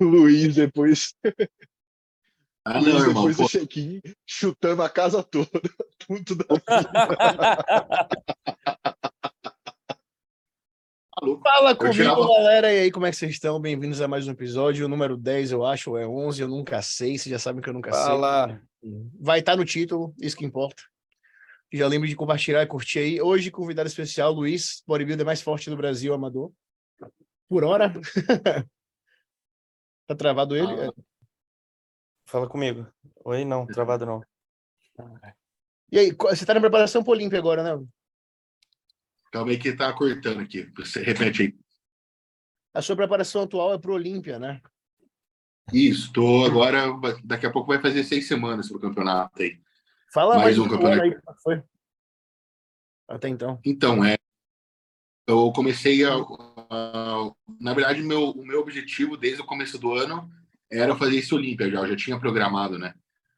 o 0.00 0.04
Luiz 0.04 0.54
depois. 0.54 1.14
Ah, 2.64 2.78
Luiz 2.80 2.94
não, 2.94 3.00
irmão. 3.08 3.28
depois 3.28 3.36
pô, 3.36 3.42
do 3.44 3.48
check-in, 3.48 4.00
chutando 4.26 4.82
a 4.82 4.88
casa 4.90 5.22
toda. 5.22 5.48
Tudo 6.06 6.34
da... 6.36 6.44
maluco. 11.20 11.42
Fala 11.42 11.74
comigo, 11.76 11.94
tirava- 11.94 12.26
galera. 12.26 12.72
E 12.72 12.78
aí, 12.80 12.90
como 12.90 13.06
é 13.06 13.10
que 13.10 13.16
vocês 13.16 13.32
estão? 13.32 13.60
Bem-vindos 13.60 14.00
a 14.00 14.08
mais 14.08 14.26
um 14.26 14.32
episódio. 14.32 14.86
O 14.86 14.88
número 14.88 15.16
10, 15.16 15.52
eu 15.52 15.64
acho, 15.64 15.90
ou 15.90 15.98
é 15.98 16.06
11, 16.06 16.42
eu 16.42 16.48
nunca 16.48 16.80
sei. 16.82 17.18
Vocês 17.18 17.30
já 17.30 17.38
sabem 17.38 17.62
que 17.62 17.68
eu 17.68 17.74
nunca 17.74 17.90
Fala. 17.90 18.48
sei. 18.82 18.90
Vai 19.20 19.38
estar 19.40 19.56
no 19.56 19.64
título, 19.64 20.14
isso 20.20 20.36
que 20.36 20.44
importa. 20.44 20.82
Já 21.72 21.86
lembre 21.88 22.08
de 22.08 22.14
compartilhar 22.16 22.62
e 22.62 22.66
curtir 22.66 22.98
aí. 22.98 23.20
Hoje, 23.20 23.50
convidado 23.50 23.88
especial, 23.88 24.32
Luiz, 24.32 24.82
bodybuilder 24.86 25.26
mais 25.26 25.42
forte 25.42 25.70
do 25.70 25.76
Brasil, 25.76 26.12
amador. 26.14 26.52
Por 27.48 27.64
hora. 27.64 27.92
tá 30.06 30.14
travado 30.14 30.56
ele? 30.56 30.88
Ah. 30.88 30.92
Fala 32.26 32.48
comigo. 32.48 32.86
Oi, 33.24 33.44
não, 33.44 33.66
travado 33.66 34.06
não. 34.06 34.24
E 35.90 35.98
aí, 35.98 36.12
você 36.12 36.46
tá 36.46 36.54
na 36.54 36.60
preparação 36.60 37.02
pro 37.02 37.12
Olímpia 37.12 37.38
agora, 37.38 37.62
né? 37.62 37.86
Calma 39.30 39.50
aí 39.50 39.58
que 39.58 39.76
tá 39.76 39.92
cortando 39.92 40.40
aqui. 40.40 40.70
Você 40.76 41.02
repete 41.02 41.42
aí. 41.42 41.58
A 42.72 42.82
sua 42.82 42.96
preparação 42.96 43.42
atual 43.42 43.74
é 43.74 43.78
pro 43.78 43.94
Olímpia, 43.94 44.38
né? 44.38 44.60
Isso, 45.72 46.12
tô 46.12 46.44
agora. 46.44 46.86
Daqui 47.24 47.46
a 47.46 47.50
pouco 47.50 47.68
vai 47.68 47.80
fazer 47.80 48.04
seis 48.04 48.28
semanas 48.28 48.68
pro 48.68 48.80
campeonato 48.80 49.42
aí. 49.42 49.60
Fala 50.12 50.34
Mais 50.36 50.56
mais, 50.56 50.58
um 50.58 50.68
campeonato. 50.68 51.02
aí, 51.02 51.20
como 51.20 51.38
foi? 51.40 51.62
Até 53.08 53.28
então. 53.28 53.60
Então, 53.64 54.04
é. 54.04 54.16
Eu 55.26 55.52
comecei 55.52 56.04
a. 56.04 56.12
a- 56.74 57.32
na 57.60 57.74
verdade, 57.74 58.02
meu, 58.02 58.30
o 58.30 58.44
meu 58.46 58.60
objetivo 58.60 59.16
desde 59.16 59.42
o 59.42 59.46
começo 59.46 59.78
do 59.78 59.92
ano 59.94 60.30
era 60.70 60.96
fazer 60.96 61.16
esse 61.18 61.34
Olímpia 61.34 61.70
já, 61.70 61.80
eu 61.80 61.88
já 61.88 61.96
tinha 61.96 62.18
programado, 62.18 62.78
né? 62.78 62.94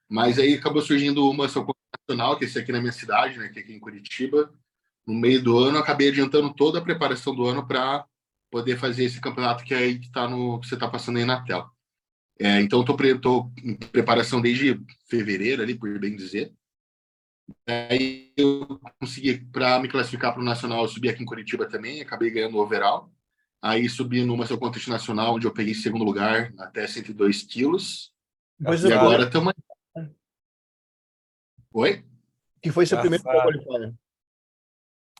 Mas 0.08 0.38
aí 0.38 0.54
acabou 0.54 0.82
surgindo 0.82 1.28
uma 1.28 1.48
Paulo 1.48 1.74
nacional, 2.08 2.38
que 2.38 2.44
é 2.44 2.48
esse 2.48 2.58
aqui 2.58 2.72
na 2.72 2.80
minha 2.80 2.92
cidade, 2.92 3.38
né? 3.38 3.48
Que 3.48 3.60
é 3.60 3.62
aqui 3.62 3.72
em 3.74 3.80
Curitiba. 3.80 4.52
No 5.06 5.14
meio 5.14 5.42
do 5.42 5.58
ano, 5.58 5.78
acabei 5.78 6.08
adiantando 6.10 6.52
toda 6.54 6.78
a 6.78 6.82
preparação 6.82 7.34
do 7.34 7.46
ano 7.46 7.66
para 7.66 8.06
poder 8.50 8.78
fazer 8.78 9.04
esse 9.04 9.20
campeonato 9.20 9.64
que 9.64 9.74
é 9.74 9.78
aí 9.78 9.98
que 9.98 10.10
tá 10.10 10.28
no 10.28 10.60
que 10.60 10.68
você 10.68 10.74
está 10.74 10.88
passando 10.88 11.18
aí 11.18 11.24
na 11.24 11.42
tela. 11.44 11.70
É, 12.40 12.60
então, 12.62 12.80
estou 12.82 12.96
pre, 12.96 13.18
tô 13.20 13.50
em 13.62 13.76
preparação 13.76 14.40
desde 14.42 14.80
fevereiro, 15.08 15.62
ali, 15.62 15.74
por 15.74 15.98
bem 16.00 16.16
dizer. 16.16 16.52
Aí 17.66 18.32
eu 18.36 18.66
consegui, 19.00 19.38
para 19.52 19.78
me 19.78 19.88
classificar 19.88 20.32
para 20.32 20.40
o 20.42 20.44
Nacional, 20.44 20.82
eu 20.82 20.88
subi 20.88 21.08
aqui 21.08 21.22
em 21.22 21.26
Curitiba 21.26 21.68
também, 21.68 22.00
acabei 22.00 22.30
ganhando 22.30 22.56
o 22.56 22.60
overall. 22.62 23.10
Aí 23.66 23.88
subi 23.88 24.24
numa 24.24 24.46
seu 24.46 24.56
contest 24.56 24.86
nacional, 24.86 25.34
onde 25.34 25.44
eu 25.46 25.52
peguei 25.52 25.74
segundo 25.74 26.04
lugar, 26.04 26.54
até 26.56 26.86
102 26.86 27.42
quilos. 27.42 28.14
Depois 28.56 28.84
E 28.84 28.92
eu- 28.92 28.96
agora 29.00 29.24
estamos. 29.24 29.52
Oi? 31.72 32.04
Que 32.62 32.70
foi 32.70 32.86
seu 32.86 33.00
primeiro 33.00 33.24
Safado. 33.24 33.42
qualifier. 33.42 33.92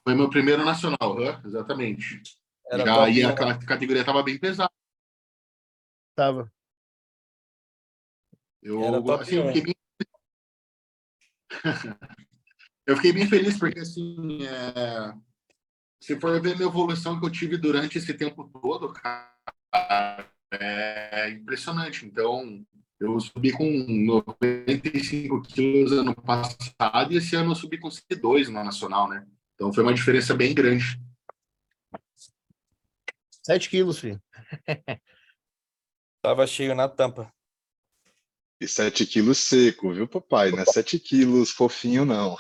Foi 0.05 0.15
meu 0.15 0.31
primeiro 0.31 0.65
nacional, 0.65 1.17
exatamente. 1.45 2.23
Era 2.71 2.85
Já 2.87 2.95
top, 2.95 3.07
aí 3.07 3.23
a 3.25 3.29
né? 3.31 3.35
ca- 3.35 3.59
categoria 3.67 4.03
estava 4.03 4.23
bem 4.23 4.39
pesada. 4.39 4.71
Tava. 6.15 6.53
Eu, 8.63 8.81
assim, 9.15 9.37
eu 9.37 9.47
fiquei 9.49 9.63
bem... 9.63 9.75
eu 12.87 12.97
fiquei 12.97 13.13
bem 13.13 13.27
feliz 13.29 13.59
porque 13.59 13.81
assim, 13.81 14.45
é, 14.47 15.13
se 16.01 16.19
for 16.19 16.41
ver 16.41 16.57
minha 16.57 16.69
evolução 16.69 17.19
que 17.19 17.27
eu 17.27 17.31
tive 17.31 17.57
durante 17.57 17.99
esse 17.99 18.15
tempo 18.15 18.49
todo, 18.61 18.93
cara, 18.93 20.29
é 20.53 21.31
impressionante. 21.31 22.05
Então, 22.07 22.65
eu 22.99 23.21
subi 23.21 23.53
com 23.53 23.65
95 23.65 25.43
quilos 25.43 25.93
ano 25.93 26.15
passado 26.15 27.13
e 27.13 27.17
esse 27.17 27.37
ano 27.37 27.51
eu 27.51 27.55
subi 27.55 27.79
com 27.79 27.91
102 27.91 28.49
no 28.49 28.65
nacional, 28.65 29.09
né? 29.09 29.27
Então 29.55 29.73
foi 29.73 29.83
uma 29.83 29.95
diferença 29.95 30.35
bem 30.35 30.55
grande. 30.55 30.99
7 33.43 33.69
quilos, 33.71 33.99
filho. 33.99 34.21
Tava 36.23 36.47
cheio 36.47 36.75
na 36.75 36.89
tampa. 36.89 37.33
E 38.61 38.67
7 38.67 39.07
quilos 39.07 39.39
seco, 39.39 39.93
viu, 39.93 40.09
papai? 40.09 40.51
Não 40.51 40.61
é 40.61 40.65
7 40.65 40.99
quilos 40.99 41.51
fofinho, 41.51 42.05
não. 42.05 42.37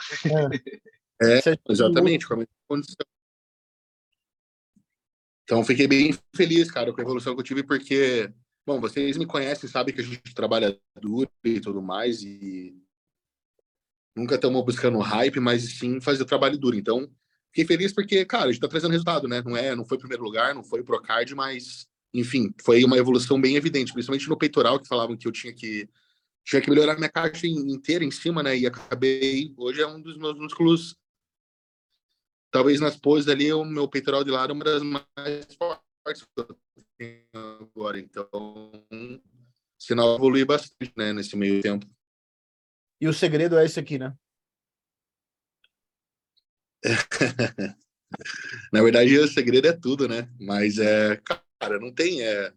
É, 1.20 1.42
quilos. 1.42 1.60
Exatamente, 1.69 2.26
com 2.26 2.34
a 2.34 2.36
mesma 2.38 2.53
condição. 2.66 3.06
Então, 5.46 5.62
fiquei 5.64 5.86
bem 5.86 6.12
feliz, 6.34 6.68
cara, 6.68 6.92
com 6.92 7.00
a 7.00 7.04
evolução 7.04 7.32
que 7.32 7.40
eu 7.40 7.44
tive, 7.44 7.62
porque, 7.62 8.28
bom, 8.66 8.80
vocês 8.80 9.16
me 9.16 9.24
conhecem, 9.24 9.70
sabem 9.70 9.94
que 9.94 10.00
a 10.00 10.04
gente 10.04 10.34
trabalha 10.34 10.76
duro 11.00 11.30
e 11.44 11.60
tudo 11.60 11.80
mais, 11.80 12.20
e 12.20 12.74
nunca 14.16 14.34
estamos 14.34 14.64
buscando 14.64 14.98
hype, 14.98 15.38
mas 15.38 15.62
sim 15.78 16.00
fazer 16.00 16.24
trabalho 16.24 16.58
duro. 16.58 16.74
Então, 16.76 17.08
fiquei 17.52 17.64
feliz 17.64 17.92
porque, 17.92 18.24
cara, 18.24 18.46
a 18.46 18.52
gente 18.52 18.60
tá 18.60 18.66
trazendo 18.66 18.90
resultado, 18.90 19.28
né? 19.28 19.40
Não 19.40 19.56
é, 19.56 19.76
não 19.76 19.84
foi 19.84 19.98
primeiro 19.98 20.24
lugar, 20.24 20.52
não 20.52 20.64
foi 20.64 20.82
Procard, 20.82 21.32
mas, 21.36 21.86
enfim, 22.12 22.52
foi 22.64 22.82
uma 22.82 22.98
evolução 22.98 23.40
bem 23.40 23.54
evidente, 23.54 23.92
principalmente 23.92 24.28
no 24.28 24.36
peitoral, 24.36 24.80
que 24.80 24.88
falavam 24.88 25.16
que 25.16 25.28
eu 25.28 25.32
tinha 25.32 25.52
que 25.54 25.88
tinha 26.44 26.60
que 26.60 26.70
melhorar 26.70 26.96
minha 26.96 27.08
caixa 27.08 27.46
in- 27.46 27.72
inteira 27.72 28.04
em 28.04 28.10
cima, 28.10 28.42
né? 28.42 28.56
E 28.56 28.66
acabei, 28.66 29.52
hoje 29.56 29.80
é 29.80 29.86
um 29.86 30.00
dos 30.00 30.16
meus 30.16 30.36
músculos 30.38 30.96
talvez 32.56 32.80
nas 32.80 32.96
poses 32.96 33.28
ali, 33.28 33.52
o 33.52 33.66
meu 33.66 33.86
peitoral 33.86 34.24
de 34.24 34.30
lado 34.30 34.50
é 34.50 34.54
uma 34.54 34.64
das 34.64 34.82
mais 34.82 35.54
fortes 35.56 36.22
que 36.22 36.40
eu 36.40 36.56
tenho 36.96 37.26
agora. 37.60 37.98
Então, 37.98 38.30
sinal 39.78 40.16
evolui 40.16 40.42
bastante, 40.42 40.90
né, 40.96 41.12
nesse 41.12 41.36
meio 41.36 41.60
tempo. 41.60 41.86
E 42.98 43.06
o 43.06 43.12
segredo 43.12 43.58
é 43.58 43.64
esse 43.66 43.78
aqui, 43.78 43.98
né? 43.98 44.16
Na 48.72 48.82
verdade, 48.82 49.18
o 49.18 49.28
segredo 49.28 49.68
é 49.68 49.74
tudo, 49.74 50.08
né? 50.08 50.26
Mas 50.40 50.78
é, 50.78 51.20
cara, 51.60 51.78
não 51.78 51.92
tem, 51.92 52.22
é, 52.22 52.54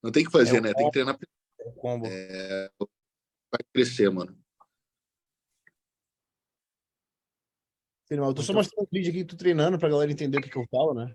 não 0.00 0.12
tem 0.12 0.22
o 0.22 0.26
que 0.26 0.32
fazer, 0.32 0.58
É 0.58 0.60
né? 0.60 0.72
Tem 0.74 0.86
que 0.86 0.92
treinar 0.92 1.18
O 1.66 1.72
combo. 1.72 2.06
vai 2.08 3.60
crescer, 3.74 4.10
mano. 4.10 4.32
Filho, 4.32 4.40
Eu 8.10 8.34
tô 8.34 8.42
só 8.42 8.52
mostrando 8.52 8.86
um 8.86 8.88
vídeo 8.92 9.10
aqui, 9.10 9.24
tu 9.24 9.36
treinando 9.36 9.78
pra 9.78 9.88
galera 9.88 10.10
entender 10.10 10.38
o 10.38 10.42
que, 10.42 10.50
que 10.50 10.58
eu 10.58 10.66
falo, 10.68 10.92
né? 10.94 11.14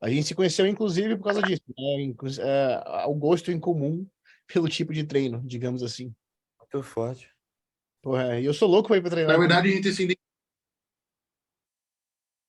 A 0.00 0.10
gente 0.10 0.26
se 0.26 0.34
conheceu, 0.34 0.66
inclusive, 0.66 1.16
por 1.16 1.24
causa 1.24 1.40
disso. 1.42 1.62
Né? 1.68 2.14
É, 2.40 3.06
o 3.06 3.14
gosto 3.14 3.52
em 3.52 3.58
comum 3.58 4.06
pelo 4.52 4.68
tipo 4.68 4.92
de 4.92 5.04
treino, 5.04 5.40
digamos 5.44 5.82
assim. 5.82 6.14
Muito 6.60 6.82
forte. 6.82 7.32
Porra, 8.02 8.38
e 8.40 8.44
eu 8.44 8.54
sou 8.54 8.68
louco 8.68 8.88
pra 8.88 8.96
ir 8.96 9.00
pra 9.00 9.10
treinar. 9.10 9.32
Na 9.32 9.38
verdade, 9.38 9.68
a 9.68 9.70
gente 9.72 9.92
se 9.92 10.18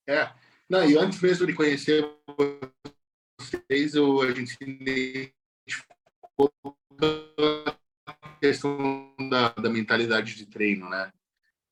É. 0.07 0.33
Não, 0.67 0.87
e 0.87 0.97
antes 0.97 1.19
mesmo 1.21 1.47
de 1.47 1.53
conhecer 1.53 2.07
vocês, 3.39 3.95
eu, 3.95 4.21
a 4.21 4.31
gente 4.31 4.51
se 4.51 4.63
identificou 4.63 6.51
com 6.61 6.75
a 8.05 8.35
questão 8.39 9.15
da, 9.29 9.49
da 9.49 9.69
mentalidade 9.69 10.35
de 10.35 10.45
treino, 10.45 10.89
né? 10.89 11.11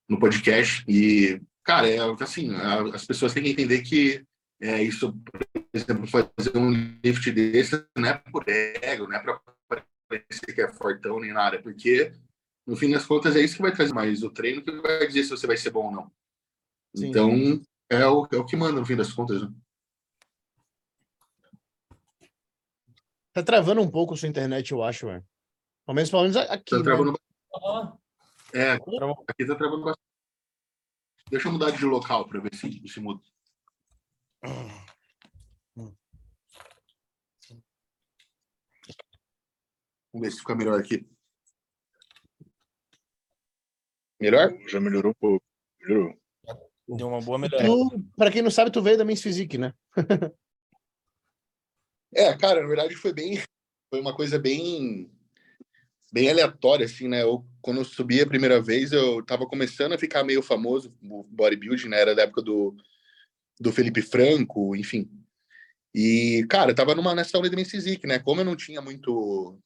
No 0.09 0.19
podcast. 0.19 0.83
E, 0.87 1.39
cara, 1.67 1.89
é 1.89 1.99
assim, 2.21 2.49
as 2.93 3.05
pessoas 3.05 3.33
têm 3.33 3.43
que 3.43 3.49
entender 3.49 3.81
que 3.81 4.25
é, 4.61 4.81
isso, 4.81 5.11
por 5.13 5.41
exemplo, 5.73 6.07
fazer 6.07 6.57
um 6.57 6.71
lift 7.03 7.29
desse 7.31 7.85
não 7.95 8.07
é 8.07 8.13
por 8.31 8.47
ego, 8.47 9.05
não 9.05 9.15
é 9.17 9.19
para 9.19 9.41
parecer 10.07 10.55
que 10.55 10.61
é 10.61 10.71
fortão 10.71 11.19
nem 11.19 11.33
nada, 11.33 11.61
porque 11.61 12.13
no 12.65 12.77
fim 12.77 12.89
das 12.89 13.05
contas 13.05 13.35
é 13.35 13.41
isso 13.41 13.57
que 13.57 13.61
vai 13.61 13.75
trazer 13.75 13.93
mais 13.93 14.23
o 14.23 14.31
treino 14.31 14.63
que 14.63 14.71
vai 14.71 15.05
dizer 15.05 15.25
se 15.25 15.29
você 15.29 15.45
vai 15.45 15.57
ser 15.57 15.69
bom 15.69 15.87
ou 15.87 15.91
não. 15.91 16.11
Sim. 16.95 17.07
Então, 17.09 17.31
é 17.89 18.07
o, 18.07 18.25
é 18.31 18.37
o 18.37 18.45
que 18.45 18.55
manda 18.55 18.79
no 18.79 18.85
fim 18.85 18.95
das 18.95 19.11
contas. 19.11 19.41
Né? 19.41 19.49
Tá 23.33 23.43
travando 23.43 23.81
um 23.81 23.91
pouco 23.91 24.13
a 24.13 24.17
sua 24.17 24.29
internet, 24.29 24.71
eu 24.71 24.81
acho, 24.81 25.05
velho. 25.05 25.23
Pelo 25.85 25.95
menos, 25.95 26.09
pelo 26.09 26.21
menos 26.23 26.37
aqui. 26.37 26.71
Tá 26.71 26.77
né? 26.77 26.83
travando 26.83 27.11
ba- 27.11 27.97
É, 28.53 28.79
Travou. 28.79 29.25
aqui 29.27 29.45
tá 29.45 29.55
travando 29.55 29.83
bastante. 29.83 30.06
Deixa 31.29 31.47
eu 31.47 31.51
mudar 31.51 31.71
de 31.71 31.83
local 31.83 32.27
para 32.27 32.39
ver 32.39 32.55
se, 32.55 32.87
se 32.87 32.99
muda. 32.99 33.21
Vamos 40.13 40.21
ver 40.21 40.31
se 40.31 40.39
fica 40.39 40.55
melhor 40.55 40.79
aqui. 40.79 41.05
Melhor? 44.19 44.57
Já 44.67 44.79
melhorou 44.79 45.11
um 45.11 45.15
pouco. 45.19 45.45
Melhorou. 45.79 46.17
Deu 46.87 47.07
uma 47.09 47.21
boa 47.21 47.37
melhorada. 47.37 47.67
Tu, 47.67 48.03
pra 48.15 48.31
quem 48.31 48.41
não 48.41 48.49
sabe, 48.49 48.71
tu 48.71 48.81
veio 48.81 48.97
da 48.97 49.03
Men's 49.03 49.21
Physique, 49.21 49.57
né? 49.57 49.73
É, 52.15 52.35
cara, 52.37 52.61
na 52.61 52.67
verdade 52.67 52.95
foi 52.95 53.13
bem, 53.13 53.37
foi 53.89 53.99
uma 53.99 54.15
coisa 54.15 54.39
bem, 54.39 55.11
bem 56.17 56.31
aleatória, 56.31 56.83
assim, 56.83 57.07
né? 57.07 57.21
Eu, 57.21 57.45
quando 57.61 57.77
eu 57.77 57.85
subi 57.85 58.19
a 58.19 58.25
primeira 58.25 58.59
vez, 58.59 58.91
eu 58.91 59.23
tava 59.23 59.45
começando 59.45 59.93
a 59.93 59.99
ficar 59.99 60.23
meio 60.23 60.41
famoso, 60.41 60.91
o 61.03 61.23
bodybuilding, 61.29 61.89
né? 61.89 62.01
Era 62.01 62.15
da 62.15 62.23
época 62.23 62.41
do, 62.41 62.75
do 63.59 63.71
Felipe 63.71 64.01
Franco, 64.01 64.75
enfim. 64.75 65.07
E, 65.93 66.43
cara, 66.49 66.71
eu 66.71 66.75
tava 66.75 66.95
numa, 66.95 67.13
nessa 67.13 67.37
aula 67.37 67.47
de 67.47 67.55
Mensizik, 67.55 68.07
né? 68.07 68.17
Como 68.17 68.41
eu 68.41 68.45
não 68.45 68.55
tinha 68.55 68.81
muito 68.81 69.59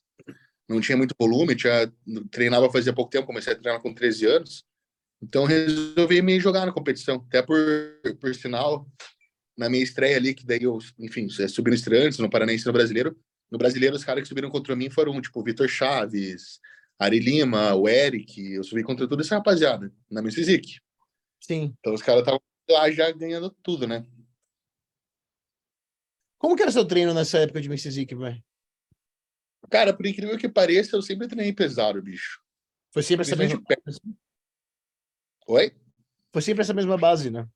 não 0.68 0.81
tinha 0.81 0.98
muito 0.98 1.15
volume, 1.19 1.56
tinha, 1.56 1.92
treinava 2.30 2.71
fazia 2.71 2.94
pouco 2.94 3.12
tempo, 3.12 3.27
comecei 3.27 3.51
a 3.51 3.56
treinar 3.57 3.81
com 3.81 3.94
13 3.94 4.25
anos, 4.25 4.63
então 5.21 5.44
resolvi 5.44 6.21
me 6.21 6.39
jogar 6.39 6.65
na 6.65 6.71
competição. 6.71 7.15
Até 7.27 7.42
por, 7.42 7.57
por 8.19 8.33
sinal, 8.36 8.88
na 9.57 9.69
minha 9.69 9.83
estreia 9.83 10.18
ali, 10.18 10.33
que 10.33 10.45
daí 10.45 10.63
eu, 10.63 10.80
enfim, 11.00 11.27
subi 11.30 11.71
no 11.71 11.75
estreantes, 11.75 12.19
no 12.19 12.30
Paranense 12.30 12.65
no 12.65 12.74
Brasileiro. 12.74 13.18
No 13.51 13.57
Brasileiro, 13.57 13.95
os 13.95 14.03
caras 14.03 14.24
que 14.24 14.30
subiram 14.30 14.50
contra 14.50 14.75
mim 14.75 14.89
foram, 14.89 15.21
tipo, 15.21 15.44
Vitor 15.44 15.68
Chaves, 15.68 16.62
Ari 16.98 17.19
Lima, 17.19 17.75
o 17.75 17.89
Eric. 17.89 18.53
Eu 18.53 18.63
subi 18.63 18.81
contra 18.83 19.07
toda 19.07 19.21
essa 19.21 19.36
rapaziada, 19.36 19.94
na 20.09 20.24
Physique. 20.24 20.80
Sim. 21.42 21.75
Então 21.80 21.94
os 21.94 22.01
caras 22.01 22.21
estavam 22.21 22.42
lá 22.69 22.89
já 22.89 23.12
ganhando 23.12 23.50
tudo, 23.62 23.86
né? 23.86 24.06
Como 26.38 26.56
que 26.56 26.62
era 26.62 26.71
seu 26.71 26.86
treino 26.86 27.13
nessa 27.13 27.39
época 27.39 27.59
de 27.59 27.69
Physique, 27.69 28.15
velho? 28.15 28.42
Cara, 29.69 29.94
por 29.94 30.06
incrível 30.06 30.38
que 30.38 30.50
pareça, 30.50 30.95
eu 30.95 31.01
sempre 31.01 31.27
treinei 31.27 31.53
pesado, 31.53 32.01
bicho. 32.01 32.42
Foi 32.92 33.03
sempre 33.03 33.24
essa 33.25 33.36
mesma... 33.36 33.62
Oi? 35.48 35.75
Foi 36.31 36.42
sempre 36.42 36.62
essa 36.62 36.74
mesma 36.74 36.98
base, 36.98 37.30
né? 37.30 37.48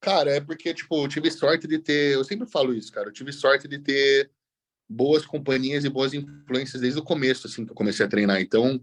Cara, 0.00 0.36
é 0.36 0.40
porque, 0.40 0.74
tipo, 0.74 1.02
eu 1.02 1.08
tive 1.08 1.30
sorte 1.30 1.66
de 1.66 1.78
ter. 1.78 2.14
Eu 2.14 2.24
sempre 2.24 2.46
falo 2.46 2.74
isso, 2.74 2.92
cara. 2.92 3.08
Eu 3.08 3.12
tive 3.12 3.32
sorte 3.32 3.66
de 3.66 3.78
ter 3.78 4.30
boas 4.88 5.26
companhias 5.26 5.84
e 5.84 5.88
boas 5.88 6.14
influências 6.14 6.80
desde 6.80 7.00
o 7.00 7.04
começo, 7.04 7.46
assim, 7.46 7.64
que 7.64 7.72
eu 7.72 7.76
comecei 7.76 8.04
a 8.06 8.08
treinar. 8.08 8.40
Então, 8.40 8.80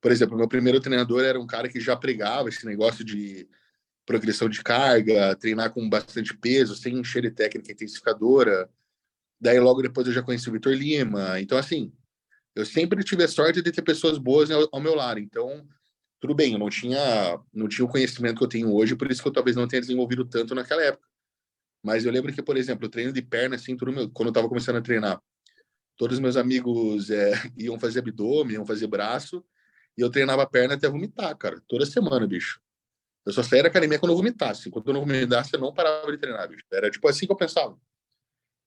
por 0.00 0.12
exemplo, 0.12 0.36
meu 0.36 0.48
primeiro 0.48 0.80
treinador 0.80 1.24
era 1.24 1.40
um 1.40 1.46
cara 1.46 1.68
que 1.68 1.80
já 1.80 1.96
pregava 1.96 2.48
esse 2.48 2.64
negócio 2.66 3.04
de 3.04 3.48
progressão 4.04 4.48
de 4.48 4.62
carga, 4.62 5.36
treinar 5.36 5.72
com 5.72 5.88
bastante 5.88 6.36
peso, 6.36 6.74
sem 6.74 6.98
encher 6.98 7.22
de 7.22 7.30
técnica 7.30 7.72
intensificadora. 7.72 8.68
Daí, 9.40 9.58
logo 9.60 9.82
depois, 9.82 10.06
eu 10.06 10.12
já 10.12 10.22
conheci 10.22 10.48
o 10.48 10.52
Vitor 10.52 10.72
Lima. 10.72 11.40
Então, 11.40 11.56
assim, 11.58 11.92
eu 12.54 12.66
sempre 12.66 13.02
tive 13.02 13.24
a 13.24 13.28
sorte 13.28 13.62
de 13.62 13.72
ter 13.72 13.82
pessoas 13.82 14.18
boas 14.18 14.50
ao 14.50 14.80
meu 14.80 14.94
lado. 14.94 15.20
Então, 15.20 15.66
tudo 16.20 16.34
bem, 16.34 16.52
eu 16.52 16.58
não 16.58 16.68
tinha, 16.68 17.40
não 17.52 17.68
tinha 17.68 17.84
o 17.84 17.88
conhecimento 17.88 18.38
que 18.38 18.44
eu 18.44 18.48
tenho 18.48 18.72
hoje, 18.72 18.94
por 18.94 19.10
isso 19.10 19.22
que 19.22 19.28
eu 19.28 19.32
talvez 19.32 19.56
não 19.56 19.66
tenha 19.66 19.80
desenvolvido 19.80 20.24
tanto 20.24 20.54
naquela 20.54 20.82
época. 20.82 21.08
Mas 21.82 22.04
eu 22.04 22.12
lembro 22.12 22.32
que, 22.32 22.42
por 22.42 22.56
exemplo, 22.56 22.86
o 22.86 22.90
treino 22.90 23.12
de 23.12 23.22
perna, 23.22 23.56
assim, 23.56 23.76
tudo 23.76 23.92
meu, 23.92 24.08
quando 24.10 24.28
eu 24.28 24.30
estava 24.30 24.48
começando 24.48 24.76
a 24.76 24.80
treinar, 24.80 25.20
todos 25.96 26.16
os 26.16 26.20
meus 26.20 26.36
amigos 26.36 27.10
é, 27.10 27.32
iam 27.56 27.78
fazer 27.78 28.00
abdômen, 28.00 28.54
iam 28.54 28.66
fazer 28.66 28.86
braço, 28.86 29.44
e 29.96 30.00
eu 30.00 30.10
treinava 30.10 30.46
perna 30.46 30.74
até 30.74 30.88
vomitar, 30.88 31.36
cara, 31.36 31.60
toda 31.68 31.84
semana, 31.84 32.26
bicho. 32.26 32.60
Eu 33.24 33.32
só 33.32 33.42
saía 33.42 33.62
da 33.62 33.68
academia 33.68 33.98
quando 33.98 34.12
eu 34.12 34.16
vomitasse. 34.16 34.68
Enquanto 34.68 34.88
eu 34.88 34.94
não 34.94 35.00
vomitasse, 35.00 35.54
eu 35.54 35.60
não 35.60 35.72
parava 35.72 36.10
de 36.10 36.18
treinar, 36.18 36.48
bicho. 36.48 36.64
Era 36.72 36.90
tipo 36.90 37.06
assim 37.08 37.24
que 37.26 37.32
eu 37.32 37.36
pensava. 37.36 37.78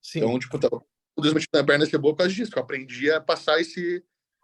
Sim. 0.02 0.20
Então, 0.20 0.40
tipo, 0.40 0.58
tava, 0.58 0.78
um 1.18 1.22
dos 1.22 1.34
motivos 1.34 1.52
da 1.52 1.64
perna 1.64 1.86
ser 1.86 1.98
boa 1.98 2.14
por 2.14 2.20
causa 2.20 2.34
disso, 2.34 2.52
que 2.52 2.58
eu 2.58 2.64
aprendi 2.64 3.12
a 3.12 3.20
passar 3.20 3.60
esse 3.60 4.04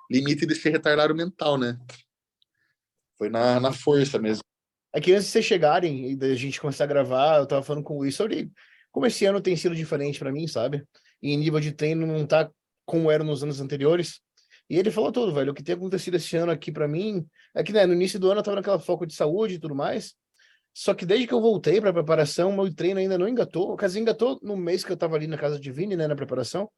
limite 0.09 0.45
de 0.45 0.55
ser 0.55 0.71
retardado 0.71 1.15
mental, 1.15 1.57
né? 1.57 1.79
Foi 3.17 3.29
na, 3.29 3.59
na 3.59 3.71
força 3.71 4.19
mesmo. 4.19 4.43
É 4.93 4.99
que 4.99 5.13
antes 5.13 5.27
de 5.27 5.31
vocês 5.31 5.45
chegarem 5.45 6.11
e 6.11 6.15
da 6.15 6.33
gente 6.35 6.59
começar 6.59 6.83
a 6.83 6.87
gravar, 6.87 7.37
eu 7.37 7.45
tava 7.45 7.63
falando 7.63 7.83
com 7.83 7.95
o 7.95 7.99
Luiz 7.99 8.15
sobre 8.15 8.51
como 8.91 9.05
esse 9.05 9.25
ano 9.25 9.39
tem 9.39 9.55
sido 9.55 9.73
diferente 9.73 10.19
para 10.19 10.31
mim, 10.31 10.47
sabe? 10.47 10.85
E 11.21 11.37
nível 11.37 11.61
de 11.61 11.71
treino 11.71 12.05
não 12.05 12.25
tá 12.25 12.51
como 12.91 13.09
era 13.09 13.23
nos 13.23 13.43
anos 13.43 13.61
anteriores. 13.61 14.19
E 14.69 14.77
ele 14.77 14.91
falou 14.91 15.11
tudo, 15.11 15.33
velho. 15.33 15.51
O 15.51 15.55
que 15.55 15.63
tem 15.63 15.75
acontecido 15.75 16.15
esse 16.15 16.35
ano 16.37 16.51
aqui 16.51 16.71
para 16.71 16.87
mim 16.87 17.25
é 17.55 17.63
que, 17.63 17.73
né, 17.73 17.85
no 17.85 17.93
início 17.93 18.19
do 18.19 18.29
ano 18.29 18.39
eu 18.39 18.43
tava 18.43 18.57
naquela 18.57 18.79
foco 18.79 19.05
de 19.05 19.13
saúde 19.13 19.55
e 19.55 19.59
tudo 19.59 19.75
mais. 19.75 20.13
Só 20.73 20.93
que 20.93 21.05
desde 21.05 21.27
que 21.27 21.33
eu 21.33 21.41
voltei 21.41 21.81
para 21.81 21.91
preparação, 21.91 22.51
meu 22.51 22.73
treino 22.73 22.99
ainda 22.99 23.17
não 23.17 23.27
engatou. 23.27 23.75
Quer 23.75 23.87
dizer, 23.87 23.99
engatou 23.99 24.39
no 24.41 24.55
mês 24.55 24.83
que 24.83 24.91
eu 24.91 24.97
tava 24.97 25.15
ali 25.15 25.27
na 25.27 25.37
casa 25.37 25.59
de 25.59 25.71
Vini, 25.71 25.95
né, 25.95 26.07
na 26.07 26.15
preparação. 26.15 26.69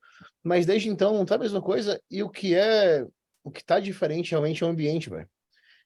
Mas 0.44 0.66
desde 0.66 0.90
então 0.90 1.14
não 1.14 1.26
tá 1.26 1.36
a 1.36 1.40
mesma 1.40 1.62
coisa. 1.62 2.02
E 2.10 2.24
o 2.24 2.30
que 2.30 2.56
é, 2.56 3.06
o 3.44 3.52
que 3.52 3.64
tá 3.64 3.80
diferente 3.80 4.32
realmente 4.32 4.64
é 4.64 4.68
o 4.68 4.70
ambiente, 4.70 5.10
velho 5.10 5.28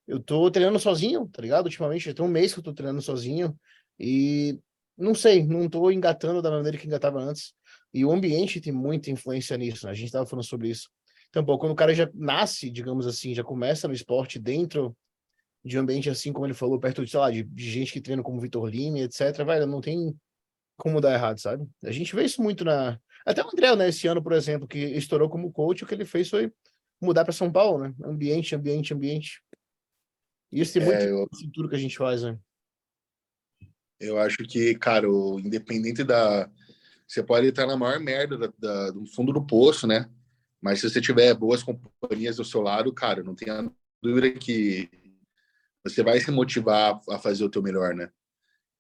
eu 0.07 0.21
tô 0.21 0.50
treinando 0.50 0.79
sozinho, 0.79 1.27
tá 1.27 1.41
ligado? 1.41 1.65
Ultimamente, 1.65 2.06
já 2.06 2.13
tem 2.13 2.24
um 2.24 2.29
mês 2.29 2.53
que 2.53 2.59
eu 2.59 2.63
tô 2.63 2.74
treinando 2.74 3.01
sozinho 3.01 3.53
e 4.00 4.57
não 4.97 5.13
sei, 5.13 5.45
não 5.45 5.69
tô 5.69 5.91
engatando 5.91 6.41
da 6.41 6.50
maneira 6.50 6.77
que 6.77 6.88
engatava 6.88 7.19
antes. 7.19 7.53
E 7.94 8.04
o 8.06 8.12
ambiente 8.12 8.62
tem 8.62 8.74
muita 8.74 9.10
influência 9.10 9.57
nisso, 9.57 9.86
né? 9.86 9.92
A 9.92 9.95
gente 9.95 10.12
tava 10.12 10.25
falando 10.25 10.45
sobre 10.45 10.69
isso. 10.69 10.89
Então, 11.30 11.44
pô, 11.44 11.57
quando 11.57 11.72
o 11.72 11.75
cara 11.75 11.94
já 11.94 12.10
nasce, 12.13 12.69
digamos 12.69 13.06
assim, 13.06 13.34
já 13.34 13.44
começa 13.44 13.88
no 13.88 13.94
esporte 13.94 14.39
dentro 14.39 14.95
de 15.63 15.78
um 15.78 15.81
ambiente 15.81 16.10
assim, 16.10 16.31
como 16.31 16.45
ele 16.45 16.54
falou, 16.54 16.80
perto 16.80 17.04
de, 17.04 17.12
sei 17.12 17.19
lá, 17.19 17.31
de, 17.31 17.44
de 17.44 17.69
gente 17.69 17.92
que 17.92 18.01
treina 18.01 18.24
como 18.24 18.39
Vitor 18.39 18.68
Lima, 18.68 19.00
etc, 19.00 19.44
velho, 19.45 19.68
não 19.68 19.81
tem 19.81 20.16
como 20.78 21.01
dar 21.01 21.13
errado, 21.13 21.39
sabe? 21.39 21.68
A 21.84 21.92
gente 21.92 22.16
vê 22.16 22.24
isso 22.24 22.42
muito 22.42 22.63
na... 22.63 23.00
Até 23.25 23.44
o 23.44 23.50
André, 23.50 23.75
né, 23.75 23.89
esse 23.89 24.07
ano, 24.07 24.24
por 24.24 24.31
exemplo, 24.31 24.68
que 24.68 24.78
estourou 24.78 25.30
como 25.30 25.51
coach, 25.51 25.84
o 25.84 25.88
que 25.88 25.94
ele 25.94 26.06
fez 26.06 26.30
foi 26.30 26.51
mudar 27.01 27.24
para 27.24 27.34
São 27.34 27.51
Paulo, 27.51 27.84
né? 27.84 27.94
Ambiente, 28.04 28.56
ambiente, 28.56 28.94
ambiente. 28.94 29.42
Isso 30.51 30.74
tem 30.74 30.84
muito 30.84 30.98
é, 30.98 31.12
eu... 31.12 31.28
tudo 31.54 31.69
que 31.69 31.75
a 31.75 31.80
gente 31.80 31.98
faz, 31.98 32.24
né? 32.24 32.38
Eu 34.00 34.18
acho 34.19 34.38
que, 34.38 34.75
cara, 34.75 35.10
o, 35.10 35.39
independente 35.39 36.04
da. 36.04 36.50
Você 37.07 37.24
pode 37.24 37.48
estar 37.48 37.65
na 37.65 37.77
maior 37.77 38.00
merda 38.00 38.38
da, 38.38 38.54
da, 38.57 38.92
do 38.92 39.06
fundo 39.07 39.31
do 39.31 39.45
poço, 39.45 39.88
né? 39.88 40.09
Mas 40.62 40.81
se 40.81 40.89
você 40.89 41.00
tiver 41.00 41.33
boas 41.33 41.63
companhias 41.63 42.36
do 42.36 42.45
seu 42.45 42.62
lado, 42.62 42.94
cara, 42.94 43.24
não 43.24 43.33
tenha 43.33 43.71
dúvida 44.01 44.31
que 44.31 44.89
você 45.83 46.04
vai 46.04 46.19
se 46.19 46.30
motivar 46.31 47.00
a 47.09 47.18
fazer 47.18 47.44
o 47.45 47.50
teu 47.50 47.62
melhor, 47.62 47.95
né? 47.95 48.09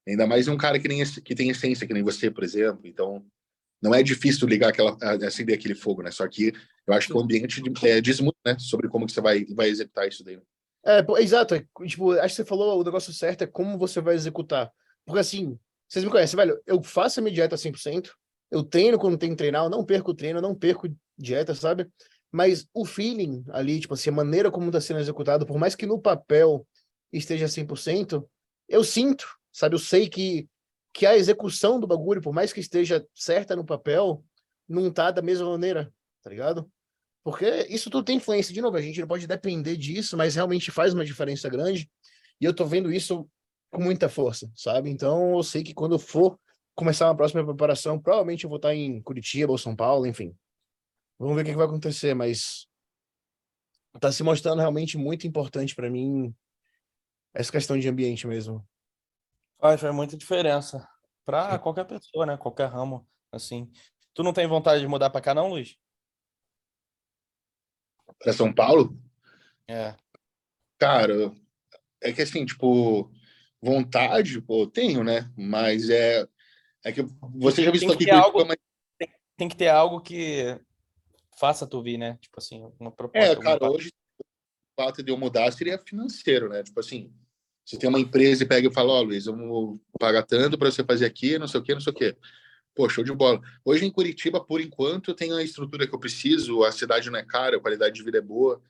Ainda 0.07 0.27
mais 0.27 0.47
um 0.47 0.57
cara 0.57 0.79
que, 0.79 0.87
nem, 0.87 1.03
que 1.03 1.35
tem 1.35 1.49
essência, 1.49 1.87
que 1.87 1.93
nem 1.93 2.03
você, 2.03 2.29
por 2.29 2.43
exemplo. 2.43 2.81
Então, 2.85 3.25
não 3.81 3.93
é 3.93 4.01
difícil 4.01 4.47
ligar 4.47 4.69
aquela, 4.69 4.97
acender 5.25 5.57
aquele 5.57 5.75
fogo, 5.75 6.01
né? 6.01 6.11
Só 6.11 6.27
que 6.27 6.53
eu 6.85 6.93
acho 6.93 7.07
que 7.07 7.13
o 7.13 7.19
ambiente 7.19 7.61
é, 7.83 8.01
diz 8.01 8.19
muito, 8.19 8.37
né? 8.45 8.57
Sobre 8.59 8.89
como 8.89 9.05
que 9.05 9.11
você 9.11 9.21
vai, 9.21 9.45
vai 9.45 9.69
executar 9.69 10.07
isso 10.07 10.23
daí. 10.23 10.37
Né? 10.37 10.43
É, 10.85 11.05
exato. 11.21 11.55
É, 11.55 11.65
tipo, 11.85 12.11
acho 12.13 12.35
que 12.35 12.41
você 12.41 12.45
falou 12.45 12.79
o 12.79 12.83
negócio 12.83 13.13
certo, 13.13 13.43
é 13.43 13.47
como 13.47 13.77
você 13.77 13.99
vai 13.99 14.15
executar. 14.15 14.71
Porque 15.05 15.19
assim, 15.19 15.59
vocês 15.87 16.03
me 16.03 16.11
conhecem, 16.11 16.35
velho, 16.35 16.61
eu 16.65 16.81
faço 16.83 17.19
a 17.19 17.23
minha 17.23 17.33
dieta 17.33 17.55
100%, 17.55 18.11
eu 18.51 18.63
treino 18.63 18.97
quando 18.97 19.17
tem 19.17 19.29
que 19.31 19.35
treinar, 19.35 19.63
eu 19.63 19.69
não 19.69 19.85
perco 19.85 20.13
treino, 20.13 20.39
eu 20.39 20.41
não 20.41 20.55
perco 20.55 20.87
dieta, 21.17 21.53
sabe? 21.55 21.89
Mas 22.31 22.67
o 22.73 22.85
feeling 22.85 23.43
ali, 23.49 23.79
tipo 23.79 23.93
assim, 23.93 24.09
a 24.09 24.13
maneira 24.13 24.51
como 24.51 24.67
está 24.67 24.81
sendo 24.81 24.99
executado, 24.99 25.45
por 25.45 25.57
mais 25.57 25.75
que 25.75 25.85
no 25.85 25.99
papel 25.99 26.67
esteja 27.11 27.45
100%, 27.45 28.25
eu 28.67 28.83
sinto, 28.83 29.27
sabe? 29.51 29.75
Eu 29.75 29.79
sei 29.79 30.09
que, 30.09 30.47
que 30.93 31.05
a 31.05 31.15
execução 31.15 31.79
do 31.79 31.87
bagulho, 31.87 32.21
por 32.21 32.33
mais 32.33 32.51
que 32.51 32.59
esteja 32.59 33.05
certa 33.15 33.55
no 33.55 33.65
papel, 33.65 34.23
não 34.67 34.91
tá 34.91 35.09
da 35.09 35.21
mesma 35.21 35.49
maneira, 35.49 35.91
tá 36.21 36.29
ligado? 36.29 36.69
Porque 37.23 37.65
isso 37.69 37.89
tudo 37.89 38.05
tem 38.05 38.17
influência. 38.17 38.53
De 38.53 38.61
novo, 38.61 38.77
a 38.77 38.81
gente 38.81 38.99
não 38.99 39.07
pode 39.07 39.27
depender 39.27 39.75
disso, 39.75 40.15
mas 40.15 40.35
realmente 40.35 40.71
faz 40.71 40.93
uma 40.93 41.05
diferença 41.05 41.49
grande. 41.49 41.89
E 42.39 42.45
eu 42.45 42.53
tô 42.53 42.65
vendo 42.65 42.91
isso 42.91 43.27
com 43.71 43.81
muita 43.81 44.09
força, 44.09 44.51
sabe? 44.55 44.89
Então, 44.89 45.35
eu 45.35 45.43
sei 45.43 45.63
que 45.63 45.73
quando 45.73 45.95
eu 45.95 45.99
for 45.99 46.39
começar 46.75 47.07
uma 47.07 47.15
próxima 47.15 47.43
preparação, 47.43 47.99
provavelmente 47.99 48.43
eu 48.43 48.49
vou 48.49 48.57
estar 48.57 48.73
em 48.75 49.01
Curitiba 49.01 49.51
ou 49.51 49.57
São 49.57 49.75
Paulo, 49.75 50.05
enfim. 50.05 50.35
Vamos 51.19 51.35
ver 51.35 51.41
o 51.41 51.45
que, 51.45 51.55
vai 51.55 51.65
acontecer, 51.65 52.13
mas 52.13 52.67
tá 53.99 54.11
se 54.11 54.21
mostrando 54.23 54.59
realmente 54.59 54.97
muito 54.97 55.25
importante 55.25 55.73
para 55.73 55.89
mim 55.89 56.35
essa 57.33 57.51
questão 57.51 57.77
de 57.77 57.89
ambiente 57.89 58.27
mesmo. 58.27 58.67
Faz, 59.59 59.81
faz 59.81 59.93
muita 59.93 60.15
diferença 60.15 60.87
para 61.25 61.57
qualquer 61.57 61.85
pessoa, 61.85 62.25
né? 62.25 62.37
Qualquer 62.37 62.69
ramo, 62.69 63.07
assim. 63.31 63.69
Tu 64.13 64.23
não 64.23 64.33
tem 64.33 64.47
vontade 64.47 64.81
de 64.81 64.87
mudar 64.87 65.09
para 65.09 65.21
cá 65.21 65.33
não, 65.33 65.49
Luiz? 65.49 65.77
para 68.19 68.33
São 68.33 68.53
Paulo? 68.53 68.97
É. 69.67 69.95
Cara, 70.77 71.31
é 72.01 72.13
que 72.13 72.21
assim, 72.21 72.45
tipo, 72.45 73.11
vontade, 73.61 74.41
pô, 74.41 74.67
tenho, 74.67 75.03
né? 75.03 75.31
Mas 75.35 75.89
é, 75.89 76.27
é 76.83 76.91
que 76.91 77.05
você 77.35 77.63
já 77.63 77.71
viu 77.71 77.91
aqui 77.91 78.05
que 78.05 78.11
algo, 78.11 78.45
mas... 78.45 78.57
tem, 78.97 79.09
tem, 79.37 79.49
que 79.49 79.55
ter 79.55 79.69
algo 79.69 80.01
que 80.01 80.59
faça 81.37 81.67
tu 81.67 81.81
vir, 81.81 81.97
né? 81.97 82.17
Tipo 82.21 82.39
assim, 82.39 82.71
uma 82.79 82.91
proposta. 82.91 83.31
É, 83.31 83.35
cara, 83.35 83.69
hoje 83.69 83.89
o 84.19 84.81
fato 84.81 85.01
de 85.03 85.11
eu 85.11 85.17
mudar 85.17 85.51
seria 85.51 85.77
financeiro, 85.77 86.49
né? 86.49 86.63
Tipo 86.63 86.79
assim, 86.79 87.11
você 87.65 87.77
tem 87.77 87.89
uma 87.89 87.99
empresa 87.99 88.43
e 88.43 88.47
pega 88.47 88.67
e 88.69 88.73
fala, 88.73 88.93
ó, 88.93 88.99
oh, 88.99 89.03
Luiz, 89.03 89.25
eu 89.25 89.35
vou 89.35 89.81
pagar 89.99 90.23
tanto 90.23 90.57
para 90.57 90.71
você 90.71 90.83
fazer 90.83 91.05
aqui, 91.05 91.37
não 91.37 91.47
sei 91.47 91.59
o 91.59 91.63
quê, 91.63 91.73
não 91.73 91.81
sei 91.81 91.91
o 91.91 91.95
quê. 91.95 92.17
Pô, 92.73 92.87
show 92.87 93.03
de 93.03 93.11
bola. 93.11 93.41
Hoje 93.65 93.85
em 93.85 93.91
Curitiba, 93.91 94.39
por 94.39 94.61
enquanto, 94.61 95.11
eu 95.11 95.15
tenho 95.15 95.35
a 95.35 95.43
estrutura 95.43 95.87
que 95.87 95.93
eu 95.93 95.99
preciso, 95.99 96.63
a 96.63 96.71
cidade 96.71 97.09
não 97.09 97.19
é 97.19 97.25
cara, 97.25 97.57
a 97.57 97.59
qualidade 97.59 97.95
de 97.95 98.03
vida 98.03 98.19
é 98.19 98.21
boa, 98.21 98.61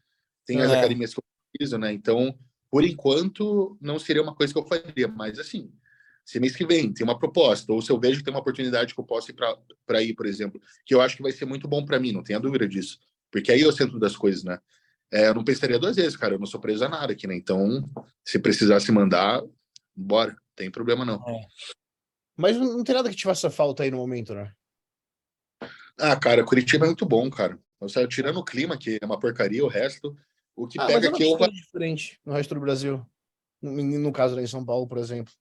tem 0.46 0.62
as 0.62 0.72
é. 0.72 0.77
academias 0.79 1.13
que 1.13 1.20
eu 1.20 1.24
preciso, 1.51 1.77
né? 1.77 1.91
Então, 1.91 2.38
por 2.69 2.83
enquanto, 2.83 3.77
não 3.81 3.97
seria 3.97 4.21
uma 4.21 4.36
coisa 4.36 4.53
que 4.53 4.59
eu 4.59 4.65
faria, 4.65 5.07
mas 5.07 5.39
assim, 5.39 5.71
se 6.25 6.39
mês 6.39 6.55
que 6.55 6.65
vem 6.65 6.91
tem 6.91 7.03
uma 7.03 7.17
proposta, 7.17 7.71
ou 7.71 7.81
se 7.81 7.89
eu 7.89 8.00
vejo 8.00 8.19
que 8.19 8.24
tem 8.24 8.33
uma 8.33 8.41
oportunidade 8.41 8.93
que 8.93 9.00
eu 9.00 9.05
posso 9.05 9.31
ir 9.31 9.36
para 9.86 10.03
ir, 10.03 10.13
por 10.13 10.25
exemplo, 10.25 10.62
que 10.86 10.93
eu 10.93 11.01
acho 11.01 11.15
que 11.15 11.24
vai 11.24 11.31
ser 11.31 11.45
muito 11.45 11.67
bom 11.67 11.86
para 11.86 12.00
mim, 12.00 12.12
não 12.12 12.24
tenha 12.24 12.39
dúvida 12.39 12.67
disso, 12.67 13.00
porque 13.31 13.51
aí 13.51 13.62
é 13.62 13.67
o 13.67 13.71
centro 13.71 14.00
das 14.00 14.15
coisas, 14.15 14.43
né? 14.43 14.59
É, 15.09 15.29
eu 15.29 15.33
não 15.33 15.43
pensaria 15.43 15.79
duas 15.79 15.95
vezes, 15.95 16.17
cara, 16.17 16.36
eu 16.36 16.39
não 16.39 16.45
sou 16.45 16.59
preso 16.59 16.83
a 16.83 16.89
nada 16.89 17.13
aqui, 17.13 17.25
né? 17.25 17.36
Então, 17.36 17.89
se 18.25 18.38
precisasse 18.39 18.91
mandar, 18.91 19.41
bora, 19.95 20.36
tem 20.53 20.69
problema 20.69 21.05
não. 21.05 21.15
É. 21.25 21.47
Mas 22.36 22.57
não 22.57 22.83
tem 22.83 22.93
nada 22.93 23.09
que 23.09 23.15
te 23.15 23.24
faça 23.24 23.50
falta 23.50 23.83
aí 23.83 23.91
no 23.91 23.97
momento, 23.97 24.36
né? 24.36 24.51
Ah, 25.97 26.15
cara, 26.15 26.43
Curitiba 26.43 26.86
é 26.86 26.89
muito 26.89 27.05
bom, 27.05 27.29
cara. 27.29 27.57
Eu 27.81 27.89
saio 27.89 28.07
tirando 28.07 28.38
o 28.38 28.43
clima, 28.43 28.77
que 28.77 29.00
é 29.01 29.05
uma 29.05 29.19
porcaria, 29.19 29.63
o 29.63 29.69
resto. 29.69 30.15
O 30.58 30.68
que 30.68 30.80
Ah, 30.80 30.86
mas 30.86 30.94
pega 30.96 31.08
eu 31.08 31.12
não 31.12 31.18
aqui 31.18 31.24
é 31.24 31.28
o. 31.28 31.36
acho 31.44 31.52
diferente 31.54 32.20
no 32.26 32.34
resto 32.34 32.56
do 32.56 32.60
Brasil. 32.60 33.06
No, 33.62 33.72
no 33.72 34.12
caso 34.12 34.36
lá 34.36 34.42
em 34.42 34.48
São 34.48 34.66
Paulo, 34.66 34.88
por 34.88 34.98
exemplo. 34.98 35.32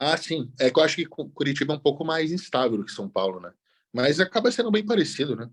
Ah, 0.00 0.16
sim. 0.16 0.52
É 0.58 0.68
que 0.68 0.78
eu 0.78 0.82
acho 0.82 0.96
que 0.96 1.06
Cu- 1.06 1.30
Curitiba 1.30 1.74
é 1.74 1.76
um 1.76 1.80
pouco 1.80 2.04
mais 2.04 2.32
instável 2.32 2.84
que 2.84 2.90
São 2.90 3.08
Paulo, 3.08 3.38
né? 3.40 3.52
Mas 3.92 4.18
acaba 4.18 4.50
sendo 4.50 4.70
bem 4.70 4.84
parecido, 4.84 5.36
né? 5.36 5.48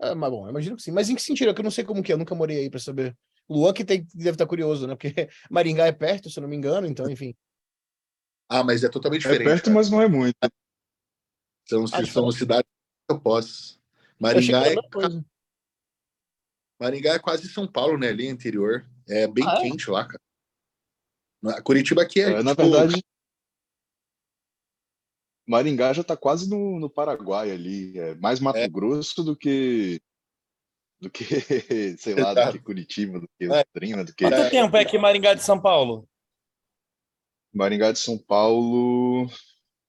É, 0.00 0.14
mas 0.14 0.30
bom, 0.30 0.44
eu 0.46 0.50
imagino 0.50 0.76
que 0.76 0.82
sim. 0.82 0.92
Mas 0.92 1.08
em 1.08 1.14
que 1.14 1.22
sentido? 1.22 1.50
É 1.50 1.54
que 1.54 1.60
eu 1.60 1.64
não 1.64 1.70
sei 1.70 1.82
como 1.82 2.02
que 2.02 2.12
é, 2.12 2.14
eu 2.14 2.18
nunca 2.18 2.34
morei 2.34 2.58
aí 2.58 2.70
pra 2.70 2.78
saber. 2.78 3.16
Luan 3.48 3.72
que 3.72 3.84
tem, 3.84 4.06
deve 4.14 4.32
estar 4.32 4.46
curioso, 4.46 4.86
né? 4.86 4.94
Porque 4.94 5.12
Maringá 5.50 5.86
é 5.86 5.92
perto, 5.92 6.28
se 6.30 6.38
eu 6.38 6.42
não 6.42 6.48
me 6.48 6.56
engano, 6.56 6.86
então, 6.86 7.08
enfim. 7.08 7.34
Ah, 8.48 8.62
mas 8.62 8.84
é 8.84 8.88
totalmente 8.88 9.22
É 9.26 9.30
diferente. 9.30 9.48
perto, 9.48 9.64
cara. 9.64 9.74
mas 9.74 9.90
não 9.90 10.02
é 10.02 10.08
muito. 10.08 10.36
São, 11.66 11.84
Ah, 11.86 12.06
são 12.06 12.30
cidades 12.32 12.70
opostas. 13.10 13.72
Que 13.72 13.78
Maringá 14.20 14.66
é, 14.66 14.76
coisa. 14.90 15.24
Maringá 16.80 17.14
é 17.14 17.18
quase 17.18 17.48
São 17.48 17.66
Paulo, 17.70 17.98
né? 17.98 18.08
Ali 18.08 18.28
interior. 18.28 18.88
É 19.08 19.26
bem 19.26 19.44
Ah, 19.46 19.54
é? 19.58 19.62
quente 19.62 19.90
lá, 19.90 20.06
cara. 20.06 20.20
Na- 21.42 21.62
Curitiba 21.62 22.02
aqui 22.02 22.20
é. 22.20 22.30
É, 22.32 22.42
na 22.42 22.50
tipo, 22.54 22.62
verdade, 22.70 23.02
Maringá 25.46 25.92
já 25.92 26.04
tá 26.04 26.16
quase 26.16 26.48
no, 26.48 26.78
no 26.78 26.90
Paraguai 26.90 27.50
ali. 27.50 27.98
É 27.98 28.14
mais 28.16 28.38
Mato 28.38 28.58
É. 28.58 28.68
Grosso 28.68 29.22
do 29.24 29.36
que. 29.36 30.00
Do 31.00 31.08
que, 31.10 31.24
sei 31.98 32.14
lá, 32.14 32.34
do 32.34 32.52
que 32.52 32.58
Curitiba, 32.58 33.20
do 33.20 33.28
que 33.38 33.44
É. 33.44 33.64
Londrina, 33.74 34.04
do 34.04 34.14
que 34.14 34.24
Quanto 34.24 34.34
É. 34.34 34.50
tempo 34.50 34.76
é 34.76 34.84
que 34.84 34.98
Maringá 34.98 35.34
de 35.34 35.42
São 35.42 35.60
Paulo? 35.60 36.08
Maringá 37.52 37.92
de 37.92 37.98
São 37.98 38.18
Paulo. 38.18 39.28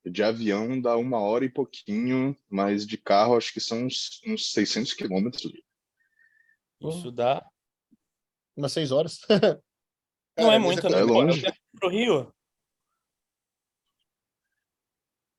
De 0.05 0.24
avião 0.24 0.79
dá 0.79 0.96
uma 0.96 1.19
hora 1.19 1.43
e 1.43 1.50
pouquinho, 1.50 2.36
mas 2.50 2.88
de 2.88 2.98
carro 2.98 3.36
acho 3.36 3.53
que 3.53 3.60
são 3.60 3.86
uns, 3.86 4.22
uns 4.25 4.53
600 4.53 4.93
quilômetros. 4.93 5.51
Isso 6.81 7.12
dá. 7.12 7.45
Umas 8.55 8.71
seis 8.71 8.91
horas. 8.91 9.19
Não 10.38 10.51
é 10.51 10.57
mas 10.57 10.62
muito, 10.62 10.88
é 10.88 10.89
né? 10.89 11.00
é 11.00 11.03
longe. 11.03 11.43
Pro 11.79 11.89
Rio? 11.89 12.33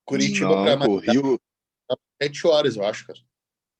Curitiba 0.05 0.49
Não, 0.55 0.63
pra 0.63 0.75
Maringá, 0.77 1.11
Rio, 1.13 1.41
sete 2.21 2.47
horas, 2.47 2.75
eu 2.75 2.85
acho, 2.85 3.07
cara. 3.07 3.19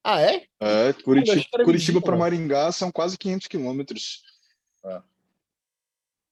ah, 0.04 0.22
é? 0.22 0.48
é, 0.60 0.94
Curitiba, 0.94 1.64
Curitiba 1.64 2.02
para. 2.02 2.16
Maringá 2.16 2.72
são 2.72 2.92
quase 2.92 3.18
500 3.18 3.48
quilômetros. 3.48 4.24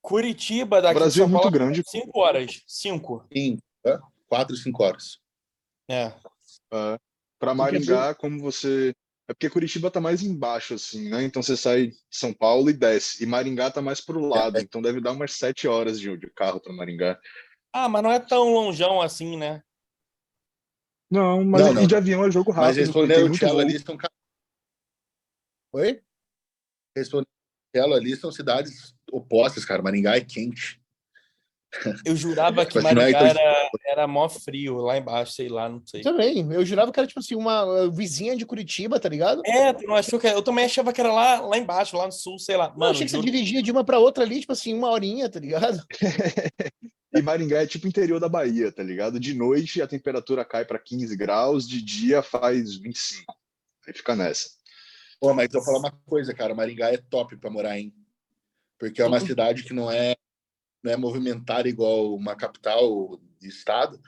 Curitiba 0.02 0.80
O 0.80 0.82
daqui 0.82 0.94
de 0.94 1.00
Brasil 1.00 1.24
é 1.24 1.28
muito 1.28 1.42
Paulo. 1.42 1.52
grande. 1.52 1.84
Cinco 1.86 2.20
horas. 2.20 2.64
Cinco. 2.66 3.28
Sim, 3.32 3.60
é? 3.86 4.00
quatro, 4.28 4.56
cinco 4.56 4.84
horas. 4.84 5.20
É. 5.90 6.14
É, 6.72 7.00
para 7.38 7.54
Maringá, 7.54 8.16
como 8.16 8.40
você. 8.40 8.96
É 9.30 9.34
porque 9.34 9.48
Curitiba 9.48 9.92
tá 9.92 10.02
mais 10.02 10.24
embaixo, 10.24 10.74
assim, 10.74 11.08
né? 11.08 11.22
Então 11.24 11.44
você 11.44 11.56
sai 11.56 11.88
de 11.88 11.98
São 12.10 12.34
Paulo 12.34 12.68
e 12.68 12.74
desce. 12.74 13.24
E 13.24 13.28
Maringá 13.28 13.70
tá 13.70 13.80
mais 13.80 14.02
pro 14.02 14.26
lado, 14.26 14.58
É. 14.58 14.62
então 14.62 14.82
deve 14.82 15.00
dar 15.00 15.12
umas 15.12 15.34
sete 15.34 15.68
horas 15.68 16.00
de, 16.00 16.18
de 16.18 16.28
carro 16.32 16.60
para 16.60 16.74
Maringá. 16.74 17.20
Ah, 17.72 17.88
mas 17.88 18.02
não 18.02 18.12
é 18.12 18.20
tão 18.20 18.52
longeão 18.52 19.00
assim, 19.00 19.38
né? 19.38 19.62
Não, 21.12 21.46
mas 21.46 21.62
Não, 21.62 21.74
não. 21.76 21.88
de 21.88 21.96
avião 21.96 22.26
é 22.26 22.32
jogo 22.32 22.52
Mas 22.52 22.58
rápido. 22.62 22.76
tem 22.76 22.86
respondendo 22.86 23.32
o 23.32 23.38
Tchelo 23.38 23.60
ali, 23.60 23.80
são 23.80 23.98
Oi? 25.74 26.02
respondendo 26.98 27.28
o 27.28 27.72
Tchelo 27.78 27.94
ali, 27.94 28.16
são 28.16 28.32
cidades 28.32 28.96
opostas, 29.12 29.64
cara. 29.64 29.84
Maringá 29.84 30.16
é 30.16 30.22
quente. 30.22 30.79
Eu 32.04 32.16
jurava 32.16 32.66
que 32.66 32.78
é, 32.78 32.82
Maringá 32.82 33.10
então- 33.10 33.28
era, 33.28 33.70
era 33.86 34.08
mó 34.08 34.28
frio 34.28 34.78
lá 34.78 34.98
embaixo, 34.98 35.34
sei 35.34 35.48
lá, 35.50 35.70
não 35.70 35.86
sei. 35.86 36.02
Também. 36.02 36.52
Eu 36.52 36.66
jurava 36.66 36.92
que 36.92 37.00
era, 37.00 37.06
tipo 37.08 37.20
assim, 37.20 37.36
uma 37.36 37.90
vizinha 37.92 38.36
de 38.36 38.46
Curitiba, 38.46 39.00
tá 39.00 39.08
ligado? 39.08 39.42
É, 39.46 39.72
tu 39.74 39.86
não 39.86 39.96
achou 39.96 40.20
que 40.20 40.26
eu 40.28 40.42
também 40.42 40.66
achava 40.66 40.92
que 40.92 41.00
era 41.00 41.14
lá, 41.14 41.42
lá 41.42 41.58
embaixo, 41.58 41.96
lá 41.96 42.06
no 42.08 42.12
sul, 42.12 42.40
sei 42.40 42.58
lá. 42.58 42.70
Mano, 42.76 42.92
achei 42.92 43.06
que 43.06 43.12
você 43.12 43.18
juro- 43.18 43.32
dirigia 43.32 43.62
de 43.62 43.72
uma 43.72 43.84
pra 43.84 44.00
outra 44.00 44.24
ali, 44.24 44.40
tipo 44.40 44.52
assim, 44.52 44.74
uma 44.74 44.90
horinha, 44.90 45.30
tá 45.30 45.40
ligado? 45.40 45.84
E 47.12 47.24
Maringá 47.24 47.64
é 47.64 47.66
tipo 47.66 47.88
interior 47.88 48.20
da 48.20 48.30
Bahia, 48.30 48.72
tá 48.72 48.84
ligado? 48.84 49.20
De 49.20 49.34
noite 49.34 49.82
a 49.82 49.88
temperatura 49.88 50.46
cai 50.46 50.64
para 50.64 50.78
15 50.78 51.18
graus, 51.18 51.68
de 51.68 51.82
dia 51.82 52.22
faz 52.22 52.76
25. 52.78 53.36
Aí 53.88 53.94
fica 53.96 54.16
nessa. 54.16 54.48
Pô, 55.20 55.34
mas 55.34 55.48
eu 55.52 55.60
vou 55.60 55.66
falar 55.66 55.80
uma 55.80 56.00
coisa, 56.06 56.36
cara. 56.36 56.54
Maringá 56.54 56.94
é 56.94 56.98
top 56.98 57.36
pra 57.38 57.50
morar, 57.50 57.80
hein? 57.80 57.92
Porque 58.80 59.02
é 59.02 59.06
uma 59.08 59.20
Sim. 59.20 59.26
cidade 59.26 59.64
que 59.64 59.74
não 59.74 59.90
é, 59.92 60.16
não 60.84 60.92
é 60.92 60.98
movimentada 60.98 61.68
igual 61.68 62.16
uma 62.16 62.36
capital 62.36 63.20
de 63.40 63.48
estado, 63.48 64.00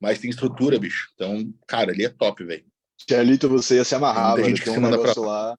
mas 0.00 0.18
tem 0.18 0.30
estrutura, 0.30 0.78
bicho. 0.78 1.10
Então, 1.14 1.52
cara, 1.66 1.92
ali 1.92 2.04
é 2.04 2.08
top, 2.08 2.44
velho. 2.44 2.64
Tchelito, 2.96 3.48
você 3.48 3.76
ia 3.76 3.84
se 3.84 3.94
amarrar, 3.94 4.36
Tem 4.36 4.44
gente 4.46 4.62
Tem 4.62 4.72
um 4.72 4.80
manda 4.80 4.96
pra 4.96 5.08
negócio 5.08 5.22
lá. 5.22 5.56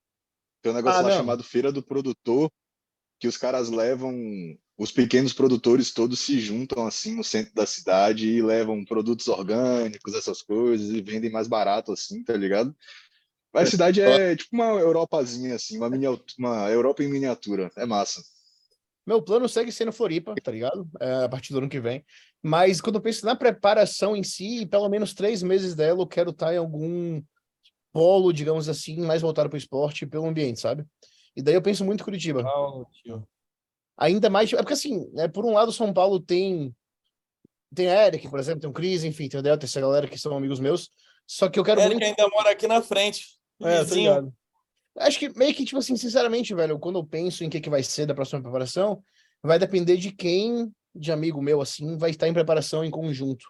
Tem 0.61 0.71
um 0.71 0.75
negócio 0.75 0.99
Ah, 0.99 1.03
lá 1.03 1.09
não. 1.09 1.17
chamado 1.17 1.43
Feira 1.43 1.71
do 1.71 1.83
Produtor, 1.83 2.49
que 3.19 3.27
os 3.27 3.37
caras 3.37 3.69
levam. 3.69 4.13
Os 4.75 4.91
pequenos 4.91 5.33
produtores 5.33 5.93
todos 5.93 6.19
se 6.19 6.39
juntam 6.39 6.87
assim 6.87 7.15
no 7.15 7.23
centro 7.23 7.53
da 7.53 7.65
cidade 7.65 8.27
e 8.27 8.41
levam 8.41 8.83
produtos 8.83 9.27
orgânicos, 9.27 10.15
essas 10.15 10.41
coisas, 10.41 10.89
e 10.89 10.99
vendem 10.99 11.29
mais 11.29 11.47
barato, 11.47 11.91
assim, 11.91 12.23
tá 12.23 12.35
ligado? 12.35 12.75
A 13.53 13.65
cidade 13.67 14.01
é 14.01 14.35
tipo 14.35 14.55
uma 14.55 14.79
Europazinha, 14.79 15.55
assim, 15.55 15.77
uma, 15.77 15.89
mini, 15.89 16.07
uma 16.39 16.69
Europa 16.71 17.03
em 17.03 17.07
miniatura. 17.07 17.71
É 17.77 17.85
massa. 17.85 18.23
Meu 19.05 19.21
plano 19.21 19.49
segue 19.49 19.71
sendo 19.71 19.91
Floripa, 19.91 20.33
tá 20.41 20.51
ligado? 20.51 20.87
É, 20.99 21.25
a 21.25 21.29
partir 21.29 21.51
do 21.51 21.59
ano 21.59 21.69
que 21.69 21.79
vem. 21.79 22.05
Mas 22.41 22.79
quando 22.79 22.95
eu 22.95 23.01
penso 23.01 23.25
na 23.25 23.35
preparação 23.35 24.15
em 24.15 24.23
si, 24.23 24.65
pelo 24.65 24.87
menos 24.89 25.13
três 25.13 25.43
meses 25.43 25.75
dela, 25.75 26.01
eu 26.01 26.07
quero 26.07 26.29
estar 26.31 26.53
em 26.53 26.57
algum 26.57 27.21
polo, 27.91 28.33
digamos 28.33 28.69
assim, 28.69 29.01
mais 29.01 29.21
voltado 29.21 29.49
para 29.49 29.55
o 29.55 29.57
esporte 29.57 30.03
e 30.03 30.07
pelo 30.07 30.25
ambiente, 30.25 30.59
sabe? 30.59 30.85
E 31.35 31.41
daí 31.41 31.53
eu 31.53 31.61
penso 31.61 31.83
muito 31.83 32.01
em 32.01 32.05
Curitiba. 32.05 32.43
Paulo, 32.43 32.87
tio. 32.91 33.27
Ainda 33.97 34.29
mais, 34.29 34.51
é 34.51 34.57
porque 34.57 34.73
assim, 34.73 35.09
né, 35.13 35.27
por 35.27 35.45
um 35.45 35.53
lado, 35.53 35.71
São 35.71 35.93
Paulo 35.93 36.19
tem 36.19 36.73
tem 37.73 37.89
a 37.89 38.05
Eric, 38.05 38.29
por 38.29 38.39
exemplo, 38.39 38.61
tem 38.61 38.69
o 38.69 38.73
Cris, 38.73 39.03
enfim, 39.03 39.27
tem 39.27 39.39
o 39.39 39.43
Delta, 39.43 39.65
essa 39.65 39.81
galera 39.81 40.07
que 40.07 40.17
são 40.17 40.35
amigos 40.37 40.59
meus. 40.59 40.89
Só 41.25 41.49
que 41.49 41.59
eu 41.59 41.63
quero 41.63 41.81
Eric 41.81 41.95
muito. 41.95 42.05
ainda 42.05 42.27
mora 42.29 42.51
aqui 42.51 42.67
na 42.67 42.81
frente. 42.81 43.39
É, 43.61 43.79
tô 43.79 43.85
vizinho. 43.85 44.11
ligado. 44.11 44.33
Acho 44.97 45.19
que 45.19 45.29
meio 45.37 45.53
que, 45.53 45.65
tipo 45.65 45.79
assim, 45.79 45.95
sinceramente, 45.95 46.53
velho, 46.53 46.77
quando 46.79 46.99
eu 46.99 47.05
penso 47.05 47.43
em 47.43 47.49
que, 47.49 47.59
que 47.59 47.69
vai 47.69 47.81
ser 47.81 48.05
da 48.05 48.13
próxima 48.13 48.41
preparação, 48.41 49.03
vai 49.41 49.57
depender 49.57 49.97
de 49.97 50.11
quem, 50.11 50.71
de 50.93 51.11
amigo 51.11 51.41
meu, 51.41 51.61
assim, 51.61 51.97
vai 51.97 52.11
estar 52.11 52.27
em 52.27 52.33
preparação 52.33 52.83
em 52.83 52.91
conjunto. 52.91 53.45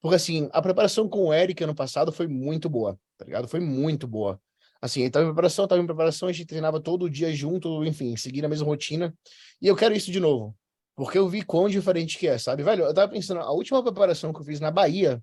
Porque, 0.00 0.16
assim, 0.16 0.48
a 0.52 0.60
preparação 0.60 1.08
com 1.08 1.26
o 1.26 1.34
Eric 1.34 1.62
ano 1.62 1.74
passado 1.74 2.12
foi 2.12 2.26
muito 2.26 2.68
boa, 2.68 2.98
tá 3.16 3.24
ligado? 3.24 3.48
Foi 3.48 3.60
muito 3.60 4.06
boa. 4.06 4.40
Assim, 4.80 5.00
ele 5.02 5.10
tava 5.10 5.24
em 5.24 5.28
preparação, 5.28 5.66
tava 5.66 5.82
em 5.82 5.86
preparação, 5.86 6.28
a 6.28 6.32
gente 6.32 6.46
treinava 6.46 6.80
todo 6.80 7.10
dia 7.10 7.32
junto, 7.32 7.84
enfim, 7.84 8.16
seguindo 8.16 8.44
a 8.44 8.48
mesma 8.48 8.66
rotina. 8.66 9.12
E 9.60 9.66
eu 9.66 9.74
quero 9.74 9.94
isso 9.94 10.10
de 10.10 10.20
novo. 10.20 10.56
Porque 10.94 11.18
eu 11.18 11.28
vi 11.28 11.42
quão 11.42 11.68
diferente 11.68 12.18
que 12.18 12.26
é, 12.28 12.38
sabe? 12.38 12.62
Velho, 12.62 12.84
eu 12.84 12.94
tava 12.94 13.10
pensando, 13.10 13.40
a 13.40 13.52
última 13.52 13.82
preparação 13.82 14.32
que 14.32 14.40
eu 14.40 14.44
fiz 14.44 14.60
na 14.60 14.70
Bahia 14.70 15.22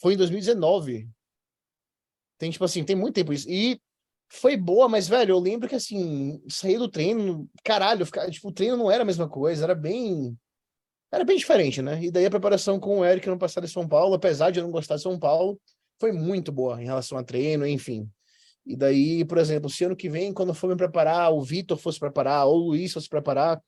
foi 0.00 0.14
em 0.14 0.16
2019. 0.16 1.08
Tem, 2.38 2.50
tipo 2.50 2.64
assim, 2.64 2.84
tem 2.84 2.96
muito 2.96 3.14
tempo 3.14 3.32
isso. 3.32 3.48
E 3.50 3.80
foi 4.40 4.56
boa, 4.56 4.88
mas, 4.88 5.06
velho, 5.08 5.32
eu 5.32 5.38
lembro 5.38 5.68
que, 5.68 5.74
assim, 5.74 6.42
sair 6.48 6.78
do 6.78 6.88
treino, 6.88 7.48
caralho, 7.62 8.06
ficar, 8.06 8.30
tipo, 8.30 8.48
o 8.48 8.52
treino 8.52 8.76
não 8.76 8.90
era 8.90 9.02
a 9.02 9.06
mesma 9.06 9.28
coisa, 9.28 9.64
era 9.64 9.74
bem. 9.74 10.36
Era 11.12 11.24
bem 11.24 11.36
diferente, 11.36 11.82
né? 11.82 12.02
E 12.02 12.10
daí 12.10 12.24
a 12.24 12.30
preparação 12.30 12.80
com 12.80 13.00
o 13.00 13.04
Eric 13.04 13.28
no 13.28 13.38
passado 13.38 13.64
em 13.64 13.68
São 13.68 13.86
Paulo, 13.86 14.14
apesar 14.14 14.50
de 14.50 14.58
eu 14.58 14.64
não 14.64 14.70
gostar 14.70 14.96
de 14.96 15.02
São 15.02 15.18
Paulo, 15.18 15.60
foi 16.00 16.10
muito 16.12 16.50
boa 16.50 16.80
em 16.80 16.86
relação 16.86 17.18
a 17.18 17.22
treino, 17.22 17.66
enfim. 17.66 18.08
E 18.64 18.74
daí, 18.74 19.22
por 19.24 19.36
exemplo, 19.36 19.68
se 19.68 19.84
ano 19.84 19.94
que 19.94 20.08
vem, 20.08 20.32
quando 20.32 20.54
for 20.54 20.68
me 20.70 20.76
preparar, 20.76 21.30
o 21.32 21.42
Vitor 21.42 21.76
fosse 21.76 21.98
preparar, 21.98 22.46
ou 22.46 22.54
o 22.54 22.66
Luiz 22.68 22.92
fosse 22.92 23.08
preparar, 23.10 23.60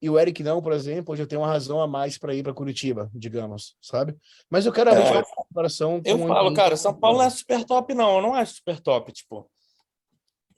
e 0.00 0.08
o 0.08 0.18
Eric 0.18 0.42
não, 0.42 0.62
por 0.62 0.72
exemplo, 0.72 1.12
hoje 1.12 1.22
eu 1.22 1.26
tenho 1.26 1.42
uma 1.42 1.48
razão 1.48 1.82
a 1.82 1.86
mais 1.86 2.16
para 2.16 2.32
ir 2.34 2.42
para 2.42 2.54
Curitiba, 2.54 3.10
digamos, 3.12 3.76
sabe? 3.82 4.16
Mas 4.48 4.64
eu 4.64 4.72
quero 4.72 4.88
É. 4.90 4.98
uma 4.98 5.22
preparação. 5.44 6.00
Eu 6.04 6.16
um 6.16 6.26
falo, 6.28 6.38
ambiente- 6.48 6.56
cara, 6.56 6.76
São 6.76 6.94
Paulo 6.94 7.18
não 7.18 7.24
é 7.24 7.30
super 7.30 7.64
top, 7.64 7.92
não. 7.94 8.16
Eu 8.16 8.22
não 8.22 8.34
acho 8.34 8.54
super 8.54 8.80
top, 8.80 9.12
tipo. 9.12 9.50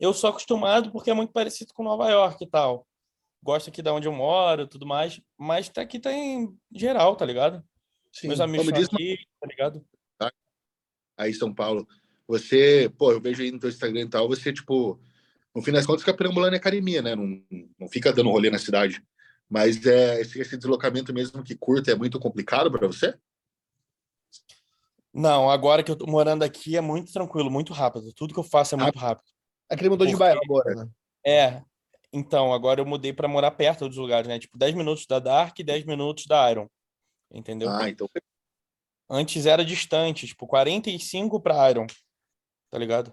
Eu 0.00 0.14
sou 0.14 0.30
acostumado 0.30 0.90
porque 0.90 1.10
é 1.10 1.14
muito 1.14 1.30
parecido 1.30 1.74
com 1.74 1.84
Nova 1.84 2.08
York 2.08 2.42
e 2.42 2.46
tal. 2.46 2.86
Gosto 3.42 3.68
aqui 3.68 3.82
de 3.82 3.90
onde 3.90 4.08
eu 4.08 4.12
moro 4.12 4.62
e 4.62 4.66
tudo 4.66 4.86
mais. 4.86 5.20
Mas 5.38 5.68
tá 5.68 5.82
aqui 5.82 6.00
tá 6.00 6.10
em 6.10 6.56
geral, 6.74 7.14
tá 7.16 7.26
ligado? 7.26 7.62
Sim. 8.10 8.28
Meus 8.28 8.40
amigos 8.40 8.66
Como 8.66 8.80
estão 8.80 8.96
diz- 8.98 9.14
aqui, 9.14 9.26
tá 9.38 9.46
ligado? 9.46 9.84
Aí, 11.18 11.34
São 11.34 11.54
Paulo. 11.54 11.86
Você, 12.26 12.90
pô, 12.96 13.12
eu 13.12 13.20
vejo 13.20 13.42
aí 13.42 13.50
no 13.50 13.58
teu 13.58 13.68
Instagram 13.68 14.00
e 14.02 14.08
tal, 14.08 14.26
você, 14.26 14.50
tipo, 14.52 14.98
no 15.54 15.60
fim 15.60 15.70
das 15.72 15.84
contas, 15.84 16.00
fica 16.00 16.16
perambulando 16.16 16.54
em 16.54 16.58
academia, 16.58 17.02
né? 17.02 17.14
Não, 17.14 17.42
não 17.78 17.88
fica 17.88 18.10
dando 18.10 18.30
rolê 18.30 18.48
na 18.48 18.58
cidade. 18.58 19.04
Mas 19.48 19.84
é, 19.84 20.20
esse, 20.20 20.40
esse 20.40 20.56
deslocamento 20.56 21.12
mesmo 21.12 21.42
que 21.42 21.54
curta 21.54 21.90
é 21.90 21.94
muito 21.94 22.18
complicado 22.18 22.70
para 22.70 22.86
você? 22.86 23.18
Não, 25.12 25.50
agora 25.50 25.82
que 25.82 25.90
eu 25.90 25.96
tô 25.96 26.06
morando 26.06 26.42
aqui 26.42 26.76
é 26.76 26.80
muito 26.80 27.12
tranquilo, 27.12 27.50
muito 27.50 27.74
rápido. 27.74 28.14
Tudo 28.14 28.32
que 28.32 28.40
eu 28.40 28.44
faço 28.44 28.74
é 28.76 28.78
muito 28.78 28.98
rápido. 28.98 29.28
Aquele 29.70 29.88
mudou 29.90 30.06
de 30.06 30.12
Porque- 30.12 30.24
bairro 30.24 30.40
agora, 30.44 30.74
né? 30.74 30.90
É. 31.24 31.62
Então, 32.12 32.52
agora 32.52 32.80
eu 32.80 32.86
mudei 32.86 33.12
pra 33.12 33.28
morar 33.28 33.52
perto 33.52 33.88
dos 33.88 33.96
lugares, 33.96 34.26
né? 34.26 34.38
Tipo, 34.38 34.58
10 34.58 34.74
minutos 34.74 35.06
da 35.06 35.18
Dark 35.20 35.56
e 35.58 35.62
10 35.64 35.84
minutos 35.84 36.26
da 36.26 36.50
Iron. 36.50 36.68
Entendeu? 37.32 37.70
Ah, 37.70 37.88
então 37.88 38.08
Antes 39.08 39.46
era 39.46 39.64
distante, 39.64 40.26
tipo, 40.26 40.46
45 40.46 41.40
pra 41.40 41.70
Iron. 41.70 41.86
tá 42.70 42.78
ligado? 42.78 43.12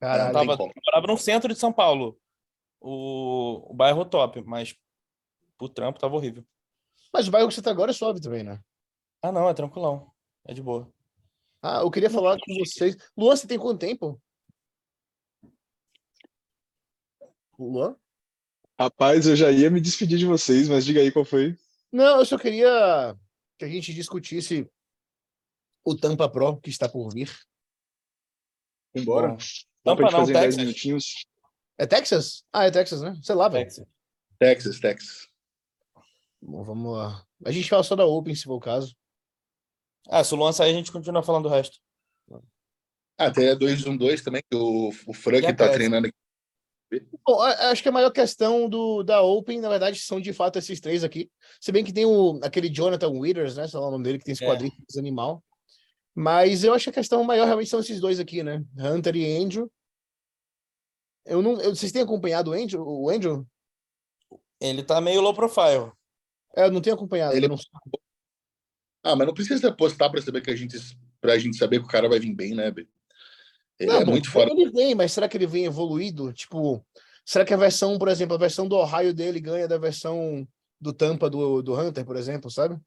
Caralho. 0.00 0.30
Eu 0.30 0.32
tava, 0.32 0.56
como. 0.56 0.72
morava 0.86 1.06
no 1.06 1.16
centro 1.18 1.52
de 1.52 1.58
São 1.58 1.72
Paulo. 1.72 2.18
O, 2.80 3.70
o 3.70 3.74
bairro 3.74 4.04
top, 4.04 4.42
mas 4.42 4.74
o 5.60 5.68
trampo 5.68 6.00
tava 6.00 6.16
horrível. 6.16 6.44
Mas 7.12 7.28
o 7.28 7.30
bairro 7.30 7.46
que 7.48 7.54
você 7.54 7.62
tá 7.62 7.70
agora 7.70 7.92
é 7.92 7.94
suave 7.94 8.20
também, 8.20 8.42
né? 8.42 8.60
Ah, 9.22 9.30
não, 9.30 9.48
é 9.48 9.54
tranquilão. 9.54 10.10
É 10.44 10.52
de 10.52 10.60
boa. 10.62 10.92
Ah, 11.62 11.80
eu 11.82 11.90
queria 11.92 12.10
falar 12.10 12.36
com 12.36 12.54
vocês. 12.58 12.96
Luan, 13.16 13.36
você 13.36 13.46
tem 13.46 13.58
quanto 13.58 13.78
tempo? 13.78 14.20
Luan? 17.58 17.96
Rapaz, 18.78 19.26
eu 19.26 19.36
já 19.36 19.50
ia 19.50 19.70
me 19.70 19.80
despedir 19.80 20.18
de 20.18 20.26
vocês, 20.26 20.68
mas 20.68 20.84
diga 20.84 21.00
aí 21.00 21.12
qual 21.12 21.24
foi. 21.24 21.56
Não, 21.92 22.18
eu 22.18 22.24
só 22.26 22.38
queria 22.38 23.16
que 23.58 23.64
a 23.64 23.68
gente 23.68 23.92
discutisse 23.94 24.68
o 25.84 25.96
Tampa 25.96 26.28
Pro 26.28 26.60
que 26.60 26.70
está 26.70 26.88
por 26.88 27.12
vir. 27.12 27.30
Vambora. 28.94 29.28
Bom, 29.28 29.36
Dá 29.84 29.96
pra 29.96 30.06
Tampa 30.06 30.10
gente 30.10 30.12
não, 30.12 30.20
fazer 30.20 30.30
em 30.32 30.34
10 30.34 30.44
Texas. 30.44 30.62
minutinhos. 30.62 31.26
É 31.78 31.86
Texas? 31.86 32.44
Ah, 32.52 32.66
é 32.66 32.70
Texas, 32.70 33.02
né? 33.02 33.18
Sei 33.22 33.34
lá, 33.34 33.48
velho. 33.48 33.64
Texas. 33.64 33.86
Texas, 34.38 34.80
Texas. 34.80 35.28
Bom, 36.40 36.62
vamos 36.64 36.96
lá. 36.96 37.26
A 37.44 37.52
gente 37.52 37.68
fala 37.68 37.82
só 37.82 37.94
da 37.94 38.04
Open, 38.04 38.34
se 38.34 38.44
for 38.44 38.54
o 38.54 38.60
caso. 38.60 38.96
Ah, 40.08 40.24
se 40.24 40.34
o 40.34 40.36
Luan 40.36 40.52
sair, 40.52 40.70
a 40.70 40.74
gente 40.74 40.90
continua 40.90 41.22
falando 41.22 41.44
do 41.44 41.48
resto. 41.48 41.78
Ah, 43.16 43.26
até 43.26 43.54
2-1-2 43.54 44.22
também, 44.24 44.42
que 44.50 44.56
o, 44.56 44.88
o 45.06 45.12
Frank 45.14 45.46
a 45.46 45.54
tá 45.54 45.70
treinando 45.70 46.08
aqui. 46.08 46.16
Bom, 47.26 47.40
acho 47.40 47.82
que 47.82 47.88
a 47.88 47.92
maior 47.92 48.10
questão 48.10 48.68
do, 48.68 49.02
da 49.02 49.22
Open, 49.22 49.60
na 49.60 49.68
verdade, 49.68 49.98
são 50.00 50.20
de 50.20 50.32
fato 50.32 50.58
esses 50.58 50.80
três 50.80 51.02
aqui. 51.04 51.30
Se 51.60 51.72
bem 51.72 51.84
que 51.84 51.92
tem 51.92 52.04
o, 52.04 52.38
aquele 52.42 52.68
Jonathan 52.68 53.08
Withers, 53.10 53.56
né? 53.56 53.66
Sei 53.68 53.78
lá 53.80 53.88
o 53.88 53.90
nome 53.90 54.04
dele, 54.04 54.18
que 54.18 54.24
tem 54.24 54.32
esse 54.32 54.44
É. 54.44 54.46
quadrinho 54.48 54.72
animal. 54.98 55.42
Mas 56.14 56.62
eu 56.64 56.74
acho 56.74 56.84
que 56.84 56.90
a 56.90 56.94
questão 56.94 57.24
maior 57.24 57.46
realmente 57.46 57.70
são 57.70 57.80
esses 57.80 58.00
dois 58.00 58.20
aqui, 58.20 58.42
né? 58.42 58.62
Hunter 58.78 59.16
e 59.16 59.36
Andrew. 59.38 59.70
Eu 61.24 61.40
não, 61.40 61.60
eu- 61.60 61.74
vocês 61.74 61.92
têm 61.92 62.02
acompanhado 62.02 62.50
o 62.50 62.54
Andrew? 62.54 62.82
O 62.86 63.08
Andrew? 63.08 63.46
Ele 64.60 64.82
tá 64.82 65.00
meio 65.00 65.20
low 65.20 65.32
profile. 65.34 65.90
É, 66.54 66.66
eu 66.66 66.70
não 66.70 66.80
tenho 66.80 66.94
acompanhado. 66.96 67.34
Ele- 67.34 67.46
eu 67.46 67.50
não- 67.50 67.58
Ah, 69.02 69.16
mas 69.16 69.26
não 69.26 69.34
precisa 69.34 69.68
apostar 69.68 70.10
pra 70.10 70.20
saber 70.20 70.42
que 70.42 70.50
a 70.50 70.56
gente. 70.56 70.76
Pra 71.20 71.38
gente 71.38 71.56
saber 71.56 71.78
que 71.78 71.86
o 71.86 71.88
cara 71.88 72.08
vai 72.08 72.18
vir 72.18 72.34
bem, 72.34 72.54
né, 72.54 72.70
Bê? 72.70 72.86
Ele 73.82 73.90
Não, 73.90 74.00
é 74.00 74.04
muito 74.04 74.30
fora. 74.30 74.50
Ele 74.50 74.70
vem, 74.70 74.94
mas 74.94 75.12
será 75.12 75.28
que 75.28 75.36
ele 75.36 75.46
vem 75.46 75.64
evoluído? 75.64 76.32
Tipo, 76.32 76.84
será 77.24 77.44
que 77.44 77.52
a 77.52 77.56
versão, 77.56 77.98
por 77.98 78.08
exemplo, 78.08 78.34
a 78.36 78.38
versão 78.38 78.68
do 78.68 78.76
Ohio 78.76 79.12
dele 79.12 79.40
ganha 79.40 79.66
da 79.66 79.76
versão 79.76 80.46
do 80.80 80.92
Tampa 80.92 81.28
do, 81.28 81.60
do 81.62 81.74
Hunter, 81.74 82.04
por 82.04 82.16
exemplo, 82.16 82.48
sabe? 82.48 82.78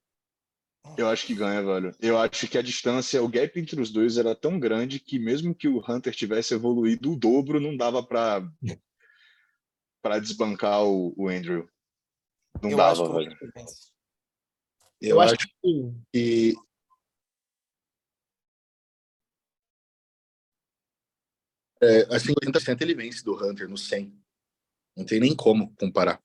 Eu 0.97 1.09
acho 1.09 1.25
que 1.25 1.35
ganha, 1.35 1.61
velho. 1.61 1.93
Eu 1.99 2.17
acho 2.17 2.47
que 2.47 2.57
a 2.57 2.61
distância, 2.61 3.21
o 3.21 3.27
gap 3.27 3.59
entre 3.59 3.81
os 3.81 3.91
dois 3.91 4.17
era 4.17 4.33
tão 4.35 4.57
grande 4.57 4.99
que 4.99 5.19
mesmo 5.19 5.53
que 5.53 5.67
o 5.67 5.83
Hunter 5.85 6.15
tivesse 6.15 6.53
evoluído 6.53 7.11
o 7.11 7.17
dobro, 7.17 7.59
não 7.59 7.75
dava 7.75 8.01
pra 8.01 8.47
para 10.01 10.19
desbancar 10.19 10.83
o, 10.83 11.13
o 11.17 11.27
Andrew. 11.27 11.67
Não 12.61 12.69
eu 12.69 12.77
dava, 12.77 12.91
acho 12.91 13.03
que 13.03 13.09
o 13.09 13.13
velho. 13.13 13.37
Vence. 13.55 13.95
Eu, 15.01 15.19
acho 15.19 15.35
que 15.35 15.47
que. 16.13 16.55
É, 21.81 22.15
assim, 22.15 22.33
80% 22.33 22.81
ele 22.81 22.95
vence 22.95 23.23
do 23.23 23.35
Hunter 23.35 23.67
no 23.69 23.77
100. 23.77 24.13
Não 24.95 25.05
tem 25.05 25.19
nem 25.19 25.35
como 25.35 25.73
comparar. 25.75 26.21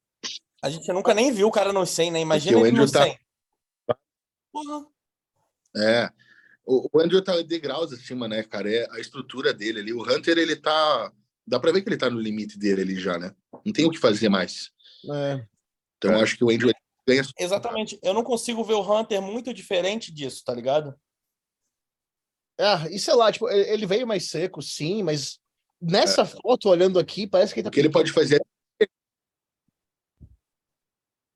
A 0.62 0.70
gente 0.70 0.90
nunca 0.92 1.14
nem 1.14 1.32
viu 1.32 1.48
o 1.48 1.50
cara 1.50 1.72
no 1.72 1.84
100, 1.84 2.10
né? 2.12 2.20
Imagina 2.20 2.52
Porque 2.52 2.64
o 2.64 2.66
ele 2.66 2.76
no 2.76 2.82
Andrew 2.84 2.92
tá- 2.92 3.04
100. 3.04 3.18
Porra. 4.52 4.86
É. 5.76 6.10
O, 6.66 6.88
o 6.92 7.00
Andrew 7.00 7.22
tá 7.22 7.40
degraus 7.42 7.92
acima, 7.92 8.28
né, 8.28 8.42
cara? 8.42 8.70
É 8.72 8.88
a 8.92 9.00
estrutura 9.00 9.52
dele 9.52 9.80
ali. 9.80 9.92
O 9.92 10.02
Hunter, 10.02 10.38
ele 10.38 10.56
tá. 10.56 11.12
Dá 11.46 11.58
pra 11.58 11.72
ver 11.72 11.82
que 11.82 11.88
ele 11.88 11.96
tá 11.96 12.08
no 12.10 12.20
limite 12.20 12.58
dele 12.58 12.82
ali 12.82 13.00
já, 13.00 13.18
né? 13.18 13.34
Não 13.64 13.72
tem 13.72 13.84
o 13.86 13.90
que 13.90 13.98
fazer 13.98 14.28
mais. 14.28 14.70
é, 15.12 15.44
Então, 15.96 16.12
eu 16.12 16.20
acho 16.20 16.36
que 16.36 16.44
o 16.44 16.50
Andrew 16.50 16.70
ganha. 17.08 17.22
Exatamente. 17.38 17.98
Eu 18.02 18.14
não 18.14 18.22
consigo 18.22 18.62
ver 18.62 18.74
o 18.74 18.82
Hunter 18.82 19.20
muito 19.20 19.52
diferente 19.52 20.12
disso, 20.12 20.44
tá 20.44 20.54
ligado? 20.54 20.94
Ah, 22.60 22.86
e 22.90 22.98
sei 22.98 23.14
lá, 23.14 23.32
tipo, 23.32 23.48
ele 23.48 23.86
veio 23.86 24.06
mais 24.06 24.28
seco, 24.28 24.60
sim, 24.60 25.02
mas 25.02 25.40
nessa 25.80 26.24
foto, 26.24 26.68
olhando 26.68 26.98
aqui, 26.98 27.26
parece 27.26 27.54
que 27.54 27.60
ele 27.60 27.68
O 27.68 27.70
tá. 27.70 27.74
que 27.74 27.80
ele 27.80 27.90
pode 27.90 28.12
fazer 28.12 28.40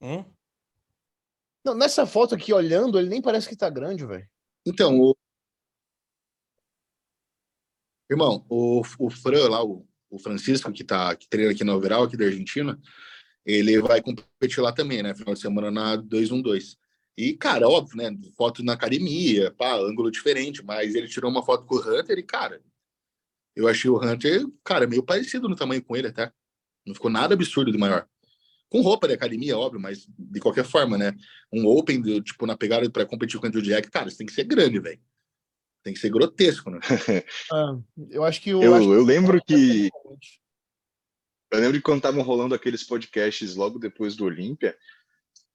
Hum? 0.04 0.22
Não, 1.64 1.74
nessa 1.74 2.04
foto 2.04 2.34
aqui, 2.34 2.52
olhando, 2.52 2.98
ele 2.98 3.08
nem 3.08 3.22
parece 3.22 3.48
que 3.48 3.56
tá 3.56 3.70
grande, 3.70 4.04
velho. 4.04 4.28
Então, 4.66 5.00
o... 5.00 5.16
Irmão, 8.10 8.44
o, 8.50 8.82
o 8.98 9.10
Fran 9.10 9.48
lá, 9.48 9.64
o, 9.64 9.88
o 10.10 10.18
Francisco, 10.18 10.70
que, 10.70 10.84
tá, 10.84 11.16
que 11.16 11.26
treina 11.26 11.52
aqui 11.52 11.64
na 11.64 11.74
Overall, 11.74 12.04
aqui 12.04 12.18
da 12.18 12.26
Argentina, 12.26 12.78
ele 13.46 13.80
vai 13.80 14.02
competir 14.02 14.60
lá 14.60 14.74
também, 14.74 15.02
né? 15.02 15.14
Final 15.14 15.32
de 15.32 15.40
semana 15.40 15.70
na 15.70 15.96
212. 15.96 16.76
E, 17.16 17.34
cara, 17.34 17.68
óbvio, 17.68 17.96
né? 17.96 18.16
Foto 18.36 18.62
na 18.64 18.72
academia, 18.72 19.52
pá, 19.52 19.74
ângulo 19.76 20.10
diferente, 20.10 20.64
mas 20.64 20.94
ele 20.94 21.08
tirou 21.08 21.30
uma 21.30 21.44
foto 21.44 21.64
com 21.64 21.76
o 21.76 21.78
Hunter 21.78 22.18
e, 22.18 22.22
cara, 22.22 22.60
eu 23.54 23.68
achei 23.68 23.88
o 23.88 23.98
Hunter, 23.98 24.44
cara, 24.64 24.86
meio 24.86 25.02
parecido 25.02 25.48
no 25.48 25.54
tamanho 25.54 25.82
com 25.82 25.96
ele 25.96 26.08
até. 26.08 26.32
Não 26.84 26.94
ficou 26.94 27.10
nada 27.10 27.34
absurdo 27.34 27.70
de 27.70 27.78
maior. 27.78 28.06
Com 28.68 28.80
roupa 28.80 29.06
de 29.06 29.14
academia, 29.14 29.56
óbvio, 29.56 29.80
mas 29.80 30.06
de 30.18 30.40
qualquer 30.40 30.64
forma, 30.64 30.98
né? 30.98 31.14
Um 31.52 31.66
Open, 31.66 32.00
do, 32.00 32.20
tipo, 32.20 32.46
na 32.46 32.56
pegada 32.56 32.90
para 32.90 33.06
competir 33.06 33.38
com 33.38 33.46
o 33.46 33.48
Andrew 33.48 33.62
Jack, 33.62 33.88
cara, 33.90 34.08
isso 34.08 34.18
tem 34.18 34.26
que 34.26 34.32
ser 34.32 34.44
grande, 34.44 34.80
velho. 34.80 35.00
Tem 35.84 35.94
que 35.94 36.00
ser 36.00 36.10
grotesco, 36.10 36.70
né? 36.70 36.80
Ah, 37.52 37.78
eu 38.10 38.24
acho 38.24 38.40
que 38.40 38.52
o. 38.52 38.62
Eu, 38.62 38.74
acho 38.74 38.92
eu 38.92 39.04
lembro 39.04 39.40
que 39.44 39.88
eu 41.54 41.60
lembro 41.60 41.76
que 41.76 41.82
quando 41.82 41.98
estavam 41.98 42.22
rolando 42.22 42.54
aqueles 42.54 42.82
podcasts 42.82 43.54
logo 43.54 43.78
depois 43.78 44.16
do 44.16 44.24
Olímpia, 44.24 44.76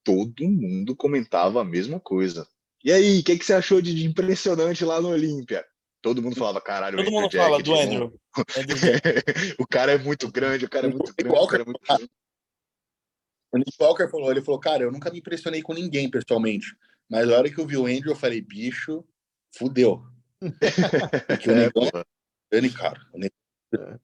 todo 0.09 0.49
mundo 0.49 0.95
comentava 0.95 1.61
a 1.61 1.65
mesma 1.65 1.99
coisa. 1.99 2.47
E 2.83 2.91
aí, 2.91 3.19
o 3.19 3.23
que, 3.23 3.37
que 3.37 3.45
você 3.45 3.53
achou 3.53 3.81
de, 3.81 3.93
de 3.93 4.05
impressionante 4.07 4.83
lá 4.83 4.99
no 5.01 5.09
Olímpia? 5.09 5.63
Todo 6.01 6.21
mundo 6.21 6.35
falava, 6.35 6.59
caralho, 6.61 6.97
Todo 6.97 7.07
o 7.07 7.11
mundo 7.11 7.25
Andrew 7.25 7.41
fala 7.41 7.57
Jack, 7.57 7.69
do 7.69 7.75
tipo, 7.75 7.85
Andrew. 7.85 8.19
Andrew 8.57 8.77
Jack. 8.79 9.55
o 9.59 9.67
cara 9.67 9.91
é 9.91 9.97
muito 9.97 10.31
grande, 10.31 10.65
o 10.65 10.69
cara 10.69 10.87
é 10.87 10.89
muito 10.89 11.13
grande, 11.13 11.35
o 11.37 11.47
cara 11.47 11.61
é 11.61 11.65
muito 11.65 11.81
grande. 11.87 12.09
O 13.51 13.57
Nick 13.57 13.71
Walker 13.79 14.07
falou, 14.09 14.31
ele 14.31 14.41
falou, 14.41 14.59
cara, 14.59 14.83
eu 14.83 14.91
nunca 14.91 15.11
me 15.11 15.19
impressionei 15.19 15.61
com 15.61 15.73
ninguém 15.73 16.09
pessoalmente, 16.09 16.67
mas 17.09 17.27
na 17.27 17.35
hora 17.35 17.49
que 17.49 17.59
eu 17.59 17.67
vi 17.67 17.77
o 17.77 17.85
Andrew, 17.85 18.11
eu 18.11 18.15
falei, 18.15 18.41
bicho, 18.41 19.03
fudeu. 19.57 20.01
Porque 21.27 21.49
o 21.49 21.53
É, 21.53 21.55
negócio 21.55 21.91
porra. 21.91 22.05
é 22.51 22.69
cara. 22.69 23.01
O 23.13 23.17
negócio- 23.19 23.99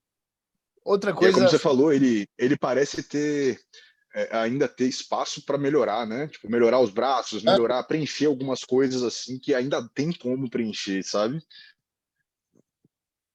Outra 0.84 1.12
E 1.12 1.14
é 1.14 1.16
coisa. 1.18 1.34
como 1.34 1.50
você 1.50 1.58
falou, 1.60 1.92
ele, 1.94 2.28
ele 2.38 2.58
parece 2.58 3.02
ter 3.02 3.60
é, 4.16 4.38
ainda 4.38 4.66
ter 4.66 4.88
espaço 4.88 5.44
para 5.44 5.58
melhorar, 5.58 6.08
né? 6.08 6.30
Tipo, 6.30 6.50
melhorar 6.50 6.80
os 6.80 6.90
braços, 6.90 7.44
melhorar, 7.44 7.84
preencher 7.84 8.28
algumas 8.28 8.64
coisas 8.64 9.04
assim 9.04 9.38
que 9.38 9.54
ainda 9.54 9.86
tem 9.94 10.10
como 10.14 10.50
preencher, 10.50 11.04
sabe? 11.04 11.44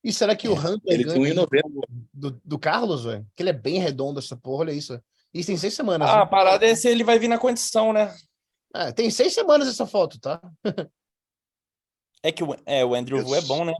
E 0.02 0.10
será 0.10 0.34
que 0.34 0.48
o 0.48 0.54
Hunter 0.54 0.80
Ele 0.86 1.04
tem 1.04 1.22
ganha 1.22 1.34
1,90. 1.34 2.08
do, 2.14 2.40
do 2.42 2.58
Carlos, 2.58 3.04
velho? 3.04 3.26
Que 3.36 3.42
ele 3.42 3.50
é 3.50 3.52
bem 3.52 3.78
redondo 3.78 4.18
essa 4.18 4.34
porra, 4.34 4.60
olha 4.60 4.72
isso. 4.72 4.98
Isso 5.34 5.48
tem 5.48 5.58
seis 5.58 5.74
semanas. 5.74 6.08
Ah, 6.08 6.22
a 6.22 6.24
né? 6.24 6.30
parada 6.30 6.66
é 6.66 6.74
se 6.74 6.88
ele 6.88 7.04
vai 7.04 7.18
vir 7.18 7.28
na 7.28 7.38
condição, 7.38 7.92
né? 7.92 8.16
É, 8.74 8.90
tem 8.90 9.10
seis 9.10 9.34
semanas 9.34 9.68
essa 9.68 9.86
foto, 9.86 10.18
tá? 10.18 10.40
É 12.22 12.30
que 12.30 12.44
o, 12.44 12.54
é, 12.66 12.84
o 12.84 12.94
Andrew 12.94 13.24
Vu 13.24 13.34
é 13.34 13.40
bom, 13.40 13.64
né? 13.64 13.72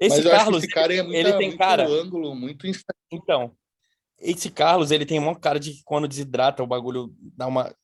Mas 0.00 0.18
Esse 0.18 0.20
acho 0.22 0.30
Carlos, 0.30 0.58
que 0.58 0.66
esse 0.66 0.74
cara 0.74 0.92
é 0.92 1.00
muito, 1.00 1.14
ele 1.14 1.32
tem 1.34 1.46
muito 1.46 1.58
cara. 1.58 1.86
ângulo, 1.86 2.34
muito 2.34 2.66
então, 3.12 3.56
esse 4.22 4.50
Carlos, 4.50 4.90
ele 4.90 5.04
tem 5.04 5.18
uma 5.18 5.38
cara 5.38 5.58
de 5.58 5.72
que 5.72 5.82
quando 5.84 6.08
desidrata 6.08 6.62
o 6.62 6.66
bagulho 6.66 7.12
dá 7.36 7.46
uma 7.46 7.74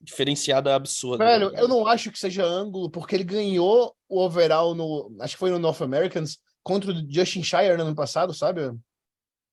diferenciada 0.00 0.74
absurda. 0.74 1.24
Velho, 1.24 1.52
eu 1.56 1.68
não 1.68 1.86
acho 1.86 2.10
que 2.10 2.18
seja 2.18 2.44
ângulo, 2.44 2.90
porque 2.90 3.14
ele 3.14 3.24
ganhou 3.24 3.94
o 4.08 4.20
overall 4.20 4.74
no. 4.74 5.14
Acho 5.20 5.34
que 5.34 5.40
foi 5.40 5.50
no 5.50 5.58
North 5.58 5.82
Americans 5.82 6.38
contra 6.62 6.92
o 6.92 7.12
Justin 7.12 7.42
Shire 7.42 7.76
no 7.76 7.82
ano 7.82 7.94
passado, 7.94 8.32
sabe? 8.32 8.72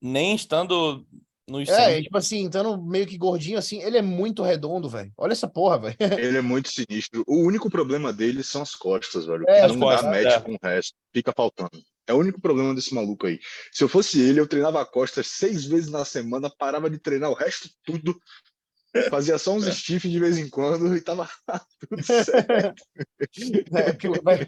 Nem 0.02 0.36
estando 0.36 1.06
nos 1.48 1.70
É, 1.70 1.96
100. 1.96 2.04
tipo 2.04 2.18
assim, 2.18 2.40
então 2.42 2.82
meio 2.84 3.06
que 3.06 3.18
gordinho 3.18 3.58
assim, 3.58 3.82
ele 3.82 3.98
é 3.98 4.02
muito 4.02 4.44
redondo, 4.44 4.90
velho. 4.90 5.12
Olha 5.18 5.32
essa 5.32 5.48
porra, 5.48 5.78
velho. 5.78 5.96
Ele 6.20 6.38
é 6.38 6.42
muito 6.42 6.70
sinistro. 6.70 7.24
O 7.28 7.38
único 7.38 7.70
problema 7.70 8.12
dele 8.12 8.44
são 8.44 8.62
as 8.62 8.74
costas, 8.76 9.26
velho. 9.26 9.46
É, 9.48 9.68
não 9.68 9.80
costas, 9.80 10.04
dá 10.04 10.12
match 10.12 10.34
é. 10.34 10.42
com 10.42 10.54
o 10.54 10.60
resto. 10.62 10.96
Fica 11.14 11.32
faltando. 11.36 11.82
É 12.08 12.14
o 12.14 12.20
único 12.20 12.40
problema 12.40 12.74
desse 12.74 12.94
maluco 12.94 13.26
aí. 13.26 13.40
Se 13.72 13.84
eu 13.84 13.90
fosse 13.90 14.22
ele, 14.22 14.40
eu 14.40 14.48
treinava 14.48 14.82
a 14.82 14.86
costas 14.86 15.28
seis 15.28 15.66
vezes 15.66 15.90
na 15.90 16.06
semana, 16.06 16.50
parava 16.50 16.90
de 16.90 17.00
treinar 17.00 17.32
o 17.32 17.34
resto 17.34 17.70
tudo, 17.84 18.20
fazia 19.10 19.38
só 19.38 19.54
uns 19.54 19.66
stiff 19.66 20.08
de 20.08 20.20
vez 20.20 20.38
em 20.38 20.50
quando 20.50 20.96
e 20.96 21.02
tava 21.02 21.30
tudo 21.80 22.02
certo. 22.04 22.84
É, 23.74 24.22
vai, 24.22 24.48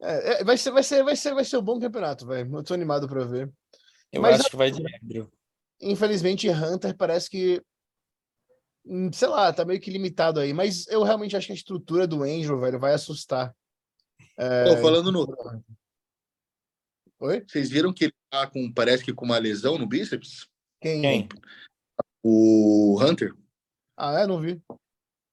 é, 0.00 0.40
é, 0.40 0.44
vai, 0.44 0.56
ser, 0.56 0.70
vai, 0.70 0.82
ser, 0.82 1.04
vai, 1.04 1.16
ser, 1.16 1.34
vai 1.34 1.44
ser 1.44 1.58
um 1.58 1.62
bom 1.62 1.78
campeonato, 1.78 2.26
velho. 2.26 2.56
Eu 2.56 2.62
tô 2.62 2.74
animado 2.74 3.08
pra 3.08 3.24
ver. 3.24 3.52
Eu 4.12 4.22
Mas 4.22 4.40
acho 4.40 4.50
que 4.50 4.56
vai 4.56 4.70
de 4.70 4.82
Andrew. 5.02 5.30
Infelizmente, 5.80 6.48
Hunter 6.48 6.96
parece 6.96 7.28
que. 7.28 7.62
hum, 8.84 9.12
Sei 9.12 9.28
lá, 9.28 9.52
tá 9.52 9.64
meio 9.64 9.80
que 9.80 9.90
limitado 9.90 10.40
aí. 10.40 10.52
Mas 10.52 10.86
eu 10.88 11.02
realmente 11.02 11.36
acho 11.36 11.46
que 11.46 11.52
a 11.52 11.56
estrutura 11.56 12.06
do 12.06 12.22
Angel, 12.22 12.58
velho, 12.58 12.78
vai 12.78 12.94
assustar. 12.94 13.54
É, 14.36 14.64
Pô, 14.64 14.76
falando 14.78 15.12
no 15.12 15.26
Oi? 17.24 17.42
Vocês 17.48 17.70
viram 17.70 17.90
que 17.90 18.04
ele 18.04 18.12
tá 18.30 18.46
com, 18.46 18.70
parece 18.70 19.02
que 19.02 19.10
com 19.14 19.24
uma 19.24 19.38
lesão 19.38 19.78
no 19.78 19.86
bíceps? 19.86 20.46
Quem? 20.78 21.00
Quem? 21.00 21.28
O 22.22 22.98
Hunter. 23.02 23.34
Ah, 23.96 24.20
é? 24.20 24.26
Não 24.26 24.38
vi. 24.38 24.60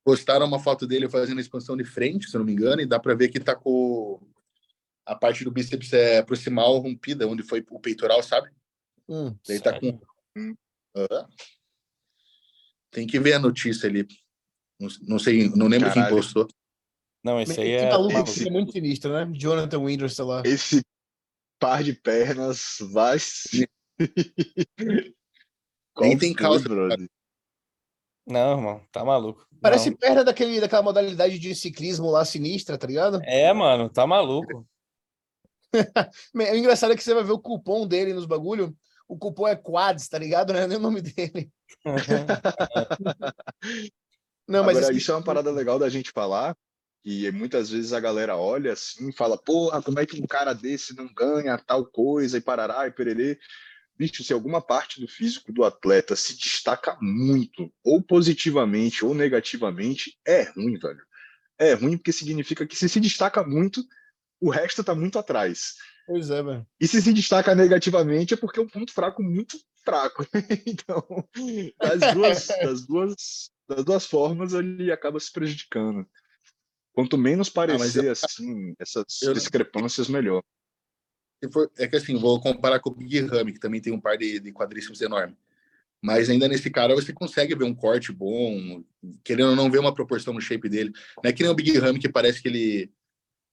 Postaram 0.06 0.46
uma 0.46 0.58
foto 0.58 0.88
dele 0.88 1.10
fazendo 1.10 1.40
a 1.40 1.42
expansão 1.42 1.76
de 1.76 1.84
frente, 1.84 2.30
se 2.30 2.36
eu 2.36 2.40
não 2.40 2.46
me 2.46 2.54
engano, 2.54 2.82
e 2.82 2.86
dá 2.86 2.98
pra 2.98 3.14
ver 3.14 3.28
que 3.28 3.42
tá 3.42 3.54
com 3.56 4.22
a 5.06 5.14
parte 5.16 5.44
do 5.44 5.52
bíceps 5.52 5.92
é, 5.92 6.24
proximal 6.24 6.78
rompida, 6.78 7.28
onde 7.28 7.44
foi 7.44 7.62
o 7.70 7.80
peitoral, 7.80 8.24
sabe? 8.24 8.50
Hum. 9.10 9.36
Daí 9.46 9.60
tá 9.60 9.78
com. 9.78 10.00
Tem 12.90 13.06
que 13.06 13.20
ver 13.20 13.34
a 13.34 13.40
notícia 13.40 13.90
ali. 13.90 14.08
Não, 14.80 14.88
não 15.02 15.20
sei, 15.20 15.50
não 15.50 15.68
lembro 15.68 15.90
Caralho. 15.90 16.08
quem 16.08 16.16
postou. 16.16 16.48
Não, 17.22 17.40
esse 17.42 17.60
aí 17.60 17.72
Esse 17.72 17.86
é. 17.86 17.90
maluco 17.90 18.18
esse- 18.20 18.48
é 18.48 18.52
muito 18.52 18.72
sinistro, 18.72 19.12
né? 19.12 19.30
Jonathan 19.38 19.84
Winters, 19.84 20.16
sei 20.16 20.26
lá. 20.26 20.42
Esse 20.46 20.82
par 21.62 21.84
de 21.84 21.94
pernas 21.94 22.78
vai 22.92 23.20
se. 23.20 23.70
Nem 26.00 26.18
tem 26.18 26.34
calça, 26.34 26.68
brother? 26.68 27.08
Não, 28.26 28.58
irmão, 28.58 28.84
tá 28.92 29.06
maluco. 29.06 29.48
Parece 29.62 29.92
Não. 29.92 29.98
perna 29.98 30.24
daquele, 30.24 30.60
daquela 30.60 30.82
modalidade 30.82 31.38
de 31.38 31.54
ciclismo 31.54 32.10
lá 32.10 32.26
sinistra, 32.26 32.78
tá 32.78 32.88
ligado? 32.88 33.22
É, 33.24 33.54
mano, 33.54 33.90
tá 33.90 34.08
maluco. 34.08 34.68
O 36.36 36.42
engraçado 36.42 36.92
é 36.92 36.98
que 36.98 37.04
você 37.04 37.14
vai 37.14 37.24
ver 37.24 37.32
o 37.32 37.40
cupom 37.40 37.88
dele 37.88 38.14
nos 38.14 38.26
bagulho. 38.26 38.76
O 39.08 39.18
cupom 39.18 39.48
é 39.48 39.56
Quads, 39.56 40.10
tá 40.10 40.18
ligado? 40.20 40.52
Não 40.54 40.60
é 40.60 40.68
nem 40.68 40.78
o 40.78 40.82
nome 40.82 41.02
dele. 41.02 41.50
Não, 44.46 44.66
mas 44.66 44.76
Agora, 44.78 44.92
assim, 44.92 44.98
isso 44.98 45.12
é 45.12 45.16
uma 45.16 45.24
parada 45.24 45.50
legal 45.50 45.80
da 45.80 45.88
gente 45.88 46.12
falar, 46.12 46.58
e 47.04 47.32
muitas 47.32 47.70
vezes 47.70 47.94
a 47.94 48.00
galera 48.00 48.38
olha 48.38 48.74
assim 48.74 49.10
e 49.10 49.14
fala, 49.14 49.38
porra, 49.38 49.82
como 49.82 50.00
é 50.00 50.06
que 50.06 50.22
um 50.22 50.28
cara 50.28 50.54
desse 50.54 50.96
não 50.96 51.12
ganha 51.14 51.58
tal 51.58 51.86
coisa, 51.86 52.38
e 52.38 52.42
parará, 52.42 52.88
e 52.88 52.92
pererê. 52.92 53.40
Bicho, 53.98 54.24
se 54.24 54.34
alguma 54.34 54.62
parte 54.62 55.00
do 55.02 55.08
físico 55.08 55.52
do 55.52 55.64
atleta 55.64 56.16
se 56.16 56.38
destaca 56.38 56.98
muito, 57.02 57.72
ou 57.84 58.02
positivamente 58.02 59.04
ou 59.04 59.14
negativamente, 59.14 60.18
é 60.26 60.44
ruim, 60.52 60.78
velho. 60.78 61.04
É 61.60 61.74
ruim 61.74 61.98
porque 61.98 62.12
significa 62.12 62.66
que 62.66 62.76
se 62.76 62.88
se 62.88 63.00
destaca 63.00 63.44
muito, 63.44 63.84
o 64.40 64.50
resto 64.50 64.84
tá 64.84 64.96
muito 64.96 65.20
atrás. 65.20 65.76
Pois 66.08 66.30
é, 66.30 66.42
velho. 66.42 66.66
E 66.80 66.88
se 66.88 67.02
se 67.02 67.14
destaca 67.14 67.54
negativamente 67.56 68.34
é 68.34 68.38
porque 68.38 68.60
é 68.60 68.64
um 68.64 68.68
ponto 68.68 68.94
fraco 68.94 69.22
muito 69.22 69.58
fraco. 69.84 70.26
então, 70.66 71.04
das 71.80 72.14
duas, 72.14 72.48
das 72.48 72.86
duas, 72.86 73.16
das 73.68 73.86
duas 73.86 74.06
formas, 74.06 74.54
ele 74.54 74.92
acaba 74.92 75.20
se 75.20 75.32
prejudicando. 75.32 76.08
Quanto 76.94 77.18
menos 77.18 77.48
mas 77.48 77.54
parecer 77.54 78.06
eu- 78.06 78.12
assim, 78.12 78.74
essas 78.80 79.22
eu- 79.22 79.34
discrepâncias, 79.34 80.08
melhor. 80.10 80.44
For- 81.52 81.72
é 81.78 81.88
que 81.88 81.96
assim, 81.96 82.16
vou 82.18 82.40
comparar 82.40 82.80
com 82.80 82.90
o 82.90 82.94
Big 82.96 83.20
Ramy, 83.22 83.54
que 83.54 83.60
também 83.60 83.82
tem 83.82 83.92
um 83.94 84.00
par 84.00 84.18
de, 84.18 84.40
de 84.40 84.52
quadríceps 84.52 85.02
enorme. 85.02 85.36
Mas 86.02 86.30
ainda 86.30 86.48
nesse 86.48 86.70
cara 86.70 86.96
você 86.96 87.14
consegue 87.14 87.56
ver 87.56 87.64
um 87.64 87.74
corte 87.76 88.12
bom, 88.12 88.84
querendo 89.24 89.52
ou 89.52 89.56
não 89.56 89.70
ver 89.70 89.80
uma 89.80 89.94
proporção 89.94 90.34
no 90.34 90.42
shape 90.42 90.68
dele. 90.68 90.92
Não 91.24 91.30
é 91.30 91.34
que 91.34 91.44
nem 91.44 91.52
o 91.52 91.56
Big 91.56 91.78
Ramy 91.78 92.00
que 92.00 92.10
parece 92.10 92.42
que 92.42 92.48
ele, 92.48 92.92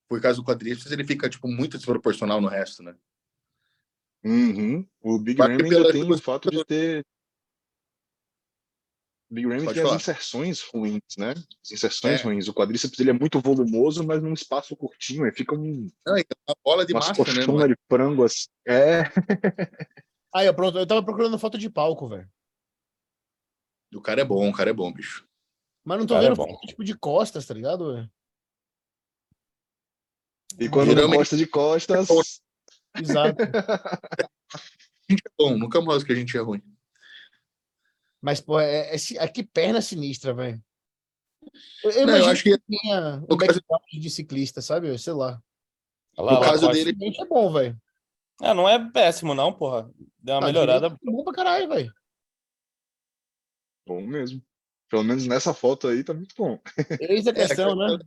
por 0.08 0.20
causa 0.20 0.38
do 0.38 0.44
quadríceps, 0.44 0.90
ele 0.90 1.04
fica 1.04 1.28
tipo 1.28 1.46
muito 1.46 1.76
desproporcional 1.76 2.40
no 2.40 2.48
resto, 2.48 2.82
né? 2.82 2.94
Uhum. 4.24 4.86
O 5.00 5.18
Big 5.18 5.38
Bate 5.38 5.62
Ram 5.62 5.64
ainda 5.64 5.92
tem 5.92 6.10
o 6.10 6.18
fato 6.18 6.50
de 6.50 6.64
ter. 6.64 7.04
Big 9.30 9.46
Ram 9.46 9.58
Pode 9.64 9.74
tem 9.74 9.82
falar. 9.82 9.96
as 9.96 10.02
inserções 10.02 10.62
ruins, 10.62 11.02
né? 11.18 11.30
As 11.62 11.70
inserções 11.70 12.20
É. 12.20 12.24
ruins. 12.24 12.48
O 12.48 12.54
quadríceps 12.54 12.98
ele 12.98 13.10
é 13.10 13.12
muito 13.12 13.38
volumoso, 13.40 14.02
mas 14.02 14.22
num 14.22 14.32
espaço 14.32 14.74
curtinho. 14.76 15.24
Aí 15.24 15.32
fica 15.32 15.54
um, 15.54 15.86
Não, 16.06 16.16
é 16.16 16.22
uma 16.48 16.56
bola 16.64 16.86
de 16.86 16.94
massa, 16.94 17.12
né? 17.12 17.46
mano? 17.46 17.68
de 17.68 17.76
frango 17.90 18.24
assim. 18.24 18.46
É, 18.66 19.02
Aí, 20.34 20.50
pronto. 20.54 20.78
Eu 20.78 20.86
tava 20.86 21.02
procurando 21.02 21.38
foto 21.38 21.58
de 21.58 21.68
palco, 21.70 22.08
velho. 22.08 22.28
O 23.94 24.00
cara 24.00 24.20
é 24.20 24.24
bom, 24.24 24.48
o 24.48 24.52
cara 24.52 24.70
é 24.70 24.72
bom, 24.74 24.92
bicho. 24.92 25.26
Mas 25.84 25.98
não 25.98 26.06
tô 26.06 26.16
é 26.16 26.20
vendo 26.20 26.36
bom. 26.36 26.46
foto, 26.46 26.66
tipo 26.66 26.84
de 26.84 26.96
costas, 26.96 27.46
tá 27.46 27.54
ligado? 27.54 27.94
velho? 27.94 28.10
E 30.58 30.68
quando 30.68 30.88
não 30.88 30.94
Geralmente- 30.94 31.18
gosta 31.18 31.36
de 31.36 31.46
costas, 31.46 32.08
Exato. 32.98 33.36
A 34.52 35.12
gente 35.12 35.22
é 35.26 35.30
bom, 35.38 35.56
nunca 35.56 35.80
mostra 35.80 36.06
que 36.06 36.12
a 36.12 36.16
gente 36.16 36.36
é 36.36 36.40
ruim. 36.40 36.62
Mas, 38.20 38.40
pô, 38.40 38.58
é, 38.58 38.94
é, 38.94 38.96
é 39.18 39.28
que 39.28 39.42
perna 39.42 39.80
sinistra, 39.80 40.34
velho. 40.34 40.62
Eu, 41.82 41.90
eu 41.92 42.06
Não, 42.06 42.16
eu 42.16 42.26
acho 42.26 42.42
que 42.42 42.58
tinha 42.58 43.16
um 43.22 43.26
no 43.28 43.36
caso- 43.36 43.60
de 43.92 44.10
ciclista, 44.10 44.60
sabe? 44.60 44.98
Sei 44.98 45.12
lá. 45.12 45.40
Olha 46.16 46.32
lá, 46.32 46.40
lá, 46.40 46.46
caso 46.46 46.68
dele- 46.72 46.96
é 47.20 47.24
bom, 47.26 47.52
velho. 47.52 47.80
Ah, 48.40 48.54
não 48.54 48.68
é 48.68 48.90
péssimo, 48.90 49.34
não, 49.34 49.52
porra. 49.52 49.90
Deu 50.18 50.34
uma 50.34 50.42
Ah, 50.42 50.46
melhorada. 50.46 50.86
é 50.88 51.10
bom 51.10 51.24
pra 51.24 51.32
caralho, 51.32 51.68
velho. 51.68 51.92
bom 53.86 54.02
mesmo. 54.02 54.42
Pelo 54.90 55.02
menos 55.04 55.26
nessa 55.26 55.54
foto 55.54 55.88
aí 55.88 56.02
tá 56.04 56.12
muito 56.12 56.34
bom. 56.36 56.58
Eis 57.00 57.26
a 57.26 57.32
questão, 57.72 57.74
né? 57.76 57.84
aquela, 57.86 58.06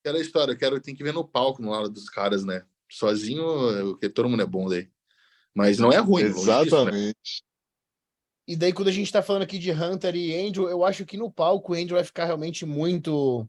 aquela 0.00 0.20
história, 0.20 0.52
eu 0.52 0.58
quero, 0.58 0.80
tem 0.80 0.94
que 0.94 1.02
ver 1.04 1.12
no 1.12 1.26
palco 1.26 1.62
no 1.62 1.70
lado 1.70 1.88
dos 1.88 2.08
caras, 2.10 2.44
né? 2.44 2.64
Sozinho, 2.90 3.42
porque 3.92 4.08
todo 4.08 4.28
mundo 4.28 4.42
é 4.42 4.46
bom 4.46 4.68
daí. 4.68 4.90
Mas 5.54 5.78
não 5.78 5.92
é 5.92 5.98
ruim. 5.98 6.28
longe 6.28 6.64
disso, 6.64 6.84
né? 6.84 7.12
E 8.48 8.56
daí, 8.56 8.72
quando 8.72 8.88
a 8.88 8.92
gente 8.92 9.12
tá 9.12 9.22
falando 9.22 9.42
aqui 9.42 9.58
de 9.58 9.70
Hunter 9.70 10.16
e 10.16 10.34
Angel, 10.34 10.70
eu 10.70 10.82
acho 10.82 11.04
que 11.04 11.18
no 11.18 11.30
palco 11.30 11.72
o 11.72 11.74
Angel 11.74 11.96
vai 11.96 12.04
ficar 12.04 12.24
realmente 12.24 12.64
muito. 12.64 13.46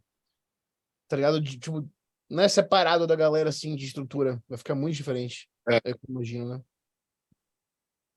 Tá 1.08 1.16
ligado? 1.16 1.40
De, 1.40 1.58
tipo, 1.58 1.90
não 2.30 2.44
é 2.44 2.50
separado 2.50 3.08
da 3.08 3.16
galera 3.16 3.48
assim 3.48 3.78
de 3.78 3.86
estrutura. 3.86 4.44
Vai 4.50 4.58
ficar 4.58 4.76
muito 4.76 4.98
diferente. 4.98 5.50
É. 5.70 5.80
eu 5.86 5.98
imagino, 6.10 6.50
né? 6.50 6.62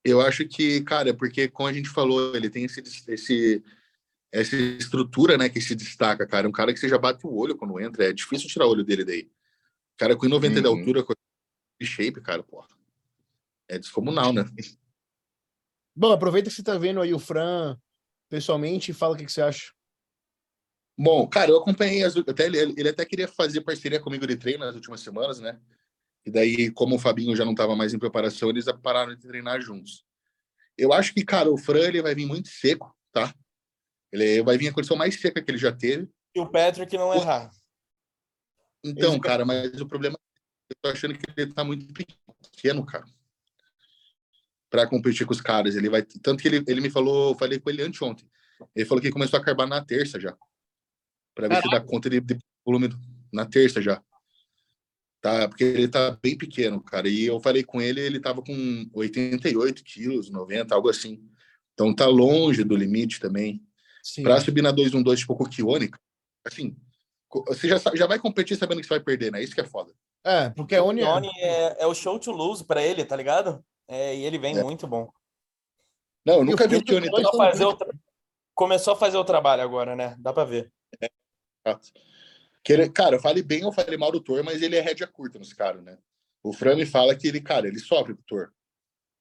Eu 0.05 0.21
acho 0.21 0.45
que, 0.49 0.81
cara, 0.83 1.11
é 1.11 1.13
porque, 1.13 1.47
como 1.47 1.69
a 1.69 1.73
gente 1.73 1.89
falou, 1.89 2.35
ele 2.35 2.51
tem 2.51 2.65
esse, 2.65 2.83
esse, 3.07 3.63
essa 4.33 4.57
estrutura, 4.57 5.39
né, 5.39 5.49
que 5.49 5.61
se 5.61 5.77
destaca, 5.77 6.27
cara. 6.27 6.49
Um 6.49 6.53
cara 6.53 6.75
que 6.75 6.81
você 6.81 6.89
já 6.89 6.99
bate 6.99 7.25
o 7.25 7.33
olho 7.33 7.57
quando 7.57 7.79
entra. 7.79 8.07
É 8.07 8.13
difícil 8.13 8.49
tirar 8.49 8.67
o 8.67 8.71
olho 8.71 8.83
dele 8.83 9.05
daí. 9.05 9.31
Cara 9.97 10.17
com 10.17 10.27
1,90 10.27 10.61
de 10.61 10.67
Uhum. 10.67 10.79
altura, 10.79 11.05
com 11.05 11.15
shape, 11.81 12.21
cara, 12.21 12.43
porra. 12.43 12.67
É 13.69 13.79
descomunal, 13.79 14.33
né? 14.33 14.45
Bom, 15.95 16.13
aproveita 16.13 16.49
que 16.49 16.57
você 16.57 16.63
tá 16.63 16.77
vendo 16.79 17.01
aí 17.01 17.13
o 17.13 17.19
Fran 17.19 17.77
pessoalmente 18.29 18.91
e 18.91 18.95
fala 18.95 19.15
o 19.15 19.17
que, 19.17 19.27
que 19.27 19.33
você 19.33 19.43
acha. 19.43 19.73
Bom, 20.97 21.27
cara, 21.27 21.51
eu 21.51 21.59
acompanhei 21.59 22.03
as, 22.05 22.17
até 22.17 22.47
ele, 22.47 22.59
ele 22.59 22.89
até 22.89 23.05
queria 23.05 23.27
fazer 23.29 23.61
parceria 23.63 24.01
comigo 24.01 24.27
de 24.27 24.37
treino 24.37 24.65
nas 24.65 24.75
últimas 24.75 25.01
semanas, 25.01 25.41
né? 25.41 25.61
E 26.25 26.31
daí, 26.31 26.71
como 26.71 26.97
o 26.97 26.99
Fabinho 26.99 27.35
já 27.35 27.45
não 27.45 27.53
estava 27.53 27.75
mais 27.75 27.93
em 27.93 27.99
preparação, 27.99 28.51
eles 28.51 28.67
pararam 28.83 29.15
de 29.15 29.21
treinar 29.21 29.61
juntos. 29.61 30.05
Eu 30.79 30.93
acho 30.93 31.13
que, 31.13 31.25
cara, 31.25 31.51
o 31.51 31.59
Fran 31.59 31.89
ele 31.89 32.03
vai 32.03 32.15
vir 32.15 32.27
muito 32.27 32.49
seco, 32.49 32.97
tá? 33.13 33.35
Ele 34.13 34.43
vai 34.43 34.57
vir 34.57 34.69
a 34.69 34.73
condição 34.73 34.97
mais 34.97 35.21
seca 35.21 35.43
que 35.43 35.51
ele 35.51 35.59
já 35.59 35.73
teve. 35.73 36.09
E 36.35 36.41
o 36.41 36.47
Patrick 36.49 36.97
não 36.97 37.13
errar. 37.13 37.51
Então, 38.85 39.13
Esse- 39.13 39.21
cara, 39.21 39.45
mas 39.45 39.81
o 39.81 39.87
problema 39.87 40.17
é 40.17 40.19
que 40.19 40.73
eu 40.73 40.77
tô 40.83 40.89
achando 40.91 41.15
que 41.19 41.25
ele 41.37 41.53
tá 41.53 41.65
muito 41.65 41.93
pequeno, 41.93 42.85
cara. 42.85 43.05
Pra 44.73 44.87
competir 44.87 45.27
com 45.27 45.33
os 45.35 45.41
caras. 45.41 45.77
Ele 45.77 45.91
vai. 45.91 46.03
Tanto 46.03 46.41
que 46.43 46.49
ele, 46.49 46.65
ele 46.67 46.81
me 46.81 46.89
falou, 46.91 47.33
eu 47.33 47.39
falei 47.39 47.61
com 47.61 47.69
ele 47.69 47.83
anteontem. 47.83 48.27
Ele 48.75 48.87
falou 48.87 49.03
que 49.03 49.11
começou 49.11 49.39
a 49.39 49.43
carbar 49.45 49.69
na 49.69 49.85
terça 49.85 50.19
já. 50.19 50.35
Pra 51.35 51.47
ver 51.47 51.61
se 51.61 51.69
dá 51.71 51.79
conta 51.81 52.09
de, 52.09 52.21
de 52.21 52.39
volume 52.65 52.89
do- 52.89 52.99
na 53.31 53.45
terça 53.45 53.83
já. 53.83 54.03
Tá, 55.21 55.47
porque 55.47 55.63
ele 55.63 55.89
tá 55.89 56.19
bem 56.23 56.37
pequeno, 56.37 56.83
cara. 56.83 57.07
E 57.09 57.27
eu 57.27 57.39
falei 57.39 57.63
com 57.63 57.81
ele, 57.83 58.01
ele 58.01 58.19
tava 58.19 58.43
com 58.43 58.89
88 58.95 59.85
quilos, 59.85 60.31
90, 60.31 60.75
algo 60.75 60.89
assim. 60.89 61.23
Então 61.75 61.95
tá 61.95 62.07
longe 62.07 62.65
do 62.65 62.75
limite 62.75 63.21
também. 63.21 63.63
Sim. 64.03 64.23
Pra 64.23 64.41
subir 64.41 64.63
na 64.63 64.73
212, 64.73 65.21
tipo 65.21 65.37
com 65.37 65.45
o 65.45 65.49
Kione, 65.49 65.91
assim, 66.45 66.77
você 67.47 67.69
já, 67.69 67.79
já 67.95 68.07
vai 68.07 68.19
competir 68.19 68.57
sabendo 68.57 68.81
que 68.81 68.87
você 68.87 68.95
vai 68.95 69.01
perder, 69.01 69.31
né? 69.31 69.43
Isso 69.43 69.55
que 69.55 69.61
é 69.61 69.65
foda. 69.65 69.93
É, 70.25 70.51
porque 70.51 70.75
é 70.75 70.81
O 70.83 70.87
onde. 70.87 71.03
Johnny 71.03 71.29
é, 71.39 71.83
é 71.83 71.87
o 71.87 71.95
show 71.95 72.19
to 72.19 72.33
lose 72.33 72.65
pra 72.65 72.83
ele, 72.83 73.05
tá 73.05 73.15
ligado? 73.17 73.65
É, 73.93 74.17
e 74.17 74.25
ele 74.25 74.39
vem 74.39 74.57
É. 74.57 74.63
muito 74.63 74.87
bom. 74.87 75.11
Não, 76.25 76.37
eu 76.37 76.45
nunca 76.45 76.67
vi 76.67 76.77
o 76.77 76.83
Dois 76.85 77.11
tão 77.11 77.33
fazer 77.37 77.65
o 77.65 77.75
tra- 77.77 77.93
Começou 78.55 78.95
a 78.95 78.97
fazer 78.97 79.17
o 79.17 79.25
trabalho 79.25 79.63
agora, 79.63 79.95
né? 79.97 80.15
Dá 80.19 80.33
pra 80.33 80.45
ver. 80.45 80.73
ele- 82.69 82.89
cara, 82.91 83.19
fale 83.21 83.43
bem 83.43 83.65
ou 83.65 83.73
fale 83.73 83.97
mal 83.97 84.11
do 84.13 84.21
Thor, 84.21 84.43
mas 84.45 84.63
ele 84.63 84.77
é 84.77 84.81
rédea 84.81 85.07
curta 85.07 85.39
nos 85.39 85.53
caras, 85.53 85.83
né? 85.83 85.99
O 86.43 86.53
Fran 86.53 86.77
me 86.77 86.87
fala 86.87 87.15
que 87.15 87.29
ele, 87.29 87.41
cara, 87.41 87.67
ele 87.69 87.79
sofre 87.79 88.15
com 88.15 88.21
o 88.21 88.25
Thor. 88.25 88.51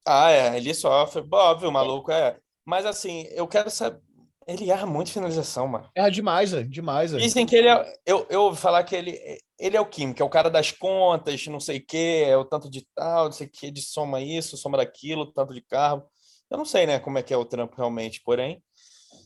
Ah, 0.07 0.31
é, 0.31 0.57
ele 0.57 0.73
sofre. 0.73 1.21
Bom, 1.21 1.37
Óbvio, 1.37 1.69
o 1.69 1.71
maluco 1.71 2.11
é. 2.11 2.37
Mas 2.65 2.85
assim, 2.85 3.23
eu 3.31 3.47
quero 3.47 3.69
saber. 3.69 3.99
Ele 4.47 4.71
erra 4.71 4.85
muito 4.87 5.11
finalização, 5.11 5.67
mano. 5.67 5.89
É 5.95 6.09
demais, 6.09 6.53
é 6.53 6.63
demais. 6.63 7.13
É. 7.13 7.17
Dizem 7.17 7.45
que 7.45 7.55
ele 7.55 7.67
é. 7.67 7.93
Eu, 8.05 8.25
eu 8.29 8.41
ouvi 8.43 8.59
falar 8.59 8.83
que 8.83 8.95
ele, 8.95 9.11
ele 9.61 9.77
é 9.77 9.81
o 9.81 9.85
Kim, 9.85 10.11
que 10.11 10.21
é 10.21 10.25
o 10.25 10.29
cara 10.29 10.49
das 10.49 10.71
contas, 10.71 11.45
não 11.47 11.59
sei 11.59 11.77
o 11.77 11.85
quê, 11.85 12.23
é 12.27 12.35
o 12.35 12.43
tanto 12.43 12.69
de 12.69 12.85
tal, 12.95 13.25
não 13.25 13.31
sei 13.31 13.45
o 13.45 13.49
quê, 13.49 13.69
de 13.69 13.81
soma 13.81 14.19
isso, 14.19 14.57
soma 14.57 14.77
daquilo, 14.77 15.31
tanto 15.31 15.53
de 15.53 15.61
carro. 15.61 16.03
Eu 16.49 16.57
não 16.57 16.65
sei, 16.65 16.87
né, 16.87 16.99
como 16.99 17.17
é 17.19 17.23
que 17.23 17.33
é 17.33 17.37
o 17.37 17.45
trampo 17.45 17.75
realmente, 17.77 18.21
porém. 18.23 18.61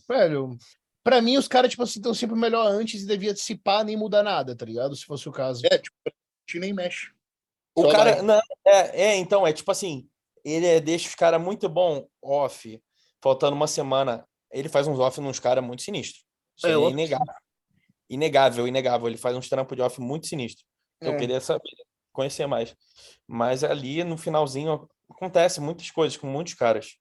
Velho, 0.07 0.57
pra 1.01 1.21
mim 1.21 1.37
os 1.37 1.47
caras, 1.47 1.71
tipo 1.71 1.83
assim, 1.83 1.99
estão 1.99 2.13
sempre 2.13 2.35
melhor 2.35 2.67
antes 2.67 3.01
e 3.01 3.07
devia 3.07 3.33
pá 3.63 3.83
nem 3.83 3.95
mudar 3.95 4.23
nada, 4.23 4.55
tá 4.55 4.65
ligado? 4.65 4.95
Se 4.95 5.05
fosse 5.05 5.27
o 5.29 5.31
caso. 5.31 5.65
É, 5.65 5.77
tipo, 5.77 5.95
a 6.05 6.11
gente 6.47 6.59
nem 6.59 6.73
mexe. 6.73 7.11
O 7.73 7.83
Só 7.83 7.91
cara, 7.91 8.15
vai. 8.15 8.21
não, 8.21 8.41
é, 8.67 9.03
é, 9.03 9.15
então, 9.15 9.47
é 9.47 9.53
tipo 9.53 9.71
assim, 9.71 10.07
ele 10.43 10.65
é- 10.65 10.79
deixa 10.81 11.07
os 11.07 11.15
caras 11.15 11.41
muito 11.41 11.67
bom 11.69 12.07
off, 12.21 12.81
faltando 13.23 13.55
uma 13.55 13.67
semana, 13.67 14.27
ele 14.51 14.69
faz 14.69 14.85
uns 14.87 14.99
off 14.99 15.19
nos 15.21 15.39
caras 15.39 15.63
muito 15.63 15.81
sinistros. 15.81 16.23
Isso 16.57 16.67
É, 16.67 16.71
é 16.71 16.89
inegável. 16.89 17.25
Inegável, 18.09 18.67
inegável. 18.67 19.07
Ele 19.07 19.17
faz 19.17 19.35
uns 19.35 19.49
trampos 19.49 19.75
de 19.75 19.81
off 19.81 19.99
muito 19.99 20.27
sinistros. 20.27 20.65
Eu 21.01 21.13
É. 21.13 21.17
queria 21.17 21.39
saber, 21.41 21.63
conhecer 22.11 22.47
mais. 22.47 22.75
Mas 23.27 23.63
ali 23.63 24.03
no 24.03 24.17
finalzinho 24.17 24.87
acontece 25.09 25.59
muitas 25.59 25.89
coisas 25.91 26.17
com 26.17 26.27
muitos 26.27 26.53
caras. 26.53 26.97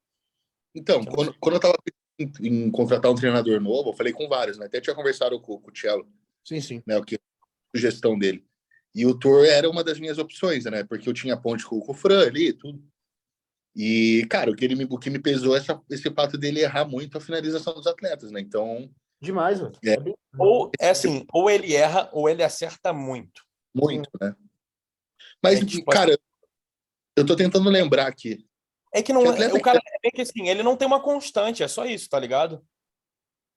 Então, 0.75 1.05
quando, 1.05 1.35
quando 1.39 1.55
eu 1.55 1.61
tava 1.61 1.75
em, 2.19 2.31
em 2.41 2.71
contratar 2.71 3.11
um 3.11 3.15
treinador 3.15 3.61
novo, 3.61 3.91
eu 3.91 3.95
falei 3.95 4.13
com 4.13 4.29
vários, 4.29 4.59
né? 4.59 4.67
Até 4.67 4.81
tinha 4.81 4.95
conversado 4.95 5.41
com, 5.41 5.61
com 5.61 5.71
o 5.71 5.77
Cello, 5.77 6.07
Sim, 6.45 6.61
sim. 6.61 6.83
né? 6.87 6.97
O 6.99 7.05
que 7.05 7.19
sugestão 7.75 8.19
dele. 8.19 8.45
E 8.95 9.05
o 9.07 9.19
Thor 9.19 9.45
era 9.45 9.69
uma 9.69 9.83
das 9.83 9.99
minhas 9.99 10.19
opções, 10.19 10.65
né? 10.65 10.85
Porque 10.85 11.09
eu 11.09 11.13
tinha 11.15 11.37
ponte 11.37 11.65
com, 11.65 11.81
com 11.81 11.93
o 11.93 11.95
Fran 11.95 12.27
ali 12.27 12.49
e 12.49 12.53
tudo. 12.53 12.85
E, 13.75 14.25
cara, 14.31 14.51
o 14.53 14.55
que, 14.55 14.65
ele 14.65 14.77
me, 14.77 14.85
o 14.89 14.99
que 14.99 15.11
me 15.11 15.19
pesou 15.19 15.57
é 15.57 15.59
essa, 15.59 15.81
esse 15.91 16.09
fato 16.13 16.39
dele 16.39 16.61
errar 16.61 16.85
muito 16.85 17.19
a 17.19 17.21
finalização 17.21 17.75
dos 17.75 17.89
atletas, 17.89 18.31
né? 18.31 18.41
Então, 18.41 18.89
Demais, 19.25 19.59
velho. 19.61 19.73
É. 19.85 19.97
bem- 19.97 20.15
Ou 20.39 20.71
é 20.79 20.91
assim, 20.91 21.25
ou 21.33 21.49
ele 21.51 21.75
erra 21.75 22.09
ou 22.13 22.29
ele 22.29 22.43
acerta 22.43 22.93
muito. 22.93 23.43
muito, 23.75 24.11
né? 24.21 24.37
Mas, 25.43 25.61
É, 25.61 25.65
tipo, 25.65 25.91
cara, 25.91 26.19
eu 27.17 27.25
tô 27.27 27.35
tentando 27.35 27.69
lembrar 27.71 28.07
aqui. 28.07 28.47
É 28.93 29.03
que 29.03 29.13
não, 29.13 29.23
Que 29.23 29.29
atleta 29.29 29.57
o 29.57 29.61
cara 29.63 29.79
é 29.79 29.99
bem 30.03 30.13
que 30.13 30.21
assim, 30.23 30.49
ele 30.49 30.63
não 30.63 30.77
tem 30.77 30.87
uma 30.87 31.03
constante, 31.03 31.63
é 31.63 31.69
só 31.69 31.85
isso, 31.85 32.09
tá 32.09 32.19
ligado? 32.21 32.65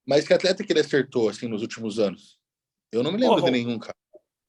Mas 0.07 0.25
que 0.25 0.33
atleta 0.33 0.63
que 0.63 0.71
ele 0.71 0.79
acertou, 0.79 1.29
assim, 1.29 1.47
nos 1.47 1.61
últimos 1.61 1.99
anos? 1.99 2.39
Eu 2.91 3.03
não 3.03 3.11
me 3.11 3.17
lembro 3.19 3.35
Porra, 3.35 3.45
de 3.45 3.51
nenhum, 3.51 3.77
cara. 3.77 3.95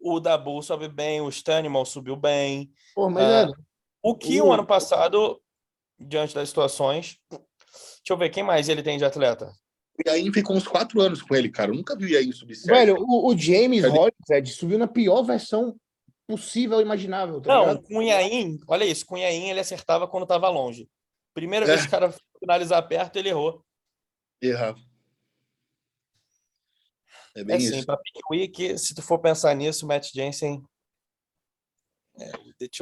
O 0.01 0.21
Dabu 0.21 0.63
sobe 0.63 0.89
bem, 0.89 1.21
o 1.21 1.29
Stanimal 1.29 1.85
subiu 1.85 2.15
bem. 2.17 2.73
Pô, 2.95 3.11
mas 3.11 3.25
Ah, 3.25 3.51
é. 3.51 3.63
O 4.01 4.15
que 4.17 4.41
O- 4.41 4.47
o 4.47 4.53
ano 4.53 4.65
passado, 4.65 5.43
diante 5.99 6.35
das 6.35 6.49
situações. 6.49 7.19
Deixa 7.31 7.43
eu 8.11 8.17
ver, 8.17 8.31
quem 8.31 8.45
mais 8.45 8.69
ele 8.69 8.83
tem 8.83 8.97
de 8.97 9.05
atleta? 9.05 9.53
E 10.05 10.09
aí 10.09 10.33
ficou 10.33 10.57
uns 10.57 10.67
quatro 10.69 11.01
anos 11.01 11.21
com 11.23 11.35
ele, 11.35 11.51
cara. 11.51 11.71
Eu 11.73 11.75
nunca 11.77 11.97
vi 11.97 12.05
o 12.05 12.09
Yain 12.09 12.31
subir 12.33 12.55
certo. 12.55 12.69
Velho, 12.77 12.97
o, 13.01 13.29
o 13.33 13.37
James? 13.37 13.85
Holyfield 13.85 14.53
subiu 14.53 14.79
na 14.79 14.87
pior 14.87 15.23
versão 15.23 15.77
possível 16.27 16.81
imaginável, 16.81 17.41
tá 17.41 17.55
Não, 17.55 17.83
com 17.83 17.97
o 17.99 18.03
Yain, 18.03 18.59
olha 18.69 18.85
isso, 18.85 19.07
com 19.07 19.15
o 19.15 19.19
Yain 19.19 19.49
ele 19.49 19.61
acertava 19.61 20.07
quando 20.07 20.27
tava 20.27 20.49
longe. 20.51 20.87
Primeira 21.33 21.65
vez 21.65 21.79
É. 21.79 21.83
que 21.83 21.89
o 21.89 21.91
cara 21.91 22.15
finalizar 22.39 22.87
perto, 22.87 23.17
ele 23.17 23.31
errou. 23.31 23.65
Errava. 24.43 24.79
É 27.35 27.41
É 27.41 27.45
bem 27.45 27.57
assim, 27.57 27.77
isso. 27.79 27.87
pra 27.87 27.97
Pick 27.97 28.31
Week, 28.31 28.79
se 28.79 28.95
tu 28.95 29.03
for 29.03 29.19
pensar 29.19 29.55
nisso, 29.55 29.85
o 29.85 29.89
Matt 29.89 30.11
Jensen. 30.13 30.63
É. 32.21 32.31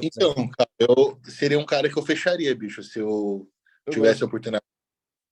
Então, 0.03 0.35
cara, 0.51 0.71
eu 0.79 1.19
seria 1.31 1.59
um 1.59 1.67
cara 1.67 1.89
que 1.91 1.97
eu 1.99 2.03
fecharia, 2.03 2.55
bicho, 2.55 2.83
se 2.83 2.99
eu 2.99 3.49
Eu 3.87 3.93
tivesse 3.93 4.15
gosto. 4.21 4.25
a 4.25 4.27
oportunidade. 4.27 4.65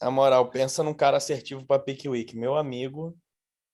Na 0.02 0.10
moral, 0.10 0.50
pensa 0.50 0.82
num 0.82 0.92
cara 0.94 1.16
assertivo 1.16 1.64
pra 1.66 1.78
Pick 1.78 2.04
Week. 2.06 2.36
Meu 2.36 2.54
amigo. 2.56 3.16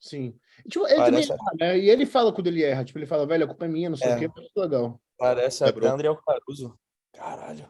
Sim. 0.00 0.34
Tipo, 0.68 0.86
ele 0.86 0.96
Parece- 0.96 1.28
também 1.28 1.44
erra, 1.60 1.72
né? 1.74 1.78
E 1.78 1.90
ele 1.90 2.06
fala 2.06 2.32
quando 2.32 2.46
ele 2.46 2.62
erra. 2.62 2.84
Tipo, 2.84 2.98
ele 2.98 3.06
fala, 3.06 3.26
velho, 3.26 3.44
a 3.44 3.48
culpa 3.48 3.64
é 3.64 3.68
minha, 3.68 3.90
não 3.90 3.96
sei 3.96 4.08
É. 4.10 4.16
o 4.16 4.18
quê. 4.18 4.28
Muito 4.28 4.50
legal. 4.56 5.00
Parece 5.18 5.62
É, 5.64 5.68
até 5.68 5.78
bro. 5.78 5.88
André 5.88 6.08
Caruso. 6.26 6.78
Caralho. 7.12 7.68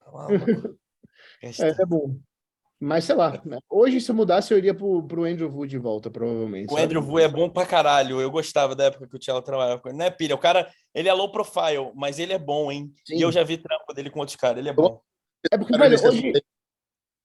Tá. 0.00 0.26
É, 1.42 1.48
é 1.82 1.86
bom. 1.86 2.16
Mas 2.78 3.04
sei 3.04 3.14
lá, 3.14 3.40
né? 3.44 3.58
hoje 3.68 4.00
se 4.00 4.10
eu 4.10 4.14
mudasse 4.14 4.52
eu 4.52 4.58
iria 4.58 4.74
pro, 4.74 5.02
pro 5.06 5.24
Andrew 5.24 5.50
Wood 5.50 5.70
de 5.70 5.78
volta, 5.78 6.10
provavelmente. 6.10 6.66
O 6.68 6.70
sabe? 6.72 6.82
Andrew 6.82 7.02
Vu 7.02 7.18
é 7.18 7.28
bom 7.28 7.48
pra 7.48 7.64
caralho. 7.66 8.20
Eu 8.20 8.30
gostava 8.30 8.74
da 8.74 8.84
época 8.84 9.06
que 9.06 9.16
o 9.16 9.18
Thiago 9.18 9.40
trabalhava 9.42 9.80
com 9.80 9.88
ele. 9.88 9.98
Não 9.98 10.04
é 10.06 10.10
pilha, 10.10 10.34
o 10.34 10.38
cara, 10.38 10.70
ele 10.94 11.08
é 11.08 11.12
low 11.12 11.30
profile, 11.30 11.92
mas 11.94 12.18
ele 12.18 12.32
é 12.32 12.38
bom, 12.38 12.70
hein? 12.72 12.92
Sim. 13.06 13.16
E 13.16 13.22
eu 13.22 13.30
já 13.32 13.42
vi 13.42 13.56
trampo 13.58 13.92
dele 13.94 14.08
com 14.10 14.20
outros 14.20 14.36
caras, 14.36 14.58
ele 14.58 14.68
é 14.70 14.72
bom. 14.72 15.00
É 15.52 15.56
porque, 15.58 15.76
velho, 15.76 15.90
nesse- 15.90 16.08
hoje. 16.08 16.32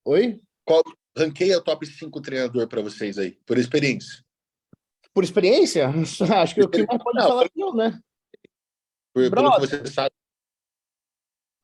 Oi? 0.05 0.39
Qual 0.63 0.83
ranqueia 1.17 1.57
o 1.57 1.63
top 1.63 1.85
5 1.85 2.21
treinador 2.21 2.67
pra 2.67 2.81
vocês 2.81 3.17
aí, 3.17 3.31
por 3.45 3.57
experiência? 3.57 4.23
Por 5.11 5.23
experiência? 5.23 5.87
Acho 6.41 6.53
que 6.53 6.61
o 6.61 6.69
que 6.69 6.85
mais 6.85 7.01
pode 7.01 7.17
Não, 7.17 7.27
falar 7.27 7.45
é 7.45 7.49
eu, 7.55 7.73
né? 7.73 7.99
Por, 9.11 9.31
pelo 9.31 9.53
que 9.55 9.59
você 9.61 9.87
sabe. 9.87 10.13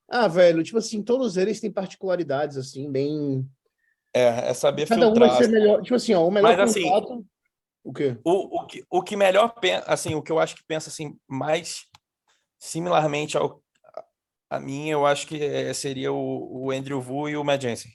Ah, 0.09 0.27
velho, 0.27 0.63
tipo 0.63 0.77
assim, 0.77 1.03
todos 1.03 1.37
eles 1.37 1.59
têm 1.59 1.71
particularidades, 1.71 2.57
assim, 2.57 2.91
bem. 2.91 3.47
É, 4.13 4.49
é 4.49 4.53
saber 4.53 4.87
Cada 4.87 5.07
um 5.07 5.13
vai 5.13 5.29
filtrar. 5.29 5.43
ser 5.43 5.51
melhor. 5.51 5.81
Tipo 5.81 5.95
assim, 5.95 6.13
ó, 6.13 6.27
o 6.27 6.31
melhor 6.31 6.57
Mas, 6.57 6.71
assim, 6.71 6.83
contrato. 6.83 7.25
O 7.83 7.93
quê? 7.93 8.17
O, 8.23 8.59
o, 8.59 8.67
que, 8.67 8.83
o 8.89 9.03
que 9.03 9.15
melhor 9.15 9.49
pensa, 9.59 9.85
assim, 9.87 10.15
o 10.15 10.21
que 10.21 10.31
eu 10.31 10.39
acho 10.39 10.55
que 10.55 10.63
pensa 10.63 10.89
assim, 10.89 11.17
mais 11.27 11.87
similarmente 12.59 13.37
ao, 13.37 13.61
a 14.49 14.59
mim, 14.59 14.89
eu 14.89 15.05
acho 15.05 15.27
que 15.27 15.41
é, 15.41 15.73
seria 15.73 16.11
o, 16.11 16.65
o 16.65 16.71
Andrew 16.71 17.01
Vu 17.01 17.29
e 17.29 17.37
o 17.37 17.43
Matt 17.43 17.61
Jensen. 17.61 17.91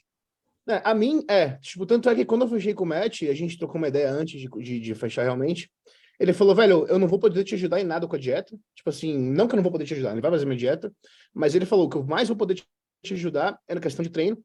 É, 0.68 0.80
a 0.84 0.94
mim, 0.94 1.24
é. 1.28 1.58
Tipo, 1.58 1.86
tanto 1.86 2.08
é 2.08 2.14
que 2.14 2.24
quando 2.24 2.42
eu 2.42 2.48
fechei 2.48 2.74
com 2.74 2.84
o 2.84 2.86
Matt, 2.86 3.22
a 3.22 3.34
gente 3.34 3.56
trocou 3.58 3.76
uma 3.76 3.88
ideia 3.88 4.10
antes 4.10 4.40
de, 4.40 4.48
de, 4.48 4.80
de 4.80 4.94
fechar 4.94 5.22
realmente. 5.22 5.70
Ele 6.18 6.32
falou, 6.32 6.54
velho, 6.54 6.86
eu 6.88 6.98
não 6.98 7.06
vou 7.06 7.18
poder 7.18 7.44
te 7.44 7.54
ajudar 7.54 7.80
em 7.80 7.84
nada 7.84 8.06
com 8.08 8.16
a 8.16 8.18
dieta. 8.18 8.56
Tipo 8.74 8.90
assim, 8.90 9.16
não 9.16 9.46
que 9.46 9.54
eu 9.54 9.56
não 9.56 9.62
vou 9.62 9.70
poder 9.72 9.84
te 9.84 9.94
ajudar, 9.94 10.12
ele 10.12 10.20
vai 10.20 10.30
fazer 10.30 10.46
minha 10.46 10.56
dieta. 10.56 10.92
Mas 11.34 11.54
ele 11.54 11.66
falou 11.66 11.88
que 11.88 11.96
eu 11.96 12.04
mais 12.04 12.28
vou 12.28 12.36
poder 12.36 12.54
te- 12.54 13.14
ajudar 13.14 13.58
é 13.68 13.74
na 13.74 13.80
questão 13.80 14.02
de 14.02 14.10
treino. 14.10 14.38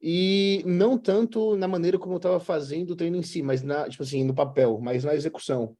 E 0.00 0.62
não 0.66 0.98
tanto 0.98 1.56
na 1.56 1.68
maneira 1.68 1.98
como 1.98 2.14
eu 2.14 2.20
tava 2.20 2.40
fazendo 2.40 2.90
o 2.92 2.96
treino 2.96 3.16
em 3.16 3.22
si, 3.22 3.42
mas 3.42 3.62
na, 3.62 3.88
tipo 3.88 4.02
assim, 4.02 4.24
no 4.24 4.34
papel, 4.34 4.80
mas 4.82 5.04
na 5.04 5.14
execução. 5.14 5.76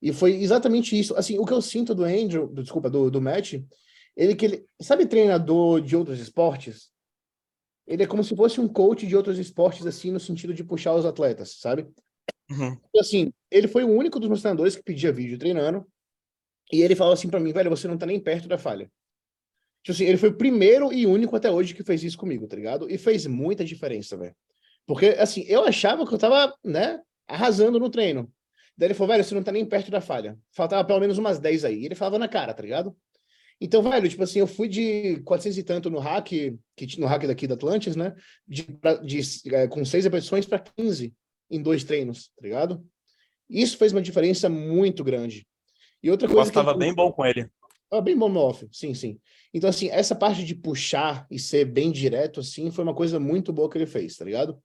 E 0.00 0.12
foi 0.12 0.32
exatamente 0.36 0.98
isso. 0.98 1.14
Assim, 1.16 1.38
o 1.38 1.44
que 1.44 1.52
eu 1.52 1.60
sinto 1.60 1.94
do 1.94 2.04
Andrew, 2.04 2.46
do- 2.48 2.62
desculpa, 2.62 2.88
do, 2.88 3.10
do 3.10 3.20
Matt, 3.20 3.54
ele 4.16 4.34
que 4.34 4.44
ele, 4.46 4.66
sabe 4.80 5.04
treinador 5.06 5.80
de 5.82 5.94
outros 5.96 6.20
esportes? 6.20 6.90
Ele 7.86 8.02
é 8.02 8.06
como 8.06 8.24
se 8.24 8.34
fosse 8.34 8.60
um 8.60 8.68
coach 8.68 9.06
de 9.06 9.16
outros 9.16 9.38
esportes, 9.38 9.86
assim, 9.86 10.10
no 10.10 10.18
sentido 10.18 10.52
de 10.52 10.64
puxar 10.64 10.94
os 10.94 11.06
atletas, 11.06 11.56
sabe? 11.60 11.86
Uhum. 12.50 12.76
Assim, 12.98 13.32
ele 13.50 13.68
foi 13.68 13.84
o 13.84 13.90
único 13.90 14.18
dos 14.18 14.28
meus 14.28 14.40
treinadores 14.40 14.74
que 14.76 14.82
pedia 14.82 15.12
vídeo 15.12 15.38
treinando. 15.38 15.86
E 16.72 16.82
ele 16.82 16.96
falou 16.96 17.12
assim 17.12 17.28
pra 17.28 17.38
mim, 17.38 17.52
velho, 17.52 17.70
você 17.70 17.86
não 17.86 17.96
tá 17.96 18.06
nem 18.06 18.18
perto 18.18 18.48
da 18.48 18.58
falha. 18.58 18.90
Tipo 19.82 19.94
assim, 19.94 20.04
ele 20.04 20.18
foi 20.18 20.30
o 20.30 20.36
primeiro 20.36 20.92
e 20.92 21.06
único 21.06 21.36
até 21.36 21.48
hoje 21.48 21.74
que 21.74 21.84
fez 21.84 22.02
isso 22.02 22.18
comigo, 22.18 22.48
tá 22.48 22.56
ligado? 22.56 22.90
E 22.90 22.98
fez 22.98 23.24
muita 23.26 23.64
diferença, 23.64 24.16
velho. 24.16 24.34
Porque, 24.84 25.06
assim, 25.18 25.42
eu 25.42 25.64
achava 25.64 26.06
que 26.06 26.12
eu 26.12 26.18
tava, 26.18 26.52
né, 26.64 27.00
arrasando 27.28 27.78
no 27.78 27.88
treino. 27.88 28.32
Daí 28.76 28.88
ele 28.88 28.94
falou, 28.94 29.12
velho, 29.12 29.24
você 29.24 29.34
não 29.34 29.42
tá 29.42 29.52
nem 29.52 29.64
perto 29.64 29.90
da 29.90 30.00
falha. 30.00 30.36
Faltava 30.50 30.84
pelo 30.84 31.00
menos 31.00 31.18
umas 31.18 31.38
10 31.38 31.64
aí. 31.64 31.82
E 31.82 31.86
ele 31.86 31.94
falava 31.94 32.18
na 32.18 32.28
cara, 32.28 32.52
tá 32.52 32.62
ligado? 32.62 32.96
Então, 33.60 33.82
velho, 33.82 34.08
tipo 34.08 34.22
assim, 34.22 34.38
eu 34.38 34.46
fui 34.46 34.68
de 34.68 35.20
400 35.24 35.56
e 35.56 35.62
tanto 35.62 35.90
no 35.90 35.98
hack, 35.98 36.28
que, 36.76 37.00
no 37.00 37.06
hack 37.06 37.26
daqui 37.26 37.46
da 37.46 37.54
Atlantis, 37.54 37.96
né? 37.96 38.14
De, 38.46 38.66
de, 39.04 39.20
eh, 39.54 39.66
com 39.68 39.84
seis 39.84 40.04
repetições 40.04 40.44
para 40.44 40.58
15 40.58 41.14
em 41.50 41.62
dois 41.62 41.82
treinos, 41.82 42.28
tá 42.36 42.42
ligado? 42.42 42.84
Isso 43.48 43.78
fez 43.78 43.92
uma 43.92 44.02
diferença 44.02 44.48
muito 44.48 45.02
grande. 45.02 45.46
E 46.02 46.10
outra 46.10 46.26
Eu 46.28 46.34
coisa 46.34 46.50
ele 46.50 46.50
estava 46.50 46.74
bem 46.74 46.94
bom 46.94 47.10
com 47.10 47.24
ele. 47.24 47.48
ah, 47.90 48.00
bem 48.00 48.16
bom 48.16 48.28
no 48.28 48.40
off, 48.40 48.66
sim, 48.70 48.92
sim. 48.92 49.18
Então, 49.54 49.70
assim, 49.70 49.88
essa 49.88 50.14
parte 50.14 50.44
de 50.44 50.54
puxar 50.54 51.26
e 51.30 51.38
ser 51.38 51.64
bem 51.64 51.90
direto, 51.90 52.40
assim, 52.40 52.70
foi 52.70 52.84
uma 52.84 52.94
coisa 52.94 53.18
muito 53.18 53.52
boa 53.52 53.70
que 53.70 53.78
ele 53.78 53.86
fez, 53.86 54.16
tá 54.16 54.24
ligado? 54.24 54.60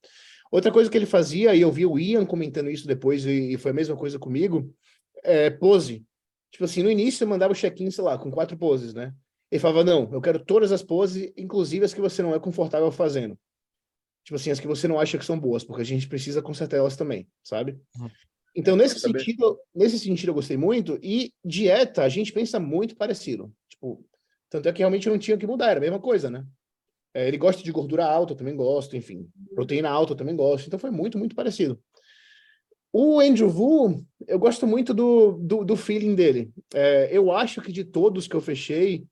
Outra 0.52 0.70
coisa 0.70 0.90
que 0.90 0.98
ele 0.98 1.06
fazia, 1.06 1.56
e 1.56 1.62
eu 1.62 1.72
vi 1.72 1.86
o 1.86 1.98
Ian 1.98 2.26
comentando 2.26 2.70
isso 2.70 2.86
depois, 2.86 3.26
e, 3.26 3.54
e 3.54 3.58
foi 3.58 3.72
a 3.72 3.74
mesma 3.74 3.96
coisa 3.96 4.20
comigo, 4.20 4.74
é 5.24 5.50
pose. 5.50 6.04
Tipo 6.52 6.66
assim, 6.66 6.84
no 6.84 6.92
início 6.92 7.24
eu 7.24 7.28
mandava 7.28 7.54
o 7.54 7.56
check-in, 7.56 7.90
sei 7.90 8.04
lá, 8.04 8.18
com 8.18 8.30
quatro 8.30 8.58
poses, 8.58 8.94
né? 8.94 9.14
Ele 9.50 9.60
falava, 9.60 9.84
não, 9.84 10.10
eu 10.12 10.22
quero 10.22 10.40
todas 10.40 10.72
as 10.72 10.84
poses, 10.84 11.32
inclusive 11.36 11.86
as 11.86 11.94
que 11.94 12.02
você 12.02 12.22
não 12.22 12.36
é 12.36 12.40
confortável 12.40 12.92
fazendo. 12.92 13.38
Tipo 14.24 14.36
assim, 14.36 14.52
as 14.52 14.60
que 14.60 14.68
você 14.68 14.88
não 14.88 15.00
acha 15.00 15.18
que 15.18 15.26
são 15.26 15.40
boas, 15.40 15.64
porque 15.64 15.82
a 15.82 15.86
gente 15.86 16.08
precisa 16.08 16.42
consertar 16.42 16.78
elas 16.78 16.96
também, 16.96 17.28
sabe? 17.44 17.80
Uhum. 18.00 18.10
Então, 18.56 18.76
nesse 18.76 19.00
sentido, 19.00 19.60
nesse 19.74 19.98
sentido 19.98 20.30
eu 20.30 20.36
gostei 20.36 20.58
muito, 20.58 21.00
e 21.02 21.34
dieta, 21.44 22.04
a 22.04 22.10
gente 22.10 22.34
pensa 22.34 22.60
muito 22.60 22.96
parecido. 22.96 23.52
Tipo, 23.70 24.06
tanto 24.50 24.68
é 24.68 24.74
que 24.74 24.80
realmente 24.80 25.10
não 25.10 25.18
tinha 25.18 25.38
que 25.38 25.48
mudar, 25.48 25.72
era 25.72 25.80
a 25.80 25.82
mesma 25.82 26.00
coisa, 26.00 26.30
né? 26.30 26.46
É, 27.14 27.28
ele 27.28 27.38
gosta 27.38 27.62
de 27.64 27.72
gordura 27.72 28.06
alta, 28.06 28.34
eu 28.34 28.38
também 28.38 28.56
gosto, 28.56 28.96
enfim. 28.96 29.30
Proteína 29.54 29.90
alta, 29.90 30.14
eu 30.14 30.18
também 30.18 30.36
gosto. 30.36 30.68
Então 30.68 30.80
foi 30.80 30.92
muito, 30.92 31.18
muito 31.18 31.36
parecido. 31.36 31.82
O 32.94 33.20
Andrew 33.22 33.50
Vu, 33.50 34.06
eu 34.28 34.38
gosto 34.38 34.68
muito 34.68 34.94
do, 34.94 35.34
do, 35.34 35.64
do 35.64 35.78
feeling 35.78 36.14
dele. 36.14 36.52
É, 36.74 37.10
eu 37.12 37.32
acho 37.32 37.62
que 37.62 37.72
de 37.72 37.86
todos 37.86 38.28
que 38.28 38.36
eu 38.36 38.42
fechei, 38.42 39.06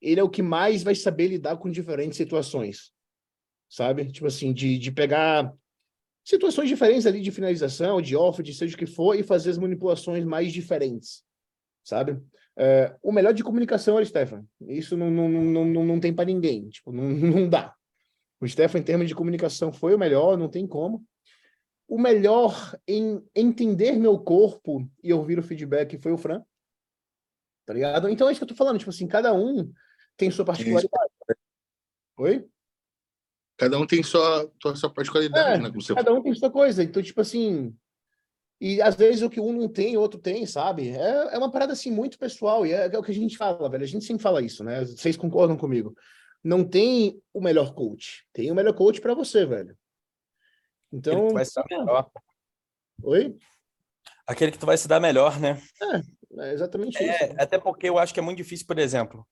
ele 0.00 0.18
é 0.18 0.22
o 0.22 0.30
que 0.30 0.42
mais 0.42 0.82
vai 0.82 0.94
saber 0.94 1.28
lidar 1.28 1.56
com 1.58 1.70
diferentes 1.70 2.16
situações. 2.16 2.90
Sabe? 3.68 4.10
Tipo 4.10 4.26
assim, 4.26 4.52
de, 4.52 4.78
de 4.78 4.90
pegar 4.90 5.52
situações 6.24 6.68
diferentes 6.68 7.06
ali 7.06 7.20
de 7.20 7.30
finalização, 7.30 8.00
de 8.00 8.16
off, 8.16 8.42
de 8.42 8.54
seja 8.54 8.74
o 8.74 8.78
que 8.78 8.86
for, 8.86 9.14
e 9.14 9.22
fazer 9.22 9.50
as 9.50 9.58
manipulações 9.58 10.24
mais 10.24 10.52
diferentes. 10.52 11.22
Sabe? 11.84 12.18
É, 12.56 12.94
o 13.02 13.12
melhor 13.12 13.32
de 13.32 13.44
comunicação 13.44 13.98
é 13.98 14.02
o 14.02 14.06
Stefan. 14.06 14.44
Isso 14.60 14.96
não, 14.96 15.10
não, 15.10 15.28
não, 15.28 15.64
não, 15.64 15.84
não 15.84 16.00
tem 16.00 16.14
para 16.14 16.24
ninguém. 16.24 16.68
Tipo, 16.68 16.92
não, 16.92 17.08
não 17.12 17.48
dá. 17.48 17.74
O 18.40 18.48
Stefan, 18.48 18.78
em 18.78 18.82
termos 18.82 19.08
de 19.08 19.14
comunicação, 19.14 19.72
foi 19.72 19.94
o 19.94 19.98
melhor, 19.98 20.36
não 20.36 20.48
tem 20.48 20.66
como. 20.66 21.04
O 21.92 21.98
melhor 21.98 22.74
em 22.88 23.22
entender 23.36 23.92
meu 23.92 24.18
corpo 24.18 24.90
e 25.04 25.12
ouvir 25.12 25.38
o 25.38 25.42
feedback 25.42 25.98
foi 25.98 26.10
o 26.10 26.16
Fran. 26.16 26.42
Tá 27.66 27.74
ligado? 27.74 28.08
Então 28.08 28.26
é 28.26 28.32
isso 28.32 28.40
que 28.40 28.44
eu 28.44 28.48
tô 28.48 28.54
falando, 28.54 28.78
tipo 28.78 28.88
assim, 28.88 29.06
cada 29.06 29.34
um 29.34 29.70
tem 30.16 30.30
sua 30.30 30.42
particularidade. 30.42 31.12
Oi? 32.16 32.48
Cada 33.58 33.78
um 33.78 33.86
tem 33.86 34.02
sua, 34.02 34.50
sua 34.74 34.88
particularidade, 34.88 35.60
É, 35.60 35.62
né? 35.62 35.70
Como 35.70 35.94
Cada 35.94 36.14
um 36.14 36.22
tem 36.22 36.34
sua 36.34 36.50
coisa. 36.50 36.82
Então, 36.82 37.02
tipo 37.02 37.20
assim. 37.20 37.76
E 38.58 38.80
às 38.80 38.94
vezes 38.94 39.20
o 39.20 39.28
que 39.28 39.38
um 39.38 39.52
não 39.52 39.68
tem, 39.68 39.94
o 39.94 40.00
outro 40.00 40.18
tem, 40.18 40.46
sabe? 40.46 40.88
É, 40.88 41.34
é 41.34 41.36
uma 41.36 41.52
parada 41.52 41.74
assim 41.74 41.90
muito 41.90 42.18
pessoal. 42.18 42.64
E 42.64 42.72
é, 42.72 42.86
é 42.86 42.98
o 42.98 43.02
que 43.02 43.10
a 43.10 43.14
gente 43.14 43.36
fala, 43.36 43.68
velho. 43.68 43.84
A 43.84 43.86
gente 43.86 44.06
sempre 44.06 44.22
fala 44.22 44.40
isso, 44.40 44.64
né? 44.64 44.82
Vocês 44.86 45.14
concordam 45.14 45.58
comigo? 45.58 45.94
Não 46.42 46.64
tem 46.64 47.22
o 47.34 47.40
melhor 47.42 47.74
coach. 47.74 48.26
Tem 48.32 48.50
o 48.50 48.54
melhor 48.54 48.72
coach 48.72 48.98
pra 48.98 49.12
você, 49.12 49.44
velho. 49.44 49.76
Aquele 50.92 51.16
Então. 51.16 51.22
que 51.22 51.28
tu 51.28 51.34
vai 51.34 51.44
se 51.44 51.54
dar 51.54 51.64
melhor. 51.70 52.10
Oi? 53.02 53.38
Aquele 54.26 54.52
que 54.52 54.58
tu 54.58 54.66
vai 54.66 54.76
se 54.76 54.88
dar 54.88 55.00
melhor, 55.00 55.40
né? 55.40 55.60
É 56.38 56.52
exatamente 56.52 57.02
isso. 57.02 57.24
É, 57.24 57.42
até 57.42 57.58
porque 57.58 57.88
eu 57.88 57.98
acho 57.98 58.12
que 58.12 58.20
é 58.20 58.22
muito 58.22 58.38
difícil, 58.38 58.66
por 58.66 58.78
exemplo. 58.78 59.26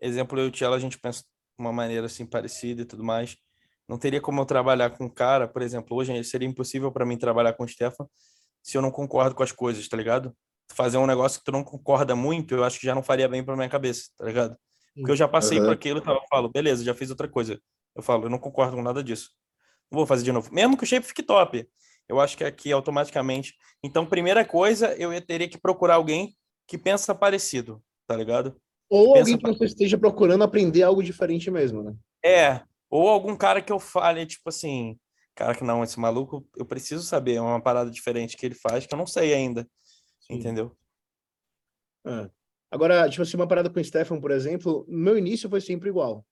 Exemplo, 0.00 0.38
eu 0.38 0.46
e 0.46 0.48
o 0.48 0.50
Tiela, 0.50 0.76
a 0.76 0.80
gente 0.80 0.98
pensa 0.98 1.20
de 1.20 1.26
uma 1.58 1.72
maneira 1.72 2.06
assim 2.06 2.26
parecida 2.26 2.82
e 2.82 2.84
tudo 2.84 3.04
mais. 3.04 3.36
Não 3.88 3.98
teria 3.98 4.20
como 4.20 4.40
eu 4.40 4.46
trabalhar 4.46 4.90
com 4.90 5.04
um 5.04 5.08
cara, 5.10 5.46
por 5.46 5.62
exemplo, 5.62 5.96
hoje 5.96 6.24
seria 6.24 6.48
impossível 6.48 6.90
para 6.90 7.04
mim 7.04 7.16
trabalhar 7.16 7.52
com 7.52 7.64
o 7.64 7.68
Stefan 7.68 8.08
se 8.62 8.78
eu 8.78 8.82
não 8.82 8.90
concordo 8.90 9.34
com 9.34 9.42
as 9.42 9.52
coisas, 9.52 9.86
tá 9.86 9.96
ligado? 9.96 10.34
Fazer 10.72 10.96
um 10.96 11.06
negócio 11.06 11.38
que 11.38 11.44
tu 11.44 11.52
não 11.52 11.62
concorda 11.62 12.16
muito, 12.16 12.54
eu 12.54 12.64
acho 12.64 12.80
que 12.80 12.86
já 12.86 12.94
não 12.94 13.02
faria 13.02 13.28
bem 13.28 13.44
pra 13.44 13.54
minha 13.54 13.68
cabeça, 13.68 14.08
tá 14.16 14.24
ligado? 14.24 14.56
Porque 14.94 15.12
eu 15.12 15.16
já 15.16 15.28
passei 15.28 15.58
por 15.58 15.66
Aham. 15.66 15.74
aquilo, 15.74 16.00
tá? 16.00 16.12
eu 16.12 16.22
falo, 16.30 16.48
beleza, 16.48 16.82
já 16.82 16.94
fiz 16.94 17.10
outra 17.10 17.28
coisa. 17.28 17.60
Eu 17.94 18.02
falo, 18.02 18.24
eu 18.24 18.30
não 18.30 18.38
concordo 18.38 18.74
com 18.76 18.82
nada 18.82 19.04
disso. 19.04 19.30
Vou 19.90 20.06
fazer 20.06 20.24
de 20.24 20.32
novo. 20.32 20.52
Mesmo 20.52 20.76
que 20.76 20.84
o 20.84 20.86
shape 20.86 21.06
fique 21.06 21.22
top. 21.22 21.68
Eu 22.08 22.20
acho 22.20 22.36
que 22.36 22.44
aqui 22.44 22.70
automaticamente. 22.72 23.54
Então, 23.82 24.04
primeira 24.06 24.44
coisa, 24.44 24.94
eu 24.96 25.12
ia- 25.12 25.20
teria 25.20 25.48
que 25.48 25.58
procurar 25.58 25.94
alguém 25.94 26.36
que 26.66 26.76
pensa 26.76 27.14
parecido, 27.14 27.82
tá 28.06 28.16
ligado? 28.16 28.56
Ou 28.90 29.14
pensa 29.14 29.32
alguém 29.32 29.38
que 29.38 29.58
você 29.58 29.64
esteja 29.64 29.96
procurando 29.98 30.44
aprender 30.44 30.82
algo 30.82 31.02
diferente 31.02 31.50
mesmo, 31.50 31.82
né? 31.82 31.94
É, 32.24 32.62
ou 32.90 33.08
algum 33.08 33.36
cara 33.36 33.60
que 33.62 33.72
eu 33.72 33.78
fale, 33.80 34.26
tipo 34.26 34.48
assim, 34.48 34.98
cara, 35.34 35.54
que 35.54 35.64
não, 35.64 35.82
esse 35.82 35.98
maluco, 35.98 36.46
eu 36.56 36.64
preciso 36.64 37.02
saber, 37.02 37.34
é 37.34 37.40
uma 37.40 37.60
parada 37.60 37.90
diferente 37.90 38.36
que 38.36 38.46
ele 38.46 38.54
faz 38.54 38.86
que 38.86 38.94
eu 38.94 38.98
não 38.98 39.06
sei 39.06 39.34
ainda, 39.34 39.68
entendeu? 40.30 40.76
É. 42.06 42.30
Agora, 42.70 43.08
tipo 43.08 43.22
assim, 43.22 43.36
uma 43.36 43.46
parada 43.48 43.70
com 43.70 43.78
o 43.80 43.84
Stefan, 43.84 44.20
por 44.20 44.30
exemplo, 44.30 44.84
meu 44.88 45.16
início 45.16 45.48
foi 45.48 45.60
sempre 45.60 45.88
igual. 45.88 46.24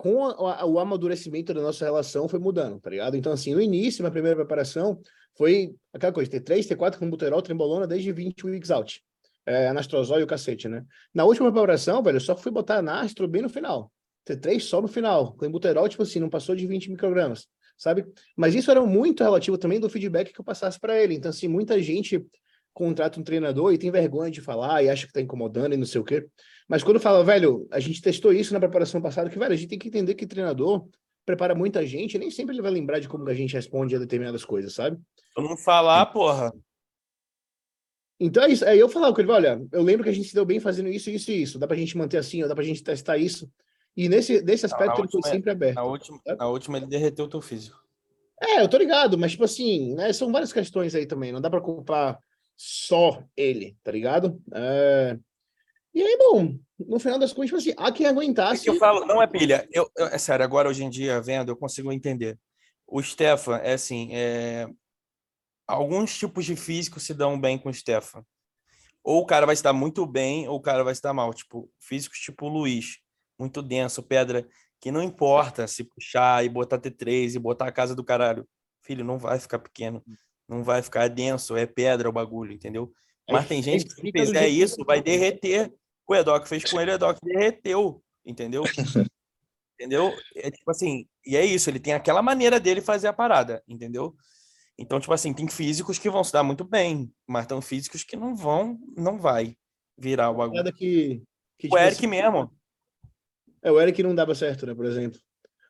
Com 0.00 0.14
o 0.14 0.78
amadurecimento 0.78 1.52
da 1.52 1.60
nossa 1.60 1.84
relação 1.84 2.26
foi 2.26 2.38
mudando, 2.38 2.80
tá 2.80 2.88
ligado? 2.88 3.18
Então, 3.18 3.30
assim, 3.30 3.52
no 3.52 3.60
início, 3.60 4.02
minha 4.02 4.10
primeira 4.10 4.34
preparação 4.34 4.98
foi 5.36 5.74
aquela 5.92 6.10
coisa, 6.10 6.30
T3, 6.30 6.66
T4, 6.74 6.98
com 6.98 7.10
buterol, 7.10 7.42
trembolona, 7.42 7.86
desde 7.86 8.10
20 8.10 8.46
weeks 8.46 8.70
out. 8.70 9.02
É, 9.44 9.68
anastrozol 9.68 10.18
e 10.18 10.22
o 10.22 10.26
cacete, 10.26 10.68
né? 10.68 10.86
Na 11.12 11.26
última 11.26 11.52
preparação, 11.52 12.02
velho, 12.02 12.16
eu 12.16 12.20
só 12.20 12.34
fui 12.34 12.50
botar 12.50 12.78
anastro 12.78 13.28
bem 13.28 13.42
no 13.42 13.50
final. 13.50 13.92
T3 14.26 14.60
só 14.60 14.80
no 14.80 14.88
final. 14.88 15.34
Com 15.34 15.50
buterol, 15.50 15.86
tipo 15.86 16.02
assim, 16.02 16.18
não 16.18 16.30
passou 16.30 16.56
de 16.56 16.66
20 16.66 16.90
microgramas, 16.90 17.46
sabe? 17.76 18.06
Mas 18.34 18.54
isso 18.54 18.70
era 18.70 18.80
muito 18.80 19.22
relativo 19.22 19.58
também 19.58 19.78
do 19.78 19.90
feedback 19.90 20.32
que 20.32 20.40
eu 20.40 20.44
passasse 20.46 20.80
para 20.80 20.98
ele. 20.98 21.14
Então, 21.14 21.28
assim, 21.28 21.46
muita 21.46 21.78
gente 21.82 22.24
contrata 22.72 23.20
um 23.20 23.22
treinador 23.22 23.74
e 23.74 23.76
tem 23.76 23.90
vergonha 23.90 24.30
de 24.30 24.40
falar 24.40 24.82
e 24.82 24.88
acha 24.88 25.06
que 25.06 25.12
tá 25.12 25.20
incomodando 25.20 25.74
e 25.74 25.76
não 25.76 25.84
sei 25.84 26.00
o 26.00 26.04
quê. 26.04 26.26
Mas 26.70 26.84
quando 26.84 27.00
fala, 27.00 27.24
velho, 27.24 27.66
a 27.68 27.80
gente 27.80 28.00
testou 28.00 28.32
isso 28.32 28.52
na 28.54 28.60
preparação 28.60 29.02
passada, 29.02 29.28
que, 29.28 29.36
velho, 29.36 29.52
a 29.52 29.56
gente 29.56 29.68
tem 29.70 29.78
que 29.78 29.88
entender 29.88 30.14
que 30.14 30.24
treinador 30.24 30.86
prepara 31.26 31.52
muita 31.52 31.84
gente, 31.84 32.16
nem 32.16 32.30
sempre 32.30 32.54
ele 32.54 32.62
vai 32.62 32.70
lembrar 32.70 33.00
de 33.00 33.08
como 33.08 33.28
a 33.28 33.34
gente 33.34 33.54
responde 33.54 33.96
a 33.96 33.98
determinadas 33.98 34.44
coisas, 34.44 34.72
sabe? 34.72 34.96
Eu 35.36 35.42
não 35.42 35.56
falar, 35.56 36.06
porra, 36.06 36.52
Então 38.20 38.44
é 38.44 38.50
isso. 38.50 38.64
Aí 38.64 38.78
eu 38.78 38.88
falava 38.88 39.12
com 39.12 39.20
ele, 39.20 39.32
olha, 39.32 39.60
eu 39.72 39.82
lembro 39.82 40.04
que 40.04 40.10
a 40.10 40.12
gente 40.12 40.28
se 40.28 40.34
deu 40.34 40.44
bem 40.44 40.60
fazendo 40.60 40.88
isso, 40.88 41.10
isso 41.10 41.32
e 41.32 41.42
isso. 41.42 41.58
Dá 41.58 41.66
pra 41.66 41.76
gente 41.76 41.98
manter 41.98 42.18
assim, 42.18 42.40
ou 42.40 42.48
dá 42.48 42.54
pra 42.54 42.62
gente 42.62 42.84
testar 42.84 43.18
isso. 43.18 43.50
E 43.96 44.08
nesse, 44.08 44.40
nesse 44.42 44.64
aspecto 44.66 45.00
ele 45.00 45.08
foi 45.10 45.18
última- 45.18 45.28
sempre 45.34 45.50
aberto. 45.50 45.74
na 45.74 45.82
última, 45.84 46.20
na 46.38 46.48
última 46.48 46.76
ele 46.78 46.86
derreteu 46.86 47.24
o 47.24 47.28
teu 47.28 47.40
físico. 47.40 47.80
É, 48.40 48.62
eu 48.62 48.68
tô 48.68 48.78
ligado, 48.78 49.18
mas 49.18 49.32
tipo 49.32 49.42
assim, 49.44 49.92
né, 49.94 50.12
são 50.12 50.30
várias 50.30 50.52
questões 50.52 50.94
aí 50.94 51.04
também, 51.04 51.32
não 51.32 51.40
dá 51.40 51.50
pra 51.50 51.60
culpar 51.60 52.18
só 52.56 53.22
ele, 53.36 53.76
tá 53.82 53.90
ligado? 53.90 54.40
É... 54.54 55.18
E 55.92 56.02
aí, 56.02 56.16
bom, 56.18 56.58
no 56.78 56.98
final 57.00 57.18
das 57.18 57.32
contas, 57.32 57.46
tipo 57.50 57.56
assim, 57.58 57.74
há 57.76 57.90
quem 57.92 58.06
É 58.06 58.08
aguentasse. 58.08 58.62
que 58.62 58.70
eu 58.70 58.76
falo, 58.76 59.04
não 59.06 59.20
é 59.20 59.26
pilha. 59.26 59.68
Eu, 59.72 59.90
eu- 59.96 60.06
é 60.06 60.18
sério, 60.18 60.44
agora 60.44 60.68
hoje 60.68 60.84
em 60.84 60.90
dia, 60.90 61.20
vendo, 61.20 61.50
eu 61.50 61.56
consigo 61.56 61.92
entender. 61.92 62.38
O 62.86 63.02
Stefan, 63.02 63.56
é 63.58 63.72
assim, 63.72 64.08
é... 64.12 64.68
alguns 65.66 66.16
tipos 66.16 66.44
de 66.44 66.56
físicos 66.56 67.04
se 67.04 67.14
dão 67.14 67.40
bem 67.40 67.58
com 67.58 67.68
o 67.68 67.74
Stefan. 67.74 68.24
Ou 69.02 69.22
o 69.22 69.26
cara 69.26 69.46
vai 69.46 69.56
se 69.56 69.62
dar 69.62 69.72
muito 69.72 70.04
bem, 70.06 70.46
ou 70.48 70.56
o 70.56 70.60
cara 70.60 70.84
vai 70.84 70.94
se 70.94 71.02
dar 71.02 71.12
mal. 71.12 71.32
Tipo, 71.32 71.70
físicos 71.80 72.18
tipo 72.18 72.46
o 72.46 72.48
Luiz, 72.48 72.98
muito 73.38 73.62
denso, 73.62 74.02
pedra, 74.02 74.46
que 74.80 74.90
não 74.90 75.02
importa 75.02 75.66
se 75.66 75.84
puxar 75.84 76.44
e 76.44 76.48
botar 76.48 76.78
T3 76.78 77.34
e 77.34 77.38
botar 77.38 77.66
a 77.66 77.72
casa 77.72 77.94
do 77.94 78.04
caralho. 78.04 78.46
Filho, 78.82 79.04
não 79.04 79.18
vai 79.18 79.38
ficar 79.38 79.58
pequeno, 79.58 80.02
não 80.48 80.62
vai 80.62 80.82
ficar 80.82 81.08
denso, 81.08 81.56
é 81.56 81.66
pedra 81.66 82.08
o 82.08 82.12
bagulho, 82.12 82.52
entendeu? 82.52 82.92
Mas 83.30 83.46
tem 83.46 83.62
gente 83.62 83.84
que 83.84 83.92
se 83.92 84.02
do 84.02 84.10
fizer 84.10 84.48
isso, 84.48 84.84
vai 84.84 85.00
derreter. 85.00 85.72
O 86.10 86.14
Edoc 86.16 86.48
fez 86.48 86.68
com 86.68 86.80
ele, 86.80 86.90
o 86.90 86.94
Edoc 86.94 87.20
derreteu, 87.22 88.02
entendeu? 88.26 88.64
entendeu? 89.78 90.12
É 90.34 90.50
tipo 90.50 90.68
assim, 90.68 91.06
e 91.24 91.36
é 91.36 91.44
isso, 91.44 91.70
ele 91.70 91.78
tem 91.78 91.92
aquela 91.92 92.20
maneira 92.20 92.58
dele 92.58 92.80
fazer 92.80 93.06
a 93.06 93.12
parada, 93.12 93.62
entendeu? 93.68 94.12
Então, 94.76 94.98
tipo 94.98 95.12
assim, 95.12 95.32
tem 95.32 95.46
físicos 95.46 96.00
que 96.00 96.10
vão 96.10 96.24
se 96.24 96.32
dar 96.32 96.42
muito 96.42 96.64
bem, 96.64 97.12
mas 97.28 97.46
tem 97.46 97.62
físicos 97.62 98.02
que 98.02 98.16
não 98.16 98.34
vão, 98.34 98.76
não 98.96 99.20
vai 99.20 99.56
virar 99.96 100.30
o 100.30 100.34
bagulho. 100.34 100.64
Que, 100.74 101.22
que, 101.56 101.68
O 101.70 101.78
Eric 101.78 102.04
mesmo. 102.08 102.50
É, 103.62 103.70
o 103.70 103.80
Eric 103.80 104.02
não 104.02 104.12
dava 104.12 104.34
certo, 104.34 104.66
né, 104.66 104.74
por 104.74 104.86
exemplo. 104.86 105.20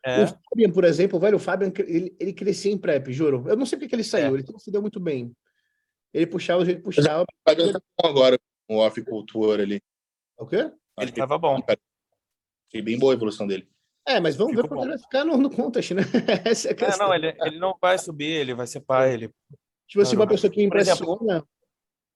É, 0.06 0.24
O 0.24 0.26
Fabian, 0.26 0.72
por 0.72 0.84
exemplo, 0.84 1.20
velho, 1.20 1.36
o 1.36 1.40
Fabian, 1.40 1.70
ele, 1.86 2.16
ele 2.18 2.32
crescia 2.32 2.72
em 2.72 2.78
prep, 2.78 3.12
juro. 3.12 3.44
Eu 3.46 3.56
não 3.56 3.66
sei 3.66 3.76
porque 3.76 3.90
que 3.90 3.94
ele 3.94 4.04
saiu, 4.04 4.36
É. 4.36 4.38
ele 4.38 4.46
se 4.58 4.70
deu 4.70 4.80
muito 4.80 4.98
bem. 4.98 5.36
Ele 6.14 6.26
puxava 6.26 6.62
o 6.62 6.64
jeito 6.64 6.78
que 6.78 6.84
puxava. 6.84 7.24
O 7.24 7.26
Fabiano 7.46 7.74
tá 7.74 7.80
bom 8.00 8.08
agora 8.08 8.38
com 8.66 8.76
o 8.76 8.78
off 8.78 9.02
cultura 9.04 9.64
ali. 9.64 9.82
O 10.40 10.46
quê? 10.46 10.56
ele 10.56 10.72
Acho 10.96 11.12
que 11.12 11.18
tava 11.20 11.38
bom. 11.38 11.58
foi 12.70 12.82
bem 12.82 12.98
boa 12.98 13.12
a 13.12 13.16
evolução 13.16 13.46
dele. 13.46 13.68
É, 14.06 14.18
mas 14.18 14.34
vamos 14.36 14.56
ver 14.56 14.62
Ficou 14.62 14.78
bom. 14.78 14.84
ele 14.84 14.90
vai 14.92 14.98
ficar 14.98 15.24
no, 15.24 15.36
no 15.36 15.50
contest, 15.50 15.90
né? 15.92 16.02
Essa 16.44 16.68
é 16.68 16.70
a 16.70 16.72
É, 16.72 16.74
questão. 16.74 17.08
não, 17.08 17.14
ele, 17.14 17.36
ele 17.42 17.58
não 17.58 17.76
vai 17.80 17.98
subir, 17.98 18.30
ele 18.32 18.54
vai 18.54 18.66
ser 18.66 18.80
pai. 18.80 19.12
Ele... 19.12 19.30
Tipo 19.86 20.02
assim, 20.02 20.16
uma 20.16 20.26
pessoa 20.26 20.50
que 20.50 20.66
Por 20.68 20.78
exemplo, 20.78 21.12
impressiona. 21.14 21.44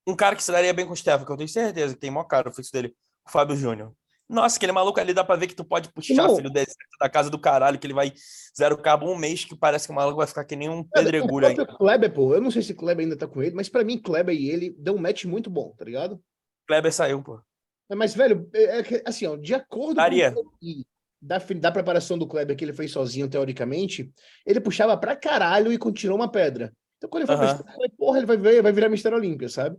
Um 0.06 0.14
cara 0.16 0.36
que 0.36 0.42
se 0.42 0.50
daria 0.52 0.72
bem 0.72 0.86
com 0.86 0.92
o 0.92 0.96
Stefan, 0.96 1.24
que 1.24 1.32
eu 1.32 1.36
tenho 1.36 1.48
certeza 1.48 1.94
que 1.94 2.00
tem 2.00 2.10
maior 2.10 2.24
cara 2.24 2.48
o 2.48 2.52
fixo 2.52 2.72
dele, 2.72 2.94
o 3.26 3.30
Fábio 3.30 3.56
Júnior. 3.56 3.92
Nossa, 4.28 4.56
aquele 4.56 4.72
maluco 4.72 4.98
ali 4.98 5.12
dá 5.12 5.22
pra 5.22 5.36
ver 5.36 5.46
que 5.46 5.54
tu 5.54 5.64
pode 5.64 5.92
puxar, 5.92 6.14
Não. 6.14 6.36
filho 6.36 6.50
da 6.98 7.10
casa 7.10 7.28
do 7.30 7.38
caralho, 7.38 7.78
que 7.78 7.86
ele 7.86 7.92
vai 7.94 8.12
zero 8.56 8.76
cabo 8.78 9.06
um 9.10 9.16
mês, 9.16 9.44
que 9.44 9.54
parece 9.54 9.86
que 9.86 9.92
o 9.92 9.94
maluco 9.96 10.16
vai 10.16 10.26
ficar 10.26 10.44
que 10.46 10.56
nem 10.56 10.68
um 10.68 10.80
O 10.80 10.88
pedregulho 10.88 11.46
aí. 11.46 11.54
próprio 11.54 11.76
Kleber, 11.76 12.12
pô, 12.12 12.34
eu 12.34 12.40
não 12.40 12.50
sei 12.50 12.62
se 12.62 12.72
Kleber 12.74 13.04
ainda 13.04 13.18
tá 13.18 13.26
com 13.26 13.42
ele, 13.42 13.54
mas 13.54 13.68
pra 13.68 13.84
mim, 13.84 13.98
Kleber 13.98 14.34
e 14.34 14.50
ele 14.50 14.74
dão 14.78 14.94
um 14.94 14.98
match 14.98 15.24
muito 15.26 15.50
bom, 15.50 15.74
tá 15.76 15.84
ligado? 15.84 16.18
Kleber 16.66 16.92
saiu, 16.92 17.22
pô. 17.22 17.38
Mas, 17.90 18.14
velho, 18.14 18.48
é, 18.54 18.80
é 18.80 19.02
assim, 19.04 19.26
ó, 19.26 19.36
de 19.36 19.54
acordo 19.54 19.94
Daria. 19.94 20.32
com 20.32 20.40
o 20.40 20.84
da, 21.20 21.38
da 21.38 21.72
preparação 21.72 22.18
do 22.18 22.26
Kleber 22.26 22.56
que 22.56 22.64
ele 22.64 22.72
fez 22.72 22.90
sozinho, 22.90 23.28
teoricamente, 23.28 24.12
ele 24.46 24.60
puxava 24.60 24.96
pra 24.96 25.16
caralho 25.16 25.72
e 25.72 25.78
continuou 25.78 26.18
uma 26.18 26.30
pedra. 26.30 26.72
Então, 26.98 27.08
quando 27.08 27.24
ele. 27.24 27.32
Estrela, 27.32 27.64
eu 27.66 27.72
falei, 27.72 27.90
porra, 27.96 28.18
ele 28.18 28.26
vai, 28.26 28.36
ver, 28.36 28.62
vai 28.62 28.72
virar 28.72 28.88
Mister 28.88 29.12
Olímpia, 29.12 29.48
sabe? 29.48 29.76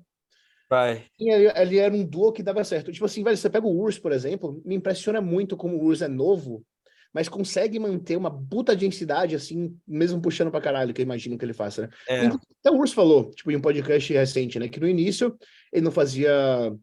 Vai. 0.70 1.06
E 1.20 1.32
ele, 1.32 1.52
ele 1.56 1.78
era 1.78 1.94
um 1.94 2.04
duo 2.04 2.32
que 2.32 2.42
dava 2.42 2.64
certo. 2.64 2.92
Tipo 2.92 3.06
assim, 3.06 3.24
velho, 3.24 3.38
você 3.38 3.50
pega 3.50 3.68
o 3.68 3.80
Urs, 3.80 4.00
por 4.00 4.12
exemplo, 4.12 4.62
me 4.66 4.76
impressiona 4.76 5.22
muito 5.22 5.56
como 5.56 5.78
o 5.78 5.86
Urs 5.86 6.02
é 6.02 6.08
novo, 6.08 6.66
mas 7.14 7.30
consegue 7.30 7.80
manter 7.80 8.18
uma 8.18 8.32
puta 8.32 8.76
densidade, 8.76 9.36
assim, 9.36 9.78
mesmo 9.88 10.20
puxando 10.20 10.52
pra 10.52 10.60
caralho, 10.60 10.94
que 10.94 11.02
eu 11.02 11.06
imagino 11.06 11.38
que 11.38 11.46
ele 11.46 11.54
faça, 11.54 11.84
né? 11.84 11.90
É, 12.10 12.26
Até 12.26 12.72
o 12.72 12.78
Urs 12.78 12.92
falou, 12.92 13.30
tipo, 13.32 13.52
em 13.52 13.56
um 13.56 13.62
podcast 13.62 14.12
recente, 14.12 14.60
né? 14.60 14.68
Que 14.68 14.80
no 14.80 14.88
início 14.88 15.38
ele 15.72 15.86
não 15.86 15.92
fazia 15.92 16.76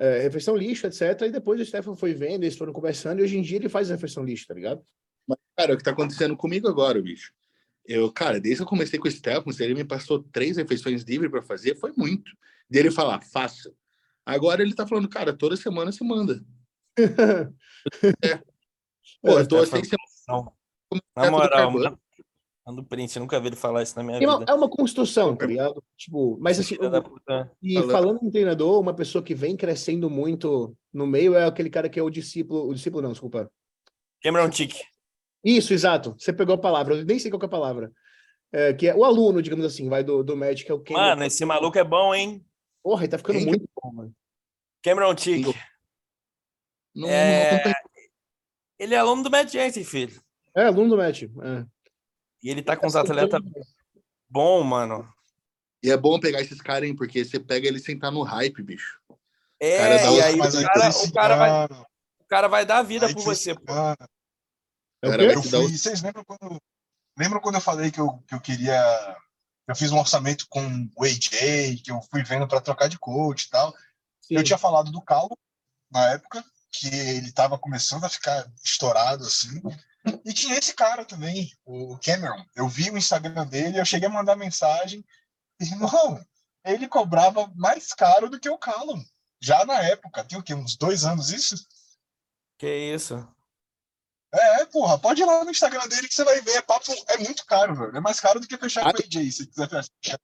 é, 0.00 0.22
refeição 0.22 0.56
lixo, 0.56 0.86
etc. 0.86 1.00
E 1.26 1.30
depois 1.30 1.60
o 1.60 1.64
Stefan 1.64 1.94
foi 1.94 2.14
vendo, 2.14 2.42
eles 2.44 2.56
foram 2.56 2.72
conversando, 2.72 3.20
e 3.20 3.22
hoje 3.22 3.36
em 3.36 3.42
dia 3.42 3.58
ele 3.58 3.68
faz 3.68 3.90
a 3.90 3.94
refeição 3.94 4.24
lixo, 4.24 4.46
tá 4.46 4.54
ligado? 4.54 4.82
Cara, 5.56 5.72
é 5.72 5.74
o 5.74 5.76
que 5.78 5.84
tá 5.84 5.90
acontecendo 5.90 6.34
comigo 6.36 6.66
agora, 6.66 7.00
bicho. 7.02 7.32
Eu, 7.84 8.10
cara, 8.10 8.40
desde 8.40 8.58
que 8.58 8.62
eu 8.62 8.68
comecei 8.68 8.98
com 8.98 9.08
o 9.08 9.10
Stefan, 9.10 9.50
ele 9.60 9.74
me 9.74 9.84
passou 9.84 10.22
três 10.22 10.56
refeições 10.56 11.02
livres 11.02 11.30
pra 11.30 11.42
fazer, 11.42 11.76
foi 11.76 11.92
muito. 11.94 12.32
Dele 12.68 12.90
falar, 12.90 13.20
faça. 13.20 13.70
Agora 14.24 14.62
ele 14.62 14.74
tá 14.74 14.86
falando, 14.86 15.08
cara, 15.08 15.36
toda 15.36 15.56
semana 15.56 15.92
você 15.92 16.02
manda. 16.02 16.42
Pô, 19.22 19.38
eu 19.38 19.46
tô 19.46 19.64
Stefan. 19.66 19.84
seis 19.84 19.88
semanas 19.88 20.24
não. 20.26 20.52
Na 21.14 21.48
teto 21.48 22.00
do 22.74 22.84
print, 22.84 23.14
eu 23.16 23.20
nunca 23.20 23.38
vi 23.40 23.48
ele 23.48 23.56
falar 23.56 23.82
isso 23.82 23.96
na 23.96 24.02
minha 24.02 24.18
É 24.18 24.26
uma, 24.26 24.38
vida. 24.40 24.52
é 24.52 24.54
uma 24.54 24.68
construção, 24.68 25.34
tá 25.36 25.46
ligado? 25.46 25.82
Tipo, 25.96 26.36
mas 26.40 26.58
assim, 26.60 26.76
puta. 26.76 27.50
e 27.62 27.74
Falando- 27.90 28.20
em 28.22 28.30
treinador, 28.30 28.80
uma 28.80 28.94
pessoa 28.94 29.22
que 29.22 29.34
vem 29.34 29.56
crescendo 29.56 30.08
muito 30.10 30.76
no 30.92 31.06
meio 31.06 31.34
é 31.34 31.44
aquele 31.46 31.70
cara 31.70 31.88
que 31.88 31.98
é 31.98 32.02
o 32.02 32.10
discípulo, 32.10 32.68
o 32.68 32.74
discípulo 32.74 33.02
não, 33.02 33.12
desculpa. 33.12 33.50
Cameron 34.22 34.50
Tick. 34.50 34.74
Isso, 35.44 35.72
exato. 35.72 36.14
Você 36.18 36.32
pegou 36.32 36.54
a 36.54 36.58
palavra, 36.58 36.94
eu 36.94 37.04
nem 37.04 37.18
sei 37.18 37.30
qual 37.30 37.40
é 37.42 37.46
a 37.46 37.48
palavra. 37.48 37.92
É, 38.52 38.74
que 38.74 38.88
é 38.88 38.94
o 38.94 39.04
aluno, 39.04 39.40
digamos 39.40 39.64
assim, 39.64 39.88
vai 39.88 40.02
do, 40.02 40.22
do 40.24 40.36
Magic, 40.36 40.64
que 40.66 40.72
é 40.72 40.74
o 40.74 40.80
Cameron. 40.80 41.06
Mano, 41.08 41.24
esse 41.24 41.44
maluco 41.44 41.78
é 41.78 41.84
bom, 41.84 42.14
hein? 42.14 42.44
Porra, 42.82 43.02
ele 43.04 43.10
tá 43.10 43.16
ficando 43.18 43.38
Quem? 43.38 43.46
muito 43.46 43.68
bom, 43.80 43.92
mano. 43.92 44.14
Cameron 44.82 45.14
Tick. 45.14 45.46
Não, 46.94 47.08
É, 47.08 47.64
não. 47.64 47.72
Ele 48.78 48.94
é 48.94 48.98
aluno 48.98 49.22
do 49.22 49.30
Matt 49.30 49.52
Jensen, 49.52 49.84
filho. 49.84 50.20
É, 50.56 50.64
aluno 50.64 50.88
do 50.90 50.96
Match. 50.96 51.22
É. 51.22 51.28
E 52.42 52.50
ele 52.50 52.62
tá 52.62 52.76
com 52.76 52.86
uns 52.86 52.96
atletas 52.96 53.40
bom, 54.28 54.62
mano. 54.62 55.12
E 55.82 55.90
é 55.90 55.96
bom 55.96 56.20
pegar 56.20 56.40
esses 56.40 56.60
caras, 56.60 56.88
hein? 56.88 56.94
Porque 56.96 57.24
você 57.24 57.40
pega 57.40 57.66
ele 57.66 57.78
sem 57.78 57.94
estar 57.94 58.10
no 58.10 58.22
hype, 58.22 58.62
bicho. 58.62 58.98
É, 59.58 59.78
Cara, 59.78 59.94
e 60.12 60.22
aí 60.22 60.34
o 60.34 60.38
cara, 60.62 60.90
o, 60.90 61.12
cara 61.12 61.36
vai, 61.36 61.64
o 61.64 62.24
cara 62.28 62.48
vai 62.48 62.66
dar 62.66 62.78
a 62.78 62.82
vida 62.82 63.06
aí 63.06 63.14
por 63.14 63.22
você, 63.22 63.54
pô. 63.54 63.62
cara- 63.64 63.96
Eu 65.34 65.42
fui, 65.42 65.78
vocês 65.78 66.02
lembram 66.02 66.24
quando, 66.24 66.58
lembram 67.18 67.40
quando 67.40 67.54
eu 67.56 67.60
falei 67.60 67.90
que 67.90 68.00
eu, 68.00 68.18
que 68.26 68.34
eu 68.34 68.40
queria. 68.40 69.16
Eu 69.66 69.74
fiz 69.76 69.90
um 69.92 69.98
orçamento 69.98 70.46
com 70.48 70.88
o 70.96 71.04
AJ, 71.04 71.80
que 71.82 71.90
eu 71.90 72.00
fui 72.10 72.22
vendo 72.22 72.46
para 72.48 72.60
trocar 72.60 72.88
de 72.88 72.98
coach 72.98 73.44
e 73.44 73.50
tal. 73.50 73.72
Sim. 74.20 74.36
Eu 74.36 74.44
tinha 74.44 74.58
falado 74.58 74.90
do 74.90 75.00
Calo 75.00 75.36
na 75.90 76.10
época, 76.12 76.44
que 76.72 76.88
ele 76.88 77.28
estava 77.28 77.58
começando 77.58 78.04
a 78.04 78.08
ficar 78.08 78.46
estourado 78.64 79.24
assim. 79.24 79.60
E 80.24 80.32
tinha 80.32 80.56
esse 80.56 80.74
cara 80.74 81.04
também, 81.04 81.52
o 81.64 81.98
Cameron. 81.98 82.44
Eu 82.54 82.68
vi 82.68 82.90
o 82.90 82.96
Instagram 82.96 83.46
dele, 83.46 83.78
eu 83.78 83.84
cheguei 83.84 84.08
a 84.08 84.12
mandar 84.12 84.36
mensagem. 84.36 85.04
E, 85.60 85.64
irmão, 85.64 86.24
ele 86.64 86.88
cobrava 86.88 87.52
mais 87.54 87.92
caro 87.92 88.28
do 88.28 88.40
que 88.40 88.48
o 88.48 88.58
Callum. 88.58 89.02
Já 89.42 89.64
na 89.64 89.82
época, 89.82 90.24
tem 90.24 90.38
o 90.38 90.42
quê? 90.42 90.54
Uns 90.54 90.76
dois 90.76 91.04
anos 91.04 91.30
isso? 91.30 91.56
Que 92.58 92.94
isso. 92.94 93.26
É, 94.32 94.64
porra, 94.66 94.98
pode 94.98 95.20
ir 95.20 95.24
lá 95.24 95.44
no 95.44 95.50
Instagram 95.50 95.88
dele 95.88 96.06
que 96.06 96.14
você 96.14 96.24
vai 96.24 96.40
ver. 96.40 96.56
É, 96.56 96.62
papo, 96.62 96.84
é 97.08 97.18
muito 97.18 97.44
caro, 97.44 97.74
velho. 97.74 97.96
É 97.96 98.00
mais 98.00 98.20
caro 98.20 98.38
do 98.38 98.46
que 98.46 98.56
fechar 98.56 98.86
Ah, 98.86 98.92
com 98.92 98.98
o 98.98 99.04
AJ, 99.04 99.32
se 99.32 99.46
quiser 99.46 99.68
fechar. 99.68 100.20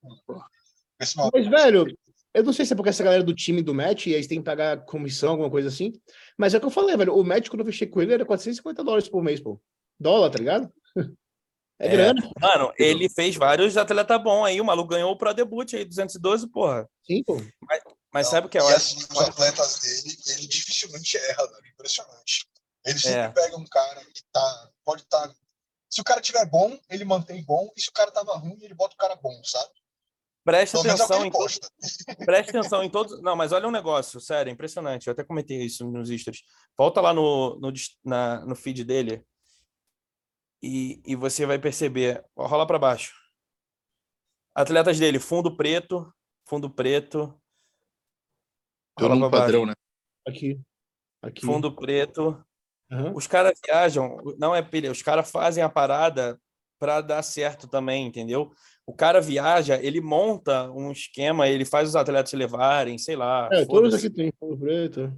Mas, 0.99 1.47
velho, 1.47 1.99
eu 2.39 2.45
não 2.45 2.53
sei 2.53 2.64
se 2.66 2.72
é 2.72 2.76
porque 2.76 2.91
essa 2.91 3.03
galera 3.05 3.22
do 3.22 3.34
time 3.34 3.62
do 3.62 3.74
match, 3.74 4.07
e 4.07 4.14
aí 4.14 4.26
tem 4.26 4.39
que 4.39 4.45
pagar 4.45 4.84
comissão, 4.84 5.30
alguma 5.30 5.51
coisa 5.51 5.68
assim. 5.68 5.93
Mas 6.37 6.55
é 6.55 6.59
o 6.59 6.61
que 6.61 6.66
eu 6.66 6.70
falei, 6.70 6.97
velho. 6.97 7.14
O 7.14 7.24
match, 7.24 7.49
quando 7.49 7.61
eu 7.61 7.66
fechei 7.66 7.87
com 7.87 8.01
ele, 8.03 8.12
era 8.14 8.24
450 8.24 8.84
dólares 8.84 9.09
por 9.09 9.22
mês, 9.22 9.41
pô. 9.41 9.61
Dólar, 9.99 10.30
tá 10.30 10.39
ligado? 10.39 10.72
É, 11.78 11.89
É. 11.89 11.91
grana. 11.91 12.30
Mano, 12.41 12.72
ele 12.78 13.07
fez 13.11 13.37
vários 13.37 13.76
atletas 13.76 14.22
bons 14.22 14.47
aí. 14.47 14.59
O 14.59 14.64
maluco 14.64 14.89
ganhou 14.89 15.12
o 15.12 15.16
Pro 15.18 15.34
Debut 15.34 15.74
aí, 15.74 15.84
212, 15.84 16.49
porra. 16.51 16.89
Sim, 17.07 17.22
pô. 17.22 17.37
Mas 18.11 18.28
sabe 18.28 18.47
o 18.47 18.51
que 18.51 18.57
é? 18.57 18.62
E 18.62 18.64
ótimo? 18.64 18.76
assim, 18.76 18.97
os 19.11 19.20
atletas 19.20 19.78
dele, 19.80 20.16
ele 20.39 20.47
dificilmente 20.49 21.18
erra, 21.18 21.47
velho. 21.47 21.66
Impressionante. 21.74 22.47
Ele 22.87 22.99
sempre 22.99 23.18
É. 23.20 23.28
pega 23.28 23.59
um 23.59 23.66
cara 23.66 24.01
que 24.07 24.22
tá. 24.32 24.70
Pode 24.87 25.03
estar. 25.03 25.30
Se 25.91 26.01
o 26.01 26.05
cara 26.05 26.22
tiver 26.22 26.47
bom, 26.49 26.78
ele 26.89 27.05
mantém 27.05 27.45
bom. 27.45 27.70
E 27.76 27.82
se 27.82 27.91
o 27.91 27.93
cara 27.93 28.11
tava 28.11 28.34
ruim, 28.39 28.57
ele 28.62 28.72
bota 28.72 28.95
o 28.95 28.99
cara 28.99 29.14
bom, 29.14 29.39
sabe? 29.45 29.68
Presta 30.47 30.80
Pelo 30.80 30.84
menos 30.84 31.01
é 31.01 31.05
o 31.05 31.09
que 31.09 31.12
atenção 31.12 31.26
em. 31.26 32.24
Presta 32.24 32.59
atenção 32.59 32.82
em 32.84 32.88
todos. 32.88 33.20
Não, 33.20 33.34
mas 33.34 33.51
olha 33.51 33.66
um 33.66 33.72
negócio, 33.72 34.20
sério, 34.20 34.49
impressionante. 34.53 35.09
Eu 35.09 35.12
até 35.12 35.24
comentei 35.24 35.61
isso 35.61 35.90
nos 35.90 36.09
stories. 36.09 36.44
Volta 36.78 37.01
lá 37.01 37.12
no, 37.12 37.59
no, 37.59 37.72
na, 38.05 38.47
no 38.47 38.55
feed 38.55 38.84
dele 38.84 39.26
e, 40.62 41.03
e 41.05 41.16
você 41.16 41.44
vai 41.47 41.59
perceber. 41.59 42.24
Rola 42.38 42.64
para 42.64 42.78
baixo. 42.78 43.12
Atletas 44.55 45.01
dele, 45.01 45.18
fundo 45.18 45.57
preto, 45.57 46.14
fundo 46.49 46.70
preto. 46.70 47.36
Pra 48.94 49.09
baixo. 49.09 49.30
padrão, 49.30 49.66
né? 49.66 49.74
Aqui. 50.24 50.61
Aqui. 51.22 51.44
Fundo 51.44 51.74
preto. 51.74 52.40
Aham. 52.88 53.12
Os 53.16 53.26
caras 53.26 53.59
viajam, 53.66 54.16
não 54.38 54.55
é 54.55 54.62
pilha, 54.62 54.92
os 54.92 55.03
caras 55.03 55.28
fazem 55.28 55.64
a 55.64 55.68
parada 55.68 56.40
para 56.79 57.01
dar 57.01 57.22
certo 57.22 57.66
também, 57.68 58.07
entendeu? 58.07 58.53
O 58.87 58.95
cara 58.95 59.20
viaja, 59.20 59.77
ele 59.83 60.01
monta 60.01 60.70
um 60.70 60.93
esquema, 60.93 61.49
ele 61.49 61.64
faz 61.64 61.89
os 61.89 61.97
atletas 61.97 62.31
se 62.31 62.37
levarem, 62.37 62.99
sei 62.99 63.16
lá. 63.16 63.49
É, 63.53 63.64
todos 63.64 63.95
aqui 63.95 64.09
tem 64.11 64.33
fundo 64.39 64.57
preto. 64.59 65.12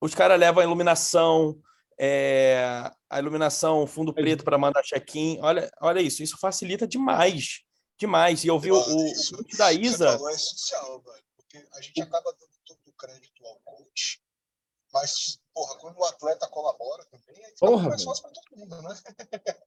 Os 0.00 0.14
caras 0.14 0.38
levam 0.38 0.60
a 0.60 0.64
iluminação, 0.64 1.60
é, 1.98 2.90
a 3.10 3.18
iluminação, 3.18 3.86
fundo 3.86 4.12
preto 4.14 4.44
para 4.44 4.58
mandar 4.58 4.82
check-in. 4.82 5.38
Olha, 5.40 5.70
olha 5.80 6.00
isso, 6.00 6.22
isso 6.22 6.38
facilita 6.38 6.86
demais. 6.86 7.60
Demais. 7.98 8.44
E 8.44 8.48
eu 8.48 8.58
vi 8.58 8.70
o, 8.72 8.78
Mano, 8.80 8.96
o, 8.96 9.06
isso- 9.06 9.36
o 9.36 9.56
da 9.56 9.72
Isa. 9.72 10.12
falou 10.12 10.30
é 10.30 10.34
essencial, 10.34 11.00
velho. 11.02 11.24
Porque 11.36 11.66
a 11.74 11.80
gente 11.80 12.00
acaba 12.00 12.32
dando 12.32 12.52
todo 12.64 12.78
o 12.86 12.92
crédito 12.92 13.44
ao 13.44 13.56
coach. 13.64 14.20
Mas, 14.92 15.38
porra, 15.52 15.76
quando 15.80 15.98
o 15.98 16.04
atleta 16.04 16.46
colabora 16.48 17.04
também, 17.06 17.44
aí 17.44 17.50
fica 17.52 17.66
Porra, 17.66 17.88
mais 17.88 18.02
fácil 18.04 18.22
pra 18.22 18.32
todo 18.32 18.58
mundo, 18.58 18.82
né? 18.82 18.94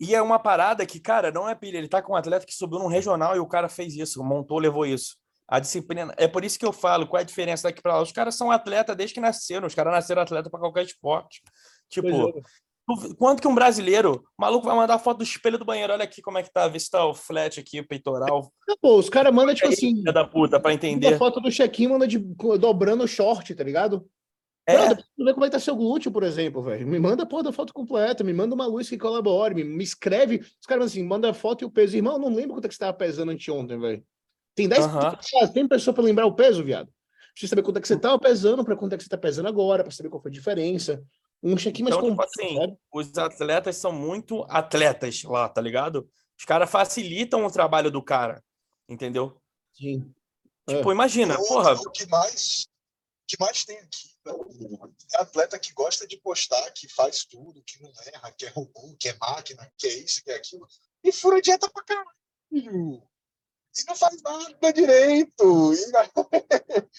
E 0.00 0.14
é 0.14 0.22
uma 0.22 0.38
parada 0.38 0.86
que, 0.86 0.98
cara, 0.98 1.30
não 1.30 1.46
é 1.46 1.54
pilha. 1.54 1.76
Ele 1.76 1.88
tá 1.88 2.00
com 2.00 2.14
um 2.14 2.16
atleta 2.16 2.46
que 2.46 2.54
subiu 2.54 2.78
num 2.78 2.86
regional 2.86 3.36
e 3.36 3.38
o 3.38 3.46
cara 3.46 3.68
fez 3.68 3.94
isso, 3.94 4.24
montou, 4.24 4.58
levou 4.58 4.86
isso. 4.86 5.16
A 5.46 5.60
disciplina. 5.60 6.14
É 6.16 6.26
por 6.26 6.42
isso 6.42 6.58
que 6.58 6.64
eu 6.64 6.72
falo, 6.72 7.06
qual 7.06 7.18
é 7.18 7.22
a 7.22 7.26
diferença 7.26 7.68
daqui 7.68 7.82
para 7.82 7.96
lá? 7.96 8.02
Os 8.02 8.12
caras 8.12 8.34
são 8.34 8.50
atleta 8.50 8.94
desde 8.94 9.14
que 9.14 9.20
nasceram, 9.20 9.66
os 9.66 9.74
caras 9.74 9.92
nasceram 9.92 10.22
atleta 10.22 10.48
para 10.48 10.60
qualquer 10.60 10.84
esporte. 10.84 11.42
Tipo, 11.90 12.08
é. 12.08 13.14
quanto 13.18 13.42
que 13.42 13.48
um 13.48 13.54
brasileiro, 13.54 14.24
o 14.38 14.42
maluco 14.42 14.66
vai 14.66 14.76
mandar 14.76 14.98
foto 15.00 15.18
do 15.18 15.24
espelho 15.24 15.58
do 15.58 15.64
banheiro, 15.64 15.92
olha 15.92 16.04
aqui 16.04 16.22
como 16.22 16.38
é 16.38 16.42
que 16.42 16.52
tá, 16.52 16.66
vê 16.66 16.78
se 16.78 16.88
tá 16.88 17.04
o 17.04 17.12
flat 17.12 17.60
aqui, 17.60 17.80
o 17.80 17.86
peitoral. 17.86 18.50
Ah, 18.70 18.74
Pô, 18.80 18.96
os 18.96 19.10
caras 19.10 19.34
mandam, 19.34 19.54
tipo 19.54 19.68
assim, 19.68 20.02
da 20.04 20.24
puta, 20.24 20.58
pra 20.58 20.72
entender. 20.72 21.18
foto 21.18 21.40
do 21.40 21.50
check-in, 21.50 21.88
manda 21.88 22.06
de, 22.06 22.18
dobrando 22.58 23.04
o 23.04 23.08
short, 23.08 23.54
tá 23.54 23.64
ligado? 23.64 24.08
É, 24.70 24.76
Brother, 24.76 24.96
preciso 24.96 25.24
ver 25.24 25.34
como 25.34 25.44
é 25.44 25.48
que 25.48 25.52
tá 25.52 25.60
seu 25.60 25.76
glúteo, 25.76 26.10
por 26.12 26.22
exemplo, 26.22 26.62
velho. 26.62 26.86
Me 26.86 26.98
manda 26.98 27.22
a 27.22 27.26
porra 27.26 27.44
da 27.44 27.52
foto 27.52 27.72
completa, 27.72 28.22
me 28.24 28.32
manda 28.32 28.54
uma 28.54 28.66
luz 28.66 28.88
que 28.88 28.96
colabore, 28.98 29.54
me, 29.54 29.64
me 29.64 29.82
escreve. 29.84 30.38
Os 30.38 30.66
caras 30.66 30.86
assim, 30.86 31.02
manda 31.02 31.30
a 31.30 31.34
foto 31.34 31.62
e 31.62 31.64
o 31.64 31.70
peso. 31.70 31.96
Irmão, 31.96 32.18
não 32.18 32.34
lembro 32.34 32.54
quanto 32.54 32.64
é 32.64 32.68
que 32.68 32.74
você 32.74 32.80
tava 32.80 32.92
pesando 32.96 33.30
anteontem, 33.32 33.78
velho. 33.78 34.04
Tem 34.54 34.68
10 34.68 34.84
Aham. 34.86 35.16
pessoas, 35.16 35.50
tem 35.50 35.66
pessoa 35.68 35.94
pra 35.94 36.02
lembrar 36.02 36.26
o 36.26 36.34
peso, 36.34 36.62
viado. 36.64 36.88
Precisa 37.32 37.50
saber 37.50 37.62
quanto 37.62 37.78
é 37.78 37.80
que 37.80 37.88
você 37.88 37.98
tava 37.98 38.18
pesando, 38.18 38.64
pra 38.64 38.76
quanto 38.76 38.92
é 38.94 38.96
que 38.96 39.02
você 39.04 39.08
tá 39.08 39.16
pesando 39.18 39.48
agora, 39.48 39.82
pra 39.84 39.92
saber 39.92 40.08
qual 40.08 40.20
foi 40.20 40.30
a 40.30 40.34
diferença. 40.34 41.02
Um 41.42 41.56
check-in 41.56 41.84
mais 41.84 41.94
Então, 41.96 42.10
tipo 42.10 42.16
completo, 42.22 42.42
assim, 42.44 42.56
sabe? 42.56 42.76
os 42.92 43.16
atletas 43.18 43.76
são 43.76 43.92
muito 43.92 44.44
atletas 44.48 45.22
lá, 45.22 45.48
tá 45.48 45.60
ligado? 45.60 46.06
Os 46.38 46.44
caras 46.44 46.70
facilitam 46.70 47.46
o 47.46 47.50
trabalho 47.50 47.90
do 47.90 48.02
cara, 48.02 48.42
entendeu? 48.88 49.40
Sim. 49.72 50.12
É. 50.68 50.76
Tipo, 50.76 50.92
imagina, 50.92 51.38
O- 51.40 51.48
porra, 51.48 51.72
O 51.74 51.90
que 51.90 52.06
mais, 52.08 52.66
que 53.30 53.36
mais 53.38 53.64
tem 53.64 53.78
aqui 53.78 54.10
é 55.14 55.20
atleta 55.20 55.56
que 55.56 55.72
gosta 55.72 56.04
de 56.04 56.16
postar, 56.18 56.68
que 56.72 56.88
faz 56.88 57.24
tudo, 57.24 57.62
que 57.62 57.80
não 57.80 57.92
erra, 58.12 58.32
que 58.32 58.44
é 58.44 58.48
robô, 58.48 58.96
que 58.98 59.08
é 59.08 59.16
máquina, 59.18 59.72
que 59.78 59.86
é 59.86 59.94
isso, 59.94 60.20
que 60.24 60.32
é 60.32 60.34
aquilo, 60.34 60.66
e 61.04 61.12
fura 61.12 61.40
dieta 61.40 61.70
pra 61.70 61.84
caralho. 61.84 62.10
E 62.52 63.84
não 63.86 63.94
faz 63.94 64.20
nada 64.20 64.72
direito. 64.72 65.72
E, 65.72 65.76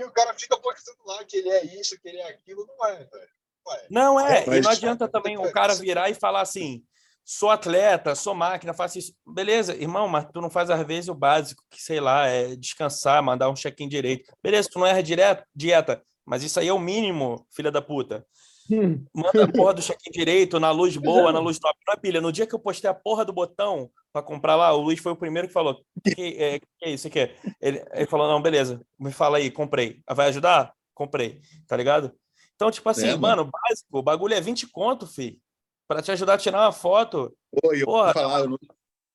e 0.00 0.04
o 0.04 0.10
cara 0.10 0.34
fica 0.38 0.58
postando 0.58 1.04
lá 1.04 1.22
que 1.26 1.36
ele 1.36 1.50
é 1.50 1.64
isso, 1.78 2.00
que 2.00 2.08
ele 2.08 2.18
é 2.18 2.28
aquilo. 2.28 2.66
Não 2.66 2.86
é, 2.86 3.04
velho. 3.04 3.28
Não 3.66 3.74
é. 3.74 3.86
Não 3.90 4.20
é, 4.20 4.42
e 4.44 4.46
Mas- 4.46 4.64
não 4.64 4.70
adianta 4.70 5.06
também 5.06 5.36
o 5.36 5.52
cara 5.52 5.74
virar 5.74 6.08
e 6.08 6.14
falar 6.14 6.40
assim: 6.40 6.82
sou 7.24 7.50
atleta, 7.50 8.14
sou 8.14 8.34
máquina, 8.34 8.74
faço 8.74 8.98
isso. 8.98 9.14
Beleza, 9.26 9.74
irmão, 9.74 10.06
mas 10.06 10.26
tu 10.32 10.40
não 10.40 10.50
faz 10.50 10.70
às 10.70 10.86
vezes 10.86 11.08
o 11.08 11.14
básico, 11.14 11.64
que 11.70 11.82
sei 11.82 12.00
lá, 12.00 12.26
é 12.26 12.54
descansar, 12.54 13.22
mandar 13.22 13.48
um 13.48 13.56
check-in 13.56 13.88
direito. 13.88 14.32
Beleza, 14.42 14.68
tu 14.70 14.78
não 14.78 14.86
erra 14.86 15.02
direto, 15.02 15.44
dieta, 15.54 16.02
mas 16.24 16.42
isso 16.42 16.60
aí 16.60 16.68
é 16.68 16.72
o 16.72 16.78
mínimo, 16.78 17.46
filha 17.50 17.70
da 17.70 17.80
puta. 17.80 18.26
Hum. 18.70 19.04
Manda 19.14 19.44
a 19.44 19.52
porra 19.52 19.74
do 19.74 19.82
check-in 19.82 20.10
direito, 20.10 20.58
na 20.58 20.70
luz 20.70 20.96
boa, 20.96 21.32
na 21.32 21.38
luz 21.38 21.58
top. 21.58 21.78
Não 21.86 21.94
é 21.94 21.96
pilha. 21.96 22.20
No 22.20 22.32
dia 22.32 22.46
que 22.46 22.54
eu 22.54 22.58
postei 22.58 22.88
a 22.88 22.94
porra 22.94 23.24
do 23.24 23.32
botão 23.32 23.90
pra 24.12 24.22
comprar 24.22 24.56
lá, 24.56 24.72
o 24.72 24.80
Luiz 24.80 25.00
foi 25.00 25.12
o 25.12 25.16
primeiro 25.16 25.48
que 25.48 25.54
falou: 25.54 25.82
Que 26.02 26.36
é, 26.38 26.58
que 26.58 26.84
é 26.84 26.90
isso 26.90 27.06
aqui? 27.06 27.30
Ele, 27.60 27.84
ele 27.92 28.06
falou: 28.06 28.28
Não, 28.28 28.40
beleza, 28.40 28.80
me 28.98 29.12
fala 29.12 29.38
aí, 29.38 29.50
comprei. 29.50 30.00
Ah, 30.06 30.14
Vai 30.14 30.28
ajudar? 30.28 30.72
Comprei, 30.94 31.40
tá 31.66 31.76
ligado? 31.76 32.12
Então, 32.54 32.70
tipo 32.70 32.88
assim, 32.88 33.08
É, 33.08 33.16
mano, 33.16 33.50
básico, 33.50 33.98
o 33.98 34.02
bagulho 34.02 34.34
é 34.34 34.40
20 34.40 34.68
conto, 34.68 35.06
fi. 35.06 35.38
Pra 35.86 36.00
te 36.02 36.10
ajudar 36.12 36.34
a 36.34 36.38
tirar 36.38 36.60
uma 36.62 36.72
foto. 36.72 37.36
Pô, 37.62 37.74
e 37.74 37.80
eu 37.80 37.86
Porra. 37.86 38.12
falar, 38.12 38.40
eu 38.40 38.48
não 38.50 38.58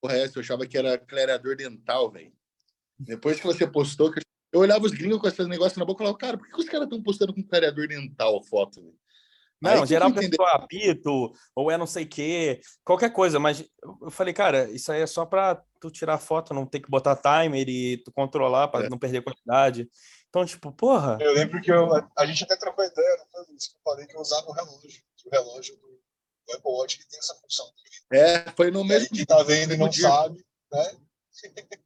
porra, 0.02 0.16
essa, 0.18 0.38
eu 0.38 0.42
achava 0.42 0.66
que 0.66 0.78
era 0.78 0.98
clareador 0.98 1.56
dental, 1.58 2.10
velho. 2.10 2.32
Depois 2.98 3.40
que 3.40 3.46
você 3.46 3.68
postou, 3.68 4.14
eu- 4.54 4.60
olhava 4.62 4.86
os 4.86 4.92
gringos 4.92 5.20
com 5.20 5.28
esses 5.28 5.48
negócios 5.48 5.78
na 5.78 5.86
boca 5.86 6.02
e 6.04 6.06
falava, 6.06 6.18
cara, 6.18 6.38
por 6.38 6.48
que 6.48 6.60
os 6.62 6.70
caras 6.70 6.86
estão 6.86 7.02
postando 7.04 7.34
com 7.34 7.44
clareador 7.44 7.88
dental 7.88 8.38
a 8.38 8.44
foto, 8.44 8.82
velho? 8.82 8.96
Aí 9.66 9.76
Não, 9.76 9.82
que 9.84 9.90
geral 9.90 10.14
pensou 10.14 10.46
apito, 10.46 11.34
ou 11.54 11.70
é 11.70 11.78
não 11.78 11.86
sei 11.86 12.06
o 12.06 12.08
quê, 12.08 12.62
qualquer 12.82 13.10
coisa, 13.12 13.40
mas 13.40 13.62
eu 14.02 14.10
falei, 14.10 14.34
cara, 14.34 14.72
isso 14.72 14.90
aí 14.90 15.02
é 15.02 15.08
só 15.08 15.26
pra 15.26 15.62
tu 15.82 15.92
tirar 15.92 16.18
foto, 16.18 16.54
não 16.54 16.66
ter 16.66 16.80
que 16.80 16.90
botar 16.90 17.18
timer 17.18 17.68
e 17.68 17.98
tu 17.98 18.10
controlar 18.14 18.70
pra 18.70 18.86
É. 18.86 18.90
não 18.90 18.98
perder 18.98 19.22
qualidade. 19.22 19.90
Então, 20.30 20.46
tipo, 20.46 20.72
porra. 20.72 21.18
Eu 21.20 21.34
lembro 21.34 21.60
que 21.60 21.70
eu, 21.70 21.90
a 22.18 22.26
gente 22.26 22.42
até 22.46 22.56
trocou 22.56 22.86
ideia, 22.86 23.18
não 23.18 23.46
foi 23.46 23.54
isso 23.56 23.72
que 23.72 23.76
eu 23.78 23.82
falei 23.84 24.08
que 24.08 24.16
eu 24.16 24.22
usava 24.22 24.48
o 24.48 24.54
relógio. 24.54 25.02
O 25.26 25.30
relógio 25.30 25.76
do, 25.76 25.89
do 26.50 26.56
Apple 26.58 26.72
Watch 26.72 26.98
que 26.98 27.08
tem 27.08 27.20
essa 27.20 27.36
função. 27.36 27.66
É, 28.12 28.50
foi 28.52 28.72
no 28.72 28.80
E 28.80 28.82
aí, 28.84 28.88
mesmo 28.88 29.10
quem 29.16 29.26
tá 29.26 29.44
vendo 29.44 29.74
e 29.74 29.78
não 29.78 29.90
dia. 29.90 30.08
sabe, 30.10 30.44
né? 30.72 30.98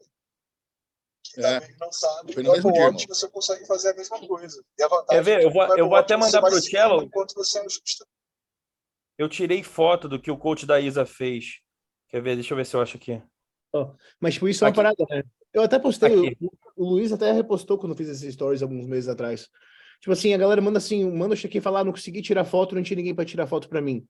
Quem 1.25 1.41
tá 1.43 1.49
É. 1.49 1.59
vendo 1.61 1.71
e 1.71 1.77
não 1.79 1.91
sabe, 1.91 2.33
Foi 2.33 2.43
no 2.43 2.51
mesmo 2.51 2.69
Apple 2.69 2.79
dia, 2.79 2.89
Watch 2.91 3.07
você 3.07 3.27
consegue 3.29 3.65
fazer 3.65 3.89
a 3.89 3.95
mesma 3.95 4.19
coisa. 4.27 4.63
E 4.77 4.83
a 4.83 4.87
vantagem 4.87 5.07
Quer 5.07 5.23
ver? 5.23 5.39
é 5.41 5.45
Eu 5.45 5.47
que 5.49 5.53
vou- 5.53 5.77
eu 5.77 5.87
vou 5.87 5.95
até 5.97 6.15
mandar 6.15 6.41
pro 6.41 6.51
seguindo 6.51 6.69
Cello. 6.71 7.03
Enquanto 7.03 7.33
você 7.33 7.59
ajusta. 7.59 8.05
Eu 9.17 9.27
tirei 9.29 9.63
foto 9.63 10.07
do 10.07 10.19
que 10.21 10.29
o 10.31 10.37
coach 10.37 10.65
da 10.65 10.79
Isa 10.79 11.05
fez. 11.05 11.59
Quer 12.09 12.21
ver? 12.21 12.35
Deixa 12.35 12.53
eu 12.53 12.57
ver 12.57 12.65
se 12.65 12.75
eu 12.75 12.81
acho 12.81 12.97
aqui. 12.97 13.21
Mas, 14.19 14.35
tipo, 14.35 14.47
isso 14.47 14.63
é 14.63 14.67
uma 14.67 14.69
Aqui. 14.69 14.75
parada, 14.77 15.05
né? 15.09 15.23
Eu 15.51 15.63
até 15.63 15.79
postei, 15.79 16.09
Aqui. 16.27 16.37
eu, 16.39 16.51
o 16.75 16.89
Luiz 16.91 17.11
até 17.11 17.31
repostou 17.31 17.77
quando 17.79 17.93
eu 17.93 17.97
fiz 17.97 18.07
esses 18.09 18.33
stories 18.33 18.61
alguns 18.61 18.85
meses 18.85 19.09
atrás. 19.09 19.49
Tipo 19.99 20.11
assim, 20.11 20.33
a 20.33 20.37
galera 20.37 20.61
manda 20.61 20.77
assim, 20.77 21.09
manda 21.11 21.33
o 21.33 21.37
check-in 21.37 21.61
falar, 21.61 21.79
ah, 21.79 21.83
não 21.83 21.91
consegui 21.91 22.21
tirar 22.21 22.45
foto, 22.45 22.75
não 22.75 22.83
tinha 22.83 22.97
ninguém 22.97 23.15
para 23.15 23.25
tirar 23.25 23.47
foto 23.47 23.67
para 23.69 23.81
mim. 23.81 24.05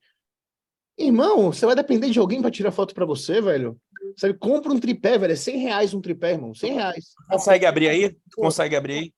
Irmão, 0.98 1.52
você 1.52 1.66
vai 1.66 1.76
depender 1.76 2.10
de 2.10 2.20
alguém 2.20 2.42
para 2.42 2.52
tirar 2.52 2.72
foto 2.72 2.94
para 2.94 3.06
você, 3.06 3.42
velho? 3.42 3.80
Sabe, 4.18 4.36
compra 4.36 4.72
um 4.72 4.80
tripé, 4.80 5.18
velho. 5.18 5.34
É 5.34 5.36
100 5.36 5.58
reais 5.58 5.94
um 5.94 6.02
tripé, 6.02 6.32
irmão. 6.32 6.54
100 6.54 6.74
reais. 6.74 7.14
Consegue 7.30 7.66
abrir 7.66 7.90
aí? 7.90 8.16
Consegue 8.36 8.76
abrir 8.76 8.94
aí? 8.94 9.14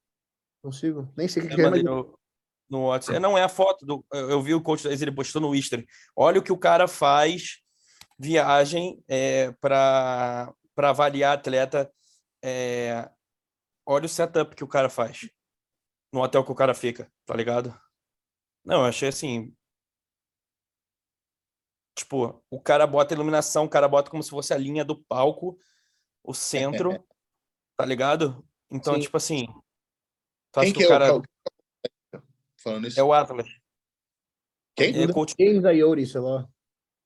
Consigo. 0.61 1.11
Nem 1.17 1.27
sei 1.27 1.43
o 1.43 1.47
que, 1.47 1.53
Eu 1.53 1.55
que 1.57 1.61
é, 1.61 1.69
mas... 1.69 1.83
no, 1.83 2.17
no 2.69 2.87
WhatsApp. 2.87 3.19
Não 3.19 3.37
é 3.37 3.43
a 3.43 3.49
foto 3.49 3.85
do. 3.85 4.05
Eu 4.11 4.31
eu 4.31 4.41
vi 4.41 4.53
o 4.53 4.61
coach 4.61 4.87
ele 4.87 5.11
postou 5.11 5.41
no 5.41 5.53
Easter. 5.53 5.85
Olha 6.15 6.39
o 6.39 6.43
que 6.43 6.51
o 6.51 6.57
cara 6.57 6.87
faz 6.87 7.59
viagem 8.17 9.03
é, 9.07 9.51
para 9.59 10.53
avaliar 10.77 11.37
atleta. 11.37 11.91
é, 12.41 13.09
olha 13.85 14.05
o 14.05 14.09
setup 14.09 14.55
que 14.55 14.63
o 14.63 14.67
cara 14.67 14.89
faz 14.89 15.27
no 16.15 16.21
hotel 16.21 16.45
que 16.45 16.51
o 16.51 16.55
cara 16.55 16.73
fica, 16.73 17.11
tá 17.25 17.35
ligado? 17.35 17.77
Não, 18.63 18.81
eu 18.81 18.85
achei 18.85 19.09
assim. 19.09 19.53
Tipo, 21.95 22.43
o 22.49 22.59
cara 22.59 22.85
bota 22.85 23.13
a 23.13 23.15
iluminação, 23.15 23.63
o 23.65 23.69
cara 23.69 23.87
bota 23.87 24.11
como 24.11 24.21
se 24.21 24.29
fosse 24.29 24.53
a 24.53 24.57
linha 24.57 24.83
do 24.83 25.01
palco, 25.03 25.57
o 26.21 26.33
centro, 26.33 27.01
tá 27.77 27.85
ligado? 27.85 28.45
Então, 28.69 28.95
Sim. 28.95 28.99
tipo 28.99 29.15
assim. 29.15 29.47
Tu 30.51 30.59
acha 30.59 30.65
Quem 30.65 30.73
que 30.73 30.79
que 30.79 30.85
o 30.85 30.87
é 30.87 30.89
cara 30.89 31.15
o 31.15 31.21
cara? 31.21 32.23
Falando 32.61 32.87
isso. 32.87 32.99
é 32.99 33.03
o 33.03 33.13
Atlas? 33.13 33.47
Quem? 34.75 35.03
É 35.03 35.07
coach 35.11 35.33
James 35.39 35.63
Ayori, 35.63 36.05
sei 36.05 36.19
lá. 36.19 36.47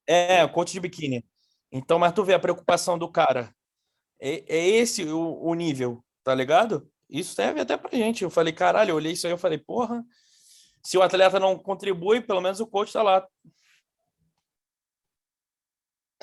É, 0.08 0.48
coach 0.48 0.72
de 0.72 0.80
biquíni. 0.80 1.24
Então, 1.72 2.00
mas 2.00 2.14
tu 2.14 2.24
vê 2.24 2.34
a 2.34 2.40
preocupação 2.40 2.98
do 2.98 3.12
cara. 3.12 3.54
É, 4.20 4.44
é 4.48 4.68
esse 4.68 5.04
o, 5.06 5.40
o 5.40 5.54
nível, 5.54 6.04
tá 6.24 6.34
ligado? 6.34 6.92
Isso 7.08 7.36
serve 7.36 7.62
até 7.62 7.78
pra 7.78 7.96
gente. 7.96 8.24
Eu 8.24 8.30
falei, 8.32 8.52
caralho, 8.52 8.92
eu 8.92 8.96
olhei 8.96 9.14
isso 9.14 9.28
aí, 9.28 9.34
eu 9.34 9.38
falei, 9.38 9.60
porra, 9.60 10.04
se 10.84 10.98
o 10.98 11.02
atleta 11.04 11.40
não 11.40 11.58
contribui, 11.58 12.22
pelo 12.22 12.42
menos 12.42 12.60
o 12.60 12.68
coach 12.68 12.92
tá 12.92 13.04
lá. 13.04 13.28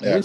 É. 0.01 0.19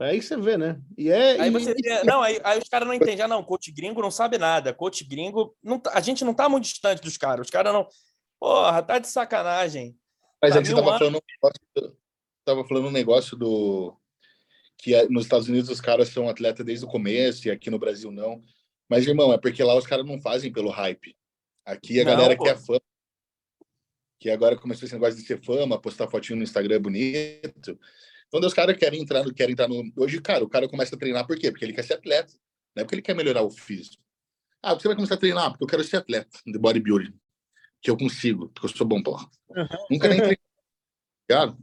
É 0.00 0.10
aí 0.10 0.18
que 0.18 0.24
você 0.24 0.36
vê, 0.36 0.56
né? 0.56 0.80
E 0.98 1.10
é. 1.10 1.40
Aí 1.40 1.48
e- 1.48 1.50
você 1.52 1.74
vê, 1.74 2.02
não, 2.04 2.20
aí, 2.22 2.40
aí 2.42 2.58
os 2.58 2.68
caras 2.68 2.88
não 2.88 2.94
entendem, 2.94 3.20
ah, 3.22 3.28
não, 3.28 3.42
coach 3.44 3.70
gringo 3.70 4.02
não 4.02 4.10
sabe 4.10 4.36
nada. 4.36 4.74
Coach 4.74 5.04
gringo, 5.04 5.56
não, 5.62 5.78
tá- 5.78 5.92
a 5.94 6.00
gente 6.00 6.24
não 6.24 6.34
tá 6.34 6.48
muito 6.48 6.64
distante 6.64 7.00
dos 7.02 7.16
caras. 7.16 7.46
Os 7.46 7.50
caras 7.50 7.72
não. 7.72 7.86
Porra, 8.40 8.82
tá 8.82 8.98
de 8.98 9.06
sacanagem. 9.08 9.96
Mas 10.42 10.54
Tá 10.54 10.58
é 10.58 10.62
que 10.62 10.68
você 10.68 10.74
tava 10.74 10.88
anos. 10.90 10.98
falando, 10.98 11.16
um 11.16 11.20
negócio 11.30 11.60
do- 11.76 11.96
tava 12.44 12.64
falando 12.66 12.88
um 12.88 12.90
negócio 12.90 13.36
do 13.36 13.96
que 14.78 14.92
é- 14.94 15.08
nos 15.08 15.22
Estados 15.24 15.48
Unidos 15.48 15.70
os 15.70 15.80
caras 15.80 16.08
são 16.08 16.28
atleta 16.28 16.64
desde 16.64 16.84
o 16.84 16.88
começo 16.88 17.46
e 17.46 17.50
aqui 17.52 17.70
no 17.70 17.78
Brasil 17.78 18.10
não. 18.10 18.42
Mas, 18.88 19.06
irmão, 19.06 19.32
é 19.32 19.38
porque 19.38 19.62
lá 19.62 19.76
os 19.76 19.86
caras 19.86 20.04
não 20.04 20.20
fazem 20.20 20.52
pelo 20.52 20.68
hype. 20.70 21.16
Aqui 21.64 22.00
a 22.00 22.04
Não, 22.04 22.10
galera 22.12 22.36
pô. 22.36 22.42
quer 22.42 22.58
fama. 22.58 22.80
Que 24.18 24.28
agora 24.30 24.56
começou 24.58 24.84
esse 24.86 24.94
negócio 24.94 25.14
de 25.20 25.24
ser 25.24 25.40
fama, 25.44 25.80
postar 25.80 26.08
fotinho 26.08 26.36
no 26.38 26.42
Instagram 26.42 26.80
bonito. 26.80 27.78
Então, 28.34 28.48
os 28.48 28.54
caras 28.54 28.76
querem 28.78 29.02
entrar, 29.02 29.22
no, 29.24 29.34
querem 29.34 29.52
entrar 29.52 29.68
no. 29.68 29.92
Hoje, 29.96 30.20
cara, 30.20 30.42
o 30.42 30.48
cara 30.48 30.68
começa 30.68 30.94
a 30.94 30.98
treinar 30.98 31.26
por 31.26 31.36
quê? 31.38 31.50
Porque 31.50 31.64
ele 31.64 31.72
quer 31.74 31.84
ser 31.84 31.94
atleta. 31.94 32.32
Não 32.74 32.80
é 32.80 32.84
porque 32.84 32.94
ele 32.94 33.02
quer 33.02 33.14
melhorar 33.14 33.42
o 33.42 33.50
físico. 33.50 34.02
Ah, 34.62 34.72
você 34.74 34.88
vai 34.88 34.96
começar 34.96 35.14
a 35.14 35.18
treinar? 35.18 35.50
Porque 35.50 35.64
eu 35.64 35.68
quero 35.68 35.84
ser 35.84 35.96
atleta 35.96 36.38
de 36.46 36.58
bodybuilding. 36.58 37.14
Que 37.82 37.90
eu 37.90 37.96
consigo, 37.96 38.48
porque 38.48 38.66
eu 38.66 38.76
sou 38.76 38.86
bom, 38.86 39.02
porra. 39.02 39.28
Nunca 39.90 40.08
nem 40.08 40.18
treinei. 40.18 40.38
Ligado? 41.28 41.58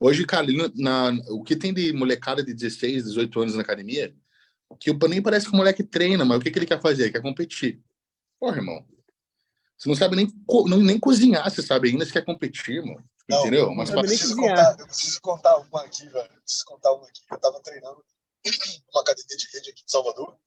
Hoje, 0.00 0.24
cara, 0.24 0.46
na- 0.76 1.10
o 1.28 1.42
que 1.42 1.56
tem 1.56 1.74
de 1.74 1.92
molecada 1.92 2.42
de 2.42 2.54
16, 2.54 3.04
18 3.04 3.40
anos 3.40 3.54
na 3.56 3.62
academia, 3.62 4.14
que 4.80 4.90
o- 4.90 4.98
nem 5.08 5.20
parece 5.20 5.46
que 5.46 5.52
o 5.52 5.56
moleque 5.56 5.82
treina, 5.82 6.24
mas 6.24 6.38
o 6.38 6.40
que, 6.40 6.50
que 6.50 6.58
ele 6.58 6.66
quer 6.66 6.80
fazer? 6.80 7.04
Ele 7.04 7.12
quer 7.12 7.22
competir. 7.22 7.80
Porra, 8.40 8.56
irmão. 8.58 8.86
Você 9.76 9.88
não 9.88 9.96
sabe 9.96 10.16
nem, 10.16 10.28
co- 10.46 10.68
não- 10.68 10.78
nem 10.80 10.98
cozinhar, 10.98 11.50
você 11.50 11.60
sabe 11.62 11.88
ainda, 11.90 12.04
você 12.04 12.12
quer 12.12 12.24
competir, 12.24 12.80
mano. 12.82 13.04
Não, 13.28 13.40
Entendeu? 13.40 13.74
Mas 13.74 13.90
Eu 13.90 14.00
preciso, 14.00 14.36
contar, 14.36 14.76
eu 14.78 14.86
preciso 14.86 15.20
contar 15.20 15.56
uma 15.58 15.84
aqui, 15.84 16.08
velho. 16.08 16.32
Eu 16.32 16.40
preciso 16.40 16.64
contar 16.64 16.92
uma 16.92 17.06
aqui. 17.06 17.20
Eu 17.30 17.38
tava 17.38 17.60
treinando 17.60 18.04
numa 18.92 19.02
academia 19.02 19.36
de 19.36 19.48
rede 19.52 19.70
aqui 19.70 19.82
em 19.84 19.88
Salvador. 19.88 20.38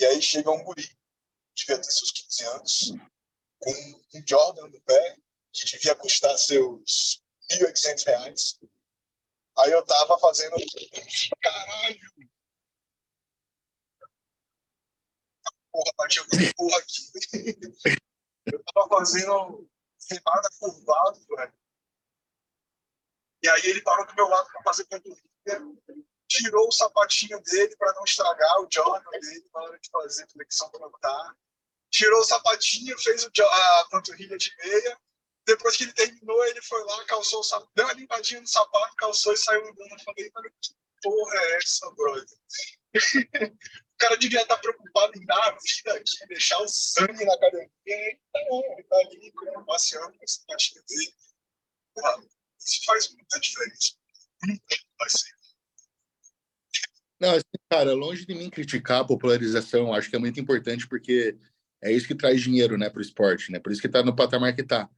E 0.00 0.04
aí 0.04 0.20
chega 0.20 0.50
um 0.50 0.62
guri, 0.64 0.88
devia 1.56 1.78
ter 1.78 1.90
seus 1.90 2.10
15 2.10 2.44
anos, 2.44 2.92
com 3.58 3.70
um 3.70 4.22
Jordan 4.26 4.66
no 4.68 4.80
pé, 4.82 5.16
que 5.52 5.64
devia 5.64 5.94
custar 5.94 6.36
seus 6.38 7.22
1.800 7.52 8.06
reais. 8.06 8.58
Aí 9.58 9.70
eu 9.70 9.84
tava 9.84 10.18
fazendo. 10.18 10.56
Caralho! 11.40 12.00
Porra, 15.70 15.92
bati 15.96 16.18
alguma 16.18 16.52
porra 16.56 16.78
aqui. 16.78 17.98
Eu 18.50 18.64
tava 18.64 18.88
fazendo 18.88 19.68
remada 20.10 20.48
curvado, 20.58 21.20
velho. 21.28 21.52
E 23.42 23.48
aí 23.48 23.66
ele 23.66 23.82
parou 23.82 24.06
do 24.06 24.14
meu 24.14 24.28
lado 24.28 24.48
para 24.52 24.62
fazer 24.62 24.84
panturrilha, 24.86 25.22
tirou 26.28 26.68
o 26.68 26.72
sapatinho 26.72 27.40
dele 27.42 27.74
para 27.76 27.92
não 27.94 28.04
estragar 28.04 28.60
o 28.60 28.68
Jordan 28.70 29.10
dele 29.10 29.48
na 29.52 29.60
hora 29.62 29.78
de 29.78 29.88
fazer 29.90 30.28
flexão 30.28 30.70
plantar. 30.70 31.36
Tirou 31.90 32.20
o 32.20 32.24
sapatinho, 32.24 32.98
fez 32.98 33.24
o, 33.24 33.30
a 33.42 33.88
panturrilha 33.90 34.36
de 34.36 34.54
meia. 34.62 34.98
Depois 35.46 35.76
que 35.76 35.84
ele 35.84 35.94
terminou, 35.94 36.44
ele 36.44 36.60
foi 36.60 36.82
lá, 36.84 37.04
calçou 37.06 37.40
o 37.40 37.42
sapato, 37.42 37.72
deu 37.74 37.86
uma 37.86 37.94
limpadinha 37.94 38.40
no 38.40 38.46
sapato, 38.46 38.94
calçou 38.96 39.32
e 39.32 39.36
saiu 39.38 39.62
andando. 39.62 39.92
Eu 39.92 39.98
falei, 40.04 40.30
"Mano, 40.34 40.50
que 40.60 40.74
porra 41.02 41.38
é 41.38 41.56
essa, 41.56 41.90
brother? 41.92 42.38
o 43.54 43.96
cara 43.98 44.16
devia 44.18 44.42
estar 44.42 44.58
preocupado 44.58 45.16
em 45.16 45.24
dar 45.24 45.48
a 45.48 45.58
vida 45.58 45.94
aqui, 45.94 46.26
deixar 46.28 46.60
o 46.60 46.68
sangue 46.68 47.24
na 47.24 47.34
academia. 47.34 47.68
Não, 48.34 48.64
ele 48.72 48.82
tá 48.84 48.96
ali 48.96 49.32
passeando 49.66 50.18
com 50.18 50.24
o 50.24 50.28
sapatinho 50.28 50.84
dele. 50.86 51.14
Isso 52.58 52.84
faz 52.84 53.12
muita 53.14 53.40
diferença. 53.40 53.94
Vai 54.98 55.10
ser. 55.10 55.38
Não, 57.20 57.30
assim, 57.30 57.42
cara, 57.70 57.94
longe 57.94 58.24
de 58.24 58.34
mim 58.34 58.48
criticar 58.48 59.00
a 59.00 59.04
popularização, 59.04 59.92
acho 59.92 60.08
que 60.08 60.16
é 60.16 60.20
muito 60.20 60.38
importante 60.38 60.86
porque 60.86 61.36
é 61.82 61.92
isso 61.92 62.06
que 62.06 62.14
traz 62.14 62.40
dinheiro, 62.40 62.78
né, 62.78 62.88
para 62.88 63.00
o 63.00 63.02
esporte, 63.02 63.50
né? 63.50 63.58
Por 63.58 63.72
isso 63.72 63.80
que 63.80 63.88
tá 63.88 64.02
no 64.02 64.14
patamar 64.14 64.54
que 64.54 64.62
tá. 64.62 64.88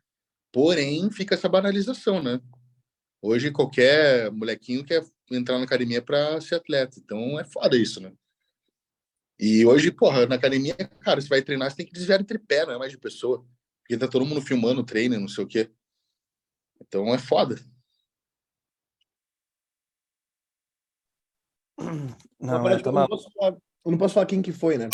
Porém, 0.53 1.11
fica 1.11 1.35
essa 1.35 1.49
banalização, 1.49 2.23
né? 2.23 2.41
Hoje 3.23 3.51
qualquer 3.51 4.31
molequinho 4.31 4.85
quer 4.85 5.05
entrar 5.31 5.59
na 5.59 5.65
academia 5.65 6.03
para 6.03 6.41
ser 6.41 6.57
atleta, 6.57 6.99
então 6.99 7.39
é 7.39 7.45
foda 7.45 7.77
isso, 7.77 8.01
né? 8.01 8.13
E 9.39 9.65
hoje, 9.65 9.91
porra, 9.91 10.27
na 10.27 10.35
academia, 10.35 10.75
cara, 11.01 11.19
você 11.19 11.29
vai 11.29 11.41
treinar, 11.41 11.71
você 11.71 11.79
tem 11.79 11.87
que 11.87 11.95
desviar 11.95 12.19
de 12.19 12.27
tripé, 12.27 12.67
não 12.67 12.75
é 12.75 12.79
mais 12.79 12.93
de 12.93 12.99
pessoa. 12.99 13.47
Porque 13.81 13.97
tá 13.97 14.07
todo 14.07 14.27
mundo 14.27 14.43
filmando 14.43 14.85
treino, 14.85 15.19
não 15.19 15.29
sei 15.29 15.45
o 15.45 15.47
quê. 15.47 15.71
Então 16.81 17.15
é 17.15 17.19
foda. 17.19 17.57
Não, 22.39 22.57
Agora, 22.57 22.75
é, 22.75 22.77
tipo, 22.79 22.93
tá 22.93 23.01
eu, 23.01 23.01
não 23.01 23.09
posso 23.09 23.31
falar, 23.33 23.53
eu 23.53 23.91
não 23.93 23.99
posso 23.99 24.15
falar 24.15 24.27
quem 24.27 24.43
que 24.43 24.53
foi, 24.53 24.77
né? 24.79 24.89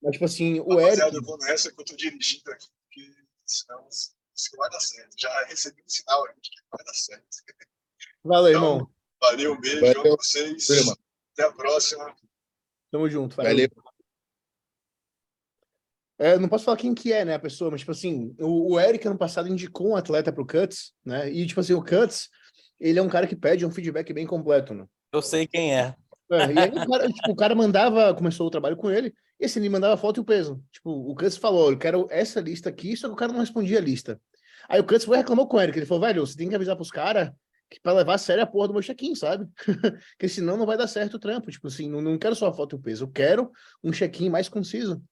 Mas, 0.00 0.12
tipo 0.12 0.24
assim, 0.24 0.60
o 0.60 0.68
Rapaziada, 0.76 1.02
Eric. 1.02 1.16
eu 1.16 1.22
vou 1.22 1.38
nessa 1.38 1.72
que 1.72 1.80
eu 1.80 1.84
tô 1.84 1.96
dirigindo 1.96 2.50
aqui, 2.52 2.68
porque 2.82 3.12
senão 3.44 3.88
isso 3.88 4.12
vai 4.56 4.70
dar 4.70 4.80
certo. 4.80 5.14
Já 5.18 5.44
recebi 5.46 5.82
um 5.84 5.88
sinal 5.88 6.24
aqui 6.26 6.40
que 6.40 6.60
vai 6.70 6.84
dar 6.84 6.94
certo. 6.94 7.26
Valeu, 8.22 8.50
Então, 8.56 8.72
irmão. 8.74 8.94
Valeu, 9.20 9.52
um 9.54 9.60
beijo 9.60 9.80
Valeu. 9.80 10.12
a 10.12 10.16
vocês. 10.16 10.66
Valeu. 10.68 10.96
Até 11.32 11.42
a 11.44 11.52
próxima. 11.52 12.16
Tamo 12.90 13.10
junto. 13.10 13.36
valeu. 13.36 13.50
Valeu. 13.52 13.97
É, 16.18 16.36
não 16.36 16.48
posso 16.48 16.64
falar 16.64 16.76
quem 16.76 16.94
que 16.94 17.12
é, 17.12 17.24
né, 17.24 17.34
a 17.34 17.38
pessoa, 17.38 17.70
mas, 17.70 17.80
tipo 17.80 17.92
assim, 17.92 18.34
o, 18.40 18.74
o 18.74 18.80
Eric, 18.80 19.06
ano 19.06 19.16
passado, 19.16 19.48
indicou 19.48 19.90
um 19.90 19.96
atleta 19.96 20.32
pro 20.32 20.46
Cuts, 20.46 20.92
né? 21.04 21.30
E, 21.30 21.46
tipo 21.46 21.60
assim, 21.60 21.74
o 21.74 21.82
Cuts, 21.82 22.28
ele 22.80 22.98
é 22.98 23.02
um 23.02 23.08
cara 23.08 23.26
que 23.26 23.36
pede 23.36 23.64
um 23.64 23.70
feedback 23.70 24.12
bem 24.12 24.26
completo, 24.26 24.74
né? 24.74 24.84
Eu 25.12 25.22
sei 25.22 25.46
quem 25.46 25.76
é. 25.76 25.94
É, 26.30 26.52
e 26.52 26.58
aí 26.58 26.70
o 26.70 26.90
cara, 26.90 27.08
tipo, 27.08 27.30
o 27.30 27.36
cara 27.36 27.54
mandava, 27.54 28.12
começou 28.14 28.46
o 28.46 28.50
trabalho 28.50 28.76
com 28.76 28.90
ele, 28.90 29.14
e 29.40 29.46
assim, 29.46 29.60
ele 29.60 29.68
mandava 29.68 29.96
foto 29.96 30.18
e 30.18 30.20
o 30.20 30.24
peso. 30.24 30.62
Tipo, 30.72 30.90
o 30.90 31.14
Cuts 31.14 31.36
falou, 31.36 31.70
eu 31.70 31.78
quero 31.78 32.06
essa 32.10 32.40
lista 32.40 32.68
aqui, 32.68 32.96
só 32.96 33.06
que 33.06 33.14
o 33.14 33.16
cara 33.16 33.32
não 33.32 33.40
respondia 33.40 33.78
a 33.78 33.82
lista. 33.82 34.20
Aí 34.68 34.80
o 34.80 34.84
Cuts 34.84 35.04
foi 35.04 35.16
reclamou 35.16 35.46
com 35.46 35.56
o 35.56 35.60
Eric, 35.60 35.78
ele 35.78 35.86
falou, 35.86 36.02
velho, 36.02 36.26
você 36.26 36.36
tem 36.36 36.48
que 36.48 36.54
avisar 36.54 36.76
pros 36.76 36.90
caras 36.90 37.30
que 37.70 37.80
pra 37.80 37.92
levar 37.92 38.14
a 38.14 38.18
sério 38.18 38.42
a 38.42 38.46
porra 38.46 38.68
do 38.68 38.72
meu 38.72 38.82
check-in, 38.82 39.14
sabe? 39.14 39.46
Porque 40.16 40.28
senão 40.28 40.56
não 40.56 40.66
vai 40.66 40.76
dar 40.76 40.86
certo 40.86 41.14
o 41.14 41.18
trampo. 41.18 41.50
Tipo 41.50 41.68
assim, 41.68 41.88
não, 41.88 42.00
não 42.00 42.18
quero 42.18 42.34
só 42.34 42.48
a 42.48 42.52
foto 42.52 42.74
e 42.74 42.78
o 42.78 42.80
peso, 42.80 43.04
eu 43.04 43.10
quero 43.10 43.50
um 43.84 43.92
check-in 43.92 44.30
mais 44.30 44.48
conciso. 44.48 45.02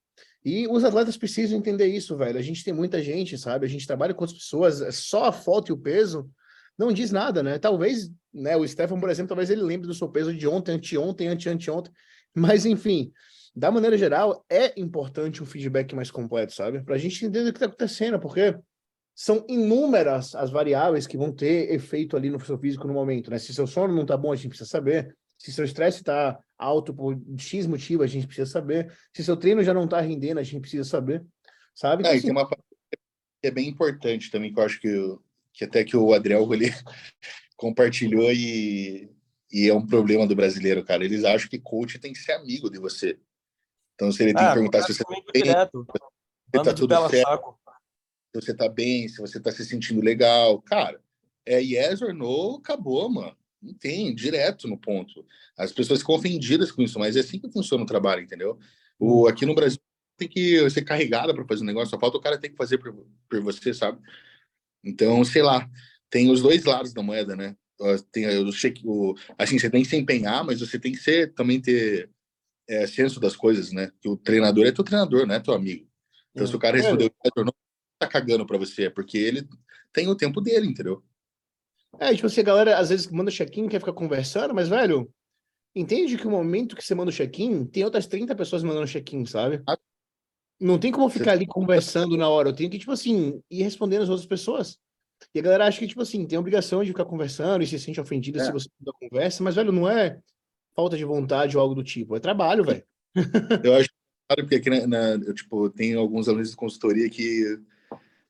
E 0.46 0.68
os 0.68 0.84
atletas 0.84 1.16
precisam 1.16 1.58
entender 1.58 1.88
isso, 1.88 2.16
velho. 2.16 2.38
A 2.38 2.42
gente 2.42 2.62
tem 2.62 2.72
muita 2.72 3.02
gente, 3.02 3.36
sabe? 3.36 3.66
A 3.66 3.68
gente 3.68 3.84
trabalha 3.84 4.14
com 4.14 4.22
outras 4.22 4.38
pessoas, 4.38 4.80
é 4.80 4.92
só 4.92 5.24
a 5.24 5.32
foto 5.32 5.70
e 5.70 5.72
o 5.72 5.76
peso 5.76 6.30
não 6.78 6.92
diz 6.92 7.10
nada, 7.10 7.42
né? 7.42 7.58
Talvez, 7.58 8.12
né, 8.32 8.56
o 8.56 8.64
Stefan, 8.64 9.00
por 9.00 9.10
exemplo, 9.10 9.30
talvez 9.30 9.50
ele 9.50 9.62
lembre 9.62 9.88
do 9.88 9.94
seu 9.94 10.08
peso 10.08 10.32
de 10.32 10.46
ontem, 10.46 10.70
anteontem, 10.70 11.26
ante-anteontem, 11.26 11.92
mas 12.32 12.64
enfim, 12.64 13.10
da 13.56 13.72
maneira 13.72 13.98
geral, 13.98 14.44
é 14.48 14.78
importante 14.80 15.42
um 15.42 15.46
feedback 15.46 15.96
mais 15.96 16.12
completo, 16.12 16.54
sabe? 16.54 16.80
Pra 16.84 16.96
gente 16.96 17.26
entender 17.26 17.50
o 17.50 17.52
que 17.52 17.58
tá 17.58 17.66
acontecendo, 17.66 18.20
porque 18.20 18.56
são 19.16 19.44
inúmeras 19.48 20.32
as 20.36 20.48
variáveis 20.52 21.08
que 21.08 21.16
vão 21.16 21.32
ter 21.32 21.74
efeito 21.74 22.16
ali 22.16 22.30
no 22.30 22.38
seu 22.38 22.56
físico 22.56 22.86
no 22.86 22.94
momento, 22.94 23.32
né? 23.32 23.38
Se 23.40 23.52
seu 23.52 23.66
sono 23.66 23.92
não 23.92 24.06
tá 24.06 24.16
bom, 24.16 24.30
a 24.30 24.36
gente 24.36 24.50
precisa 24.50 24.70
saber. 24.70 25.12
Se 25.38 25.52
seu 25.52 25.64
estresse 25.64 25.98
está 25.98 26.38
alto 26.58 26.94
por 26.94 27.20
X 27.38 27.66
motivo, 27.66 28.02
a 28.02 28.06
gente 28.06 28.26
precisa 28.26 28.50
saber. 28.50 28.92
Se 29.12 29.22
seu 29.22 29.36
treino 29.36 29.62
já 29.62 29.74
não 29.74 29.84
está 29.84 30.00
rendendo, 30.00 30.38
a 30.38 30.42
gente 30.42 30.60
precisa 30.60 30.84
saber. 30.84 31.24
Sabe? 31.74 32.06
É, 32.06 32.20
tem 32.20 32.30
uma 32.30 32.48
que 32.48 32.56
é 33.42 33.50
bem 33.50 33.68
importante 33.68 34.30
também, 34.30 34.52
que 34.52 34.58
eu 34.58 34.64
acho 34.64 34.80
que, 34.80 35.18
que 35.52 35.64
até 35.64 35.84
que 35.84 35.96
o 35.96 36.14
Adriel 36.14 36.48
ele 36.54 36.72
compartilhou 37.56 38.32
e, 38.32 39.10
e 39.52 39.68
é 39.68 39.74
um 39.74 39.86
problema 39.86 40.26
do 40.26 40.34
brasileiro, 40.34 40.84
cara. 40.84 41.04
Eles 41.04 41.24
acham 41.24 41.48
que 41.48 41.58
coach 41.58 41.98
tem 41.98 42.12
que 42.12 42.18
ser 42.18 42.32
amigo 42.32 42.70
de 42.70 42.78
você. 42.78 43.18
Então, 43.94 44.12
se 44.12 44.22
ele 44.22 44.34
tem 44.34 44.44
ah, 44.44 44.48
que 44.48 44.54
perguntar 44.54 44.82
se 44.82 44.94
você 44.94 45.04
tá 45.04 45.14
bem, 45.32 45.42
direto. 45.42 45.86
se 46.54 46.62
tá 46.62 46.74
tudo 46.74 47.08
certo, 47.08 47.28
saco. 47.28 47.60
se 48.34 48.42
você 48.42 48.54
tá 48.54 48.68
bem, 48.68 49.08
se 49.08 49.20
você 49.20 49.40
tá 49.40 49.50
se 49.50 49.64
sentindo 49.64 50.02
legal. 50.02 50.60
Cara, 50.62 51.00
é 51.46 51.60
yes 51.60 52.02
or 52.02 52.12
no, 52.12 52.56
acabou, 52.56 53.08
mano. 53.08 53.36
Não 53.66 53.74
tem, 53.74 54.14
direto 54.14 54.68
no 54.68 54.78
ponto. 54.78 55.26
As 55.56 55.72
pessoas 55.72 56.00
ficam 56.00 56.14
ofendidas 56.14 56.70
com 56.70 56.82
isso, 56.82 56.98
mas 56.98 57.16
é 57.16 57.20
assim 57.20 57.38
que 57.38 57.50
funciona 57.50 57.82
o 57.82 57.86
trabalho, 57.86 58.22
entendeu? 58.22 58.58
O, 58.98 59.22
uhum. 59.22 59.26
aqui 59.26 59.44
no 59.44 59.54
Brasil 59.54 59.78
tem 60.16 60.28
que 60.28 60.68
ser 60.70 60.82
carregada 60.82 61.34
para 61.34 61.44
fazer 61.44 61.62
um 61.62 61.66
negócio, 61.66 61.90
só 61.90 61.98
falta 61.98 62.16
o 62.16 62.20
cara 62.20 62.38
ter 62.38 62.48
que 62.48 62.56
fazer 62.56 62.78
por, 62.78 62.94
por 63.28 63.40
você, 63.42 63.74
sabe? 63.74 64.00
Então, 64.84 65.24
sei 65.24 65.42
lá, 65.42 65.68
tem 66.08 66.30
os 66.30 66.40
dois 66.40 66.64
lados 66.64 66.92
da 66.92 67.02
moeda, 67.02 67.34
né? 67.34 67.56
Tem 68.10 68.26
o, 68.38 68.50
o, 68.84 69.14
assim, 69.36 69.58
você 69.58 69.68
tem 69.68 69.82
que 69.82 69.88
se 69.88 69.96
empenhar, 69.96 70.44
mas 70.44 70.60
você 70.60 70.78
tem 70.78 70.92
que 70.92 70.98
ser, 70.98 71.34
também 71.34 71.60
ter 71.60 72.08
é, 72.68 72.86
senso 72.86 73.20
das 73.20 73.36
coisas, 73.36 73.72
né? 73.72 73.90
Que 74.00 74.08
o 74.08 74.16
treinador 74.16 74.64
é 74.66 74.72
teu 74.72 74.84
treinador, 74.84 75.26
não 75.26 75.34
é 75.34 75.40
teu 75.40 75.52
amigo. 75.54 75.86
Então, 76.30 76.44
é. 76.44 76.46
se 76.46 76.56
o 76.56 76.58
cara 76.58 76.76
respondeu, 76.76 77.08
é. 77.08 77.30
tá 77.98 78.06
cagando 78.06 78.46
para 78.46 78.58
você, 78.58 78.84
é 78.84 78.90
porque 78.90 79.18
ele 79.18 79.46
tem 79.92 80.08
o 80.08 80.16
tempo 80.16 80.40
dele, 80.40 80.66
entendeu? 80.66 81.02
É, 81.98 82.14
tipo 82.14 82.26
assim, 82.26 82.40
a 82.40 82.44
galera 82.44 82.78
às 82.78 82.90
vezes 82.90 83.06
manda 83.08 83.30
check-in, 83.30 83.68
quer 83.68 83.80
ficar 83.80 83.92
conversando, 83.92 84.54
mas, 84.54 84.68
velho, 84.68 85.10
entende 85.74 86.16
que 86.16 86.26
o 86.26 86.30
momento 86.30 86.76
que 86.76 86.84
você 86.84 86.94
manda 86.94 87.10
o 87.10 87.14
check-in, 87.14 87.64
tem 87.66 87.84
outras 87.84 88.06
30 88.06 88.34
pessoas 88.34 88.62
mandando 88.62 88.86
check-in, 88.86 89.24
sabe? 89.24 89.62
Não 90.60 90.78
tem 90.78 90.90
como 90.90 91.08
ficar 91.08 91.32
ali 91.32 91.46
conversando 91.46 92.16
na 92.16 92.28
hora, 92.28 92.48
eu 92.50 92.54
tenho 92.54 92.70
que, 92.70 92.78
tipo 92.78 92.92
assim, 92.92 93.40
ir 93.50 93.62
respondendo 93.62 94.02
as 94.02 94.08
outras 94.08 94.26
pessoas. 94.26 94.78
E 95.34 95.38
a 95.38 95.42
galera 95.42 95.66
acha 95.66 95.78
que, 95.78 95.86
tipo 95.86 96.02
assim, 96.02 96.26
tem 96.26 96.36
a 96.36 96.40
obrigação 96.40 96.82
de 96.82 96.90
ficar 96.90 97.04
conversando 97.04 97.62
e 97.62 97.66
se 97.66 97.78
sente 97.78 98.00
ofendida 98.00 98.40
é. 98.40 98.44
se 98.44 98.52
você 98.52 98.68
não 98.80 98.92
conversa, 99.00 99.42
mas, 99.42 99.54
velho, 99.54 99.72
não 99.72 99.88
é 99.88 100.18
falta 100.74 100.96
de 100.96 101.04
vontade 101.04 101.56
ou 101.56 101.62
algo 101.62 101.74
do 101.74 101.82
tipo, 101.82 102.16
é 102.16 102.20
trabalho, 102.20 102.64
velho. 102.64 102.84
eu 103.64 103.74
acho 103.74 103.88
claro, 104.28 104.42
porque 104.42 104.56
aqui, 104.56 104.68
na, 104.68 104.86
na, 104.86 105.24
eu, 105.24 105.34
tipo, 105.34 105.70
tem 105.70 105.94
alguns 105.94 106.28
alunos 106.28 106.50
de 106.50 106.56
consultoria 106.56 107.08
que 107.08 107.58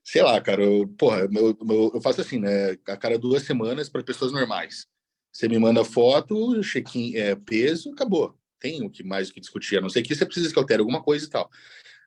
sei 0.06 0.22
lá, 0.22 0.40
cara, 0.40 0.62
eu, 0.62 0.86
porra, 0.86 1.28
eu, 1.32 1.58
eu, 1.68 1.90
eu 1.94 2.00
faço 2.00 2.20
assim, 2.20 2.38
né? 2.38 2.78
A 2.86 2.96
cada 2.96 3.18
duas 3.18 3.42
semanas 3.42 3.88
para 3.88 4.04
pessoas 4.04 4.30
normais. 4.30 4.86
Você 5.32 5.48
me 5.48 5.58
manda 5.58 5.84
foto, 5.84 6.62
check-in, 6.62 7.16
é, 7.16 7.34
peso, 7.34 7.90
acabou. 7.90 8.38
Tem 8.60 8.84
o 8.84 8.88
que 8.88 9.02
mais 9.02 9.32
que 9.32 9.40
discutir, 9.40 9.76
a 9.76 9.80
não 9.80 9.90
ser 9.90 10.02
que 10.02 10.14
você 10.14 10.24
precise 10.24 10.52
que 10.52 10.58
altere 10.58 10.80
alguma 10.80 11.02
coisa 11.02 11.26
e 11.26 11.28
tal. 11.28 11.50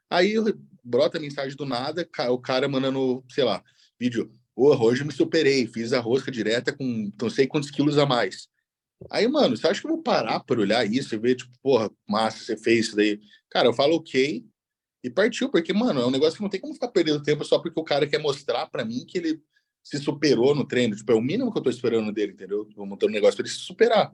Aí 0.10 0.34
brota 0.82 1.20
mensagem 1.20 1.58
do 1.58 1.66
nada, 1.66 2.08
o 2.30 2.39
cara 2.39 2.70
mandando, 2.70 3.24
sei 3.30 3.43
lá, 3.43 3.62
vídeo. 4.00 4.34
Oh, 4.56 4.74
hoje 4.76 5.02
eu 5.02 5.06
me 5.06 5.14
superei, 5.14 5.68
fiz 5.68 5.91
a 5.91 6.00
rosca 6.00 6.32
direta 6.32 6.72
com 6.72 7.12
não 7.22 7.30
sei 7.30 7.47
quantos 7.47 7.70
quilos 7.70 7.97
a 7.97 8.06
mais. 8.06 8.47
Aí, 9.12 9.28
mano, 9.28 9.58
você 9.58 9.68
acha 9.68 9.82
que 9.82 9.88
eu 9.88 9.91
vou 9.91 10.02
parar 10.02 10.39
para 10.39 10.60
olhar 10.60 10.86
isso 10.89 11.14
e 11.14 11.18
ver, 11.18 11.36
tipo, 11.36 11.52
porra, 11.62 11.91
massa, 12.08 12.39
você 12.39 12.58
fez 12.58 12.88
isso 12.88 12.95
daí? 12.95 13.20
Cara, 13.50 13.68
eu 13.68 13.74
falo 13.74 13.95
ok, 13.95 14.43
e 15.04 15.10
partiu, 15.10 15.50
porque, 15.50 15.74
mano, 15.74 16.02
é 16.02 16.06
um 16.06 16.12
negócio 16.12 16.36
que 16.36 16.41
não 16.41 16.50
tem 16.50 16.60
como 16.60 16.74
ficar 16.74 16.89
perdendo 16.89 17.24
tempo 17.24 17.43
só 17.45 17.60
porque 17.60 17.80
o 17.80 17.84
cara 17.84 18.08
quer 18.08 18.20
mostrar 18.20 18.68
para 18.68 18.84
mim 18.84 19.06
que 19.06 19.18
ele 19.18 19.41
se 19.84 19.97
superou 19.97 20.54
no 20.54 20.66
treino. 20.66 20.95
Tipo, 20.95 21.12
é 21.14 21.16
o 21.16 21.22
mínimo 21.22 21.52
que 21.52 21.58
eu 21.58 21.64
tô 21.64 21.70
esperando 21.70 22.12
dele, 22.12 22.34
entendeu? 22.34 22.66
Tô 22.66 22.86
montando 22.86 23.12
um 23.12 23.16
negócio 23.16 23.38
para 23.38 23.45
ele 23.45 23.54
se 23.54 23.62
superar. 23.62 24.14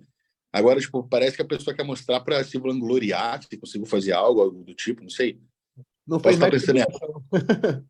Agora, 0.53 0.79
tipo, 0.79 1.03
parece 1.03 1.36
que 1.36 1.41
a 1.41 1.47
pessoa 1.47 1.75
quer 1.75 1.83
mostrar 1.83 2.21
para 2.21 2.43
se 2.43 2.57
vangloriar 2.57 3.39
que 3.47 3.57
conseguiu 3.57 3.86
fazer 3.86 4.13
algo, 4.13 4.41
algo 4.41 4.63
do 4.63 4.73
tipo, 4.73 5.01
não 5.01 5.09
sei. 5.09 5.41
Não 6.07 6.19
fez 6.19 6.38
mais 6.38 6.51
pensando 6.51 6.79
em... 6.79 6.86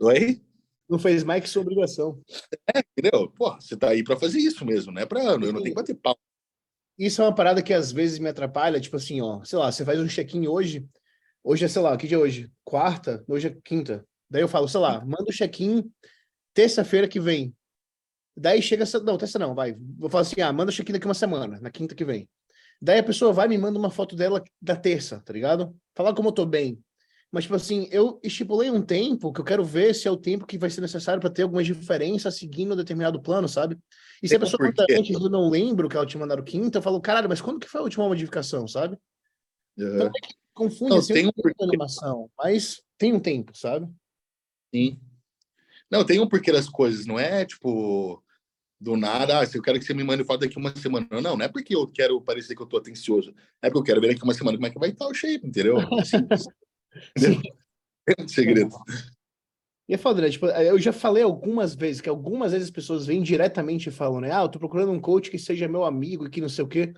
Oi? 0.00 0.42
Não 0.88 0.98
fez 0.98 1.24
mais 1.24 1.42
que 1.42 1.48
sua 1.48 1.62
obrigação. 1.62 2.20
É, 2.74 2.80
entendeu? 2.80 3.30
Pô, 3.30 3.52
você 3.54 3.76
tá 3.76 3.88
aí 3.88 4.04
para 4.04 4.16
fazer 4.16 4.38
isso 4.38 4.64
mesmo, 4.64 4.92
né? 4.92 5.06
Pra, 5.06 5.22
eu 5.22 5.38
não 5.38 5.54
tenho 5.54 5.64
que 5.64 5.74
bater 5.74 5.94
pau. 5.94 6.16
Isso 6.98 7.22
é 7.22 7.24
uma 7.24 7.34
parada 7.34 7.62
que 7.62 7.72
às 7.72 7.90
vezes 7.90 8.18
me 8.18 8.28
atrapalha, 8.28 8.80
tipo 8.80 8.96
assim, 8.96 9.20
ó, 9.20 9.42
sei 9.42 9.58
lá, 9.58 9.72
você 9.72 9.84
faz 9.84 9.98
um 9.98 10.06
check-in 10.06 10.46
hoje, 10.46 10.86
Hoje 11.46 11.66
é, 11.66 11.68
sei 11.68 11.82
lá, 11.82 11.94
que 11.94 12.08
dia 12.08 12.16
é 12.16 12.20
hoje? 12.20 12.50
Quarta? 12.64 13.22
Hoje 13.28 13.48
é 13.48 13.56
quinta. 13.62 14.02
Daí 14.30 14.40
eu 14.40 14.48
falo, 14.48 14.66
sei 14.66 14.80
lá, 14.80 15.04
manda 15.04 15.24
o 15.28 15.32
check-in 15.32 15.84
terça-feira 16.54 17.06
que 17.06 17.20
vem. 17.20 17.54
Daí 18.34 18.62
chega, 18.62 18.84
não, 19.04 19.18
terça 19.18 19.38
não, 19.38 19.54
vai. 19.54 19.76
Vou 19.98 20.08
falar 20.08 20.22
assim, 20.22 20.40
ah, 20.40 20.50
manda 20.50 20.70
o 20.70 20.74
check-in 20.74 20.94
daqui 20.94 21.06
uma 21.06 21.12
semana, 21.12 21.60
na 21.60 21.70
quinta 21.70 21.94
que 21.94 22.04
vem. 22.04 22.26
Daí 22.80 22.98
a 22.98 23.04
pessoa 23.04 23.30
vai 23.30 23.44
e 23.44 23.50
me 23.50 23.58
manda 23.58 23.78
uma 23.78 23.90
foto 23.90 24.16
dela 24.16 24.42
da 24.60 24.74
terça, 24.74 25.20
tá 25.20 25.34
ligado? 25.34 25.76
Falar 25.94 26.14
como 26.14 26.30
eu 26.30 26.32
tô 26.32 26.46
bem. 26.46 26.82
Mas, 27.30 27.44
tipo 27.44 27.56
assim, 27.56 27.88
eu 27.90 28.18
estipulei 28.22 28.70
um 28.70 28.80
tempo 28.80 29.32
que 29.32 29.40
eu 29.40 29.44
quero 29.44 29.64
ver 29.64 29.94
se 29.94 30.08
é 30.08 30.10
o 30.10 30.16
tempo 30.16 30.46
que 30.46 30.56
vai 30.56 30.70
ser 30.70 30.80
necessário 30.80 31.20
para 31.20 31.28
ter 31.28 31.42
algumas 31.42 31.66
diferenças 31.66 32.38
seguindo 32.38 32.72
um 32.72 32.76
determinado 32.76 33.20
plano, 33.20 33.48
sabe? 33.48 33.76
E 34.22 34.28
se 34.28 34.36
a 34.36 34.40
pessoa 34.40 34.58
conta 34.58 34.86
antes 34.90 35.12
eu 35.12 35.28
não 35.28 35.50
lembro 35.50 35.88
que 35.88 35.96
ela 35.96 36.06
tinha 36.06 36.20
mandado 36.20 36.42
quinta, 36.42 36.78
eu 36.78 36.82
falo, 36.82 37.00
caralho, 37.00 37.28
mas 37.28 37.40
quando 37.40 37.60
que 37.60 37.68
foi 37.68 37.80
a 37.80 37.84
última 37.84 38.06
modificação, 38.08 38.66
sabe? 38.66 38.96
Uhum. 39.76 39.96
Então, 39.96 40.06
é 40.06 40.10
confunde 40.54 40.90
não, 40.90 40.98
assim, 40.98 41.12
tem 41.12 41.26
um 41.26 41.32
porquê. 41.32 41.64
animação, 41.64 42.30
mas 42.38 42.82
tem 42.96 43.12
um 43.12 43.20
tempo, 43.20 43.56
sabe? 43.56 43.92
Sim. 44.74 44.98
Não, 45.90 46.04
tem 46.04 46.20
um 46.20 46.28
porquê 46.28 46.52
das 46.52 46.68
coisas, 46.68 47.06
não 47.06 47.18
é 47.18 47.44
tipo 47.44 48.22
do 48.80 48.96
nada, 48.96 49.40
ah, 49.40 49.46
se 49.46 49.56
eu 49.56 49.62
quero 49.62 49.78
que 49.78 49.84
você 49.84 49.94
me 49.94 50.04
mande 50.04 50.24
foto 50.24 50.40
daqui 50.40 50.58
uma 50.58 50.74
semana. 50.76 51.06
Não, 51.10 51.36
não 51.36 51.44
é 51.44 51.48
porque 51.48 51.74
eu 51.74 51.86
quero 51.86 52.20
parecer 52.20 52.54
que 52.54 52.62
eu 52.62 52.66
tô 52.66 52.76
atencioso, 52.76 53.34
é 53.62 53.68
porque 53.68 53.78
eu 53.78 53.84
quero 53.84 54.00
ver 54.00 54.08
daqui 54.08 54.22
uma 54.22 54.34
semana 54.34 54.58
como 54.58 54.66
é 54.66 54.70
que 54.70 54.78
vai 54.78 54.90
estar 54.90 55.06
o 55.06 55.14
shape, 55.14 55.46
entendeu? 55.46 55.76
É 58.06 58.22
um 58.22 58.28
segredo. 58.28 58.68
E 59.88 59.94
é 59.94 59.98
foda, 59.98 60.20
né? 60.20 60.30
Tipo, 60.30 60.46
eu 60.46 60.78
já 60.78 60.92
falei 60.92 61.22
algumas 61.22 61.74
vezes 61.74 62.00
que 62.00 62.08
algumas 62.08 62.52
vezes 62.52 62.68
as 62.68 62.70
pessoas 62.70 63.06
vêm 63.06 63.22
diretamente 63.22 63.88
e 63.88 63.92
falam, 63.92 64.20
né? 64.20 64.30
Ah, 64.30 64.42
eu 64.42 64.48
tô 64.48 64.58
procurando 64.58 64.92
um 64.92 65.00
coach 65.00 65.30
que 65.30 65.38
seja 65.38 65.68
meu 65.68 65.84
amigo 65.84 66.26
e 66.26 66.30
que 66.30 66.40
não 66.40 66.48
sei 66.48 66.64
o 66.64 66.68
quê. 66.68 66.92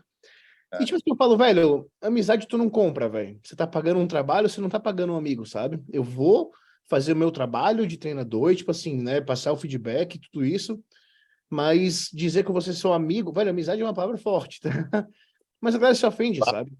É. 0.72 0.82
E 0.82 0.84
tipo 0.84 0.96
assim, 0.96 1.10
eu 1.10 1.16
falo, 1.16 1.36
velho, 1.36 1.90
amizade 2.00 2.46
tu 2.48 2.58
não 2.58 2.68
compra, 2.68 3.08
velho. 3.08 3.38
Você 3.42 3.54
tá 3.54 3.66
pagando 3.66 4.00
um 4.00 4.06
trabalho, 4.06 4.48
você 4.48 4.60
não 4.60 4.68
tá 4.68 4.80
pagando 4.80 5.12
um 5.12 5.16
amigo, 5.16 5.46
sabe? 5.46 5.82
Eu 5.92 6.02
vou 6.02 6.50
fazer 6.88 7.12
o 7.12 7.16
meu 7.16 7.30
trabalho 7.30 7.86
de 7.86 7.96
treinador, 7.96 8.52
e, 8.52 8.56
tipo 8.56 8.70
assim, 8.70 9.00
né, 9.02 9.20
passar 9.20 9.52
o 9.52 9.56
feedback, 9.56 10.20
tudo 10.30 10.44
isso, 10.44 10.80
mas 11.50 12.08
dizer 12.12 12.44
que 12.44 12.52
você 12.52 12.70
é 12.70 12.72
seu 12.72 12.92
amigo, 12.92 13.32
velho, 13.32 13.50
amizade 13.50 13.80
é 13.80 13.84
uma 13.84 13.94
palavra 13.94 14.18
forte, 14.18 14.60
tá? 14.60 14.70
Mas 15.60 15.74
a 15.74 15.78
galera 15.78 15.94
se 15.94 16.04
ofende, 16.04 16.38
claro. 16.38 16.58
sabe? 16.58 16.72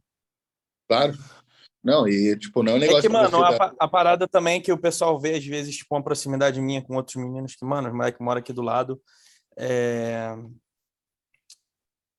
Claro. 0.87 1.19
Não, 1.83 2.07
e 2.07 2.37
tipo, 2.37 2.63
não 2.63 2.73
é 2.73 2.77
um 2.77 2.79
negócio. 2.79 2.99
É 2.99 3.03
que, 3.03 3.09
mano, 3.09 3.43
a, 3.43 3.75
a, 3.81 3.89
parada 3.89 4.29
também 4.29 4.61
que 4.61 4.71
o 4.71 4.79
pessoal 4.79 5.19
vê, 5.19 5.37
às 5.37 5.45
vezes, 5.45 5.77
tipo, 5.77 5.95
uma 5.95 6.03
proximidade 6.03 6.61
minha 6.61 6.83
com 6.83 6.95
outros 6.95 7.17
meninos 7.17 7.57
que, 7.57 7.65
mano, 7.65 7.89
os 7.89 7.95
moleques 7.95 8.21
moram 8.21 8.41
aqui 8.41 8.53
do 8.53 8.61
lado. 8.61 9.01
É 9.57 10.37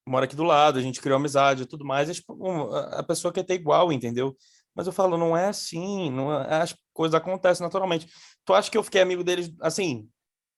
mora 0.07 0.25
aqui 0.25 0.35
do 0.35 0.43
lado, 0.43 0.79
a 0.79 0.81
gente 0.81 1.01
criou 1.01 1.17
amizade 1.17 1.63
e 1.63 1.65
tudo 1.65 1.85
mais, 1.85 2.09
a 2.91 3.03
pessoa 3.03 3.33
quer 3.33 3.43
ter 3.43 3.55
igual, 3.55 3.91
entendeu? 3.91 4.35
Mas 4.73 4.87
eu 4.87 4.93
falo, 4.93 5.17
não 5.17 5.35
é 5.35 5.47
assim, 5.47 6.09
não 6.11 6.33
é, 6.33 6.61
as 6.61 6.75
coisas 6.93 7.15
acontecem 7.15 7.63
naturalmente. 7.63 8.07
Tu 8.45 8.53
acha 8.53 8.71
que 8.71 8.77
eu 8.77 8.83
fiquei 8.83 9.01
amigo 9.01 9.23
deles, 9.23 9.53
assim, 9.59 10.07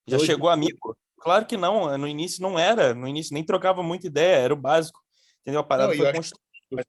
já 0.07 0.17
Hoje... 0.17 0.27
chegou 0.27 0.49
amigo? 0.49 0.95
Claro 1.19 1.45
que 1.45 1.57
não, 1.57 1.97
no 1.97 2.07
início 2.07 2.41
não 2.41 2.57
era, 2.57 2.93
no 2.93 3.07
início 3.07 3.33
nem 3.33 3.43
trocava 3.43 3.81
muita 3.83 4.07
ideia, 4.07 4.37
era 4.37 4.53
o 4.53 4.57
básico, 4.57 4.99
entendeu? 5.41 5.61
A 5.61 5.63
parada 5.63 5.93
não, 5.93 5.97
foi 5.97 6.13
construída. 6.13 6.85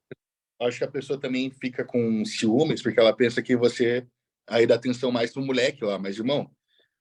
Acho 0.60 0.78
que 0.78 0.84
a 0.84 0.90
pessoa 0.90 1.18
também 1.18 1.50
fica 1.50 1.84
com 1.84 2.24
ciúmes, 2.24 2.82
porque 2.82 3.00
ela 3.00 3.16
pensa 3.16 3.42
que 3.42 3.56
você 3.56 4.06
aí 4.46 4.66
dá 4.66 4.74
atenção 4.74 5.10
mais 5.10 5.32
pro 5.32 5.42
moleque 5.42 5.84
lá, 5.84 5.98
mas, 5.98 6.18
irmão, 6.18 6.50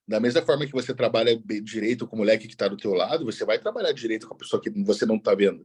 da 0.09 0.19
mesma 0.19 0.41
forma 0.41 0.65
que 0.65 0.71
você 0.71 0.91
trabalha 0.91 1.39
direito 1.63 2.07
com 2.07 2.15
o 2.15 2.19
moleque 2.19 2.47
que 2.47 2.55
está 2.55 2.67
do 2.67 2.75
teu 2.75 2.95
lado, 2.95 3.23
você 3.23 3.45
vai 3.45 3.59
trabalhar 3.59 3.91
direito 3.91 4.27
com 4.27 4.33
a 4.33 4.37
pessoa 4.37 4.59
que 4.59 4.71
você 4.83 5.05
não 5.05 5.17
está 5.17 5.35
vendo. 5.35 5.63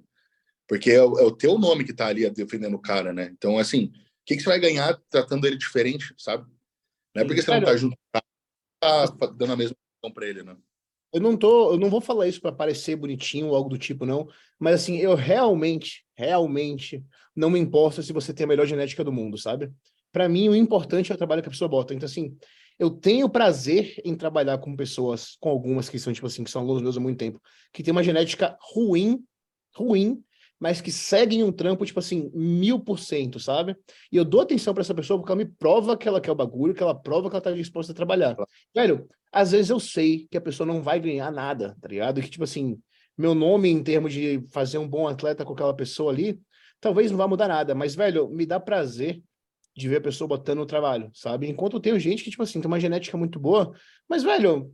Porque 0.68 0.90
é 0.90 1.02
o, 1.02 1.18
é 1.18 1.22
o, 1.22 1.30
teu 1.30 1.58
nome 1.58 1.82
que 1.82 1.92
está 1.92 2.08
ali 2.08 2.28
defendendo 2.28 2.74
o 2.74 2.78
cara, 2.78 3.10
né? 3.10 3.30
Então, 3.32 3.56
assim, 3.56 3.86
o 3.86 3.90
que, 4.26 4.36
que 4.36 4.42
você 4.42 4.50
vai 4.50 4.60
ganhar 4.60 5.00
tratando 5.08 5.46
ele 5.46 5.56
diferente, 5.56 6.14
sabe? 6.18 6.44
Não 7.14 7.22
é 7.22 7.24
porque 7.24 7.40
você 7.40 7.50
não 7.52 7.58
está 7.58 7.74
junto, 7.74 7.96
tá 8.12 9.02
dando 9.34 9.52
a 9.54 9.56
mesma 9.56 9.74
atenção 9.74 10.14
para 10.14 10.28
ele, 10.28 10.42
né? 10.42 10.54
Eu 11.10 11.22
não 11.22 11.38
tô, 11.38 11.72
eu 11.72 11.78
não 11.78 11.88
vou 11.88 12.02
falar 12.02 12.28
isso 12.28 12.40
para 12.40 12.52
parecer 12.52 12.96
bonitinho 12.96 13.46
ou 13.46 13.56
algo 13.56 13.70
do 13.70 13.78
tipo, 13.78 14.04
não. 14.04 14.28
Mas 14.58 14.74
assim, 14.74 14.98
eu 14.98 15.14
realmente, 15.14 16.04
realmente 16.14 17.02
não 17.34 17.48
me 17.48 17.58
importo 17.58 18.02
se 18.02 18.12
você 18.12 18.34
tem 18.34 18.44
a 18.44 18.48
melhor 18.48 18.66
genética 18.66 19.02
do 19.02 19.12
mundo, 19.12 19.38
sabe? 19.38 19.72
Para 20.12 20.28
mim, 20.28 20.50
o 20.50 20.54
importante 20.54 21.10
é 21.10 21.14
o 21.14 21.18
trabalho 21.18 21.40
que 21.40 21.48
a 21.48 21.50
pessoa 21.50 21.68
bota. 21.68 21.94
Então, 21.94 22.06
assim, 22.06 22.36
eu 22.78 22.90
tenho 22.90 23.28
prazer 23.28 24.00
em 24.04 24.14
trabalhar 24.14 24.58
com 24.58 24.74
pessoas, 24.76 25.36
com 25.40 25.48
algumas 25.48 25.88
que 25.88 25.98
são, 25.98 26.12
tipo 26.12 26.26
assim, 26.26 26.44
que 26.44 26.50
são 26.50 26.62
alunos 26.62 26.82
meus 26.82 26.96
há 26.96 27.00
muito 27.00 27.18
tempo, 27.18 27.40
que 27.72 27.82
tem 27.82 27.92
uma 27.92 28.02
genética 28.02 28.56
ruim, 28.60 29.22
ruim, 29.74 30.22
mas 30.58 30.80
que 30.80 30.90
seguem 30.90 31.42
um 31.42 31.52
trampo, 31.52 31.84
tipo 31.84 31.98
assim, 31.98 32.30
mil 32.32 32.80
por 32.80 32.98
cento, 32.98 33.38
sabe? 33.38 33.76
E 34.10 34.16
eu 34.16 34.24
dou 34.24 34.40
atenção 34.40 34.72
para 34.72 34.80
essa 34.80 34.94
pessoa 34.94 35.18
porque 35.18 35.30
ela 35.30 35.44
me 35.44 35.44
prova 35.44 35.96
que 35.96 36.08
ela 36.08 36.20
quer 36.20 36.30
o 36.30 36.34
bagulho, 36.34 36.74
que 36.74 36.82
ela 36.82 36.94
prova 36.94 37.28
que 37.28 37.36
ela 37.36 37.42
tá 37.42 37.52
disposta 37.52 37.92
a 37.92 37.94
trabalhar. 37.94 38.36
Velho, 38.74 39.06
às 39.32 39.50
vezes 39.50 39.70
eu 39.70 39.80
sei 39.80 40.26
que 40.30 40.38
a 40.38 40.40
pessoa 40.40 40.66
não 40.66 40.80
vai 40.80 41.00
ganhar 41.00 41.30
nada, 41.30 41.76
tá 41.80 41.88
ligado? 41.88 42.22
Que, 42.22 42.30
tipo 42.30 42.44
assim, 42.44 42.80
meu 43.18 43.34
nome 43.34 43.68
em 43.68 43.82
termos 43.82 44.12
de 44.12 44.42
fazer 44.50 44.78
um 44.78 44.88
bom 44.88 45.06
atleta 45.06 45.44
com 45.44 45.52
aquela 45.52 45.74
pessoa 45.74 46.12
ali, 46.12 46.40
talvez 46.80 47.10
não 47.10 47.18
vá 47.18 47.28
mudar 47.28 47.48
nada. 47.48 47.74
Mas, 47.74 47.94
velho, 47.94 48.28
me 48.28 48.46
dá 48.46 48.58
prazer 48.58 49.20
de 49.76 49.88
ver 49.88 49.96
a 49.96 50.00
pessoa 50.00 50.28
botando 50.28 50.58
no 50.58 50.66
trabalho, 50.66 51.10
sabe? 51.14 51.48
Enquanto 51.48 51.74
eu 51.74 51.80
tenho 51.80 51.98
gente 51.98 52.22
que, 52.22 52.30
tipo 52.30 52.42
assim, 52.42 52.60
tem 52.60 52.68
uma 52.68 52.80
genética 52.80 53.16
muito 53.16 53.40
boa, 53.40 53.74
mas, 54.08 54.22
velho, 54.22 54.72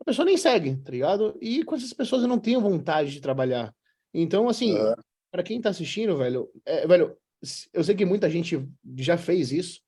a 0.00 0.04
pessoa 0.04 0.24
nem 0.24 0.36
segue, 0.36 0.76
tá 0.76 0.90
ligado? 0.90 1.36
E 1.40 1.62
com 1.62 1.74
essas 1.74 1.92
pessoas 1.92 2.22
eu 2.22 2.28
não 2.28 2.38
tenho 2.38 2.60
vontade 2.60 3.12
de 3.12 3.20
trabalhar. 3.20 3.74
Então, 4.14 4.48
assim, 4.48 4.74
uhum. 4.74 4.94
para 5.30 5.42
quem 5.42 5.60
tá 5.60 5.68
assistindo, 5.68 6.16
velho, 6.16 6.48
é, 6.64 6.86
velho, 6.86 7.16
eu 7.72 7.84
sei 7.84 7.94
que 7.94 8.04
muita 8.04 8.30
gente 8.30 8.66
já 8.96 9.18
fez 9.18 9.52
isso, 9.52 9.80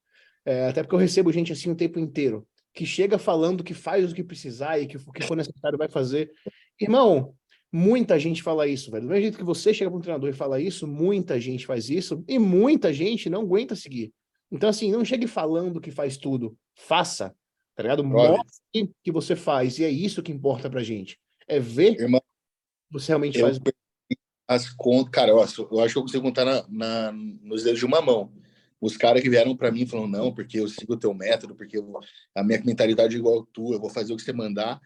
é, 0.45 0.69
até 0.69 0.83
porque 0.83 0.95
eu 0.95 1.01
recebo 1.01 1.33
gente 1.33 1.53
assim 1.53 1.71
o 1.71 1.77
tempo 1.77 1.99
inteiro, 1.99 2.47
que 2.75 2.85
chega 2.85 3.19
falando 3.19 3.65
que 3.65 3.75
faz 3.75 4.11
o 4.11 4.15
que 4.15 4.25
precisar 4.25 4.79
e 4.79 4.87
que 4.87 4.97
o 4.97 5.13
que 5.13 5.23
for 5.23 5.37
necessário 5.37 5.79
vai 5.79 5.89
fazer. 5.89 6.31
Irmão, 6.81 7.35
muita 7.71 8.19
gente 8.19 8.43
fala 8.43 8.67
isso, 8.67 8.91
velho. 8.91 9.05
Do 9.05 9.09
mesmo 9.09 9.23
jeito 9.23 9.39
que 9.39 9.45
você 9.45 9.73
chega 9.73 9.91
para 9.91 9.99
um 9.99 10.03
treinador 10.03 10.31
e 10.31 10.35
fala 10.35 10.61
isso, 10.61 10.87
muita 10.87 11.41
gente 11.41 11.67
faz 11.67 11.89
isso 11.89 12.25
e 12.29 12.39
muita 12.39 12.93
gente 12.93 13.31
não 13.31 13.43
aguenta 13.43 13.75
seguir. 13.75 14.13
Então, 14.53 14.69
assim, 14.69 14.93
não 14.93 15.03
chegue 15.03 15.27
falando 15.27 15.81
que 15.81 15.91
faz 15.91 16.19
tudo. 16.19 16.55
Faça, 16.75 17.35
tá 17.75 17.83
ligado? 17.83 18.05
Mostre 18.05 18.93
que 19.03 19.11
você 19.11 19.35
faz. 19.35 19.79
E 19.79 19.85
é 19.85 19.89
isso 19.91 20.23
que 20.23 20.31
importa 20.31 20.69
pra 20.69 20.83
gente. 20.83 21.19
É 21.49 21.59
ver 21.59 21.99
Irmão, 21.99 22.23
você 22.91 23.09
realmente 23.09 23.39
eu, 23.39 23.47
faz. 23.47 23.59
As 24.47 24.69
contas, 24.69 25.11
cara, 25.11 25.31
eu 25.31 25.43
acho, 25.43 25.67
eu 25.71 25.81
acho 25.81 25.95
que 25.95 25.99
eu 25.99 26.03
consigo 26.03 26.23
contar 26.23 26.45
na, 26.45 26.65
na, 26.69 27.13
nos 27.13 27.65
dedos 27.65 27.79
de 27.79 27.87
uma 27.87 28.03
mão. 28.03 28.31
Os 28.79 28.97
caras 28.97 29.23
que 29.23 29.31
vieram 29.31 29.57
para 29.57 29.71
mim 29.71 29.87
falando, 29.87 30.13
não, 30.13 30.35
porque 30.35 30.61
eu 30.61 30.69
sigo 30.69 30.93
o 30.93 30.99
teu 30.99 31.15
método, 31.15 31.55
porque 31.55 31.79
eu, 31.79 31.99
a 32.35 32.45
minha 32.45 32.61
mentalidade 32.63 33.15
é 33.15 33.19
igual 33.19 33.41
a 33.41 33.47
tua, 33.53 33.77
eu 33.77 33.81
vou 33.81 33.89
fazer 33.89 34.13
o 34.13 34.17
que 34.17 34.23
você 34.23 34.33
mandar. 34.33 34.79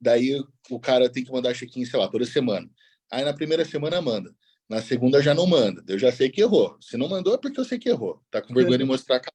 Daí 0.00 0.40
o 0.70 0.78
cara 0.78 1.10
tem 1.10 1.24
que 1.24 1.32
mandar 1.32 1.54
check-in, 1.54 1.84
sei 1.84 1.98
lá, 1.98 2.06
toda 2.06 2.24
semana. 2.24 2.70
Aí 3.10 3.24
na 3.24 3.34
primeira 3.34 3.64
semana 3.64 4.00
manda. 4.00 4.32
Na 4.70 4.80
segunda 4.80 5.20
já 5.20 5.34
não 5.34 5.48
manda. 5.48 5.82
Eu 5.88 5.98
já 5.98 6.12
sei 6.12 6.30
que 6.30 6.40
errou. 6.40 6.76
Se 6.80 6.96
não 6.96 7.08
mandou 7.08 7.34
é 7.34 7.38
porque 7.38 7.58
eu 7.58 7.64
sei 7.64 7.76
que 7.76 7.88
errou. 7.88 8.22
Tá 8.30 8.40
com 8.40 8.54
vergonha 8.54 8.78
de 8.78 8.84
mostrar 8.84 9.16
a 9.16 9.20
cara. 9.20 9.34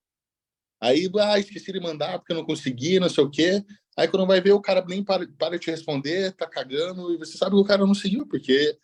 Aí, 0.79 1.11
ah, 1.19 1.37
esqueci 1.37 1.73
de 1.73 1.79
mandar 1.81 2.19
porque 2.19 2.31
eu 2.31 2.37
não 2.37 2.45
consegui, 2.45 3.01
não 3.01 3.09
sei 3.09 3.21
o 3.21 3.29
quê. 3.29 3.61
Aí 3.97 4.07
quando 4.07 4.25
vai 4.25 4.39
ver, 4.39 4.53
o 4.53 4.61
cara 4.61 4.83
nem 4.87 5.03
para, 5.03 5.27
para 5.37 5.57
de 5.57 5.65
te 5.65 5.71
responder, 5.71 6.31
tá 6.33 6.47
cagando, 6.47 7.13
e 7.13 7.17
você 7.17 7.37
sabe 7.37 7.55
que 7.55 7.61
o 7.61 7.65
cara 7.65 7.85
não 7.85 7.93
seguiu, 7.93 8.25
porque 8.25 8.77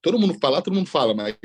todo 0.00 0.18
mundo 0.18 0.34
fala, 0.38 0.62
todo 0.62 0.74
mundo 0.74 0.88
fala, 0.88 1.14
mas 1.14 1.36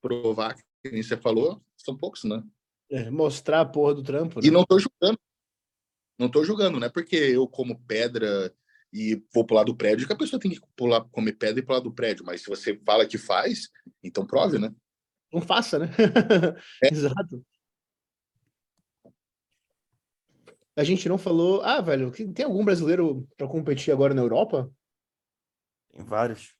provar 0.00 0.54
que 0.54 0.90
nem 0.90 1.02
você 1.02 1.16
falou, 1.16 1.62
são 1.76 1.96
poucos, 1.96 2.24
né? 2.24 2.42
É, 2.90 3.10
mostrar 3.10 3.60
a 3.60 3.64
porra 3.64 3.94
do 3.94 4.02
trampo. 4.02 4.40
Né? 4.40 4.48
E 4.48 4.50
não 4.50 4.64
tô 4.64 4.78
julgando. 4.78 5.18
Não 6.18 6.28
tô 6.28 6.44
julgando, 6.44 6.80
não 6.80 6.86
é 6.86 6.90
porque 6.90 7.16
eu 7.16 7.46
como 7.46 7.78
pedra 7.86 8.52
e 8.92 9.22
vou 9.32 9.44
pular 9.44 9.64
do 9.64 9.76
prédio, 9.76 10.06
que 10.06 10.12
a 10.12 10.16
pessoa 10.16 10.40
tem 10.40 10.50
que 10.50 10.60
pular, 10.76 11.04
comer 11.10 11.32
pedra 11.32 11.60
e 11.60 11.64
pular 11.64 11.80
do 11.80 11.92
prédio. 11.92 12.24
Mas 12.24 12.42
se 12.42 12.48
você 12.48 12.78
fala 12.84 13.06
que 13.06 13.18
faz, 13.18 13.68
então 14.02 14.26
prove, 14.26 14.58
né? 14.58 14.72
Não 15.32 15.40
faça, 15.40 15.78
né? 15.78 15.90
É. 16.82 16.88
Exato. 16.92 17.44
A 20.76 20.84
gente 20.84 21.08
não 21.08 21.18
falou. 21.18 21.62
Ah, 21.62 21.80
velho, 21.80 22.10
tem 22.10 22.44
algum 22.44 22.64
brasileiro 22.64 23.28
para 23.36 23.46
competir 23.46 23.92
agora 23.92 24.14
na 24.14 24.22
Europa? 24.22 24.70
Tem 25.92 26.04
vários. 26.04 26.54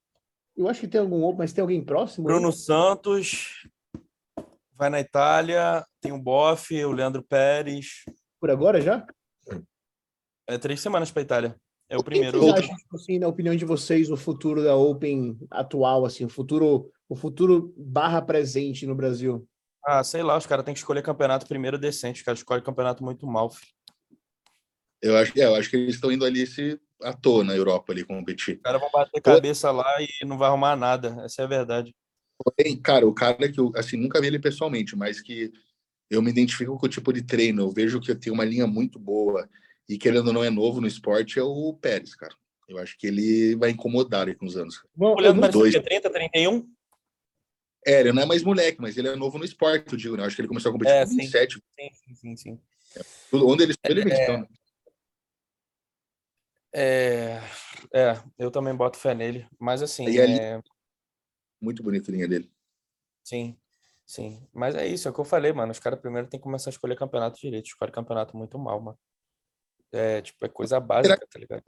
Eu 0.57 0.69
acho 0.69 0.81
que 0.81 0.89
tem 0.89 1.01
algum, 1.01 1.33
mas 1.33 1.53
tem 1.53 1.63
alguém 1.63 1.83
próximo? 1.83 2.27
Bruno 2.27 2.49
aí? 2.49 2.53
Santos 2.53 3.67
vai 4.81 4.89
na 4.89 5.01
Itália, 5.01 5.85
tem 6.01 6.11
o 6.11 6.19
Boff, 6.19 6.73
o 6.85 6.93
Leandro 6.93 7.23
Pérez. 7.23 8.05
Por 8.41 8.51
agora 8.51 8.81
já? 8.81 9.07
É 10.47 10.59
três 10.59 10.81
semanas 10.81 11.11
para 11.11 11.23
Itália. 11.23 11.57
É 11.91 11.97
o, 11.97 12.01
o 12.01 12.05
primeiro. 12.05 12.39
Que 12.39 12.47
vocês 12.47 12.65
acham, 12.65 12.77
tipo 12.77 12.97
assim, 12.97 13.19
na 13.19 13.27
opinião 13.27 13.57
de 13.57 13.65
vocês, 13.65 14.09
o 14.11 14.17
futuro 14.17 14.63
da 14.63 14.77
Open 14.77 15.37
atual, 15.51 16.07
assim, 16.07 16.25
o 16.25 16.29
futuro, 16.29 16.89
o 17.09 17.17
futuro 17.17 17.75
barra 17.77 18.23
presente 18.23 18.87
no 18.87 18.95
Brasil? 18.95 19.47
Ah, 19.85 20.05
sei 20.05 20.23
lá, 20.23 20.39
os 20.39 20.47
caras 20.47 20.65
têm 20.65 20.73
que 20.73 20.79
escolher 20.79 21.03
campeonato 21.03 21.49
primeiro 21.49 21.77
decente, 21.77 22.21
os 22.21 22.25
caras 22.25 22.39
escolhem 22.39 22.63
campeonato 22.63 23.03
muito 23.03 23.27
mal, 23.27 23.51
filho. 23.51 23.73
Eu 25.03 25.17
acho, 25.17 25.33
é, 25.37 25.47
eu 25.47 25.55
acho 25.57 25.69
que 25.69 25.77
eles 25.77 25.97
estão 25.97 26.13
indo 26.13 26.25
ali 26.25 26.47
se 26.47 26.79
à 27.03 27.13
toa 27.13 27.43
na 27.43 27.57
Europa 27.57 27.93
ali 27.93 28.05
competir. 28.05 28.57
Os 28.57 28.63
caras 28.63 28.81
vão 28.81 28.91
bater 28.93 29.21
cabeça 29.21 29.71
lá 29.73 29.91
e 30.01 30.25
não 30.25 30.39
vai 30.39 30.49
arrumar 30.49 30.77
nada, 30.77 31.23
essa 31.25 31.43
é 31.43 31.45
a 31.45 31.49
verdade. 31.49 31.95
Porém, 32.39 32.77
cara, 32.81 33.07
o 33.07 33.15
cara 33.15 33.51
que 33.51 33.59
eu, 33.59 33.73
assim, 33.75 33.97
nunca 33.97 34.21
vi 34.21 34.29
ele 34.29 34.39
pessoalmente, 34.39 34.95
mas 34.95 35.21
que 35.21 35.51
eu 36.09 36.23
me 36.23 36.31
identifico 36.31 36.79
com 36.79 36.87
o 36.87 36.89
tipo 36.89 37.13
de 37.13 37.23
treino, 37.23 37.63
eu 37.63 37.71
vejo 37.71 38.01
que 38.01 38.11
eu 38.11 38.19
tenho 38.19 38.35
uma 38.35 38.45
linha 38.45 38.67
muito 38.67 38.99
boa, 38.99 39.49
e 39.91 39.99
querendo 39.99 40.29
ou 40.29 40.33
não 40.33 40.45
é 40.45 40.51
novo 40.51 40.81
no 40.81 40.87
esporte, 40.87 41.41
é 41.41 41.43
o 41.43 41.75
Pérez, 41.75 42.15
cara. 42.15 42.33
Eu 42.69 42.79
acho 42.79 42.97
que 42.97 43.09
ele 43.09 43.57
vai 43.57 43.71
incomodar 43.71 44.29
aí 44.29 44.37
com 44.37 44.47
os 44.47 44.57
anos. 44.57 44.81
Bom, 44.95 45.17
Olhando 45.17 45.41
para 45.41 45.51
dois... 45.51 45.75
30, 45.75 46.09
31? 46.09 46.73
É, 47.85 47.99
ele 47.99 48.13
não 48.13 48.23
é 48.23 48.27
mais 48.27 48.45
moleque, 48.45 48.81
mas 48.81 48.97
ele 48.97 49.09
é 49.09 49.17
novo 49.17 49.37
no 49.37 49.45
esporte, 49.45 49.91
eu 49.91 49.99
digo, 49.99 50.17
né? 50.17 50.23
Eu 50.23 50.27
acho 50.29 50.37
que 50.37 50.43
ele 50.43 50.49
começou 50.49 50.69
a 50.71 50.73
competir 50.73 50.95
é, 50.95 51.05
com 51.05 51.11
27. 51.11 51.55
Sim, 51.55 51.91
sim, 51.93 52.15
sim. 52.15 52.37
sim. 52.37 52.61
É. 52.97 53.37
Onde 53.37 53.65
ele, 53.65 53.75
ele 53.83 54.13
é, 54.13 54.23
então. 54.23 54.49
É, 56.73 57.41
é, 57.93 58.23
eu 58.39 58.53
também 58.53 58.73
boto 58.73 58.97
fé 58.97 59.13
nele, 59.13 59.45
mas 59.59 59.83
assim. 59.83 60.07
É... 60.17 60.63
Muito 61.61 61.83
bonita 61.83 62.13
a 62.13 62.15
linha 62.15 62.29
dele. 62.29 62.49
Sim, 63.25 63.57
sim. 64.07 64.47
Mas 64.53 64.77
é 64.77 64.87
isso, 64.87 65.09
é 65.09 65.11
o 65.11 65.15
que 65.15 65.21
eu 65.21 65.25
falei, 65.25 65.53
mano. 65.53 65.73
Os 65.73 65.81
caras 65.81 65.99
primeiro 65.99 66.29
tem 66.29 66.39
que 66.39 66.45
começar 66.45 66.71
a 66.71 66.73
escolher 66.73 66.97
campeonato 66.97 67.41
direito. 67.41 67.67
Escolhe 67.67 67.91
campeonato 67.91 68.37
muito 68.37 68.57
mal, 68.57 68.81
mano. 68.81 68.99
É, 69.93 70.23
tipo, 70.23 70.45
é 70.45 70.49
coisa 70.49 70.79
básica, 70.79 71.27
tá 71.31 71.39
ligado? 71.39 71.63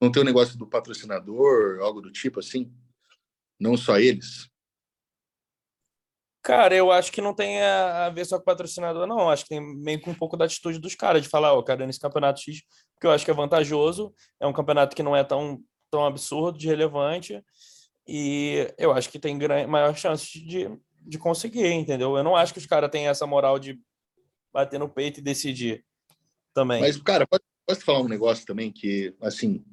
Não 0.00 0.10
tem 0.10 0.22
um 0.22 0.26
negócio 0.26 0.58
do 0.58 0.66
patrocinador, 0.66 1.80
algo 1.80 2.00
do 2.00 2.10
tipo 2.10 2.40
assim? 2.40 2.72
Não 3.58 3.76
só 3.76 3.98
eles? 3.98 4.48
Cara, 6.42 6.74
eu 6.74 6.92
acho 6.92 7.10
que 7.10 7.22
não 7.22 7.32
tem 7.34 7.62
a 7.62 8.10
ver 8.10 8.26
só 8.26 8.38
com 8.38 8.44
patrocinador, 8.44 9.06
não. 9.06 9.30
Acho 9.30 9.44
que 9.44 9.48
tem 9.48 9.60
meio 9.60 9.98
que 9.98 10.10
um 10.10 10.14
pouco 10.14 10.36
da 10.36 10.44
atitude 10.44 10.78
dos 10.78 10.94
caras, 10.94 11.22
de 11.22 11.28
falar, 11.28 11.54
ó, 11.54 11.58
oh, 11.58 11.64
cara, 11.64 11.86
nesse 11.86 11.98
campeonato 11.98 12.40
X, 12.42 12.60
porque 12.94 13.06
eu 13.06 13.10
acho 13.12 13.24
que 13.24 13.30
é 13.30 13.34
vantajoso, 13.34 14.12
é 14.38 14.46
um 14.46 14.52
campeonato 14.52 14.94
que 14.94 15.02
não 15.02 15.16
é 15.16 15.24
tão, 15.24 15.58
tão 15.90 16.04
absurdo, 16.04 16.58
de 16.58 16.66
relevante, 16.66 17.42
e 18.06 18.70
eu 18.76 18.92
acho 18.92 19.08
que 19.08 19.18
tem 19.18 19.38
maior 19.66 19.96
chance 19.96 20.38
de, 20.38 20.68
de 21.00 21.18
conseguir, 21.18 21.72
entendeu? 21.72 22.14
Eu 22.14 22.22
não 22.22 22.36
acho 22.36 22.52
que 22.52 22.58
os 22.58 22.66
caras 22.66 22.90
têm 22.90 23.08
essa 23.08 23.26
moral 23.26 23.58
de 23.58 23.80
bater 24.52 24.78
no 24.78 24.88
peito 24.88 25.20
e 25.20 25.22
decidir 25.22 25.82
também. 26.54 26.80
Mas, 26.80 26.96
cara, 26.96 27.26
pode, 27.26 27.42
posso 27.66 27.82
falar 27.82 28.00
um 28.00 28.08
negócio 28.08 28.46
também 28.46 28.72
que, 28.72 29.14
assim, 29.20 29.64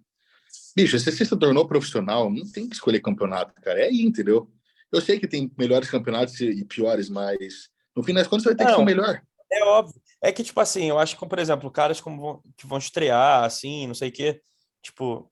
bicho, 0.75 0.97
se 0.99 1.11
você 1.11 1.25
se 1.25 1.37
tornou 1.37 1.67
profissional, 1.67 2.29
não 2.29 2.49
tem 2.51 2.67
que 2.67 2.75
escolher 2.75 2.99
campeonato, 2.99 3.53
cara. 3.61 3.79
É 3.79 3.85
aí, 3.85 4.01
entendeu? 4.01 4.51
Eu 4.91 4.99
sei 4.99 5.19
que 5.19 5.27
tem 5.27 5.51
melhores 5.57 5.89
campeonatos 5.89 6.39
e 6.41 6.65
piores, 6.65 7.09
mas 7.09 7.69
no 7.95 8.03
fim 8.03 8.13
das 8.13 8.27
contas 8.27 8.43
você 8.43 8.49
vai 8.49 8.57
ter 8.57 8.63
não, 8.63 8.71
que 8.71 8.75
ser 8.75 8.81
o 8.81 8.85
melhor. 8.85 9.21
É 9.51 9.63
óbvio. 9.63 10.01
É 10.21 10.31
que, 10.31 10.43
tipo 10.43 10.59
assim, 10.59 10.89
eu 10.89 10.99
acho 10.99 11.17
que, 11.17 11.25
por 11.25 11.39
exemplo, 11.39 11.71
caras 11.71 12.01
como 12.01 12.21
vão, 12.21 12.43
que 12.57 12.67
vão 12.67 12.77
estrear, 12.77 13.43
assim, 13.43 13.87
não 13.87 13.93
sei 13.93 14.09
o 14.09 14.11
quê, 14.11 14.41
tipo, 14.81 15.31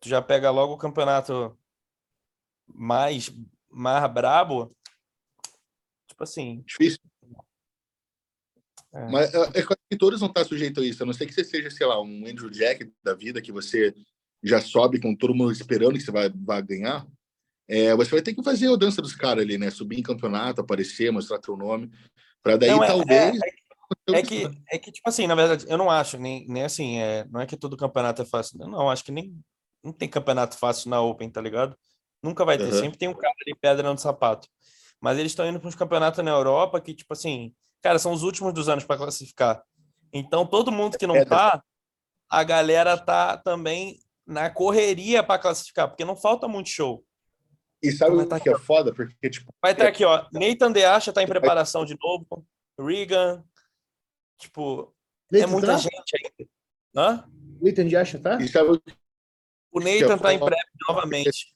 tu 0.00 0.08
já 0.08 0.20
pega 0.20 0.50
logo 0.50 0.74
o 0.74 0.78
campeonato 0.78 1.58
mais, 2.66 3.30
mais 3.70 4.12
brabo, 4.12 4.74
tipo 6.08 6.22
assim... 6.22 6.62
Difícil. 6.66 7.00
É. 8.92 9.10
Mas 9.10 9.32
é, 9.34 9.60
é 9.60 9.62
que 9.62 9.96
todos 9.98 10.20
vão 10.20 10.28
estar 10.28 10.44
sujeitos 10.44 10.82
a 10.82 10.86
isso, 10.86 11.02
a 11.02 11.06
não 11.06 11.12
ser 11.12 11.26
que 11.26 11.32
você 11.32 11.44
seja, 11.44 11.70
sei 11.70 11.86
lá, 11.86 12.00
um 12.00 12.26
Andrew 12.26 12.50
Jack 12.50 12.90
da 13.02 13.14
vida, 13.14 13.40
que 13.40 13.52
você 13.52 13.94
já 14.42 14.60
sobe 14.60 15.00
com 15.00 15.14
todo 15.14 15.34
mundo 15.34 15.52
esperando 15.52 15.94
que 15.94 16.00
você 16.00 16.10
vai, 16.10 16.30
vai 16.30 16.62
ganhar. 16.62 17.06
É, 17.68 17.94
você 17.94 18.10
vai 18.10 18.22
ter 18.22 18.34
que 18.34 18.42
fazer 18.42 18.72
a 18.72 18.76
dança 18.76 19.00
dos 19.00 19.14
caras 19.14 19.44
ali, 19.44 19.56
né? 19.56 19.70
Subir 19.70 19.98
em 19.98 20.02
campeonato, 20.02 20.60
aparecer, 20.60 21.12
mostrar 21.12 21.38
teu 21.38 21.56
nome, 21.56 21.90
para 22.42 22.56
daí 22.56 22.70
não, 22.70 22.82
é, 22.82 22.86
talvez. 22.86 23.38
É, 24.08 24.18
é, 24.18 24.22
que, 24.22 24.44
é 24.68 24.78
que, 24.78 24.90
tipo 24.90 25.08
assim, 25.08 25.26
na 25.26 25.34
verdade, 25.36 25.66
eu 25.68 25.78
não 25.78 25.88
acho, 25.88 26.18
nem, 26.18 26.46
nem 26.48 26.64
assim, 26.64 26.98
é, 26.98 27.24
não 27.30 27.40
é 27.40 27.46
que 27.46 27.56
todo 27.56 27.76
campeonato 27.76 28.22
é 28.22 28.24
fácil. 28.24 28.58
Não, 28.58 28.90
acho 28.90 29.04
que 29.04 29.12
nem 29.12 29.36
não 29.82 29.92
tem 29.92 30.08
campeonato 30.08 30.58
fácil 30.58 30.90
na 30.90 31.00
Open, 31.00 31.30
tá 31.30 31.40
ligado? 31.40 31.76
Nunca 32.22 32.44
vai 32.44 32.58
ter, 32.58 32.64
uhum. 32.64 32.80
sempre 32.80 32.98
tem 32.98 33.08
um 33.08 33.14
cara 33.14 33.34
de 33.46 33.54
pedra 33.54 33.90
no 33.90 33.98
sapato. 33.98 34.48
Mas 35.00 35.18
eles 35.18 35.32
estão 35.32 35.48
indo 35.48 35.58
para 35.58 35.68
uns 35.68 35.74
campeonatos 35.74 36.22
na 36.22 36.30
Europa 36.30 36.80
que, 36.80 36.94
tipo 36.94 37.12
assim, 37.12 37.54
Cara, 37.82 37.98
são 37.98 38.12
os 38.12 38.22
últimos 38.22 38.52
dos 38.52 38.68
anos 38.68 38.84
para 38.84 38.96
classificar. 38.96 39.62
Então, 40.12 40.46
todo 40.46 40.72
mundo 40.72 40.98
que 40.98 41.06
não 41.06 41.16
é, 41.16 41.24
tá, 41.24 41.62
a 42.28 42.44
galera 42.44 42.98
tá 42.98 43.36
também 43.36 43.98
na 44.26 44.50
correria 44.50 45.22
para 45.22 45.40
classificar, 45.40 45.88
porque 45.88 46.04
não 46.04 46.16
falta 46.16 46.46
muito 46.46 46.68
show. 46.68 47.04
E 47.82 47.90
sabe 47.90 48.16
o 48.16 48.26
tá 48.26 48.38
que 48.38 48.50
é 48.50 48.58
foda? 48.58 48.92
Porque, 48.92 49.30
tipo, 49.30 49.52
vai 49.62 49.72
estar 49.72 49.84
tá 49.84 49.90
aqui, 49.90 50.04
ó. 50.04 50.26
Nathan 50.32 50.70
De 50.70 50.84
Acha 50.84 51.12
tá 51.12 51.22
em 51.22 51.26
preparação 51.26 51.84
de 51.84 51.96
novo. 51.98 52.46
Regan. 52.78 53.42
Tipo, 54.38 54.94
Nathan 55.32 55.44
é 55.44 55.46
muita 55.46 55.66
tá? 55.68 55.76
gente 55.78 56.16
ainda. 56.16 56.50
Hã? 56.94 57.30
Nathan 57.62 57.86
De 57.86 57.96
Acha 57.96 58.18
tá? 58.18 58.40
E 58.40 58.48
sabe 58.48 58.78
o 59.72 59.80
Nathan 59.80 60.18
tá 60.18 60.34
em 60.34 60.38
pré 60.38 60.58
novamente. 60.86 61.54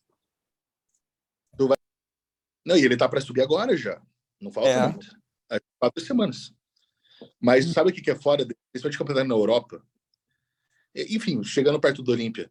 Não, 2.64 2.76
e 2.78 2.84
ele 2.84 2.96
tá 2.96 3.06
para 3.06 3.20
subir 3.20 3.42
agora 3.42 3.76
já. 3.76 4.00
Não 4.40 4.50
falta 4.50 4.70
é. 4.70 4.88
muito 4.88 5.23
quatro 5.78 6.04
semanas. 6.04 6.52
Mas 7.40 7.66
hum. 7.66 7.72
sabe 7.72 7.90
o 7.90 7.92
que 7.94 8.10
é 8.10 8.14
fora, 8.14 8.46
principalmente 8.72 8.98
campeonato 8.98 9.28
na 9.28 9.34
Europa? 9.34 9.82
Enfim, 10.94 11.42
chegando 11.42 11.80
perto 11.80 12.02
do 12.02 12.12
Olímpia, 12.12 12.50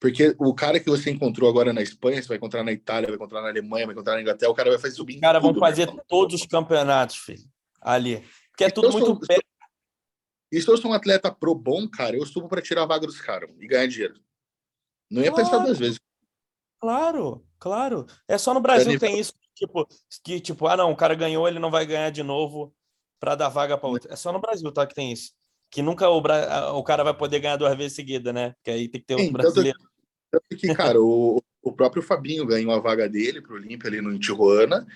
Porque 0.00 0.34
o 0.38 0.52
cara 0.52 0.80
que 0.80 0.90
você 0.90 1.10
encontrou 1.10 1.48
agora 1.48 1.72
na 1.72 1.80
Espanha, 1.80 2.20
você 2.20 2.28
vai 2.28 2.36
encontrar 2.36 2.62
na 2.64 2.72
Itália, 2.72 3.06
vai 3.06 3.16
encontrar 3.16 3.40
na 3.40 3.48
Alemanha, 3.48 3.86
vai 3.86 3.94
encontrar 3.94 4.14
na 4.16 4.20
Inglaterra, 4.20 4.50
o 4.50 4.54
cara 4.54 4.68
vai 4.70 4.78
fazer 4.78 4.96
subir. 4.96 5.14
Os 5.14 5.20
caras 5.20 5.40
vão 5.40 5.52
tudo, 5.52 5.60
fazer 5.60 5.82
irmão. 5.82 6.04
todos 6.08 6.40
os 6.40 6.46
campeonatos, 6.46 7.16
filho, 7.16 7.48
ali. 7.80 8.22
Porque 8.50 8.64
é 8.64 8.66
Então, 8.66 8.82
tudo 8.82 8.92
sou- 8.98 9.08
muito 9.14 9.26
perto. 9.26 9.44
E 10.52 10.60
se 10.60 10.68
eu 10.68 10.76
sou 10.76 10.90
um 10.90 10.94
atleta 10.94 11.32
pro 11.32 11.54
bom, 11.54 11.88
cara, 11.88 12.16
eu 12.16 12.26
subo 12.26 12.48
para 12.48 12.60
tirar 12.60 12.82
a 12.82 12.86
vaga 12.86 13.06
dos 13.06 13.20
caras 13.20 13.48
e 13.58 13.66
ganhar 13.66 13.86
dinheiro. 13.86 14.20
Não 15.10 15.22
ia 15.22 15.32
pensar 15.32 15.50
Claro. 15.50 15.64
duas 15.66 15.78
vezes. 15.78 16.00
Claro, 16.80 17.46
claro. 17.58 18.06
É 18.28 18.36
só 18.36 18.52
no 18.52 18.60
Brasil 18.60 18.98
tem 18.98 19.18
isso, 19.18 19.32
tipo, 19.66 19.88
que 20.22 20.40
tipo, 20.40 20.66
ah 20.66 20.76
não, 20.76 20.90
o 20.90 20.96
cara 20.96 21.14
ganhou, 21.14 21.46
ele 21.48 21.58
não 21.58 21.70
vai 21.70 21.86
ganhar 21.86 22.10
de 22.10 22.22
novo 22.22 22.74
para 23.20 23.34
dar 23.34 23.48
vaga 23.48 23.78
para 23.78 23.88
outro. 23.88 24.12
É 24.12 24.16
só 24.16 24.32
no 24.32 24.40
Brasil, 24.40 24.70
tá, 24.72 24.86
que 24.86 24.94
tem 24.94 25.12
isso. 25.12 25.32
Que 25.70 25.82
nunca 25.82 26.08
o, 26.08 26.20
Bra... 26.20 26.72
o 26.72 26.82
cara 26.82 27.02
vai 27.02 27.14
poder 27.14 27.40
ganhar 27.40 27.56
duas 27.56 27.76
vezes 27.76 27.94
seguida, 27.94 28.32
né? 28.32 28.52
Porque 28.52 28.70
aí 28.70 28.88
tem 28.88 29.00
que 29.00 29.06
ter 29.06 29.14
outro 29.14 29.26
Sim, 29.26 29.32
tanto 29.32 29.42
brasileiro. 29.42 29.78
Tanto 30.30 30.56
que, 30.56 30.74
cara, 30.74 31.00
o, 31.00 31.42
o 31.62 31.72
próprio 31.72 32.02
Fabinho 32.02 32.46
ganhou 32.46 32.72
a 32.72 32.78
vaga 32.78 33.08
dele 33.08 33.40
pro 33.40 33.56
Olímpia 33.56 33.88
ali 33.88 34.00
no 34.00 34.18
Tijuana. 34.18 34.86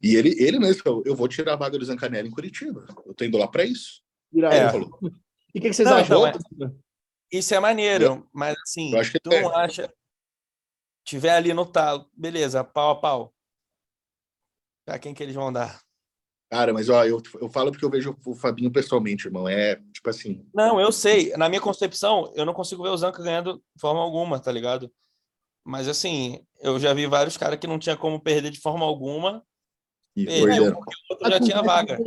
E 0.00 0.14
ele, 0.14 0.34
ele 0.38 0.58
mesmo 0.58 0.82
falou: 0.82 1.02
eu 1.06 1.16
vou 1.16 1.28
tirar 1.28 1.54
a 1.54 1.56
vaga 1.56 1.78
do 1.78 1.84
Zancanelli 1.84 2.28
em 2.28 2.32
Curitiba. 2.32 2.86
Eu 3.06 3.14
tô 3.14 3.24
indo 3.24 3.38
lá 3.38 3.48
para 3.48 3.64
isso. 3.64 4.02
É. 4.36 4.70
Falou. 4.70 4.98
E 5.54 5.58
o 5.58 5.62
que, 5.62 5.68
que 5.68 5.74
vocês 5.74 5.88
Não, 5.88 5.96
acham? 5.96 6.28
então, 6.28 6.66
é- 6.68 6.72
Isso 7.30 7.54
é 7.54 7.60
maneiro, 7.60 8.28
mas 8.32 8.56
assim, 8.62 8.92
Eu 8.92 9.00
acho 9.00 9.12
que 9.12 9.20
tu 9.20 9.32
é. 9.32 9.42
não 9.42 9.54
acha. 9.56 9.92
Tiver 11.04 11.30
ali 11.30 11.52
no 11.52 11.66
talo, 11.66 12.08
beleza, 12.16 12.62
pau 12.62 12.90
a 12.90 13.00
pau. 13.00 13.34
Pra 14.84 14.98
quem 14.98 15.14
que 15.14 15.22
eles 15.22 15.34
vão 15.34 15.52
dar? 15.52 15.80
Cara, 16.50 16.72
mas 16.72 16.88
ó, 16.88 17.04
eu, 17.04 17.22
eu 17.40 17.48
falo 17.48 17.70
porque 17.70 17.84
eu 17.84 17.90
vejo 17.90 18.16
o 18.26 18.34
Fabinho 18.34 18.70
pessoalmente, 18.70 19.26
irmão. 19.26 19.48
É 19.48 19.76
tipo 19.92 20.10
assim. 20.10 20.44
Não, 20.52 20.78
eu 20.80 20.92
sei. 20.92 21.32
Na 21.36 21.48
minha 21.48 21.60
concepção, 21.60 22.30
eu 22.34 22.44
não 22.44 22.52
consigo 22.52 22.82
ver 22.82 22.90
o 22.90 22.96
Zanca 22.96 23.22
ganhando 23.22 23.54
de 23.74 23.80
forma 23.80 24.00
alguma, 24.00 24.38
tá 24.38 24.52
ligado? 24.52 24.92
Mas 25.64 25.88
assim, 25.88 26.44
eu 26.60 26.78
já 26.78 26.92
vi 26.92 27.06
vários 27.06 27.36
caras 27.36 27.58
que 27.58 27.66
não 27.66 27.78
tinha 27.78 27.96
como 27.96 28.20
perder 28.20 28.50
de 28.50 28.60
forma 28.60 28.84
alguma. 28.84 29.42
E 30.14 30.26
Perdeu 30.26 30.74
porque 30.74 30.94
o 30.94 31.12
outro 31.14 31.30
já 31.30 31.40
tinha 31.40 31.62
vaga. 31.62 31.98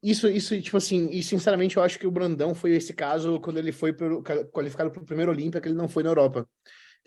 Isso, 0.00 0.28
isso, 0.28 0.60
tipo 0.62 0.76
assim, 0.76 1.08
e 1.10 1.20
sinceramente 1.24 1.76
eu 1.76 1.82
acho 1.82 1.98
que 1.98 2.06
o 2.06 2.10
Brandão 2.10 2.54
foi 2.54 2.76
esse 2.76 2.92
caso 2.92 3.40
quando 3.40 3.58
ele 3.58 3.72
foi 3.72 3.92
pro, 3.92 4.22
ca- 4.22 4.44
qualificado 4.44 4.92
para 4.92 5.02
o 5.02 5.06
primeiro 5.06 5.32
Olímpia, 5.32 5.60
que 5.60 5.66
ele 5.66 5.74
não 5.74 5.88
foi 5.88 6.04
na 6.04 6.10
Europa. 6.10 6.48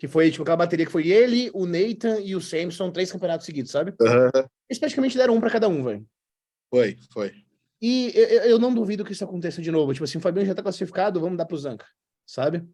Que 0.02 0.08
foi, 0.08 0.32
tipo, 0.32 0.42
aquela 0.42 0.56
bateria 0.56 0.84
que 0.84 0.90
foi 0.90 1.06
ele, 1.06 1.48
o 1.54 1.64
Nathan 1.64 2.18
e 2.22 2.34
o 2.34 2.40
Samson, 2.40 2.90
três 2.90 3.12
campeonatos 3.12 3.46
seguidos, 3.46 3.70
sabe? 3.70 3.94
Aham, 4.00 4.32
Eles 4.68 4.80
praticamente 4.80 5.16
deram 5.16 5.36
um 5.36 5.40
para 5.40 5.48
cada 5.48 5.68
um, 5.68 5.84
velho. 5.84 6.04
foi, 6.68 6.98
foi. 7.12 7.32
E 7.80 8.10
eu, 8.12 8.26
eu- 8.42 8.58
não 8.58 8.74
duvido 8.74 9.04
que 9.04 9.12
isso 9.12 9.22
aconteça 9.22 9.62
de 9.62 9.70
novo. 9.70 9.92
Tipo 9.92 10.02
assim, 10.02 10.18
o 10.18 10.20
Fabiano 10.20 10.44
já 10.44 10.56
tá 10.56 10.62
classificado, 10.62 11.20
vamos 11.20 11.38
dar 11.38 11.44
pro 11.46 11.56
Zanca, 11.56 11.86
sabe? 12.26 12.68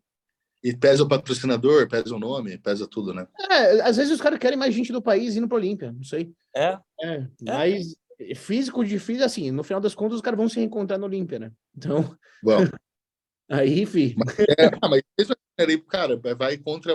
E 0.64 0.74
pesa 0.74 1.02
o 1.02 1.06
patrocinador, 1.08 1.86
pesa 1.86 2.16
o 2.16 2.18
nome, 2.18 2.56
pesa 2.56 2.88
tudo, 2.88 3.12
né? 3.12 3.28
É, 3.38 3.82
às 3.82 3.98
vezes 3.98 4.14
os 4.14 4.22
caras 4.22 4.38
querem 4.38 4.56
mais 4.56 4.72
gente 4.74 4.90
do 4.90 5.02
país 5.02 5.36
indo 5.36 5.46
pro 5.46 5.58
Olímpia, 5.58 5.92
não 5.92 6.04
sei. 6.04 6.32
É, 6.56 6.78
É, 7.02 7.26
mas 7.42 7.94
físico 8.36 8.82
difícil, 8.82 9.26
assim, 9.26 9.50
no 9.50 9.62
final 9.62 9.82
das 9.82 9.94
contas 9.94 10.16
os 10.16 10.22
caras 10.22 10.38
vão 10.38 10.48
se 10.48 10.56
reencontrar 10.60 10.98
no 10.98 11.04
Olímpia, 11.04 11.38
né? 11.38 11.52
Então, 11.76 12.16
Bom, 12.42 12.56
aí, 13.48 13.86
fi. 13.86 14.16
é, 14.58 14.66
ah, 14.82 14.88
mas 14.88 15.02
aí, 15.58 15.78
cara, 15.82 16.20
vai 16.36 16.56
contra. 16.56 16.94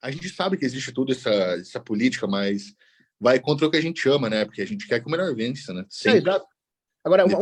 A 0.00 0.10
gente 0.10 0.28
sabe 0.28 0.56
que 0.56 0.64
existe 0.64 0.92
toda 0.92 1.12
essa, 1.12 1.30
essa 1.30 1.80
política, 1.80 2.26
mas 2.26 2.74
vai 3.18 3.40
contra 3.40 3.66
o 3.66 3.70
que 3.70 3.76
a 3.76 3.80
gente 3.80 4.08
ama, 4.08 4.30
né? 4.30 4.44
Porque 4.44 4.62
a 4.62 4.66
gente 4.66 4.86
quer 4.86 5.00
que 5.00 5.06
o 5.06 5.10
melhor 5.10 5.34
vença, 5.34 5.72
né? 5.74 5.84
Sempre, 5.88 6.20
exato. 6.20 6.46
Agora, 7.04 7.24
uma- 7.26 7.38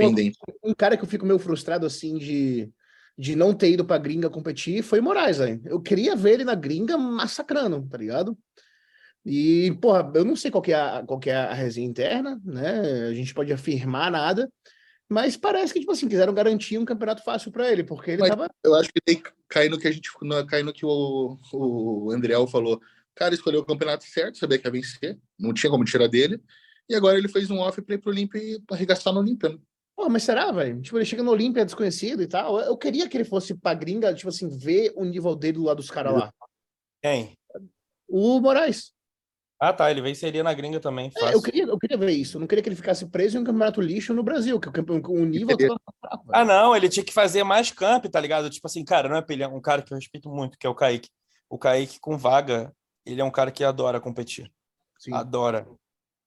um 0.63 0.75
cara 0.75 0.97
que 0.97 1.03
eu 1.05 1.09
fico 1.09 1.27
meio 1.27 1.39
frustrado, 1.39 1.85
assim, 1.85 2.17
de, 2.19 2.71
de 3.19 3.35
não 3.37 3.53
ter 3.53 3.73
ido 3.73 3.85
pra 3.85 3.99
gringa 3.99 4.31
competir 4.31 4.83
foi 4.83 5.01
Moraes, 5.01 5.39
velho. 5.39 5.61
Eu 5.67 5.81
queria 5.81 6.15
ver 6.17 6.35
ele 6.35 6.45
na 6.45 6.55
gringa 6.55 6.97
massacrando, 6.97 7.87
tá 7.89 7.99
ligado? 7.99 8.39
E, 9.25 9.77
porra, 9.83 10.11
eu 10.15 10.25
não 10.25 10.37
sei 10.37 10.51
qual 10.51 10.63
que 10.63 10.73
é 10.73 10.77
a, 10.81 11.03
qual 11.05 11.19
que 11.19 11.31
é 11.31 11.35
a 11.35 11.53
resenha 11.53 11.89
interna, 11.89 12.41
né? 12.45 13.09
A 13.09 13.13
gente 13.15 13.35
pode 13.35 13.53
afirmar 13.53 14.11
nada, 14.11 14.49
mas 15.09 15.37
parece 15.37 15.73
que, 15.73 15.81
tipo 15.81 15.93
assim, 15.93 16.09
quiseram 16.09 16.35
garantir 16.35 16.79
um 16.79 16.85
campeonato 16.85 17.23
fácil 17.23 17.51
pra 17.53 17.71
ele, 17.71 17.85
porque 17.85 18.13
ele 18.13 18.21
Mas- 18.21 18.31
tava. 18.31 18.49
Eu 18.65 18.75
acho 18.75 18.89
que 18.93 19.01
tem 19.05 19.21
que 19.23 19.31
cair 19.49 19.71
no 19.71 19.79
que 19.79 19.87
a 19.87 19.93
gente 19.93 20.11
cair 20.49 20.63
no 20.65 20.73
que 20.73 20.85
o, 20.85 21.39
o 21.53 22.11
Andriel 22.11 22.47
falou. 22.47 22.77
O 22.77 22.81
cara 23.15 23.35
escolheu 23.35 23.61
o 23.61 23.65
campeonato 23.65 24.05
certo, 24.05 24.37
sabia 24.39 24.59
que 24.59 24.67
ia 24.67 24.71
vencer, 24.73 25.19
não 25.39 25.55
tinha 25.55 25.71
como 25.71 25.85
tirar 25.85 26.09
dele. 26.09 26.43
E 26.89 26.95
agora 26.95 27.19
ele 27.19 27.29
fez 27.29 27.51
um 27.51 27.59
off 27.59 27.81
para 27.83 27.95
ir 27.95 27.99
pro 27.99 28.11
Olímpia 28.11 28.39
e 28.39 28.61
arregaçar 28.71 29.13
no 29.13 29.21
Olímpia. 29.21 29.49
né? 29.51 29.59
Pô, 29.97 30.09
mas 30.11 30.25
será, 30.25 30.53
velho? 30.53 30.83
Tipo, 30.83 30.99
ele 30.99 31.05
chega 31.07 31.23
no 31.23 31.31
Olímpia 31.31 31.65
desconhecido 31.65 32.23
e 32.23 32.27
tal. 32.29 32.61
Eu 32.61 32.77
queria 32.77 33.09
que 33.09 33.17
ele 33.17 33.25
fosse 33.25 33.55
pra 33.55 33.73
gringa, 33.75 34.13
tipo 34.15 34.29
assim, 34.29 34.49
ver 34.49 34.93
o 34.95 35.05
nível 35.05 35.35
dele 35.35 35.55
do 35.55 35.65
lado 35.65 35.79
dos 35.79 35.91
caras 35.91 36.13
lá. 36.13 36.31
quem? 37.03 37.33
O 38.09 38.39
Moraes. 38.41 38.93
Ah, 39.59 39.73
tá. 39.73 39.91
Ele 39.91 40.01
venceria 40.03 40.43
na 40.43 40.53
gringa 40.53 40.79
também. 40.81 41.11
É, 41.17 41.35
eu, 41.35 41.43
queria, 41.43 41.65
eu 41.65 41.79
queria 41.79 41.97
ver 41.97 42.11
isso. 42.13 42.37
Eu 42.37 42.41
não 42.41 42.47
queria 42.47 42.63
que 42.63 42.69
ele 42.69 42.77
ficasse 42.77 43.07
preso 43.07 43.37
em 43.37 43.41
um 43.41 43.45
campeonato 43.45 43.81
lixo 43.81 44.13
no 44.13 44.23
Brasil, 44.23 44.61
que 44.61 44.69
o, 44.69 44.73
o 45.13 45.25
nível 45.25 45.57
Queria- 45.57 45.69
tava 45.69 45.81
fraco, 46.01 46.27
velho. 46.27 46.39
Ah, 46.39 46.45
não, 46.45 46.77
ele 46.77 46.89
tinha 46.89 47.05
que 47.05 47.13
fazer 47.13 47.43
mais 47.43 47.71
camp, 47.71 48.05
tá 48.07 48.21
ligado? 48.21 48.51
Tipo 48.51 48.67
assim, 48.67 48.85
cara, 48.85 49.09
não 49.09 49.17
é 49.17 49.25
é 49.41 49.49
um 49.49 49.61
cara 49.61 49.83
que 49.83 49.93
eu 49.93 49.97
respeito 49.97 50.29
muito, 50.29 50.59
que 50.59 50.67
é 50.67 50.71
o 50.71 50.75
Kaique. 50.75 51.09
O 51.49 51.59
Kaique 51.59 51.99
com 52.01 52.19
vaga, 52.19 52.73
ele 53.05 53.21
é 53.21 53.25
um 53.25 53.31
cara 53.31 53.51
que 53.51 53.65
adora 53.65 54.01
competir. 54.01 54.51
Sim. 54.99 55.15
Adora. 55.15 55.67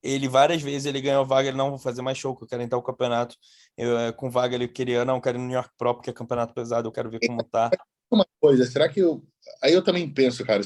Ele 0.02 0.30
várias 0.30 0.62
vezes 0.62 0.86
ele 0.86 1.02
ganhou 1.02 1.26
vaga, 1.26 1.50
ele 1.50 1.58
não 1.58 1.72
vou 1.72 1.80
fazer 1.80 2.02
mais 2.02 2.18
show, 2.18 2.36
que 2.36 2.44
eu 2.44 2.48
quero 2.48 2.62
entrar 2.64 2.78
o 2.78 2.84
campeonato. 2.84 3.36
Eu, 3.78 3.98
eh, 4.00 4.12
com 4.14 4.30
vaga 4.30 4.56
ele 4.56 4.68
queria, 4.68 5.04
não, 5.04 5.16
eu 5.16 5.22
quero 5.22 5.38
ir 5.38 5.42
no 5.42 5.48
New 5.48 5.56
York 5.56 5.72
Pro, 5.78 5.94
porque 5.94 6.10
é 6.10 6.14
campeonato 6.14 6.54
pesado, 6.54 6.88
eu 6.88 6.92
quero 6.92 7.10
ver 7.10 7.20
como 7.28 7.44
tá. 7.44 7.70
Uma 8.10 8.26
coisa, 8.40 8.66
será 8.66 8.88
que 8.88 9.02
eu. 9.02 9.22
Aí 9.62 9.74
eu 9.74 9.84
também 9.84 10.10
penso, 10.12 10.46
cara, 10.46 10.62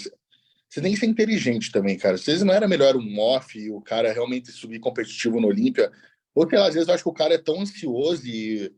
você 0.73 0.81
tem 0.81 0.91
que 0.91 0.99
ser 0.99 1.05
inteligente 1.05 1.71
também, 1.71 1.95
cara. 1.99 2.15
Às 2.15 2.25
vezes 2.25 2.41
não 2.41 2.51
era 2.51 2.67
melhor 2.67 2.95
um 2.95 3.19
off 3.19 3.59
e 3.59 3.69
o 3.69 3.79
cara 3.79 4.11
realmente 4.11 4.51
subir 4.51 4.79
competitivo 4.79 5.39
no 5.39 5.47
Olímpia, 5.47 5.91
ou 6.33 6.47
que 6.47 6.55
às 6.55 6.73
vezes 6.73 6.87
eu 6.87 6.95
acho 6.95 7.03
que 7.03 7.09
o 7.09 7.13
cara 7.13 7.35
é 7.35 7.37
tão 7.37 7.61
ansioso 7.61 8.25
e 8.25 8.75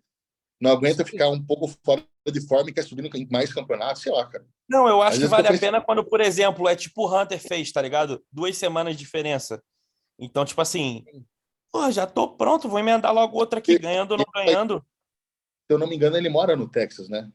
não 0.60 0.72
aguenta 0.72 1.06
ficar 1.06 1.30
um 1.30 1.42
pouco 1.42 1.70
fora 1.86 2.06
de 2.30 2.46
forma 2.46 2.70
e 2.70 2.74
quer 2.74 2.84
subir 2.84 3.06
em 3.16 3.28
mais 3.32 3.54
campeonatos, 3.54 4.02
sei 4.02 4.12
lá, 4.12 4.28
cara. 4.28 4.46
Não, 4.68 4.90
eu 4.90 5.02
acho 5.02 5.20
Às 5.20 5.24
que 5.24 5.30
vale 5.30 5.48
a 5.48 5.58
pena 5.58 5.80
quando, 5.80 6.04
por 6.04 6.20
exemplo, 6.20 6.68
é 6.68 6.76
tipo 6.76 7.08
o 7.08 7.18
Hunter 7.18 7.40
fez, 7.40 7.72
tá 7.72 7.82
ligado? 7.82 8.22
Duas 8.30 8.58
semanas 8.58 8.94
de 8.94 9.00
diferença. 9.00 9.64
Então, 10.20 10.44
tipo 10.44 10.60
assim, 10.60 11.06
pô, 11.72 11.90
já 11.92 12.06
tô 12.06 12.28
pronto, 12.28 12.68
vou 12.68 12.80
emendar 12.80 13.14
logo 13.14 13.38
outra 13.38 13.60
aqui, 13.60 13.80
ganhando 13.80 14.12
ou 14.12 14.18
não 14.18 14.26
ganhando. 14.34 14.86
Se 15.66 15.74
eu 15.74 15.80
não 15.80 15.88
me 15.88 15.96
engano, 15.96 16.18
ele 16.18 16.28
mora 16.28 16.58
no 16.58 16.68
Texas, 16.68 17.08
né? 17.08 17.32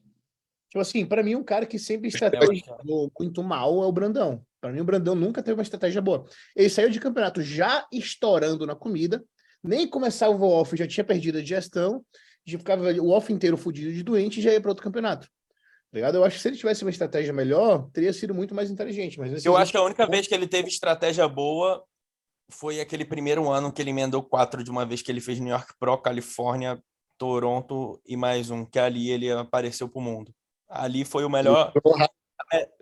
Tipo 0.68 0.80
assim, 0.80 1.06
pra 1.06 1.22
mim, 1.22 1.34
um 1.34 1.42
cara 1.42 1.64
que 1.64 1.78
sempre 1.78 2.08
estrategizou 2.08 3.11
muito 3.18 3.42
mal 3.42 3.82
é 3.82 3.86
o 3.86 3.92
Brandão. 3.92 4.44
Pra 4.61 4.70
mim, 4.72 4.80
o 4.80 4.84
Brandão 4.84 5.14
nunca 5.14 5.42
teve 5.42 5.54
uma 5.54 5.62
estratégia 5.62 6.02
boa. 6.02 6.26
Ele 6.54 6.68
saiu 6.68 6.90
de 6.90 7.00
campeonato 7.00 7.42
já 7.42 7.86
estourando 7.90 8.66
na 8.66 8.74
comida, 8.74 9.24
nem 9.62 9.88
começava 9.88 10.32
o 10.32 10.48
off, 10.48 10.76
já 10.76 10.86
tinha 10.86 11.04
perdido 11.04 11.38
a 11.38 11.40
digestão, 11.40 12.04
já 12.44 12.58
ficava 12.58 12.92
o 12.92 13.11
off 13.11 13.32
inteiro 13.32 13.56
fudido 13.56 13.92
de 13.92 14.02
doente 14.02 14.40
e 14.40 14.42
já 14.42 14.52
ia 14.52 14.61
para 14.61 14.70
outro 14.70 14.84
campeonato. 14.84 15.26
Tá 15.90 15.96
ligado? 15.96 16.16
Eu 16.16 16.24
acho 16.24 16.36
que 16.36 16.42
se 16.42 16.48
ele 16.48 16.56
tivesse 16.56 16.84
uma 16.84 16.90
estratégia 16.90 17.32
melhor, 17.32 17.88
teria 17.92 18.12
sido 18.12 18.34
muito 18.34 18.54
mais 18.54 18.70
inteligente. 18.70 19.18
Mas 19.18 19.44
Eu 19.44 19.56
acho 19.56 19.72
que 19.72 19.78
a 19.78 19.82
única 19.82 20.06
vez 20.06 20.26
que 20.26 20.34
ele 20.34 20.46
teve 20.46 20.68
estratégia 20.68 21.26
boa 21.26 21.82
foi 22.50 22.80
aquele 22.80 23.04
primeiro 23.04 23.48
ano 23.48 23.72
que 23.72 23.80
ele 23.80 23.90
emendou 23.90 24.22
quatro 24.22 24.62
de 24.62 24.70
uma 24.70 24.84
vez 24.84 25.02
que 25.02 25.11
ele 25.11 25.20
fez 25.20 25.40
New 25.40 25.50
York 25.50 25.72
Pro, 25.78 25.98
Califórnia, 25.98 26.80
Toronto 27.18 28.00
e 28.06 28.16
mais 28.16 28.50
um, 28.50 28.64
que 28.64 28.78
ali 28.78 29.11
ele 29.11 29.30
apareceu 29.30 29.88
pro 29.88 30.00
mundo. 30.00 30.32
Ali 30.68 31.04
foi 31.04 31.24
o 31.24 31.30
melhor, 31.30 31.72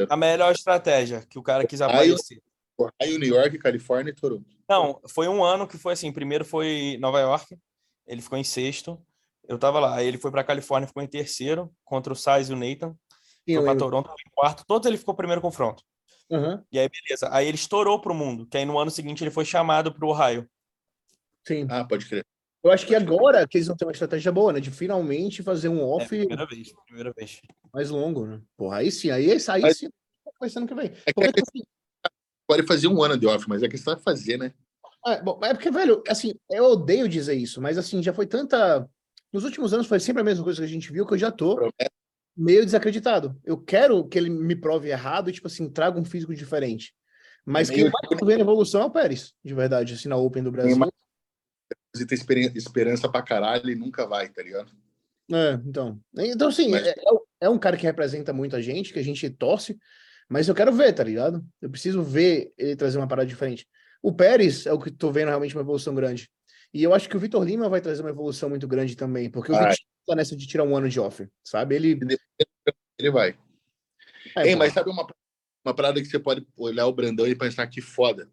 a 0.08 0.16
melhor 0.16 0.52
estratégia 0.52 1.24
que 1.28 1.38
o 1.38 1.42
cara 1.42 1.66
quis 1.66 1.80
aparecer. 1.80 2.42
Ohio, 2.78 3.18
New 3.18 3.34
York, 3.34 3.58
Califórnia 3.58 4.10
e 4.12 4.14
Toronto. 4.14 4.46
Não, 4.68 5.00
foi 5.08 5.26
um 5.26 5.42
ano 5.42 5.66
que 5.66 5.76
foi 5.76 5.94
assim. 5.94 6.12
Primeiro 6.12 6.44
foi 6.44 6.96
Nova 7.00 7.18
York, 7.20 7.58
ele 8.06 8.22
ficou 8.22 8.38
em 8.38 8.44
sexto. 8.44 9.02
Eu 9.48 9.58
tava 9.58 9.80
lá. 9.80 9.96
Aí 9.96 10.06
ele 10.06 10.18
foi 10.18 10.30
para 10.30 10.44
Califórnia, 10.44 10.86
ficou 10.86 11.02
em 11.02 11.06
terceiro 11.06 11.72
contra 11.84 12.12
o 12.12 12.16
Sainz 12.16 12.48
e 12.48 12.52
o 12.52 12.56
Nathan. 12.56 12.94
Sim, 13.48 13.54
Foi 13.54 13.62
para 13.64 13.72
lembro. 13.72 13.78
Toronto, 13.78 14.10
em 14.10 14.30
quarto. 14.34 14.64
Todos 14.66 14.86
ele 14.86 14.98
ficou 14.98 15.14
primeiro 15.14 15.40
confronto. 15.40 15.82
Aham, 16.30 16.62
E 16.70 16.78
aí 16.78 16.88
beleza. 16.88 17.28
Aí 17.32 17.48
ele 17.48 17.56
estourou 17.56 18.00
pro 18.00 18.14
mundo. 18.14 18.46
Que 18.46 18.58
aí 18.58 18.64
no 18.64 18.78
ano 18.78 18.90
seguinte 18.90 19.24
ele 19.24 19.30
foi 19.30 19.44
chamado 19.44 19.92
pro 19.92 20.08
Ohio. 20.08 20.48
sim. 21.46 21.66
Ah, 21.70 21.84
pode 21.84 22.06
crer. 22.06 22.24
Eu 22.62 22.72
acho 22.72 22.86
que 22.86 22.94
agora 22.94 23.46
que 23.46 23.56
eles 23.56 23.68
vão 23.68 23.76
ter 23.76 23.84
uma 23.84 23.92
estratégia 23.92 24.32
boa, 24.32 24.52
né? 24.52 24.60
De 24.60 24.70
finalmente 24.70 25.42
fazer 25.42 25.68
um 25.68 25.78
É, 25.78 25.82
off 25.82 26.08
primeira 26.08 26.46
vez, 26.46 26.72
primeira 26.86 27.12
vez. 27.12 27.40
mais 27.72 27.90
longo, 27.90 28.26
né? 28.26 28.40
Porra, 28.56 28.78
aí 28.78 28.90
sim, 28.90 29.10
aí, 29.10 29.30
aí 29.30 29.62
Mas- 29.62 29.78
sim 29.78 29.88
vai 30.40 30.48
ser 30.48 30.58
ano 30.58 30.68
que 30.68 30.74
vem. 30.74 30.86
É 30.86 30.90
que 30.90 31.14
Como 31.14 31.26
é 31.26 31.30
a 31.30 31.32
que 31.32 31.40
assim, 31.40 31.62
Pode 32.46 32.66
fazer 32.66 32.88
um 32.88 33.02
ano 33.02 33.16
de 33.18 33.26
off, 33.26 33.46
mas 33.48 33.62
a 33.62 33.68
questão 33.68 33.92
é 33.92 33.98
fazer, 33.98 34.38
né? 34.38 34.54
É, 35.06 35.22
bom, 35.22 35.38
é 35.44 35.52
porque, 35.52 35.70
velho, 35.70 36.02
assim, 36.08 36.32
eu 36.50 36.64
odeio 36.64 37.08
dizer 37.08 37.34
isso, 37.34 37.60
mas 37.60 37.76
assim, 37.76 38.02
já 38.02 38.12
foi 38.12 38.26
tanta. 38.26 38.88
Nos 39.32 39.44
últimos 39.44 39.74
anos 39.74 39.86
foi 39.86 40.00
sempre 40.00 40.22
a 40.22 40.24
mesma 40.24 40.42
coisa 40.42 40.58
que 40.60 40.64
a 40.64 40.68
gente 40.68 40.90
viu 40.90 41.06
que 41.06 41.12
eu 41.14 41.18
já 41.18 41.30
tô 41.30 41.54
Promete. 41.56 41.90
meio 42.36 42.64
desacreditado. 42.64 43.38
Eu 43.44 43.58
quero 43.58 44.06
que 44.08 44.16
ele 44.18 44.30
me 44.30 44.56
prove 44.56 44.88
errado 44.88 45.28
e, 45.28 45.32
tipo 45.32 45.46
assim, 45.46 45.68
traga 45.68 46.00
um 46.00 46.04
físico 46.04 46.34
diferente. 46.34 46.94
Mas 47.44 47.68
quem 47.68 47.84
Meio 47.84 47.92
vai 47.92 48.26
ver 48.26 48.38
a 48.38 48.40
evolução 48.40 48.80
é 48.82 48.84
o 48.86 48.90
Pérez, 48.90 49.34
de 49.44 49.54
verdade, 49.54 49.94
assim, 49.94 50.08
na 50.08 50.16
Open 50.16 50.42
do 50.42 50.50
Brasil. 50.50 50.76
mais- 50.76 50.92
Tem 51.94 52.06
esperen- 52.12 52.52
esperança 52.54 53.08
pra 53.08 53.22
caralho 53.22 53.70
e 53.70 53.74
nunca 53.74 54.06
vai, 54.06 54.28
tá 54.28 54.42
ligado? 54.42 54.70
É, 55.32 55.52
então. 55.64 56.00
Então, 56.16 56.48
assim, 56.48 56.70
Mas- 56.70 56.86
é, 56.86 56.94
é 57.40 57.50
um- 57.50 57.56
é 57.56 57.58
cara 57.58 57.76
que 57.76 57.84
representa 57.84 58.32
muito 58.32 58.56
a 58.56 58.60
gente, 58.60 58.92
que 58.92 58.98
a 58.98 59.04
gente 59.04 59.28
torce, 59.30 59.78
Mas 60.30 60.46
eu 60.46 60.54
quero 60.54 60.70
ver, 60.70 60.92
tá 60.92 61.02
ligado? 61.02 61.42
Eu 61.58 61.70
preciso 61.70 62.02
ver 62.02 62.52
ele 62.58 62.76
trazer 62.76 62.98
uma 62.98 63.08
parada 63.08 63.26
diferente. 63.26 63.66
O 64.02 64.12
Pérez 64.12 64.66
é 64.66 64.72
o 64.74 64.78
que 64.78 64.90
tô 64.90 65.10
vendo 65.10 65.28
realmente 65.28 65.56
uma 65.56 65.62
evolução 65.62 65.94
grande. 65.94 66.30
E 66.72 66.82
eu 66.82 66.92
acho 66.92 67.08
que 67.08 67.16
o 67.16 67.18
Vitor 67.18 67.42
Lima 67.42 67.66
vai 67.66 67.80
trazer 67.80 68.02
uma 68.02 68.10
evolução 68.10 68.50
muito 68.50 68.68
grande 68.68 68.94
também, 68.94 69.30
porque 69.30 69.50
o. 69.50 69.54
Vitor 69.54 69.74
tá 70.06 70.14
nessa 70.14 70.36
de 70.36 70.46
tirar 70.46 70.64
um 70.64 70.76
ano 70.76 70.86
de 70.86 71.00
off, 71.00 71.26
sabe? 71.42 71.76
Ele. 71.76 71.98
Ele 72.98 73.10
vai. 73.10 73.38
É, 74.36 74.48
Ei, 74.48 74.54
mas 74.54 74.74
sabe 74.74 74.90
uma, 74.90 75.06
uma 75.64 75.74
parada 75.74 75.98
que 75.98 76.06
você 76.06 76.18
pode 76.18 76.46
olhar 76.58 76.86
o 76.86 76.92
Brandão 76.92 77.26
e 77.26 77.34
pensar 77.34 77.66
que 77.66 77.80
foda? 77.80 78.30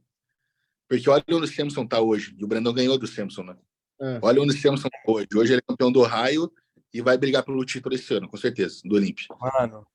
Porque 0.87 1.09
olha 1.09 1.23
onde 1.31 1.45
o 1.45 1.47
Samson 1.47 1.85
tá 1.85 1.99
hoje. 1.99 2.35
E 2.37 2.43
o 2.43 2.47
Brandão 2.47 2.73
ganhou 2.73 2.97
do 2.97 3.07
Samson, 3.07 3.43
né? 3.43 3.55
É. 4.01 4.19
Olha 4.21 4.41
onde 4.41 4.53
o 4.55 4.57
Samson 4.57 4.89
tá 4.89 4.97
hoje. 5.07 5.27
Hoje 5.35 5.53
ele 5.53 5.59
é 5.59 5.67
campeão 5.67 5.91
do 5.91 6.01
raio 6.03 6.51
e 6.93 7.01
vai 7.01 7.17
brigar 7.17 7.43
pelo 7.43 7.65
título 7.65 7.95
esse 7.95 8.13
ano, 8.13 8.29
com 8.29 8.37
certeza, 8.37 8.81
do 8.83 8.95
Olímpio. 8.95 9.25
Mano, 9.39 9.85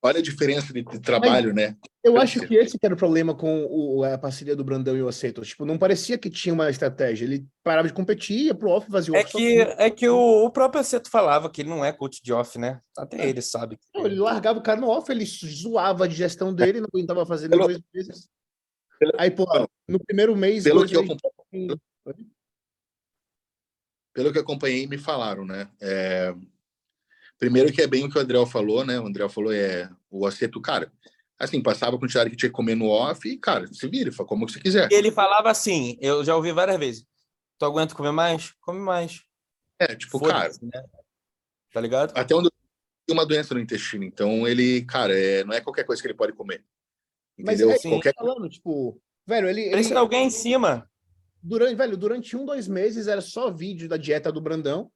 Olha 0.00 0.20
a 0.20 0.22
diferença 0.22 0.72
de, 0.72 0.82
de 0.82 1.00
trabalho, 1.00 1.52
né? 1.52 1.76
Eu 2.04 2.16
acho 2.18 2.46
que 2.46 2.54
esse 2.54 2.78
que 2.78 2.86
era 2.86 2.94
o 2.94 2.98
problema 2.98 3.34
com 3.34 3.66
o, 3.68 4.04
a 4.04 4.16
parceria 4.16 4.54
do 4.54 4.62
Brandão 4.62 4.96
e 4.96 5.02
o 5.02 5.08
Aceto. 5.08 5.42
Tipo, 5.42 5.66
não 5.66 5.76
parecia 5.76 6.16
que 6.16 6.30
tinha 6.30 6.54
uma 6.54 6.70
estratégia. 6.70 7.24
Ele 7.24 7.44
parava 7.64 7.88
de 7.88 7.94
competir, 7.94 8.46
ia 8.46 8.54
pro 8.54 8.70
off, 8.70 8.88
fazia 8.88 9.12
o 9.12 9.16
é 9.16 9.20
off. 9.24 9.32
que, 9.32 9.58
é 9.60 9.90
que 9.90 10.08
o, 10.08 10.44
o 10.44 10.50
próprio 10.50 10.80
Aceto 10.80 11.10
falava 11.10 11.50
que 11.50 11.62
ele 11.62 11.68
não 11.68 11.84
é 11.84 11.92
coach 11.92 12.22
de 12.22 12.32
off, 12.32 12.56
né? 12.58 12.80
Até 12.96 13.28
ele 13.28 13.42
sabe. 13.42 13.76
que- 13.76 13.82
Não, 13.92 14.06
ele 14.06 14.20
largava 14.20 14.60
o 14.60 14.62
cara 14.62 14.80
no 14.80 14.88
off, 14.88 15.10
ele 15.10 15.24
zoava 15.24 16.04
a 16.04 16.08
digestão 16.08 16.54
dele, 16.54 16.80
não 16.80 16.88
aguentava 16.94 17.26
fazer 17.26 17.48
nem 17.48 17.58
dois 17.58 17.80
meses. 17.92 18.28
Aí, 19.18 19.32
pô, 19.32 19.46
no 19.88 19.98
primeiro 19.98 20.36
mês. 20.36 20.64
Pelo 20.64 20.86
que 20.86 20.96
eu 20.96 21.00
assim, 21.02 21.68
pelo 24.12 24.32
que 24.32 24.38
acompanhei, 24.38 24.86
me 24.86 24.98
falaram, 24.98 25.44
né? 25.44 25.70
É, 25.80 26.34
Primeiro 27.38 27.72
que 27.72 27.80
é 27.80 27.86
bem 27.86 28.04
o 28.04 28.10
que 28.10 28.18
o 28.18 28.20
André 28.20 28.44
falou, 28.46 28.84
né? 28.84 28.98
O 28.98 29.06
André 29.06 29.28
falou 29.28 29.52
é 29.52 29.88
o 30.10 30.26
aceto, 30.26 30.60
cara. 30.60 30.92
Assim, 31.38 31.62
passava 31.62 31.94
a 31.94 31.98
quantidade 31.98 32.30
que 32.30 32.36
tinha 32.36 32.48
que 32.48 32.54
comer 32.54 32.74
no 32.74 32.88
off 32.88 33.28
e, 33.28 33.38
cara, 33.38 33.68
se 33.68 33.86
vira, 33.86 34.10
fala 34.10 34.28
como 34.28 34.48
você 34.48 34.58
quiser. 34.58 34.88
E 34.90 34.94
ele 34.94 35.12
falava 35.12 35.48
assim, 35.48 35.96
eu 36.00 36.24
já 36.24 36.34
ouvi 36.34 36.50
várias 36.50 36.76
vezes. 36.78 37.06
Tu 37.56 37.64
aguenta 37.64 37.94
comer 37.94 38.10
mais? 38.10 38.52
Come 38.60 38.80
mais. 38.80 39.22
É, 39.78 39.94
tipo, 39.94 40.18
cara, 40.20 40.52
né? 40.60 40.84
Tá 41.72 41.80
ligado? 41.80 42.12
até 42.16 42.34
onde 42.34 42.46
eu 42.46 42.52
tem 43.06 43.16
uma 43.16 43.24
doença 43.24 43.54
no 43.54 43.60
intestino, 43.60 44.04
então 44.04 44.46
ele, 44.46 44.84
cara, 44.84 45.18
é, 45.18 45.44
não 45.44 45.54
é 45.54 45.60
qualquer 45.60 45.84
coisa 45.84 46.02
que 46.02 46.08
ele 46.08 46.14
pode 46.14 46.32
comer. 46.32 46.64
Mas 47.38 47.60
Entendeu? 47.60 47.70
é 47.70 47.78
Sim. 47.78 47.90
qualquer 47.90 48.14
falando, 48.14 48.48
tipo, 48.48 49.00
velho, 49.28 49.48
ele, 49.48 49.60
ele 49.60 49.70
Precisa 49.72 49.94
de 49.94 50.00
alguém 50.00 50.26
em 50.26 50.30
cima. 50.30 50.90
durante, 51.42 51.74
velho, 51.76 51.96
durante 51.96 52.36
um, 52.36 52.46
dois 52.46 52.66
meses 52.66 53.06
era 53.06 53.20
só 53.20 53.50
vídeo 53.50 53.88
da 53.88 53.96
dieta 53.96 54.32
do 54.32 54.40
Brandão. 54.40 54.90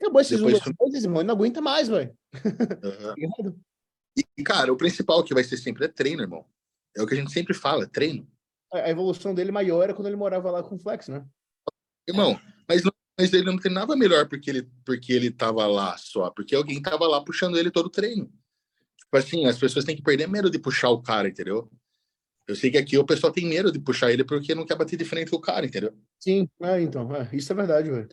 Acabou 0.00 0.20
esses 0.20 0.40
um, 0.40 0.46
Depois 0.46 0.62
dois 0.62 0.92
meses, 0.92 1.04
irmão, 1.04 1.20
ele 1.20 1.26
não 1.26 1.34
aguenta 1.34 1.60
mais, 1.60 1.88
velho. 1.88 2.16
Tá 2.32 2.40
ligado? 3.18 3.58
E, 4.16 4.42
cara, 4.42 4.72
o 4.72 4.76
principal 4.76 5.22
que 5.22 5.34
vai 5.34 5.44
ser 5.44 5.56
sempre 5.56 5.84
é 5.84 5.88
treino, 5.88 6.22
irmão. 6.22 6.46
É 6.96 7.02
o 7.02 7.06
que 7.06 7.14
a 7.14 7.16
gente 7.16 7.32
sempre 7.32 7.52
fala, 7.52 7.84
é 7.84 7.86
treino. 7.86 8.26
A 8.72 8.78
a 8.78 8.90
evolução 8.90 9.34
dele 9.34 9.52
maior 9.52 9.82
era 9.82 9.94
quando 9.94 10.06
ele 10.06 10.16
morava 10.16 10.50
lá 10.50 10.62
com 10.62 10.76
o 10.76 10.78
Flex, 10.78 11.08
né? 11.08 11.24
Irmão, 12.08 12.40
mas, 12.68 12.82
mas 13.18 13.32
ele 13.32 13.44
não 13.44 13.58
treinava 13.58 13.96
melhor 13.96 14.28
porque 14.28 14.48
ele, 14.48 14.70
porque 14.84 15.12
ele 15.12 15.30
tava 15.30 15.66
lá 15.66 15.96
só, 15.98 16.30
porque 16.30 16.54
alguém 16.54 16.80
tava 16.80 17.06
lá 17.06 17.22
puxando 17.22 17.58
ele 17.58 17.70
todo 17.70 17.86
o 17.86 17.90
treino. 17.90 18.32
Tipo 18.96 19.16
assim, 19.16 19.46
as 19.46 19.58
pessoas 19.58 19.84
têm 19.84 19.96
que 19.96 20.02
perder 20.02 20.28
medo 20.28 20.50
de 20.50 20.58
puxar 20.58 20.90
o 20.90 21.02
cara, 21.02 21.28
entendeu? 21.28 21.70
Eu 22.48 22.54
sei 22.54 22.70
que 22.70 22.78
aqui 22.78 22.96
o 22.96 23.04
pessoal 23.04 23.32
tem 23.32 23.44
medo 23.46 23.72
de 23.72 23.78
puxar 23.80 24.12
ele 24.12 24.24
porque 24.24 24.54
não 24.54 24.64
quer 24.64 24.76
bater 24.76 24.96
de 24.96 25.04
frente 25.04 25.30
com 25.30 25.36
o 25.36 25.40
cara, 25.40 25.66
entendeu? 25.66 25.92
Sim, 26.20 26.48
é, 26.62 26.80
então, 26.80 27.14
é, 27.14 27.28
isso 27.32 27.52
é 27.52 27.56
verdade, 27.56 27.90
velho. 27.90 28.08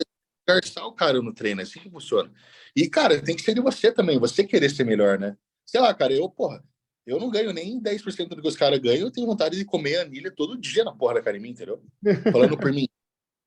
Garçar 0.46 0.84
o 0.86 0.92
cara 0.92 1.22
no 1.22 1.32
treino, 1.32 1.60
é 1.60 1.64
assim 1.64 1.80
que 1.80 1.90
funciona. 1.90 2.30
E, 2.76 2.88
cara, 2.88 3.22
tem 3.22 3.36
que 3.36 3.42
ser 3.42 3.54
de 3.54 3.60
você 3.60 3.92
também, 3.92 4.18
você 4.18 4.44
querer 4.44 4.68
ser 4.70 4.84
melhor, 4.84 5.18
né? 5.18 5.36
Sei 5.64 5.80
lá, 5.80 5.94
cara, 5.94 6.12
eu, 6.12 6.28
porra, 6.28 6.62
eu 7.06 7.18
não 7.18 7.30
ganho 7.30 7.52
nem 7.52 7.80
10% 7.80 8.28
do 8.28 8.42
que 8.42 8.48
os 8.48 8.56
caras 8.56 8.78
ganham, 8.78 9.06
eu 9.06 9.10
tenho 9.10 9.26
vontade 9.26 9.56
de 9.56 9.64
comer 9.64 9.98
anilha 10.00 10.32
todo 10.34 10.58
dia 10.58 10.84
na 10.84 10.92
porra 10.92 11.14
da 11.14 11.20
academia, 11.20 11.50
entendeu? 11.50 11.82
Falando 12.32 12.58
por 12.58 12.72
mim. 12.72 12.88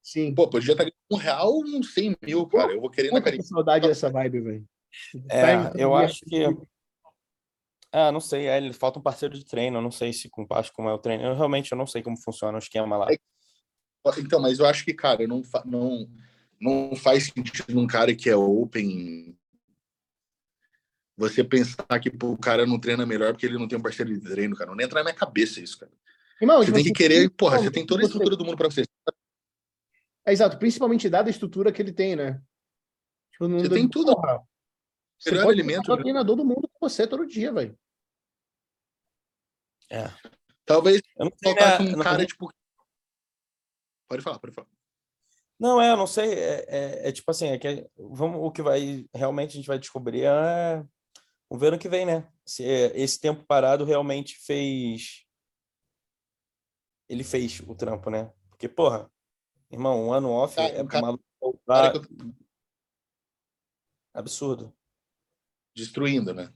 Sim. 0.02 0.34
Pô, 0.34 0.48
podia 0.50 0.72
estar 0.72 0.86
ganhando 0.86 0.96
um 1.12 1.18
real, 1.18 1.60
uns 1.60 1.94
100 1.94 2.16
mil, 2.24 2.48
cara. 2.48 2.72
Eu 2.72 2.80
vou 2.80 2.90
querer 2.90 3.10
na 3.10 3.16
Puta, 3.18 3.24
que 3.24 3.30
academia. 3.30 3.46
saudade 3.46 3.88
dessa 3.88 4.10
vibe, 4.10 4.40
velho. 4.40 4.66
É, 5.30 5.42
Tá 5.42 5.74
eu 5.76 5.94
acho 5.94 6.24
que. 6.26 6.46
Ah, 7.92 8.12
não 8.12 8.20
sei, 8.20 8.48
é, 8.48 8.58
ele 8.58 8.74
falta 8.74 9.00
um 9.00 9.02
parceiro 9.02 9.38
de 9.38 9.46
treino, 9.46 9.78
eu 9.78 9.82
não 9.82 9.92
sei 9.92 10.12
se 10.12 10.30
com 10.30 10.46
acho 10.52 10.74
como 10.74 10.90
é 10.90 10.94
o 10.94 10.98
treino. 10.98 11.24
Eu 11.24 11.36
realmente 11.36 11.72
eu 11.72 11.78
não 11.78 11.88
sei 11.88 12.04
como 12.04 12.22
funciona 12.22 12.58
o 12.58 12.60
esquema 12.60 12.98
lá. 12.98 13.08
É 13.12 13.18
Então, 14.20 14.42
mas 14.42 14.60
eu 14.60 14.66
acho 14.66 14.84
que, 14.84 14.94
cara, 14.94 15.26
não, 15.26 15.42
não, 15.66 16.10
não 16.60 16.96
faz 16.96 17.26
sentido 17.26 17.80
um 17.80 17.88
cara 17.88 18.14
que 18.14 18.30
é 18.30 18.36
open 18.36 19.38
você 21.18 21.44
pensar 21.44 22.00
que 22.00 22.12
pô, 22.12 22.32
o 22.32 22.38
cara 22.38 22.66
não 22.66 22.80
treina 22.80 23.06
melhor 23.06 23.34
porque 23.34 23.48
ele 23.48 23.58
não 23.58 23.68
tem 23.68 23.78
um 23.78 23.82
parceiro 23.82 24.14
de 24.14 24.22
treino, 24.22 24.56
cara. 24.56 24.74
Não 24.74 24.80
entra 24.80 25.00
na 25.00 25.04
minha 25.04 25.16
cabeça 25.16 25.60
isso, 25.60 25.80
cara. 25.80 25.92
Irmão, 26.40 26.60
Você 26.60 26.66
tipo 26.66 26.76
tem 26.76 26.84
que 26.84 26.90
assim, 26.92 26.94
querer, 26.94 27.30
porra, 27.32 27.58
você 27.58 27.72
tem 27.72 27.86
toda 27.86 28.04
a 28.04 28.06
estrutura 28.06 28.36
do 28.36 28.46
mundo 28.46 28.56
pra 28.56 28.70
você. 28.70 28.84
É 30.24 30.32
exato, 30.32 30.60
principalmente 30.60 31.10
dada 31.10 31.28
a 31.28 31.32
estrutura 31.32 31.72
que 31.72 31.82
ele 31.82 31.92
tem, 31.92 32.16
né? 32.16 32.40
Tipo, 33.32 33.48
não 33.48 33.60
Você 33.60 33.70
tem 33.70 33.88
tudo. 33.90 34.14
Porra, 34.14 34.44
Você 35.20 35.32
Melhor 35.32 35.46
pode 35.46 35.60
alimento, 35.60 35.82
botar 35.82 35.94
o 35.94 35.96
né? 35.98 36.02
treinador 36.04 36.36
do 36.36 36.46
mundo 36.46 36.68
com 36.68 36.80
você 36.90 37.08
todo 37.08 37.26
dia, 37.26 37.52
velho. 37.52 37.78
É. 39.90 40.04
Talvez 40.66 41.02
Eu 41.18 41.26
não 41.26 41.32
sei, 41.38 41.54
faltasse 41.56 41.84
né? 41.84 41.90
um 41.90 41.96
Não- 41.98 42.04
cara, 42.04 42.26
tipo. 42.26 42.52
Pode 44.08 44.22
falar, 44.22 44.40
pode 44.40 44.54
falar. 44.54 44.68
Não, 45.60 45.82
é, 45.82 45.92
eu 45.92 45.98
não 45.98 46.06
sei. 46.08 46.34
É, 46.34 46.66
é- 46.68 47.10
é 47.10 47.12
tipo 47.12 47.30
assim, 47.32 47.48
é 47.48 47.58
que 47.58 47.90
vamos, 47.98 48.40
o 48.42 48.52
que 48.52 48.62
vai 48.62 49.08
realmente 49.14 49.52
a 49.52 49.54
gente 49.54 49.68
vai 49.68 49.80
descobrir 49.80 50.24
é 50.24 50.86
o 51.50 51.58
ver 51.58 51.68
ano 51.70 51.80
que 51.80 51.90
vem, 51.90 52.06
né? 52.06 52.32
Se 52.46 52.64
é- 52.64 52.98
esse 53.00 53.20
tempo 53.20 53.44
parado 53.46 53.84
realmente 53.86 54.38
fez. 54.46 55.26
Ele 57.10 57.24
fez 57.24 57.60
o 57.62 57.74
trampo, 57.74 58.10
né? 58.10 58.32
Porque, 58.50 58.68
porra, 58.70 59.10
irmão, 59.72 60.08
um 60.08 60.14
ano 60.14 60.30
off 60.30 60.56
Cara, 60.56 60.68
é 60.70 60.86
cara- 60.86 61.02
maluco 61.02 61.24
Cara 61.66 61.96
eu 61.96 62.02
tô 62.02 62.08
Absurdo. 64.14 64.76
Destruindo, 65.78 66.34
né? 66.34 66.52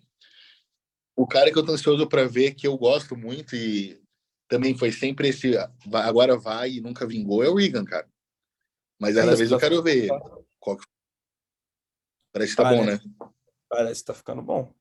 O 1.15 1.27
cara 1.27 1.51
que 1.51 1.57
eu 1.57 1.65
tô 1.65 1.71
ansioso 1.71 2.07
pra 2.07 2.27
ver, 2.27 2.55
que 2.55 2.65
eu 2.65 2.75
gosto 2.77 3.15
muito 3.15 3.55
e 3.55 4.01
também 4.47 4.75
foi 4.77 4.91
sempre 4.91 5.29
esse. 5.29 5.53
Agora 5.93 6.35
vai 6.37 6.71
e 6.73 6.81
nunca 6.81 7.05
vingou, 7.07 7.43
é 7.43 7.47
o 7.49 7.55
Regan, 7.55 7.85
cara. 7.85 8.09
Mas 8.99 9.15
dessa 9.15 9.35
vez 9.35 9.51
eu 9.51 9.57
tá- 9.57 9.61
quero 9.69 9.81
ver. 9.83 10.07
Qual 10.59 10.77
que... 10.77 10.83
Parece 12.33 12.51
que 12.51 12.57
tá 12.57 12.69
bom, 12.69 12.83
né? 12.85 12.97
Parece. 12.97 13.09
Parece 13.69 14.01
que 14.01 14.07
tá 14.07 14.13
ficando 14.13 14.41
bom. 14.41 14.73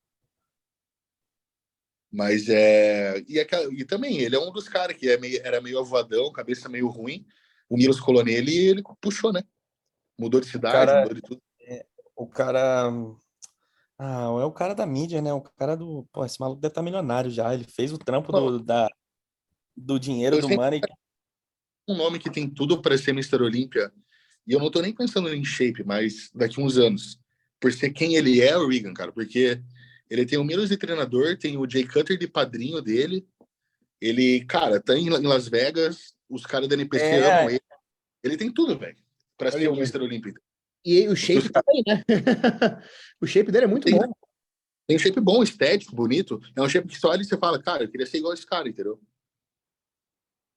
Mas 2.13 2.49
é. 2.49 3.21
E, 3.29 3.39
aquela- 3.39 3.73
e 3.73 3.85
também, 3.85 4.19
ele 4.19 4.35
é 4.35 4.39
um 4.41 4.51
dos 4.51 4.69
caras 4.69 4.97
que 4.97 5.09
é 5.09 5.17
meio- 5.17 5.41
era 5.45 5.61
meio 5.61 5.79
avoadão, 5.79 6.33
cabeça 6.33 6.69
meio 6.69 6.89
ruim. 6.89 7.27
O 7.69 7.77
Milos 7.77 8.01
colou 8.01 8.25
nele 8.25 8.51
e 8.51 8.69
ele 8.69 8.83
puxou, 9.01 9.33
né? 9.33 9.43
Mudou 10.19 10.41
de 10.41 10.47
cidade, 10.49 10.75
cara- 10.75 11.01
mudou 11.03 11.15
de 11.15 11.23
tudo. 11.23 11.43
O 12.17 12.27
cara. 12.27 12.91
Ah, 14.03 14.29
é 14.41 14.45
o 14.47 14.51
cara 14.51 14.75
da 14.75 14.87
mídia, 14.87 15.21
né? 15.21 15.31
O 15.31 15.43
cara 15.43 15.77
do. 15.77 16.09
Pô, 16.11 16.25
esse 16.25 16.41
maluco 16.41 16.59
deve 16.59 16.73
estar 16.73 16.81
milionário 16.81 17.31
já. 17.31 17.53
Ele 17.53 17.65
fez 17.65 17.93
o 17.93 17.99
trampo 17.99 18.33
do, 18.33 18.59
da, 18.59 18.89
do 19.77 20.01
dinheiro 20.01 20.41
do 20.41 20.49
money. 20.49 20.81
Um 21.87 21.95
nome 21.95 22.19
que 22.19 22.31
tem 22.31 22.49
tudo 22.49 22.81
para 22.81 22.97
ser 22.97 23.11
Mr. 23.11 23.43
Olímpia. 23.43 23.93
E 24.47 24.53
eu 24.53 24.59
não 24.59 24.71
tô 24.71 24.81
nem 24.81 24.95
pensando 24.95 25.29
em 25.29 25.45
shape, 25.45 25.85
mas 25.85 26.31
daqui 26.35 26.63
uns 26.63 26.79
anos. 26.79 27.21
Por 27.61 27.71
ser 27.75 27.91
quem 27.91 28.15
ele 28.15 28.41
é, 28.41 28.57
o 28.57 28.69
Regan, 28.69 28.95
cara. 28.95 29.13
Porque 29.13 29.63
ele 30.09 30.25
tem 30.25 30.39
o 30.39 30.45
Milos 30.45 30.71
de 30.71 30.79
treinador, 30.79 31.37
tem 31.37 31.59
o 31.59 31.69
Jay 31.69 31.87
Cutter 31.87 32.17
de 32.17 32.27
padrinho 32.27 32.81
dele. 32.81 33.29
Ele, 34.01 34.47
cara, 34.47 34.81
tá 34.81 34.97
em 34.97 35.11
Las 35.11 35.47
Vegas, 35.47 36.15
os 36.27 36.47
caras 36.47 36.69
da 36.69 36.75
NPC 36.75 37.05
É. 37.05 37.41
amam 37.41 37.51
ele. 37.51 37.61
Ele 38.25 38.37
tem 38.39 38.51
tudo, 38.51 38.79
velho, 38.79 38.97
pra 39.37 39.53
ser 39.53 39.69
o. 39.69 39.75
Mr. 39.75 39.99
Olímpia. 39.99 40.33
E 40.85 41.09
o 41.09 41.17
shape 41.17 41.51
também, 41.51 41.83
né? 41.87 42.05
o 43.21 43.27
shape 43.27 43.53
dele 43.53 43.65
é 43.65 43.69
muito 43.69 43.85
Tem- 43.85 43.97
bom. 43.97 44.13
Tem 44.87 44.97
um 44.97 45.01
shape 45.01 45.21
bom, 45.21 45.43
estético, 45.43 45.95
bonito. 45.95 46.41
É 46.57 46.61
um 46.61 46.69
shape 46.69 46.89
que 46.89 46.99
só 46.99 47.11
olha 47.11 47.23
e 47.23 47.25
você 47.25 47.37
fala, 47.39 47.63
cara, 47.63 47.85
eu 47.85 47.89
queria 47.91 48.07
ser 48.07 48.19
igual 48.19 48.35
esse 48.35 48.45
cara, 48.45 48.69
entendeu? 48.69 49.01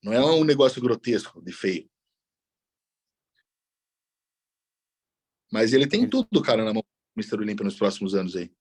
Não 0.04 0.12
é 0.12 0.26
um 0.26 0.44
negócio 0.44 0.82
grotesco, 0.82 1.42
de 1.42 1.52
feio. 1.52 1.90
Mas 5.52 5.72
ele 5.72 5.86
tem 5.88 6.10
tudo, 6.10 6.42
cara, 6.42 6.66
na 6.66 6.74
mão 6.74 6.82
do 6.82 7.22
Mr. 7.22 7.36
Olímpia 7.38 7.64
nos 7.64 7.76
próximos 7.76 8.16
anos 8.16 8.36
aí. 8.36 8.52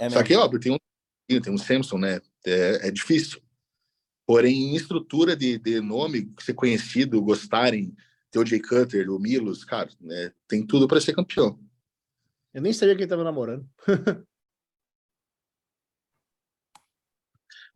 É 0.00 0.08
Só 0.08 0.22
que, 0.22 0.34
óbvio, 0.34 0.58
tem 0.58 0.72
um, 0.72 1.40
tem 1.40 1.52
um 1.52 1.58
Samson, 1.58 1.98
né? 1.98 2.20
É, 2.46 2.88
é 2.88 2.90
difícil. 2.90 3.42
Porém, 4.26 4.70
em 4.70 4.74
estrutura 4.74 5.36
de, 5.36 5.58
de 5.58 5.80
nome, 5.80 6.32
ser 6.40 6.54
conhecido, 6.54 7.20
gostarem, 7.20 7.94
ter 8.30 8.38
o 8.38 8.46
Jay 8.46 8.60
Cutter, 8.60 9.10
o 9.10 9.18
Milos, 9.18 9.64
cara, 9.64 9.90
né, 10.00 10.32
tem 10.46 10.66
tudo 10.66 10.86
para 10.86 11.00
ser 11.00 11.14
campeão. 11.14 11.58
Eu 12.52 12.62
nem 12.62 12.72
sabia 12.72 12.94
que 12.94 13.02
ele 13.02 13.10
tava 13.10 13.24
namorando. 13.24 13.68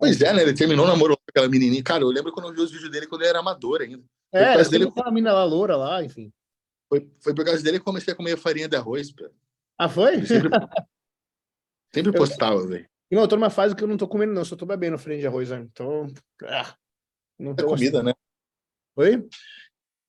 Pois 0.03 0.21
é, 0.21 0.33
né? 0.33 0.43
Ele 0.43 0.53
terminou 0.53 0.85
o 0.85 0.89
namoro 0.89 1.17
com 1.17 1.23
aquela 1.29 1.49
menininha. 1.49 1.81
Cara, 1.81 2.03
eu 2.03 2.09
lembro 2.09 2.33
quando 2.33 2.49
eu 2.49 2.53
vi 2.53 2.61
os 2.61 2.73
vídeos 2.73 2.91
dele 2.91 3.07
quando 3.07 3.23
ele 3.23 3.31
era 3.31 3.39
amador 3.39 3.83
ainda. 3.83 4.03
É, 4.33 4.55
causa 4.55 4.69
dele... 4.69 4.89
aquela 4.89 5.13
mina 5.13 5.33
lá, 5.33 5.45
loura 5.45 5.77
lá, 5.77 6.03
enfim. 6.03 6.33
Foi, 6.89 7.09
foi 7.21 7.33
por 7.33 7.45
causa 7.45 7.63
dele 7.63 7.79
que 7.79 7.83
eu 7.83 7.85
comecei 7.85 8.13
a 8.13 8.17
comer 8.17 8.37
farinha 8.37 8.69
de 8.69 8.75
arroz, 8.75 9.13
pô. 9.13 9.31
Ah, 9.79 9.89
foi? 9.89 10.15
Ele 10.15 10.27
sempre, 10.27 10.51
sempre 11.95 12.13
postava, 12.13 12.67
velho. 12.67 12.85
E 13.13 13.15
não, 13.15 13.23
eu 13.23 13.29
tô 13.29 13.37
numa 13.37 13.49
fase 13.49 13.77
que 13.77 13.85
eu 13.85 13.87
não 13.87 13.97
tô 13.97 14.09
comendo, 14.09 14.33
não, 14.33 14.45
só 14.45 14.57
tô 14.57 14.67
bebendo 14.67 14.99
frente 14.99 15.21
de 15.21 15.27
arroz, 15.29 15.51
né? 15.51 15.61
Então. 15.71 16.09
ah, 16.47 16.75
não 17.39 17.53
É 17.53 17.55
tô 17.55 17.67
comida, 17.67 18.03
né? 18.03 18.13
Oi? 18.97 19.29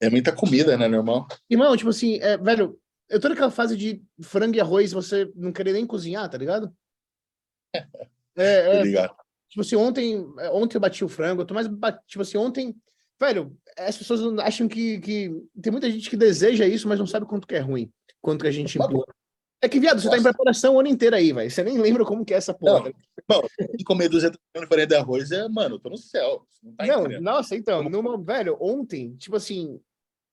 É 0.04 0.10
muita 0.10 0.34
comida, 0.34 0.78
né, 0.78 0.86
normal? 0.86 1.26
Irmão, 1.50 1.78
tipo 1.78 1.90
assim, 1.90 2.20
é, 2.20 2.38
velho, 2.38 2.78
eu 3.10 3.22
tô 3.22 3.30
naquela 3.30 3.50
fase 3.50 3.78
de 3.78 4.04
frango 4.22 4.58
e 4.58 4.60
arroz, 4.60 4.92
você 4.92 5.32
não 5.34 5.54
querer 5.54 5.72
nem 5.72 5.88
cozinhar, 5.88 6.30
tá 6.30 6.38
ligado? 6.38 6.74
É, 8.36 8.80
é, 8.80 8.82
ligado. 8.82 9.16
tipo 9.48 9.62
assim, 9.62 9.76
ontem, 9.76 10.26
é, 10.40 10.50
ontem 10.50 10.76
eu 10.76 10.82
bati 10.82 11.06
o 11.06 11.08
frango, 11.08 11.44
eu 11.44 11.46
tô 11.46 11.54
mais, 11.54 11.68
tipo 12.08 12.24
assim, 12.24 12.36
ontem, 12.36 12.76
velho, 13.22 13.56
as 13.78 13.96
pessoas 13.96 14.40
acham 14.40 14.68
que, 14.68 15.00
que 15.02 15.30
tem 15.62 15.72
muita 15.72 15.92
gente 15.92 16.10
que 16.10 16.18
deseja 16.18 16.66
isso, 16.66 16.88
mas 16.88 16.98
não 16.98 17.06
sabe 17.06 17.28
quanto 17.28 17.46
que 17.46 17.54
é 17.54 17.60
ruim, 17.60 17.94
quanto 18.20 18.42
que 18.42 18.48
a 18.48 18.52
gente 18.52 18.76
Mas, 18.80 18.88
empurra. 18.88 19.06
É 19.62 19.70
que, 19.70 19.80
viado, 19.80 20.02
você 20.02 20.10
tá 20.10 20.16
em 20.16 20.22
Nossa. 20.22 20.34
preparação 20.34 20.74
o 20.74 20.80
ano 20.80 20.90
inteiro 20.90 21.16
aí, 21.16 21.32
velho, 21.32 21.52
você 21.52 21.64
nem 21.64 21.78
lembra 21.78 22.04
como 22.04 22.26
que 22.26 22.34
é 22.34 22.38
essa 22.38 22.56
porra. 22.56 22.92
Não, 23.30 23.38
Mano, 23.38 23.48
e 23.80 23.84
comer 23.84 24.10
200 24.10 24.38
gramas 24.52 24.68
de 24.68 24.70
farinha 24.70 24.88
de 24.88 24.96
arroz 24.96 25.32
é, 25.32 25.48
mano, 25.48 25.76
eu 25.76 25.80
tô 25.80 25.90
no 25.90 25.98
céu. 25.98 26.46
Não, 26.62 26.74
tá 26.74 26.86
Não, 26.86 27.22
nossa, 27.22 27.56
então, 27.56 27.88
numa, 27.88 28.18
velho, 28.18 28.58
ontem, 28.60 29.16
tipo 29.16 29.36
assim, 29.36 29.80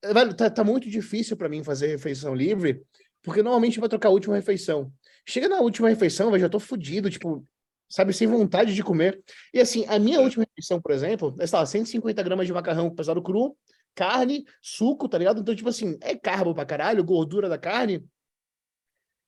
velho, 0.03 0.33
tá, 0.33 0.49
tá 0.49 0.63
muito 0.63 0.89
difícil 0.89 1.37
pra 1.37 1.49
mim 1.49 1.63
fazer 1.63 1.87
refeição 1.87 2.33
livre, 2.33 2.83
porque 3.21 3.43
normalmente 3.43 3.79
vai 3.79 3.89
trocar 3.89 4.09
a 4.09 4.11
última 4.11 4.35
refeição. 4.35 4.91
Chega 5.27 5.47
na 5.47 5.59
última 5.59 5.89
refeição, 5.89 6.31
velho, 6.31 6.41
já 6.41 6.49
tô 6.49 6.59
fudido, 6.59 7.09
tipo, 7.09 7.45
sabe, 7.89 8.13
sem 8.13 8.27
vontade 8.27 8.73
de 8.73 8.83
comer. 8.83 9.21
E 9.53 9.59
assim, 9.59 9.85
a 9.87 9.99
minha 9.99 10.19
última 10.19 10.45
refeição, 10.45 10.81
por 10.81 10.91
exemplo, 10.91 11.35
é, 11.39 11.45
sei 11.45 11.59
lá, 11.59 11.65
150 11.65 12.23
gramas 12.23 12.47
de 12.47 12.53
macarrão 12.53 12.93
pesado 12.93 13.21
cru, 13.21 13.55
carne, 13.93 14.45
suco, 14.61 15.07
tá 15.07 15.17
ligado? 15.17 15.41
Então, 15.41 15.55
tipo 15.55 15.69
assim, 15.69 15.97
é 16.01 16.15
carbo 16.15 16.53
pra 16.55 16.65
caralho, 16.65 17.03
gordura 17.03 17.47
da 17.49 17.57
carne. 17.57 18.03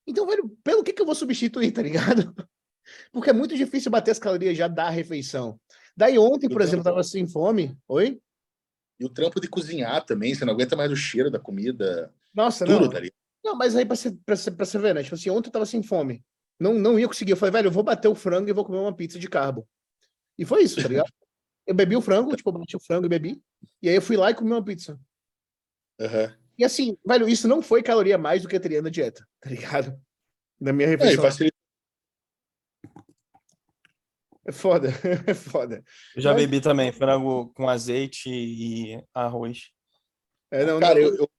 Então, 0.08 0.26
velho, 0.26 0.50
pelo 0.64 0.84
que 0.84 0.94
que 0.94 1.02
eu 1.02 1.06
vou 1.06 1.16
substituir, 1.16 1.72
tá 1.72 1.82
ligado? 1.82 2.34
Porque 3.12 3.30
é 3.30 3.34
muito 3.34 3.56
difícil 3.56 3.92
bater 3.92 4.12
as 4.12 4.20
calorias 4.20 4.58
já 4.58 4.68
da 4.68 4.90
refeição. 4.90 5.60
Daí 5.96 6.18
ontem, 6.18 6.50
por 6.50 6.62
exemplo, 6.62 6.80
eu 6.80 6.84
tava 6.92 7.04
sem 7.04 7.28
fome. 7.28 7.78
Oi? 7.88 8.20
E 9.04 9.06
o 9.06 9.10
trampo 9.10 9.42
de 9.42 9.50
cozinhar 9.50 10.06
também, 10.06 10.34
você 10.34 10.46
não 10.46 10.54
aguenta 10.54 10.78
mais 10.78 10.90
o 10.90 10.96
cheiro 10.96 11.30
da 11.30 11.38
comida. 11.38 12.10
Nossa, 12.34 12.64
Tudo, 12.66 12.86
não. 12.86 12.90
tá 12.90 13.02
ligado? 13.02 13.18
Não, 13.44 13.54
mas 13.58 13.76
aí 13.76 13.86
pra 13.86 13.98
você, 13.98 14.12
pra, 14.26 14.34
você, 14.34 14.50
pra 14.50 14.66
você 14.66 14.80
ver, 14.80 14.96
né? 14.96 15.04
Tipo 15.04 15.16
assim, 15.16 15.30
ontem 15.30 15.50
eu 15.50 15.52
tava 15.52 15.66
sem 15.66 15.84
fome. 15.84 16.24
Não, 16.58 16.74
não 16.74 16.98
ia 16.98 17.06
conseguir. 17.06 17.34
Eu 17.34 17.38
falei, 17.38 17.52
velho, 17.52 17.68
eu 17.68 17.72
vou 17.72 17.84
bater 17.84 18.08
o 18.08 18.16
frango 18.16 18.50
e 18.50 18.54
vou 18.54 18.64
comer 18.64 18.78
uma 18.78 18.96
pizza 18.96 19.20
de 19.20 19.28
carbo. 19.28 19.68
E 20.38 20.46
foi 20.46 20.64
isso, 20.64 20.82
tá 20.82 20.88
ligado? 20.88 21.12
Eu 21.68 21.74
bebi 21.74 21.96
o 21.96 22.02
frango, 22.02 22.36
tipo, 22.36 22.50
eu 22.50 22.54
bati 22.60 22.76
o 22.76 22.80
frango 22.80 23.06
e 23.06 23.10
bebi. 23.10 23.42
E 23.82 23.88
aí 23.88 23.96
eu 23.96 24.02
fui 24.02 24.18
lá 24.18 24.30
e 24.30 24.34
comi 24.36 24.52
uma 24.52 24.62
pizza. 24.62 25.00
Aham. 25.98 26.36
E 26.58 26.66
assim, 26.66 26.98
velho, 27.08 27.26
isso 27.30 27.48
não 27.48 27.62
foi 27.62 27.82
caloria 27.82 28.18
mais 28.18 28.42
do 28.42 28.50
que 28.50 28.56
eu 28.58 28.60
teria 28.60 28.82
na 28.82 28.90
dieta, 28.90 29.26
tá 29.40 29.50
ligado? 29.50 29.98
Na 30.60 30.74
minha 30.74 30.90
É, 30.90 30.92
refeição. 30.92 31.24
facilita. 31.24 31.53
É 34.46 34.52
foda, 34.52 34.90
é 35.28 35.34
foda. 35.34 35.84
Eu 36.16 36.22
já 36.22 36.34
Mas- 36.34 36.42
bebi 36.42 36.60
também 36.62 36.92
frango 36.92 37.48
com 37.54 37.70
azeite 37.70 38.30
e 38.30 39.02
arroz. 39.14 39.72
É, 40.52 40.66
não, 40.66 40.80
Cara, 40.80 40.96
não, 40.96 41.02
eu, 41.02 41.16
eu 41.16 41.30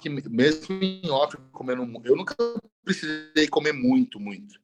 que 0.00 0.08
mesmo 0.08 0.74
em 0.80 1.10
off 1.10 1.36
comendo, 1.50 1.82
eu 2.04 2.14
nunca 2.16 2.36
precisei 2.84 3.48
comer 3.48 3.72
muito, 3.72 4.20
muito. 4.20 4.60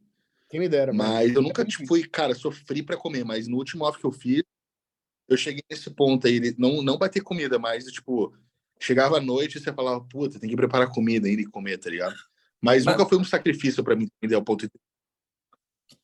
quem 0.48 0.60
me 0.60 0.68
dera, 0.68 0.92
mano. 0.92 1.12
Mas 1.12 1.34
eu 1.34 1.42
nunca 1.42 1.64
tipo, 1.64 1.86
fui, 1.86 2.06
cara, 2.06 2.34
sofri 2.34 2.82
pra 2.84 2.96
comer, 2.96 3.24
mas 3.24 3.48
no 3.48 3.56
último 3.56 3.84
off 3.84 3.98
que 3.98 4.06
eu 4.06 4.12
fiz, 4.12 4.42
eu 5.28 5.36
cheguei 5.36 5.62
nesse 5.70 5.90
ponto 5.90 6.26
aí, 6.26 6.54
não 6.56 6.82
não 6.82 6.96
bater 6.96 7.20
comida, 7.20 7.58
mas 7.58 7.84
tipo, 7.86 8.32
chegava 8.80 9.18
à 9.18 9.20
noite 9.20 9.58
e 9.58 9.60
você 9.60 9.72
falava, 9.72 10.00
puta, 10.04 10.38
tem 10.38 10.48
que 10.48 10.56
preparar 10.56 10.88
comida 10.92 11.26
ainda 11.26 11.42
e 11.42 11.46
comer, 11.46 11.78
tá 11.78 11.90
ligado? 11.90 12.14
Mas, 12.60 12.84
Mas- 12.84 12.96
nunca 12.96 13.08
foi 13.08 13.18
um 13.18 13.24
sacrifício 13.24 13.82
pra 13.82 13.96
mim 13.96 14.06
entender 14.22 14.36
ao 14.36 14.44
ponto 14.44 14.66
de 14.66 14.72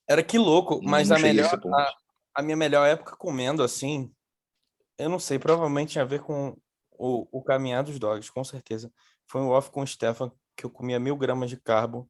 Era 0.09 0.23
que 0.23 0.39
louco, 0.39 0.81
mas 0.83 1.11
a 1.11 1.19
melhor, 1.19 1.61
a, 1.73 1.95
a 2.37 2.43
minha 2.43 2.57
melhor 2.57 2.87
época 2.87 3.17
comendo 3.17 3.63
assim, 3.63 4.13
eu 4.99 5.09
não 5.09 5.19
sei, 5.19 5.39
provavelmente 5.39 5.93
tinha 5.93 6.03
a 6.03 6.07
ver 6.07 6.21
com 6.21 6.57
o, 6.93 7.27
o 7.39 7.43
caminhar 7.43 7.83
dos 7.83 7.99
dogs, 7.99 8.31
com 8.31 8.45
certeza. 8.45 8.93
Foi 9.27 9.41
um 9.41 9.49
off 9.49 9.71
com 9.71 9.81
o 9.81 9.87
Stefan, 9.87 10.31
que 10.57 10.65
eu 10.65 10.71
comia 10.71 11.01
mil 11.01 11.17
gramas 11.17 11.51
de 11.51 11.57
carbo. 11.57 12.09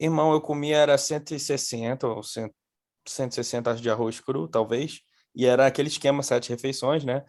Irmão, 0.00 0.32
eu 0.32 0.40
comia 0.40 0.78
era 0.78 0.98
160 0.98 2.06
ou 2.08 2.22
100, 2.22 2.52
160 3.06 3.70
acho, 3.70 3.82
de 3.82 3.90
arroz 3.90 4.18
cru, 4.18 4.48
talvez. 4.48 5.00
E 5.34 5.46
era 5.46 5.66
aquele 5.66 5.88
esquema, 5.88 6.22
sete 6.22 6.50
refeições, 6.50 7.04
né? 7.04 7.24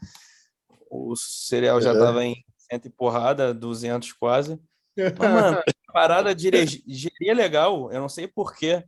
O 0.89 1.15
cereal 1.15 1.81
já 1.81 1.91
Aham. 1.91 1.99
tava 1.99 2.25
em 2.25 2.43
cento 2.57 2.87
e 2.87 2.89
porrada, 2.89 3.53
200 3.53 4.11
quase. 4.13 4.59
Mas, 4.95 5.31
mano, 5.31 5.61
parada 5.93 6.33
dirigir 6.33 7.11
é 7.21 7.33
legal, 7.33 7.91
eu 7.91 8.01
não 8.01 8.09
sei 8.09 8.27
porquê. 8.27 8.83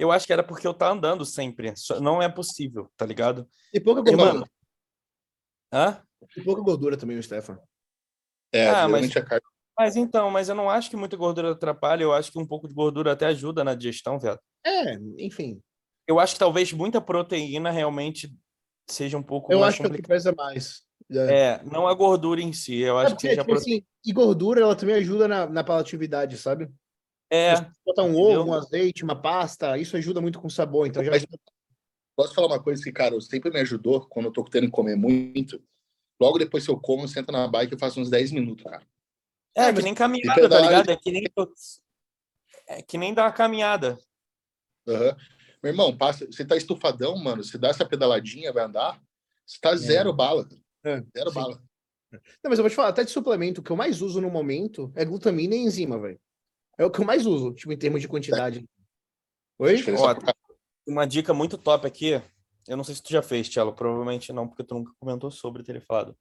Eu 0.00 0.10
acho 0.10 0.26
que 0.26 0.32
era 0.32 0.42
porque 0.42 0.66
eu 0.66 0.72
tá 0.72 0.88
andando 0.90 1.26
sempre. 1.26 1.74
Não 2.00 2.22
é 2.22 2.28
possível, 2.28 2.90
tá 2.96 3.04
ligado? 3.04 3.46
E 3.72 3.78
pouca 3.78 4.00
E, 4.00 4.04
gordura. 4.04 4.32
mano, 4.32 4.46
hã? 5.72 6.02
E 6.36 6.40
pouca 6.42 6.62
gordura 6.62 6.96
também, 6.96 7.18
o 7.18 7.22
Stefan. 7.22 7.58
É, 8.50 8.68
Ah, 8.68 8.88
mas- 8.88 9.12
carne. 9.12 9.42
Mas 9.78 9.96
então, 9.96 10.30
mas 10.30 10.48
eu 10.48 10.54
não 10.54 10.68
acho 10.68 10.90
que 10.90 10.96
muita 10.96 11.16
gordura 11.16 11.52
atrapalha, 11.52 12.02
eu 12.02 12.12
acho 12.12 12.30
que 12.32 12.38
um 12.38 12.46
pouco 12.46 12.66
de 12.68 12.74
gordura 12.74 13.12
até 13.12 13.26
ajuda 13.26 13.62
na 13.64 13.74
digestão, 13.74 14.18
viado. 14.18 14.40
É, 14.64 14.94
enfim. 15.18 15.62
Eu 16.06 16.18
acho 16.18 16.34
que 16.34 16.38
talvez 16.38 16.72
muita 16.72 17.00
proteína 17.00 17.70
realmente 17.70 18.34
seja 18.88 19.16
um 19.16 19.22
pouco 19.22 19.52
Eu 19.52 19.60
mais 19.60 19.74
acho 19.74 19.78
que 19.78 19.82
é 19.82 19.84
que 19.84 19.90
complicado. 19.96 20.16
pesa 20.16 20.34
mais. 20.34 20.82
É. 21.10 21.34
É, 21.54 21.62
não 21.64 21.86
a 21.88 21.94
gordura 21.94 22.40
em 22.42 22.52
si, 22.52 22.76
eu 22.78 22.98
É 22.98 23.04
acho 23.04 23.16
que 23.16 23.22
porque, 23.22 23.28
seja 23.28 23.40
a 23.40 23.44
tipo 23.44 23.54
assim, 23.56 23.84
e 24.04 24.12
gordura, 24.12 24.60
ela 24.60 24.76
também 24.76 24.94
ajuda 24.96 25.26
na, 25.28 25.46
na 25.46 25.64
palatividade, 25.64 26.36
sabe? 26.36 26.70
É, 27.30 27.54
Botar 27.86 28.02
um 28.02 28.16
ovo, 28.16 28.50
um 28.50 28.54
azeite, 28.54 29.04
uma 29.04 29.14
pasta, 29.20 29.78
isso 29.78 29.96
ajuda 29.96 30.20
muito 30.20 30.40
com 30.40 30.48
o 30.48 30.50
sabor. 30.50 30.86
Então 30.86 31.04
já 31.04 31.10
Mas- 31.12 31.26
Posso 32.16 32.34
falar 32.34 32.48
uma 32.48 32.62
coisa 32.62 32.82
que, 32.82 32.92
cara, 32.92 33.18
sempre 33.20 33.50
me 33.50 33.60
ajudou 33.60 34.06
quando 34.06 34.26
eu 34.26 34.32
tô 34.32 34.44
tendo 34.44 34.66
que 34.66 34.72
comer 34.72 34.96
muito. 34.96 35.62
Logo 36.20 36.38
depois 36.38 36.64
que 36.66 36.70
eu 36.70 36.78
como, 36.78 37.04
eu 37.04 37.08
sento 37.08 37.32
na 37.32 37.48
bike 37.48 37.74
e 37.74 37.78
faço 37.78 37.98
uns 38.00 38.10
10 38.10 38.30
minutos, 38.30 38.64
cara. 38.64 38.82
é, 39.56 39.64
É, 39.68 39.72
que 39.72 39.80
nem 39.80 39.94
caminhada, 39.94 40.48
tá 40.48 40.60
ligado? 40.60 40.90
É 40.90 40.96
que 40.96 41.10
nem 41.10 41.24
é 42.66 42.82
que 42.82 42.98
nem 42.98 43.14
dar 43.14 43.24
uma 43.24 43.32
caminhada. 43.32 43.98
Aham. 44.86 45.16
Meu 45.62 45.72
irmão, 45.72 45.96
passa, 45.96 46.26
você 46.26 46.44
tá 46.44 46.56
estufadão, 46.56 47.16
mano. 47.16 47.42
Você 47.42 47.56
dá 47.56 47.68
essa 47.68 47.86
pedaladinha, 47.86 48.52
vai 48.52 48.64
andar, 48.64 49.00
você 49.46 49.58
tá 49.60 49.74
zero 49.76 50.12
bala. 50.12 50.46
cara. 50.46 50.60
É, 50.84 51.02
Zero 51.16 51.30
sim. 51.30 51.34
bala. 51.34 51.62
Não, 52.12 52.50
mas 52.50 52.58
eu 52.58 52.62
vou 52.64 52.70
te 52.70 52.76
falar, 52.76 52.88
até 52.88 53.04
de 53.04 53.10
suplemento, 53.10 53.60
o 53.60 53.64
que 53.64 53.70
eu 53.70 53.76
mais 53.76 54.02
uso 54.02 54.20
no 54.20 54.30
momento 54.30 54.92
é 54.96 55.04
glutamina 55.04 55.54
e 55.54 55.58
enzima, 55.60 55.98
velho. 55.98 56.20
É 56.80 56.84
o 56.86 56.90
que 56.90 56.98
eu 56.98 57.04
mais 57.04 57.26
uso, 57.26 57.52
tipo, 57.52 57.70
em 57.70 57.76
termos 57.76 58.00
de 58.00 58.08
quantidade. 58.08 58.66
Oi? 59.58 59.84
Ó. 59.98 60.16
Uma 60.88 61.06
dica 61.06 61.34
muito 61.34 61.58
top 61.58 61.86
aqui, 61.86 62.22
eu 62.66 62.74
não 62.74 62.82
sei 62.82 62.94
se 62.94 63.02
tu 63.02 63.12
já 63.12 63.20
fez, 63.20 63.50
Tchelo, 63.50 63.74
provavelmente 63.74 64.32
não, 64.32 64.48
porque 64.48 64.64
tu 64.64 64.76
nunca 64.76 64.90
comentou 64.98 65.30
sobre 65.30 65.62
ter 65.62 65.78
falado. 65.82 66.16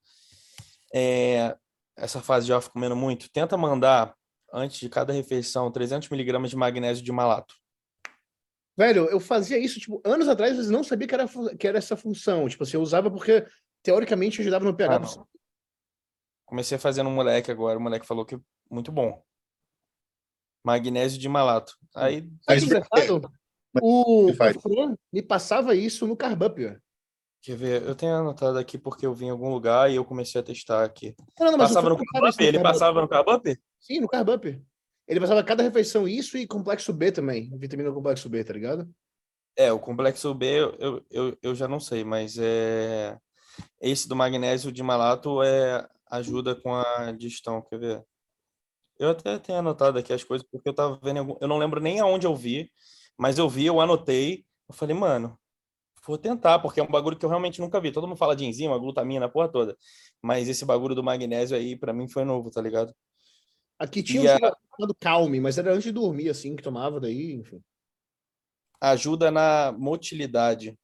É, 0.94 1.58
essa 1.96 2.22
fase 2.22 2.46
de 2.46 2.52
off 2.52 2.70
comendo 2.70 2.94
muito, 2.94 3.32
tenta 3.32 3.56
mandar, 3.56 4.14
antes 4.52 4.82
de 4.82 4.90
cada 4.90 5.14
refeição, 5.14 5.72
300 5.72 6.10
miligramas 6.10 6.50
de 6.50 6.58
magnésio 6.58 7.06
de 7.06 7.12
malato. 7.14 7.56
Velho, 8.78 9.06
eu 9.06 9.22
fazia 9.22 9.58
isso, 9.58 9.80
tipo, 9.80 10.02
anos 10.04 10.28
atrás, 10.28 10.58
mas 10.58 10.70
não 10.70 10.84
sabia 10.84 11.08
que 11.08 11.16
era, 11.16 11.26
que 11.58 11.68
era 11.70 11.78
essa 11.78 11.96
função. 11.96 12.50
Tipo 12.50 12.64
assim, 12.64 12.76
eu 12.76 12.82
usava 12.82 13.10
porque, 13.10 13.48
teoricamente, 13.82 14.42
ajudava 14.42 14.66
no 14.66 14.76
pH. 14.76 15.06
Ah. 15.06 15.26
Comecei 16.46 16.76
a 16.76 16.80
fazer 16.80 17.02
no 17.02 17.12
moleque 17.12 17.50
agora, 17.50 17.80
o 17.80 17.82
moleque 17.82 18.06
falou 18.06 18.26
que 18.26 18.36
é 18.36 18.40
muito 18.70 18.92
bom. 18.92 19.24
Magnésio 20.64 21.20
de 21.20 21.30
malato. 21.30 21.74
Aí, 21.96 22.28
engraçado? 22.50 23.32
O, 23.82 24.32
o 24.32 24.34
Fran 24.34 24.96
me 25.14 25.22
passava 25.22 25.76
isso 25.76 26.08
no 26.08 26.18
Carbup, 26.18 26.76
quer 27.42 27.56
ver, 27.56 27.84
eu 27.84 27.96
tenho 27.96 28.16
anotado 28.16 28.58
aqui 28.58 28.78
porque 28.78 29.06
eu 29.06 29.14
vim 29.14 29.28
em 29.28 29.30
algum 29.30 29.50
lugar 29.50 29.90
e 29.90 29.96
eu 29.96 30.06
comecei 30.06 30.42
a 30.42 30.44
testar 30.44 30.84
aqui. 30.84 31.16
Não, 31.40 31.52
não, 31.52 31.58
Passava 31.58 31.90
no 31.90 31.98
Carbup? 31.98 32.44
Ele 32.44 32.58
Carbup. 32.58 32.74
passava 32.74 33.02
no 33.02 33.08
Carbup? 33.08 33.60
Sim, 33.80 34.02
no 34.02 34.08
Carbup. 34.08 34.62
Ele 35.08 35.20
passava 35.20 35.44
cada 35.44 35.64
refeição 35.64 36.08
isso 36.08 36.38
e 36.38 36.46
complexo 36.46 36.94
B 36.94 37.12
também. 37.12 37.50
Vitamina 37.58 37.92
complexo 37.92 38.30
B, 38.30 38.44
tá 38.44 38.54
ligado? 38.54 38.90
É, 39.56 39.72
o 39.72 39.80
complexo 39.80 40.34
B 40.34 40.46
eu, 40.46 40.76
eu, 40.80 41.06
eu, 41.10 41.38
eu 41.42 41.56
já 41.56 41.68
não 41.68 41.80
sei, 41.80 42.04
mas 42.04 42.38
é 42.38 43.18
esse 43.82 44.08
do 44.08 44.16
magnésio 44.16 44.72
de 44.72 44.84
malato 44.84 45.42
é 45.44 45.88
ajuda 46.10 46.56
com 46.56 46.74
a 46.74 47.12
digestão, 47.12 47.62
quer 47.62 47.80
ver? 47.80 48.04
Eu 49.00 49.12
até 49.12 49.40
tenho 49.40 49.60
anotado 49.60 49.98
aqui 49.98 50.12
as 50.14 50.24
coisas 50.24 50.46
porque 50.52 50.68
eu 50.70 50.74
tava 50.74 51.00
vendo, 51.02 51.20
algum- 51.20 51.38
eu 51.40 51.48
não 51.48 51.58
lembro 51.58 51.80
nem 51.80 52.00
aonde 52.02 52.28
eu 52.28 52.36
vi, 52.36 52.70
mas 53.18 53.38
eu 53.38 53.48
vi, 53.50 53.66
eu 53.66 53.80
anotei, 53.80 54.46
eu 54.68 54.76
falei, 54.76 54.94
mano, 54.96 55.40
vou 56.06 56.18
tentar, 56.18 56.60
porque 56.60 56.80
é 56.80 56.84
um 56.84 56.88
bagulho 56.92 57.18
que 57.18 57.26
eu 57.26 57.30
realmente 57.30 57.62
nunca 57.62 57.80
vi. 57.80 57.92
Todo 57.92 58.08
mundo 58.08 58.18
fala 58.18 58.36
de 58.36 58.46
enzima, 58.46 58.78
glutamina, 58.78 59.26
a 59.26 59.30
porra 59.30 59.48
toda, 59.50 59.78
mas 60.22 60.50
esse 60.50 60.66
bagulho 60.66 60.94
do 60.96 61.04
magnésio 61.04 61.56
aí 61.56 61.78
pra 61.78 61.94
mim 61.94 62.10
foi 62.10 62.26
novo, 62.26 62.52
tá 62.52 62.62
ligado? 62.62 62.94
Aqui 63.78 64.04
tinha 64.04 64.22
E 64.22 64.26
um 64.28 64.36
a- 64.36 64.38
chamado 64.78 64.96
Calme, 65.00 65.40
mas 65.40 65.58
era 65.58 65.72
antes 65.72 65.84
de 65.86 65.92
dormir, 65.94 66.30
assim, 66.30 66.56
que 66.56 66.62
tomava 66.64 67.00
daí, 67.00 67.32
enfim. 67.34 67.62
Ajuda 68.82 69.32
na 69.32 69.72
motilidade. 69.78 70.78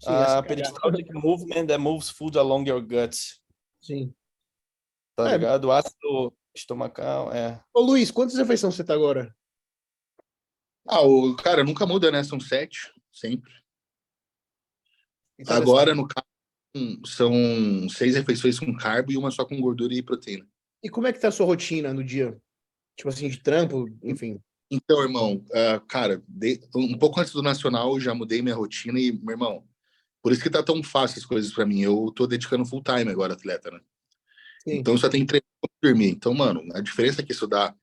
Sim, 0.00 0.10
a 0.10 0.16
cagada. 0.26 0.42
peristaltic 0.48 1.06
movement 1.14 1.66
that 1.66 1.78
moves 1.78 2.10
food 2.10 2.36
along 2.36 2.68
your 2.68 2.80
guts. 2.80 3.40
Sim. 3.80 4.12
Tá 5.16 5.30
É. 5.30 5.36
ligado? 5.38 5.70
Ácido 5.70 6.34
estomacal, 6.54 7.32
é. 7.32 7.62
Ô, 7.72 7.80
Luiz, 7.80 8.10
quantas 8.10 8.36
refeições 8.36 8.74
você 8.74 8.84
tá 8.84 8.94
agora? 8.94 9.34
Ah, 10.86 11.00
o 11.00 11.34
cara 11.36 11.64
nunca 11.64 11.86
muda, 11.86 12.10
né? 12.10 12.22
São 12.22 12.38
sete, 12.38 12.92
sempre. 13.12 13.50
Então, 15.38 15.56
Agora, 15.56 15.94
no 15.94 16.06
caso, 16.06 16.26
são 17.06 17.32
seis 17.88 18.14
refeições 18.14 18.58
com 18.58 18.76
carbo 18.76 19.10
e 19.12 19.16
uma 19.16 19.30
só 19.30 19.44
com 19.44 19.60
gordura 19.60 19.94
e 19.94 20.02
proteína. 20.02 20.46
E 20.82 20.90
como 20.90 21.06
é 21.06 21.12
que 21.12 21.18
tá 21.20 21.28
a 21.28 21.32
sua 21.32 21.46
rotina 21.46 21.92
no 21.94 22.04
dia? 22.04 22.36
Tipo 22.96 23.08
assim, 23.08 23.28
de 23.28 23.40
trampo, 23.42 23.86
enfim. 24.02 24.40
Então, 24.70 25.02
irmão, 25.02 25.44
ah, 25.52 25.80
cara, 25.88 26.22
de- 26.28 26.60
um 26.74 26.98
pouco 26.98 27.20
antes 27.20 27.32
do 27.32 27.42
Nacional, 27.42 27.94
eu 27.94 28.00
já 28.00 28.14
mudei 28.14 28.42
minha 28.42 28.54
rotina 28.54 28.98
e, 29.00 29.12
meu 29.12 29.32
irmão, 29.32 29.66
por 30.22 30.32
isso 30.32 30.42
que 30.42 30.50
tá 30.50 30.62
tão 30.62 30.82
fácil 30.82 31.18
as 31.18 31.26
coisas 31.26 31.52
pra 31.52 31.66
mim. 31.66 31.80
Eu 31.80 32.12
tô 32.14 32.26
dedicando 32.26 32.64
full 32.66 32.82
time 32.82 33.10
agora, 33.10 33.34
atleta, 33.34 33.70
né? 33.70 33.80
Sim. 34.66 34.76
Então 34.78 34.96
só 34.96 35.08
tem 35.08 35.24
treino 35.26 35.44
pra 35.60 35.70
dormir. 35.90 36.08
Então, 36.10 36.32
mano, 36.34 36.62
a 36.74 36.80
diferença 36.80 37.22
que 37.22 37.32
isso 37.32 37.46
dá 37.46 37.74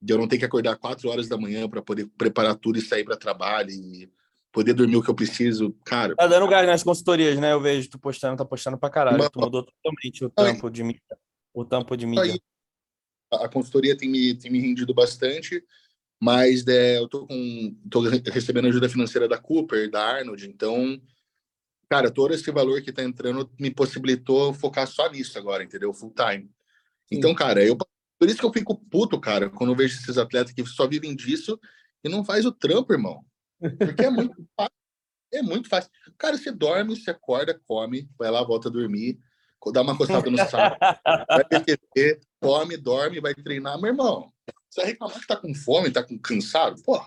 de 0.00 0.12
eu 0.12 0.18
não 0.18 0.26
ter 0.28 0.38
que 0.38 0.44
acordar 0.44 0.76
quatro 0.76 1.08
horas 1.08 1.28
da 1.28 1.36
manhã 1.36 1.68
pra 1.68 1.80
poder 1.82 2.06
preparar 2.18 2.56
tudo 2.56 2.78
e 2.78 2.82
sair 2.82 3.04
pra 3.04 3.16
trabalho 3.16 3.70
e 3.70 4.10
poder 4.50 4.72
dormir 4.74 4.96
o 4.96 5.02
que 5.02 5.08
eu 5.10 5.14
preciso, 5.14 5.72
cara. 5.84 6.14
Tá 6.16 6.26
dando 6.26 6.46
gás 6.48 6.66
nas 6.66 6.82
consultorias, 6.82 7.38
né? 7.38 7.52
Eu 7.52 7.60
vejo 7.60 7.88
tu 7.88 7.98
postando, 7.98 8.36
tá 8.36 8.44
postando 8.44 8.76
pra 8.78 8.90
caralho. 8.90 9.18
Mano. 9.18 9.30
Tu 9.30 9.40
mudou 9.40 9.62
totalmente 9.64 10.24
o 10.24 10.32
Aí. 10.36 10.46
tampo 10.54 10.70
de 10.70 10.82
mídia. 10.84 11.02
O 11.54 11.64
tampo 11.64 11.96
de 11.96 12.04
Aí, 12.06 12.10
mídia. 12.10 12.40
a 13.32 13.44
a 13.44 13.48
consultoria 13.48 13.96
tem 13.96 14.08
me, 14.10 14.34
tem 14.34 14.50
me 14.50 14.60
rendido 14.60 14.92
bastante, 14.92 15.64
mas 16.20 16.66
é, 16.66 16.98
eu 16.98 17.08
tô 17.08 17.26
com 17.26 17.74
tô 17.90 18.00
re- 18.00 18.22
recebendo 18.26 18.68
ajuda 18.68 18.88
financeira 18.88 19.26
da 19.26 19.38
Cooper, 19.38 19.90
da 19.90 20.04
Arnold, 20.04 20.46
então, 20.46 21.00
cara, 21.92 22.10
todo 22.10 22.32
esse 22.32 22.50
valor 22.50 22.80
que 22.80 22.90
tá 22.90 23.04
entrando 23.04 23.50
me 23.60 23.70
possibilitou 23.70 24.54
focar 24.54 24.86
só 24.86 25.10
nisso 25.10 25.38
agora, 25.38 25.62
entendeu? 25.62 25.92
Full 25.92 26.14
time. 26.14 26.50
Então, 27.10 27.34
cara, 27.34 27.62
eu 27.62 27.76
por 28.18 28.28
isso 28.30 28.38
que 28.38 28.46
eu 28.46 28.52
fico 28.52 28.74
puto, 28.88 29.20
cara, 29.20 29.50
quando 29.50 29.72
eu 29.72 29.76
vejo 29.76 29.98
esses 29.98 30.16
atletas 30.16 30.54
que 30.54 30.64
só 30.64 30.88
vivem 30.88 31.14
disso 31.14 31.60
e 32.02 32.08
não 32.08 32.24
faz 32.24 32.46
o 32.46 32.52
trampo, 32.52 32.94
irmão. 32.94 33.22
Porque 33.78 34.06
é 34.06 34.10
muito 34.10 34.34
fácil. 34.56 34.72
É 35.34 35.42
muito 35.42 35.68
fácil. 35.68 35.90
Cara, 36.16 36.38
você 36.38 36.50
dorme, 36.50 36.96
você 36.96 37.10
acorda, 37.10 37.60
come, 37.66 38.08
vai 38.18 38.30
lá, 38.30 38.42
volta 38.42 38.70
a 38.70 38.72
dormir, 38.72 39.18
dá 39.70 39.82
uma 39.82 39.96
coçada 39.96 40.30
no 40.30 40.38
saco, 40.38 40.78
vai 41.28 41.44
TV, 41.60 42.20
come, 42.40 42.78
dorme, 42.78 43.20
vai 43.20 43.34
treinar. 43.34 43.78
Meu 43.78 43.90
irmão, 43.90 44.32
você 44.70 44.80
vai 44.80 44.90
reclamar 44.92 45.20
que 45.20 45.26
tá 45.26 45.36
com 45.36 45.54
fome, 45.54 45.90
tá 45.90 46.02
com 46.02 46.18
cansado? 46.18 46.80
Pô, 46.82 46.98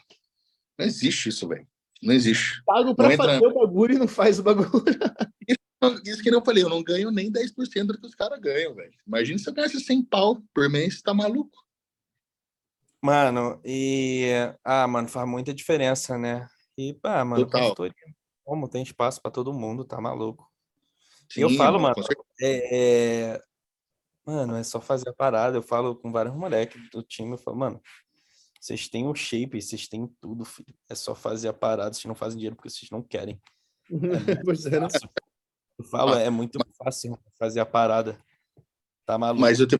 não 0.77 0.85
existe 0.85 1.29
isso, 1.29 1.47
velho. 1.47 1.67
Não 2.01 2.13
existe. 2.13 2.61
Pago 2.65 2.95
pra 2.95 3.07
Não 3.07 3.13
entra- 3.13 3.25
fazer 3.33 3.47
o 3.47 3.53
bagulho 3.53 3.95
e 3.95 3.99
não 3.99 4.07
faz 4.07 4.39
o 4.39 4.43
bagulho. 4.43 4.83
Isso 6.05 6.21
que 6.23 6.29
eu 6.33 6.43
falei, 6.43 6.63
eu 6.63 6.69
não 6.69 6.83
ganho 6.83 7.11
nem 7.11 7.31
10% 7.31 7.87
do 7.87 7.99
que 7.99 8.07
os 8.07 8.15
caras 8.15 8.39
ganham, 8.39 8.73
velho. 8.73 8.91
Imagina 9.05 9.37
se 9.37 9.47
eu 9.49 9.53
ganhasse 9.53 9.79
100 9.79 10.03
pau 10.03 10.41
por 10.53 10.69
mês, 10.69 11.01
tá 11.01 11.13
maluco? 11.13 11.63
Mano, 13.01 13.61
e. 13.63 14.31
Ah, 14.63 14.87
mano, 14.87 15.07
faz 15.07 15.27
muita 15.27 15.53
diferença, 15.53 16.17
né? 16.17 16.47
E, 16.77 16.93
pá, 16.93 17.23
mano, 17.23 17.45
Total. 17.45 17.61
consultoria. 17.61 17.93
Como 18.43 18.67
tem 18.67 18.81
espaço 18.83 19.21
pra 19.21 19.31
todo 19.31 19.53
mundo, 19.53 19.85
tá 19.85 19.99
maluco. 20.01 20.49
E 21.37 21.41
eu 21.41 21.49
Sim, 21.49 21.57
falo, 21.57 21.79
mano, 21.79 21.95
certeza. 21.95 22.25
É, 22.41 23.41
Mano, 24.25 24.55
é 24.55 24.63
só 24.63 24.81
fazer 24.81 25.09
a 25.09 25.13
parada. 25.13 25.55
Eu 25.57 25.61
falo 25.61 25.95
com 25.95 26.11
vários 26.11 26.35
moleques 26.35 26.89
do 26.89 27.03
time, 27.03 27.33
eu 27.33 27.37
falo, 27.37 27.57
mano, 27.57 27.79
vocês 28.65 28.89
têm 28.89 29.07
o 29.07 29.13
shape, 29.13 29.61
vocês 29.61 29.87
têm 29.87 30.07
tudo, 30.19 30.43
filho. 30.43 30.73
É 30.89 30.95
só 30.95 31.13
fazer 31.13 31.47
a 31.47 31.53
parada, 31.53 31.93
vocês 31.93 32.05
não 32.05 32.15
fazem 32.15 32.39
dinheiro 32.39 32.55
porque 32.55 32.71
vocês 32.71 32.89
não 32.89 33.03
querem. 33.03 33.39
Pois 34.43 34.65
é, 34.65 34.79
né? 34.79 34.87
Eu 35.77 35.85
falo, 35.85 36.15
é 36.15 36.31
muito 36.31 36.57
fácil 36.75 37.15
fazer 37.37 37.59
a 37.59 37.65
parada. 37.65 38.19
Tá 39.05 39.19
maluco. 39.19 39.41
Mas 39.41 39.59
eu 39.59 39.67
te... 39.67 39.77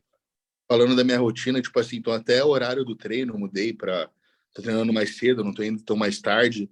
falando 0.70 0.94
da 0.94 1.02
minha 1.02 1.18
rotina, 1.18 1.60
tipo 1.60 1.76
assim, 1.80 1.96
então 1.96 2.12
até 2.12 2.44
o 2.44 2.48
horário 2.48 2.84
do 2.84 2.94
treino 2.94 3.34
eu 3.34 3.38
mudei 3.38 3.72
pra. 3.72 4.08
tô 4.54 4.62
treinando 4.62 4.92
mais 4.92 5.16
cedo, 5.16 5.42
não 5.42 5.52
tô 5.52 5.64
indo 5.64 5.82
tão 5.82 5.96
mais 5.96 6.20
tarde. 6.20 6.70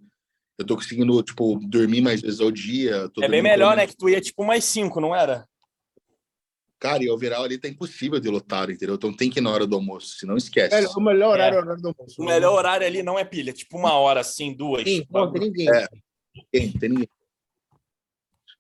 Eu 0.57 0.65
tô 0.65 0.77
conseguindo, 0.77 1.21
tipo, 1.21 1.59
dormir 1.69 2.01
mais 2.01 2.21
vezes 2.21 2.39
ao 2.39 2.53
dia. 2.53 3.09
tô 3.09 3.25
É 3.25 3.29
bem 3.29 3.43
melhor, 3.43 3.77
né? 3.77 3.89
Que 3.89 3.97
tu 3.97 4.09
ia 4.09 4.21
tipo 4.21 4.45
mais 4.45 4.65
cinco, 4.65 5.01
não 5.01 5.17
era? 5.17 5.49
Cara, 6.85 7.03
e 7.03 7.09
o 7.09 7.15
overall 7.15 7.45
ali 7.45 7.57
tá 7.57 7.67
impossível 7.67 8.21
de 8.21 8.29
lotar, 8.29 8.69
entendeu? 8.69 8.97
Então 8.97 9.11
tem 9.11 9.31
que 9.31 9.39
ir 9.39 9.43
na 9.43 9.51
hora 9.51 9.67
do 9.67 9.75
almoço, 9.75 10.19
senão 10.19 10.37
esquece. 10.37 10.77
Velho, 10.77 10.91
o 10.95 11.01
melhor 11.01 11.31
horário 11.31 11.57
é 11.57 11.59
o 11.59 11.63
horário 11.63 11.81
do 11.81 11.89
almoço. 11.89 12.21
O 12.21 12.27
melhor 12.27 12.53
horário 12.53 12.87
ali 12.87 13.03
não 13.03 13.19
é 13.19 13.25
pilha, 13.25 13.55
tipo 13.55 13.79
uma 13.79 13.95
hora 13.95 14.21
assim, 14.21 14.53
duas. 14.55 14.83
Sim, 14.85 15.03
não 15.11 15.33
tem 15.33 15.41
ninguém. 15.41 15.67
É. 15.71 15.89
Tem, 16.53 16.73
tem 16.73 16.89
ninguém. 16.91 17.09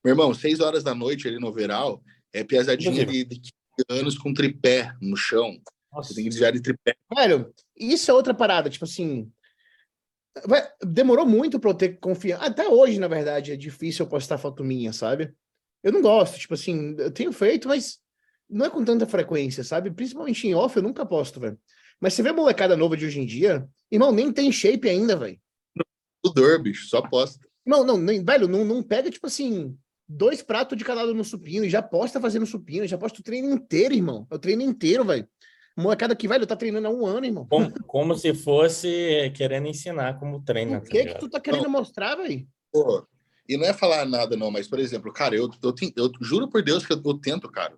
Meu 0.02 0.12
irmão, 0.12 0.32
seis 0.32 0.60
horas 0.60 0.82
da 0.82 0.94
noite 0.94 1.28
ali 1.28 1.38
no 1.38 1.48
overall 1.48 2.02
é 2.32 2.42
piazadinha 2.42 3.04
de, 3.04 3.24
de 3.26 3.52
15 3.90 4.00
anos 4.00 4.16
com 4.16 4.32
tripé 4.32 4.94
no 5.02 5.18
chão. 5.18 5.60
Você 5.92 6.14
tem 6.14 6.24
que 6.24 6.30
desviar 6.30 6.50
de 6.50 6.62
tripé. 6.62 6.96
Velho, 7.14 7.52
isso 7.76 8.10
é 8.10 8.14
outra 8.14 8.32
parada, 8.32 8.70
tipo 8.70 8.86
assim. 8.86 9.30
demorou 10.82 11.26
muito 11.26 11.60
pra 11.60 11.68
eu 11.68 11.74
ter 11.74 12.00
confiança. 12.00 12.42
Até 12.42 12.66
hoje, 12.66 12.98
na 12.98 13.06
verdade, 13.06 13.52
é 13.52 13.56
difícil 13.56 14.06
eu 14.06 14.08
postar 14.08 14.38
foto 14.38 14.64
minha, 14.64 14.94
sabe? 14.94 15.34
Eu 15.82 15.92
não 15.92 16.00
gosto, 16.00 16.38
tipo 16.38 16.54
assim, 16.54 16.96
eu 16.98 17.10
tenho 17.10 17.30
feito, 17.30 17.68
mas 17.68 18.02
não 18.48 18.66
é 18.66 18.70
com 18.70 18.84
tanta 18.84 19.06
frequência, 19.06 19.64
sabe? 19.64 19.90
Principalmente 19.90 20.46
em 20.46 20.54
off, 20.54 20.76
eu 20.76 20.82
nunca 20.82 21.04
posto, 21.06 21.40
velho. 21.40 21.58
Mas 22.00 22.14
você 22.14 22.22
vê 22.22 22.30
a 22.30 22.34
molecada 22.34 22.76
nova 22.76 22.96
de 22.96 23.06
hoje 23.06 23.20
em 23.20 23.26
dia, 23.26 23.66
irmão, 23.90 24.12
nem 24.12 24.32
tem 24.32 24.50
shape 24.52 24.88
ainda, 24.88 25.16
velho. 25.16 25.38
Tudor, 26.22 26.60
bicho, 26.62 26.86
só 26.88 27.02
posta. 27.02 27.46
Não, 27.64 27.84
não, 27.84 27.96
nem, 27.96 28.22
velho, 28.22 28.46
não, 28.48 28.64
não 28.64 28.82
pega, 28.82 29.10
tipo 29.10 29.26
assim, 29.26 29.76
dois 30.08 30.42
pratos 30.42 30.76
de 30.76 30.84
cada 30.84 31.02
lado 31.02 31.14
no 31.14 31.24
supino 31.24 31.64
e 31.64 31.70
já 31.70 31.82
posta 31.82 32.20
fazendo 32.20 32.46
supino, 32.46 32.86
já 32.86 32.98
posta 32.98 33.20
o 33.20 33.22
treino 33.22 33.50
inteiro, 33.52 33.94
irmão. 33.94 34.26
É 34.30 34.34
o 34.34 34.38
treino 34.38 34.62
inteiro, 34.62 35.04
velho. 35.04 35.26
Molecada 35.76 36.14
que, 36.14 36.28
velho, 36.28 36.46
tá 36.46 36.54
treinando 36.54 36.86
há 36.86 36.90
um 36.90 37.04
ano, 37.04 37.26
irmão. 37.26 37.46
Como, 37.48 37.72
como 37.84 38.14
se 38.16 38.32
fosse 38.32 39.32
querendo 39.34 39.66
ensinar 39.66 40.18
como 40.20 40.42
treina. 40.42 40.78
O 40.78 40.80
tá 40.80 40.86
que 40.86 40.98
que 40.98 41.04
ligado? 41.04 41.20
tu 41.20 41.28
tá 41.28 41.40
querendo 41.40 41.68
mostrar, 41.68 42.14
velho? 42.16 42.46
E 43.48 43.56
não 43.56 43.66
é 43.66 43.72
falar 43.72 44.06
nada, 44.06 44.36
não, 44.36 44.50
mas, 44.50 44.68
por 44.68 44.78
exemplo, 44.78 45.12
cara, 45.12 45.34
eu, 45.34 45.50
eu, 45.62 45.72
ten- 45.72 45.92
eu 45.96 46.10
juro 46.20 46.48
por 46.48 46.62
Deus 46.62 46.86
que 46.86 46.92
eu, 46.92 47.02
eu 47.04 47.14
tento, 47.14 47.50
cara, 47.50 47.76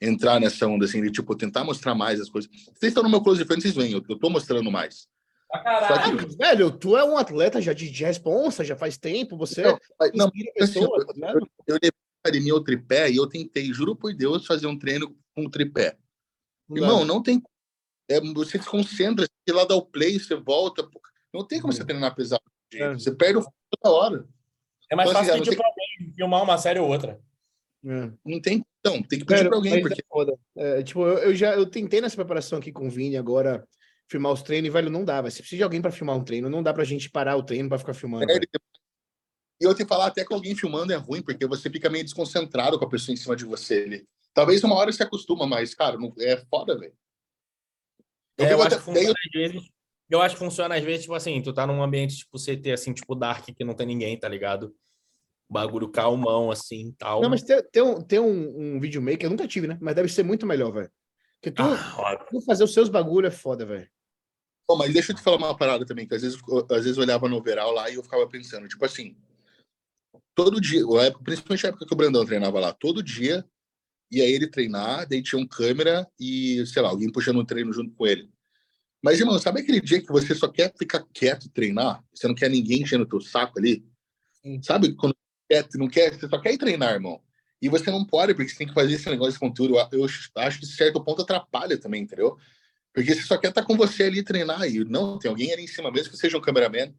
entrar 0.00 0.40
nessa 0.40 0.66
onda, 0.66 0.84
assim, 0.84 1.02
de, 1.02 1.10
tipo, 1.10 1.34
tentar 1.36 1.64
mostrar 1.64 1.94
mais 1.94 2.20
as 2.20 2.28
coisas. 2.28 2.50
Vocês 2.50 2.90
estão 2.90 3.02
no 3.02 3.08
meu 3.08 3.20
close 3.22 3.44
friend, 3.44 3.62
vocês 3.62 3.74
veem, 3.74 3.92
eu, 3.92 4.02
eu 4.08 4.18
tô 4.18 4.28
mostrando 4.30 4.70
mais. 4.70 5.08
Caralho. 5.50 6.18
que- 6.18 6.34
Ah, 6.42 6.48
velho, 6.48 6.70
tu 6.70 6.96
é 6.96 7.04
um 7.04 7.16
atleta 7.16 7.60
já 7.62 7.72
de, 7.72 7.90
de 7.90 8.04
responsa, 8.04 8.64
já 8.64 8.76
faz 8.76 8.98
tempo, 8.98 9.36
você 9.36 9.62
Não, 9.62 9.78
não, 10.14 10.26
assim, 10.26 10.52
pessoas, 10.54 11.06
tá 11.06 11.12
ligado? 11.14 11.48
eu 11.66 11.74
levei 11.74 11.90
a 11.90 12.28
academia 12.28 12.54
o 12.54 12.60
tripé 12.64 13.10
e 13.10 13.16
eu 13.16 13.26
tentei, 13.26 13.72
juro 13.72 13.94
por 13.96 14.12
Deus, 14.14 14.44
fazer 14.46 14.66
um 14.66 14.78
treino 14.78 15.16
com 15.34 15.48
tripé. 15.48 15.96
Irmão, 16.70 17.04
não 17.04 17.22
tem. 17.22 17.40
É, 18.10 18.20
você 18.20 18.60
se 18.60 18.68
concentra, 18.68 19.24
você 19.24 19.54
lá 19.54 19.64
dá 19.64 19.74
o 19.76 19.82
play, 19.86 20.18
você 20.18 20.34
volta. 20.34 20.86
Não 21.32 21.46
tem 21.46 21.60
como 21.60 21.72
você 21.72 21.84
treinar 21.84 22.14
pesado. 22.14 22.42
É. 22.74 22.92
Você 22.94 23.12
perde 23.14 23.38
o 23.38 23.42
foco 23.42 23.54
toda 23.80 23.94
hora. 23.94 24.26
É 24.90 24.96
mais 24.96 25.08
Então, 25.08 25.20
assim, 25.20 25.30
fácil 25.30 25.32
a 25.32 25.36
não 25.36 25.44
pedir 25.44 25.56
pra 25.56 25.66
alguém 25.66 26.14
filmar 26.14 26.42
uma 26.42 26.58
série 26.58 26.80
ou 26.80 26.88
outra. 26.88 27.20
É. 27.86 28.10
Não 28.24 28.40
tem. 28.40 28.64
Então, 28.80 29.02
tem 29.02 29.18
que 29.20 29.24
pedir 29.24 29.46
pra 29.48 29.56
alguém, 29.56 29.72
mas 29.74 29.82
porque 29.82 30.00
é 30.00 30.04
foda. 30.08 30.38
É, 30.56 30.82
tipo, 30.82 31.02
eu, 31.06 31.18
eu 31.18 31.34
já 31.34 31.54
eu 31.54 31.66
tentei 31.66 32.00
nessa 32.00 32.16
preparação 32.16 32.58
aqui 32.58 32.72
com 32.72 32.86
o 32.86 32.90
Vini 32.90 33.16
agora 33.16 33.66
filmar 34.10 34.32
os 34.32 34.42
treinos 34.42 34.68
e, 34.68 34.70
velho, 34.72 34.90
não 34.90 35.04
dá. 35.04 35.20
Vai. 35.20 35.30
Você 35.30 35.38
precisa 35.38 35.58
de 35.58 35.62
alguém 35.62 35.80
pra 35.80 35.90
filmar 35.92 36.16
um 36.16 36.24
treino, 36.24 36.50
não 36.50 36.62
dá 36.62 36.72
pra 36.74 36.84
gente 36.84 37.10
parar 37.10 37.36
o 37.36 37.42
treino 37.42 37.68
pra 37.68 37.78
ficar 37.78 37.94
filmando. 37.94 38.26
perde. 38.26 38.48
E 39.60 39.64
eu 39.64 39.74
te 39.74 39.84
falar 39.86 40.06
até 40.06 40.24
que 40.24 40.34
alguém 40.34 40.54
filmando 40.54 40.92
é 40.92 40.96
ruim, 40.96 41.22
porque 41.22 41.46
você 41.46 41.70
fica 41.70 41.88
meio 41.88 42.04
desconcentrado 42.04 42.78
com 42.78 42.84
a 42.84 42.88
pessoa 42.88 43.14
em 43.14 43.16
cima 43.16 43.34
de 43.34 43.44
você 43.44 43.82
ali. 43.86 44.06
Talvez 44.34 44.62
uma 44.62 44.74
hora 44.74 44.92
você 44.92 45.02
acostuma, 45.02 45.46
mas, 45.46 45.74
cara, 45.74 45.96
não, 45.96 46.12
é 46.20 46.36
foda, 46.50 46.78
velho. 46.78 46.92
Eu 48.38 48.46
É, 48.46 48.52
eu 48.52 48.62
acho 48.62 48.76
até- 48.76 48.84
que 48.84 48.92
daí 48.92 49.04
eu- 49.06 49.14
funciona 49.14 49.18
às 49.24 49.32
vezes. 49.52 49.68
Eu 50.10 50.20
acho 50.22 50.34
que 50.34 50.38
funciona 50.38 50.76
às 50.76 50.84
vezes, 50.84 51.02
tipo 51.02 51.14
assim, 51.14 51.40
tu 51.42 51.52
tá 51.54 51.66
num 51.66 51.82
ambiente 51.82 52.16
tipo 52.18 52.38
CT, 52.38 52.70
assim, 52.72 52.92
tipo 52.92 53.14
Dark, 53.14 53.44
que 53.46 53.64
não 53.64 53.74
tem 53.74 53.86
ninguém, 53.86 54.16
tá 54.18 54.28
ligado? 54.28 54.74
Bagulho 55.48 55.88
calmão, 55.88 56.50
assim, 56.50 56.92
tal. 56.98 57.22
Não, 57.22 57.30
mas 57.30 57.42
tem, 57.42 57.62
tem 57.70 57.82
um, 57.82 58.00
tem 58.02 58.18
um, 58.18 58.74
um 58.76 58.80
videomaker, 58.80 59.26
eu 59.26 59.30
nunca 59.30 59.46
tive, 59.46 59.66
né? 59.66 59.78
Mas 59.80 59.94
deve 59.94 60.08
ser 60.08 60.22
muito 60.24 60.44
melhor, 60.46 60.72
velho. 60.72 60.90
Porque 61.40 61.52
tu, 61.52 61.62
Ah, 61.62 62.16
tu 62.28 62.40
fazer 62.40 62.64
os 62.64 62.72
seus 62.72 62.88
bagulho 62.88 63.26
é 63.26 63.30
foda, 63.30 63.64
velho. 63.64 63.88
Mas 64.78 64.92
deixa 64.92 65.12
eu 65.12 65.16
te 65.16 65.22
falar 65.22 65.36
uma 65.36 65.56
parada 65.56 65.86
também, 65.86 66.08
que 66.08 66.14
às 66.14 66.22
vezes, 66.22 66.40
eu- 66.48 66.66
às 66.70 66.82
vezes 66.82 66.96
eu 66.96 67.02
olhava 67.04 67.28
no 67.28 67.36
overall 67.36 67.72
lá 67.72 67.88
e 67.88 67.94
eu 67.94 68.02
ficava 68.02 68.26
pensando, 68.28 68.66
tipo 68.66 68.84
assim, 68.84 69.16
todo 70.34 70.60
dia, 70.60 70.82
principalmente 71.22 71.62
na 71.62 71.68
época 71.68 71.86
que 71.86 71.94
o 71.94 71.96
Brandão 71.96 72.26
treinava 72.26 72.58
lá, 72.58 72.72
todo 72.72 73.02
dia 73.02 73.44
ia 74.10 74.24
ele 74.24 74.48
treinar, 74.48 75.08
daí 75.08 75.22
tinha 75.22 75.40
um 75.40 75.46
câmera 75.46 76.08
e, 76.18 76.64
sei 76.66 76.82
lá, 76.82 76.88
alguém 76.88 77.10
puxando 77.10 77.38
um 77.40 77.44
treino 77.44 77.72
junto 77.72 77.94
com 77.94 78.06
ele. 78.06 78.28
Mas, 79.02 79.20
irmão, 79.20 79.38
sabe 79.38 79.60
aquele 79.60 79.80
dia 79.80 80.00
que 80.00 80.10
você 80.10 80.34
só 80.34 80.48
quer 80.48 80.72
ficar 80.76 81.04
quieto 81.12 81.46
e 81.46 81.50
treinar? 81.50 82.02
Você 82.12 82.26
não 82.26 82.34
quer 82.34 82.50
ninguém 82.50 82.82
enchendo 82.82 83.04
o 83.04 83.08
teu 83.08 83.20
saco 83.20 83.58
ali? 83.58 83.86
Sim. 84.42 84.60
Sabe 84.62 84.94
quando 84.96 85.14
quer, 85.48 85.66
não 85.74 85.88
quer, 85.88 86.12
você 86.12 86.28
só 86.28 86.40
quer 86.40 86.52
ir 86.52 86.58
treinar, 86.58 86.94
irmão. 86.94 87.20
E 87.60 87.68
você 87.68 87.90
não 87.90 88.04
pode, 88.04 88.34
porque 88.34 88.50
você 88.50 88.58
tem 88.58 88.66
que 88.66 88.74
fazer 88.74 88.94
esse 88.94 89.08
negócio 89.08 89.32
de 89.32 89.38
conteúdo. 89.38 89.76
Eu, 89.92 90.04
acho 90.04 90.60
que, 90.60 90.66
de 90.66 90.72
certo 90.72 91.02
ponto, 91.02 91.22
atrapalha 91.22 91.78
também, 91.78 92.02
entendeu? 92.02 92.36
Porque 92.92 93.14
você 93.14 93.22
só 93.22 93.38
quer 93.38 93.48
estar 93.48 93.64
com 93.64 93.76
você 93.76 94.04
ali 94.04 94.22
treinar. 94.22 94.68
E 94.68 94.84
não, 94.84 95.18
tem 95.18 95.30
alguém 95.30 95.52
ali 95.52 95.64
em 95.64 95.66
cima, 95.66 95.90
mesmo 95.90 96.10
que 96.10 96.18
seja 96.18 96.36
um 96.36 96.40
cameraman. 96.40 96.94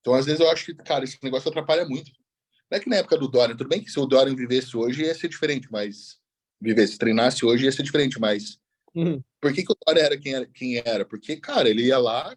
Então, 0.00 0.14
às 0.14 0.26
vezes, 0.26 0.40
eu 0.40 0.50
acho 0.50 0.66
que, 0.66 0.74
cara, 0.74 1.04
esse 1.04 1.18
negócio 1.22 1.48
atrapalha 1.48 1.84
muito. 1.84 2.12
Não 2.70 2.78
é 2.78 2.80
que 2.80 2.88
na 2.88 2.96
época 2.96 3.16
do 3.16 3.28
Dorian, 3.28 3.56
tudo 3.56 3.68
bem 3.68 3.82
que 3.82 3.90
se 3.90 3.98
o 3.98 4.06
Dorian 4.06 4.36
vivesse 4.36 4.76
hoje 4.76 5.02
ia 5.02 5.14
ser 5.14 5.28
diferente, 5.28 5.68
mas. 5.70 6.18
Vivesse, 6.60 6.98
treinasse 6.98 7.44
hoje 7.44 7.64
ia 7.64 7.72
ser 7.72 7.82
diferente, 7.82 8.20
mas. 8.20 8.58
Uhum. 8.94 9.22
Por 9.40 9.52
que, 9.52 9.64
que 9.64 9.72
o 9.72 9.76
Dorian 9.86 10.04
era 10.04 10.18
quem, 10.18 10.34
era 10.34 10.46
quem 10.46 10.82
era? 10.84 11.04
Porque, 11.04 11.36
cara, 11.36 11.68
ele 11.68 11.86
ia 11.86 11.98
lá, 11.98 12.36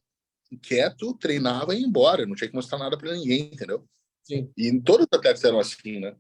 quieto, 0.62 1.14
treinava 1.16 1.76
e 1.76 1.80
ia 1.80 1.86
embora. 1.86 2.26
Não 2.26 2.36
tinha 2.36 2.50
que 2.50 2.56
mostrar 2.56 2.80
nada 2.80 2.98
para 2.98 3.14
ninguém, 3.14 3.52
entendeu? 3.54 3.88
Sim. 4.24 4.52
E 4.58 4.80
todos 4.82 5.08
os 5.12 5.18
atletas 5.18 5.44
eram 5.44 5.60
assim, 5.60 6.00
né? 6.00 6.16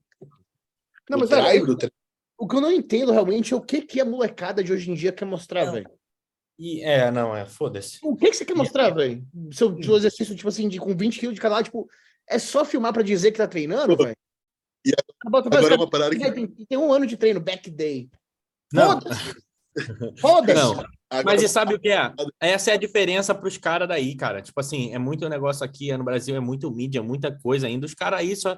Não, 1.09 1.17
O 1.17 1.19
mas 1.21 1.29
drive 1.29 1.63
o 2.37 2.47
que 2.47 2.55
eu 2.55 2.61
não 2.61 2.71
entendo 2.71 3.11
realmente 3.11 3.53
é 3.53 3.55
o 3.55 3.61
que, 3.61 3.81
que 3.83 4.01
a 4.01 4.05
molecada 4.05 4.63
de 4.63 4.73
hoje 4.73 4.89
em 4.89 4.95
dia 4.95 5.11
quer 5.11 5.25
mostrar, 5.25 5.71
velho. 5.71 5.89
E, 6.57 6.81
é, 6.83 7.11
não, 7.11 7.35
é, 7.35 7.45
foda-se. 7.45 7.99
O 8.01 8.15
que, 8.15 8.29
que 8.31 8.35
você 8.35 8.45
quer 8.45 8.55
mostrar, 8.55 8.89
velho? 8.89 9.23
Seu, 9.51 9.81
seu 9.83 9.95
exercício, 9.95 10.35
tipo 10.35 10.47
assim, 10.49 10.67
de, 10.67 10.79
com 10.79 10.95
20 10.95 11.19
quilos 11.19 11.35
de 11.35 11.41
cada 11.41 11.55
lado, 11.55 11.65
tipo, 11.65 11.87
é 12.27 12.39
só 12.39 12.65
filmar 12.65 12.93
pra 12.93 13.03
dizer 13.03 13.31
que 13.31 13.37
tá 13.37 13.47
treinando, 13.47 13.95
velho? 13.95 14.15
E 14.85 14.91
Bota- 15.29 15.49
Agora 15.49 15.65
é 15.65 15.69
bota- 15.69 15.75
uma 15.83 15.89
parada 15.89 16.15
que. 16.17 16.31
tem, 16.31 16.47
tem 16.47 16.77
um 16.77 16.91
ano 16.91 17.05
de 17.05 17.15
treino, 17.15 17.39
back 17.39 17.69
day. 17.69 18.09
Não. 18.73 18.99
Foda-se. 20.19 20.83
Mas 21.25 21.41
e 21.41 21.47
sabe 21.47 21.75
o 21.75 21.79
que 21.79 21.89
é? 21.89 22.13
Essa 22.39 22.71
é 22.71 22.73
a 22.73 22.77
diferença 22.77 23.35
pros 23.35 23.57
caras 23.57 23.87
daí, 23.87 24.15
cara. 24.15 24.41
Tipo 24.41 24.59
assim, 24.59 24.93
é 24.93 24.97
muito 24.97 25.27
negócio 25.27 25.65
aqui 25.65 25.95
no 25.97 26.03
Brasil, 26.03 26.35
é 26.35 26.39
muito 26.39 26.71
mídia, 26.71 27.03
muita 27.03 27.31
coisa 27.37 27.67
ainda. 27.67 27.85
Os 27.85 27.93
caras 27.93 28.19
aí 28.19 28.35
só. 28.35 28.57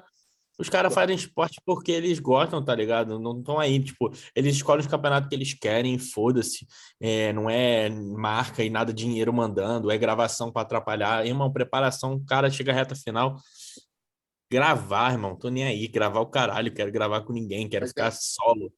Os 0.56 0.68
caras 0.68 0.94
fazem 0.94 1.16
esporte 1.16 1.60
porque 1.66 1.90
eles 1.90 2.20
gostam, 2.20 2.64
tá 2.64 2.72
ligado? 2.76 3.18
Não 3.18 3.40
estão 3.40 3.58
aí, 3.58 3.82
tipo, 3.82 4.12
eles 4.36 4.54
escolhem 4.54 4.82
os 4.82 4.86
campeonatos 4.86 5.28
que 5.28 5.34
eles 5.34 5.52
querem, 5.52 5.98
foda-se. 5.98 6.64
É, 7.00 7.32
não 7.32 7.50
é 7.50 7.90
marca 7.90 8.62
e 8.62 8.70
nada 8.70 8.92
dinheiro 8.92 9.32
mandando, 9.32 9.90
é 9.90 9.98
gravação 9.98 10.52
para 10.52 10.62
atrapalhar. 10.62 11.26
Irmão, 11.26 11.52
preparação, 11.52 12.14
o 12.14 12.24
cara 12.24 12.48
chega 12.50 12.70
à 12.70 12.74
reta 12.74 12.94
final. 12.94 13.36
Gravar, 14.48 15.10
irmão, 15.10 15.36
tô 15.36 15.48
nem 15.48 15.64
aí. 15.64 15.88
Gravar 15.88 16.20
o 16.20 16.26
caralho, 16.26 16.72
quero 16.72 16.92
gravar 16.92 17.22
com 17.22 17.32
ninguém, 17.32 17.68
quero 17.68 17.86
é- 17.86 17.88
ficar 17.88 18.12
solo. 18.12 18.72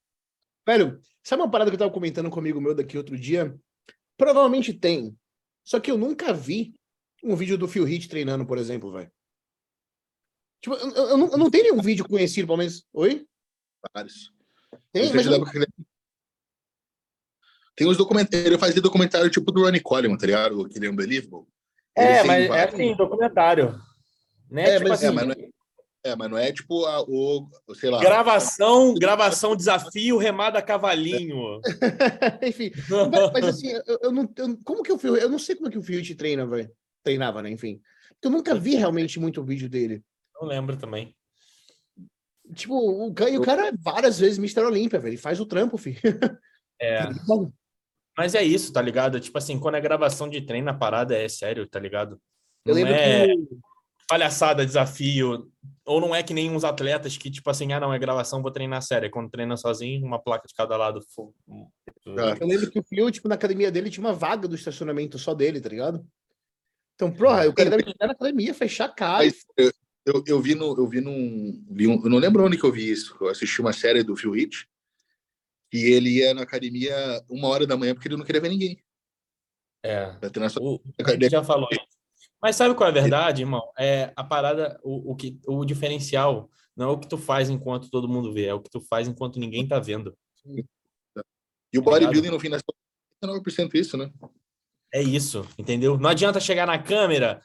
Velho, 0.67 0.99
sabe 1.27 1.43
uma 1.43 1.51
parada 1.51 1.71
que 1.71 1.75
eu 1.75 1.79
tava 1.79 1.91
comentando 1.93 2.31
com 2.31 2.37
um 2.37 2.41
amigo 2.41 2.61
meu 2.61 2.75
daqui 2.75 2.97
outro 2.97 3.19
dia? 3.19 3.59
Provavelmente 4.17 4.73
tem. 4.73 5.17
Só 5.65 5.81
que 5.81 5.91
eu 5.91 5.99
nunca 5.99 6.33
vi 6.33 6.75
um 7.23 7.35
vídeo 7.35 7.59
do 7.59 7.67
Phil 7.69 7.87
Heath 7.89 8.09
treinando, 8.09 8.47
por 8.47 8.59
exemplo, 8.59 8.93
velho. 8.93 9.11
Tipo, 10.61 10.77
eu, 10.77 10.91
eu- 10.91 11.09
eu 11.11 11.17
não, 11.19 11.29
eu 11.33 11.39
não 11.39 11.51
tenho 11.51 11.65
nenhum 11.65 11.83
vídeo 11.83 12.09
conhecido, 12.09 12.47
pelo 12.47 12.59
menos. 12.59 12.85
Oi? 12.93 13.27
vários. 13.95 14.33
Tem, 14.93 15.13
mas 15.13 15.27
Tem 17.77 17.87
uns 17.87 17.97
documentários. 17.97 18.47
Ele 18.47 18.59
fazia 18.59 18.81
documentário 18.81 19.31
tipo 19.31 19.53
do 19.53 19.63
Ronnie 19.63 19.81
Coleman, 19.81 20.17
tá 20.17 20.27
ligado? 20.27 20.63
Aquele 20.65 20.89
Unbelievable. 20.89 21.47
Ele 21.97 22.07
É, 22.07 22.25
mas 22.25 22.45
é 22.45 22.49
vários- 22.49 22.75
assim, 22.75 22.97
documentário. 22.97 23.81
Né? 24.51 24.63
É, 24.63 24.77
tipo 24.79 24.89
mas- 24.89 25.03
É, 25.03 25.07
assim, 25.07 25.15
mas 25.15 25.27
não 25.27 25.33
é, 25.33 25.46
é, 26.07 26.17
mas 26.17 26.31
não 26.31 26.39
é 26.39 26.53
tipo 26.53 26.85
a- 26.87 27.03
o. 27.03 27.49
Sei 27.75 27.91
lá. 27.91 28.01
gravação, 28.01 28.95
gravação, 28.95 29.57
desafio, 29.57 30.17
remada 30.17 30.59
a 30.59 30.63
cavalinho. 30.63 31.61
Enfim, 32.43 32.71
mas, 33.11 33.33
mas 33.33 33.45
assim, 33.45 33.69
eu, 33.87 33.99
eu 34.03 34.13
não. 34.13 34.29
eu- 34.37 34.59
como 34.65 34.83
que 34.83 34.93
o 34.93 34.99
Phil. 34.99 35.17
Eu 35.17 35.29
não 35.29 35.39
sei 35.39 35.57
como 35.57 35.71
que 35.71 35.79
o 35.79 35.85
Heath 35.93 36.17
treina, 36.17 36.47
velho. 36.47 36.71
Treinava, 37.03 37.43
né? 37.43 37.51
Enfim. 37.51 37.81
Eu 38.23 38.31
nunca 38.31 38.55
vi 38.55 38.75
realmente 38.77 39.21
muito 39.21 39.45
vídeo 39.45 39.69
dele. 39.69 40.03
Não 40.41 40.49
lembro 40.49 40.77
também. 40.77 41.15
Tipo, 42.55 42.75
o, 42.75 43.15
e 43.29 43.39
o 43.39 43.43
cara 43.43 43.69
é 43.69 43.73
várias 43.73 44.19
vezes 44.19 44.39
Mr. 44.39 44.61
Olímpia, 44.65 44.99
velho. 44.99 45.13
Ele 45.13 45.21
faz 45.21 45.41
o 45.41 45.47
trampo, 45.47 45.77
filho. 45.77 46.01
É, 46.79 47.09
mas 48.19 48.35
é 48.35 48.43
isso, 48.43 48.71
tá 48.71 48.83
ligado? 48.83 49.19
Tipo 49.19 49.39
assim, 49.39 49.59
quando 49.59 49.77
é 49.77 49.81
gravação 49.81 50.29
de 50.29 50.43
treino, 50.43 50.69
a 50.69 50.75
parada 50.75 51.17
é 51.17 51.27
sério, 51.27 51.67
tá 51.67 51.81
ligado? 51.81 52.21
Eu 52.67 52.75
Não 52.75 52.83
lembro 52.83 52.93
é 52.93 53.29
que 53.29 53.33
o, 53.33 53.59
palhaçada, 54.09 54.65
desafio. 54.65 55.51
Ou 55.85 56.01
não 56.01 56.15
é 56.15 56.23
que 56.23 56.35
nem 56.35 56.51
uns 56.51 56.65
atletas 56.65 57.17
que, 57.17 57.31
tipo 57.31 57.49
assim, 57.49 57.73
ah, 57.73 57.81
não, 57.81 57.93
é 57.93 57.99
gravação, 57.99 58.43
vou 58.43 58.51
treinar 58.51 58.83
sério. 58.83 59.07
É 59.07 59.11
Quando 59.11 59.31
treina 59.31 59.57
sozinho, 59.57 60.05
uma 60.05 60.19
placa 60.19 60.47
de 60.49 60.55
cada 60.55 60.77
lado. 60.77 61.01
Ah. 61.19 62.37
Eu 62.41 62.47
lembro 62.47 62.71
que 62.71 62.79
o 62.79 62.85
Phil, 62.85 63.11
tipo, 63.11 63.29
na 63.29 63.35
academia 63.35 63.71
dele 63.71 63.91
tinha 63.91 64.05
uma 64.05 64.13
vaga 64.13 64.49
do 64.49 64.55
estacionamento 64.55 65.19
só 65.19 65.35
dele, 65.35 65.61
tá 65.61 65.69
ligado? 65.69 66.05
Então, 66.95 67.13
porra, 67.13 67.49
o 67.49 67.55
cara 67.55 67.71
deve 67.71 67.85
chegar 67.85 68.07
na 68.07 68.13
academia, 68.13 68.55
fechar 68.55 68.87
a 68.87 68.89
cara. 68.89 69.25
Mas 69.25 69.45
eu, 69.57 69.71
eu, 70.07 70.25
eu 70.27 70.41
vi 70.41 70.55
no. 70.55 70.75
Eu 70.77 70.89
vi 70.89 71.01
num. 71.01 71.63
vi 71.71 71.87
um- 71.87 72.03
eu 72.03 72.11
não 72.11 72.19
lembro 72.19 72.45
onde 72.45 72.57
que 72.57 72.65
eu 72.65 72.73
vi 72.73 72.91
isso. 72.91 73.17
Eu 73.21 73.29
assisti 73.29 73.61
uma 73.61 73.73
série 73.73 74.03
do 74.03 74.17
Phil 74.17 74.35
Heath. 74.35 74.67
E 75.73 75.93
ele 75.93 76.19
ia 76.19 76.33
na 76.33 76.43
academia 76.43 76.95
uma 77.29 77.49
hora 77.49 77.67
da 77.67 77.77
manhã 77.77 77.93
porque 77.93 78.09
ele 78.09 78.17
não 78.17 78.25
queria 78.25 78.41
ver 78.41 78.49
ninguém. 78.49 78.83
É. 79.83 80.07
Pra 80.13 80.31
treinar 80.31 80.51
só. 80.51 80.61
O, 80.61 80.81
a 81.05 81.11
gente 81.11 81.29
já 81.29 81.45
falou 81.45 81.69
isso. 81.71 81.96
Mas 82.41 82.57
sabe 82.57 82.75
qual 82.75 82.87
é 82.89 82.91
a 82.91 82.95
verdade, 82.95 83.43
irmão? 83.43 83.63
É 83.79 84.13
a 84.15 84.23
parada, 84.23 84.79
o, 84.83 85.13
o, 85.13 85.17
que, 85.17 85.41
o 85.47 85.65
diferencial 85.65 86.51
não 86.77 86.91
é 86.91 86.93
o 86.93 86.99
que 86.99 87.09
tu 87.09 87.17
faz 87.17 87.49
enquanto 87.49 87.91
todo 87.91 88.09
mundo 88.09 88.33
vê, 88.33 88.47
é 88.47 88.55
o 88.55 88.61
que 88.61 88.71
tu 88.71 88.81
faz 88.81 89.09
enquanto 89.09 89.39
ninguém 89.39 89.67
tá 89.67 89.79
vendo. 89.79 90.17
E 90.45 91.79
o 91.79 91.83
Tá 91.83 91.91
bodybuilding, 91.91 92.31
no 92.31 92.39
fim 92.41 92.51
das 92.51 92.63
contas, 92.63 92.81
é 93.23 93.27
9% 93.27 93.75
isso, 93.75 93.97
né? 93.97 94.11
É 94.93 95.03
isso, 95.03 95.47
entendeu? 95.59 95.99
Não 95.99 96.11
adianta 96.11 96.39
chegar 96.39 96.67
na 96.67 96.79
câmera, 96.81 97.43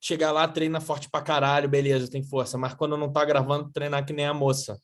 chegar 0.00 0.32
lá, 0.32 0.46
treina 0.46 0.80
forte 0.80 1.10
pra 1.10 1.22
caralho, 1.22 1.68
beleza, 1.68 2.10
tem 2.10 2.22
força. 2.22 2.56
Mas 2.56 2.74
quando 2.74 2.96
não 2.96 3.10
tá 3.12 3.24
gravando, 3.24 3.70
treinar 3.72 4.04
que 4.06 4.12
nem 4.12 4.26
a 4.26 4.34
moça. 4.34 4.78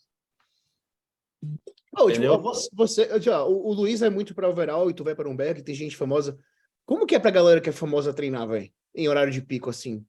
Pô, 1.93 2.11
tipo, 2.11 2.11
entendeu? 2.11 2.41
você, 2.43 2.69
você- 2.73 3.21
tipo, 3.21 3.35
ó, 3.35 3.49
o, 3.49 3.69
o 3.69 3.73
Luiz 3.73 4.03
é 4.03 4.11
muito 4.11 4.35
pra 4.35 4.49
overall 4.49 4.91
e 4.91 4.95
tu 4.95 5.05
vai 5.05 5.15
para 5.15 5.29
um 5.29 5.37
berg, 5.37 5.63
tem 5.63 5.75
gente 5.75 5.97
famosa. 5.97 6.39
Como 6.85 7.07
que 7.07 7.15
é 7.15 7.19
pra 7.19 7.31
galera 7.31 7.61
que 7.61 7.69
é 7.71 7.73
famosa 7.73 8.13
treinar, 8.13 8.47
velho? 8.47 8.71
Em 8.97 9.09
horário 9.09 9.33
de 9.33 9.43
pico, 9.43 9.71
assim? 9.71 10.05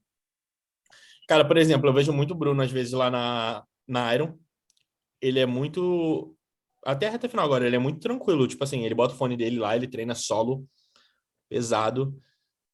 Cara, 1.28 1.44
por 1.44 1.58
exemplo, 1.58 1.88
eu 1.88 1.92
vejo 1.92 2.12
muito 2.12 2.32
o 2.32 2.34
Bruno, 2.34 2.62
às 2.62 2.70
vezes, 2.70 2.92
lá 2.92 3.10
na, 3.10 3.62
na 3.86 4.14
Iron. 4.14 4.38
Ele 5.20 5.38
é 5.38 5.46
muito. 5.46 6.34
Até 6.84 7.06
a 7.06 7.10
reta 7.10 7.28
final 7.28 7.44
agora, 7.44 7.66
ele 7.66 7.76
é 7.76 7.78
muito 7.78 8.00
tranquilo. 8.00 8.48
Tipo 8.48 8.64
assim, 8.64 8.84
ele 8.84 8.94
bota 8.94 9.12
o 9.12 9.16
fone 9.16 9.36
dele 9.36 9.58
lá, 9.58 9.76
ele 9.76 9.86
treina 9.86 10.14
solo, 10.14 10.66
pesado. 11.48 12.18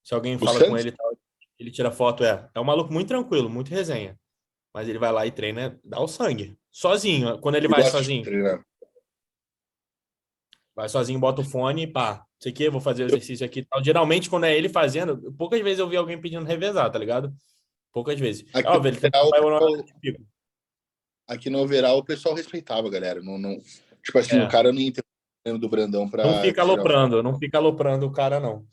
Se 0.04 0.14
alguém 0.14 0.38
fala 0.38 0.64
com 0.68 0.78
ele, 0.78 0.92
tal, 0.92 1.18
ele 1.58 1.70
tira 1.70 1.90
foto. 1.90 2.22
É, 2.22 2.48
é 2.54 2.60
um 2.60 2.64
maluco 2.64 2.92
muito 2.92 3.08
tranquilo, 3.08 3.50
muito 3.50 3.70
resenha. 3.70 4.16
Mas 4.72 4.88
ele 4.88 4.98
vai 4.98 5.10
lá 5.10 5.26
e 5.26 5.32
treina, 5.32 5.80
dá 5.82 6.00
o 6.00 6.06
sangue. 6.06 6.56
Sozinho. 6.70 7.38
Quando 7.38 7.56
ele 7.56 7.66
Eu 7.66 7.70
vai 7.70 7.82
sozinho, 7.84 8.22
treinar. 8.22 8.64
Vai 10.74 10.88
sozinho, 10.88 11.18
bota 11.18 11.40
o 11.40 11.44
fone 11.44 11.82
e 11.82 11.86
pá. 11.86 12.24
Sei 12.38 12.52
que, 12.52 12.68
vou 12.68 12.80
fazer 12.80 13.04
o 13.04 13.06
exercício 13.06 13.44
aqui 13.46 13.60
e 13.60 13.64
tal. 13.64 13.82
Geralmente, 13.82 14.28
quando 14.28 14.44
é 14.44 14.56
ele 14.56 14.68
fazendo, 14.68 15.32
poucas 15.32 15.60
vezes 15.60 15.78
eu 15.78 15.88
vi 15.88 15.96
alguém 15.96 16.20
pedindo 16.20 16.44
revezar, 16.44 16.90
tá 16.90 16.98
ligado? 16.98 17.32
Poucas 17.92 18.18
vezes. 18.18 18.44
Aqui 18.52 18.68
Óbvio, 18.68 18.88
ele 18.90 18.96
no 18.96 19.00
geral, 19.00 19.30
vai 19.30 19.40
o 19.40 19.50
no 19.76 19.84
pico. 20.00 20.22
Aqui 21.26 21.48
no 21.48 21.60
overall, 21.60 21.98
o 21.98 22.04
pessoal 22.04 22.34
respeitava, 22.34 22.90
galera. 22.90 23.22
Não, 23.22 23.38
não... 23.38 23.58
Tipo 24.04 24.18
assim, 24.18 24.36
É. 24.36 24.44
o 24.44 24.48
cara 24.48 24.72
não 24.72 24.80
treino 25.44 25.58
do 25.58 25.68
Brandão 25.68 26.08
pra. 26.08 26.24
Não 26.26 26.40
fica 26.42 26.62
aloprando, 26.62 27.22
não 27.22 27.38
fica 27.38 27.58
aloprando 27.58 28.06
o 28.06 28.10
cara, 28.12 28.40
não. 28.40 28.66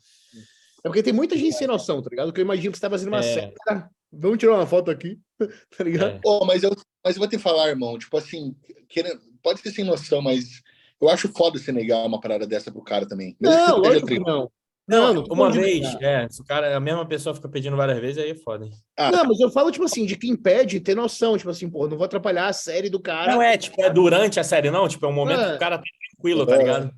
É 0.84 0.88
porque 0.88 1.02
tem 1.02 1.12
muita 1.12 1.36
gente 1.36 1.54
sem 1.54 1.66
noção, 1.66 2.02
tá 2.02 2.10
ligado? 2.10 2.32
Que 2.32 2.40
eu 2.40 2.44
imagino 2.44 2.72
que 2.72 2.78
você 2.78 2.82
tá 2.82 2.90
fazendo 2.90 3.08
uma 3.08 3.18
É. 3.20 3.22
série. 3.22 3.54
cara, 3.64 3.88
Vamos 4.14 4.36
tirar 4.38 4.56
uma 4.56 4.66
foto 4.66 4.90
aqui, 4.90 5.18
tá 5.78 5.84
ligado? 5.84 6.16
É. 6.16 6.20
Ô, 6.24 6.44
mas, 6.44 6.62
eu, 6.62 6.76
mas 7.04 7.16
eu 7.16 7.20
vou 7.20 7.28
te 7.28 7.38
falar, 7.38 7.68
irmão. 7.68 7.98
Tipo 7.98 8.18
assim, 8.18 8.54
querendo, 8.88 9.20
pode 9.42 9.60
ser 9.60 9.70
sem 9.70 9.84
noção, 9.84 10.20
mas 10.20 10.60
eu 11.02 11.08
acho 11.08 11.28
foda 11.32 11.58
você 11.58 11.72
negar 11.72 12.04
uma 12.06 12.20
parada 12.20 12.46
dessa 12.46 12.70
pro 12.72 12.82
cara 12.82 13.06
também. 13.06 13.36
Mesmo 13.40 13.56
que 13.56 13.62
Não, 13.66 13.76
você 13.78 13.88
lógico 13.88 14.06
que 14.06 14.18
não. 14.18 14.50
Não, 14.88 15.14
não 15.14 15.22
uma 15.30 15.50
vez, 15.50 15.94
é, 16.00 16.28
se 16.28 16.42
o 16.42 16.44
cara, 16.44 16.76
a 16.76 16.80
mesma 16.80 17.06
pessoa 17.06 17.34
fica 17.34 17.48
pedindo 17.48 17.76
várias 17.76 18.00
vezes, 18.00 18.18
aí 18.18 18.30
é 18.30 18.34
foda. 18.34 18.68
Ah, 18.98 19.12
Não, 19.12 19.24
mas 19.26 19.38
eu 19.38 19.48
falo, 19.50 19.70
tipo 19.70 19.84
assim, 19.84 20.04
de 20.04 20.16
que 20.16 20.28
impede 20.28 20.80
ter 20.80 20.96
noção. 20.96 21.38
Tipo 21.38 21.50
assim, 21.50 21.70
pô, 21.70 21.86
não 21.86 21.96
vou 21.96 22.04
atrapalhar 22.04 22.48
a 22.48 22.52
série 22.52 22.90
do 22.90 22.98
cara. 23.00 23.32
Não 23.32 23.40
é, 23.40 23.56
tipo, 23.56 23.80
é 23.80 23.88
durante 23.88 24.40
a 24.40 24.44
série, 24.44 24.70
não. 24.72 24.88
Tipo, 24.88 25.06
é 25.06 25.08
um 25.08 25.12
momento 25.12 25.40
É. 25.40 25.50
que 25.50 25.56
o 25.56 25.58
cara 25.60 25.78
tá 25.78 25.84
tranquilo, 26.10 26.44
tá 26.44 26.56
É. 26.56 26.58
ligado? 26.58 26.90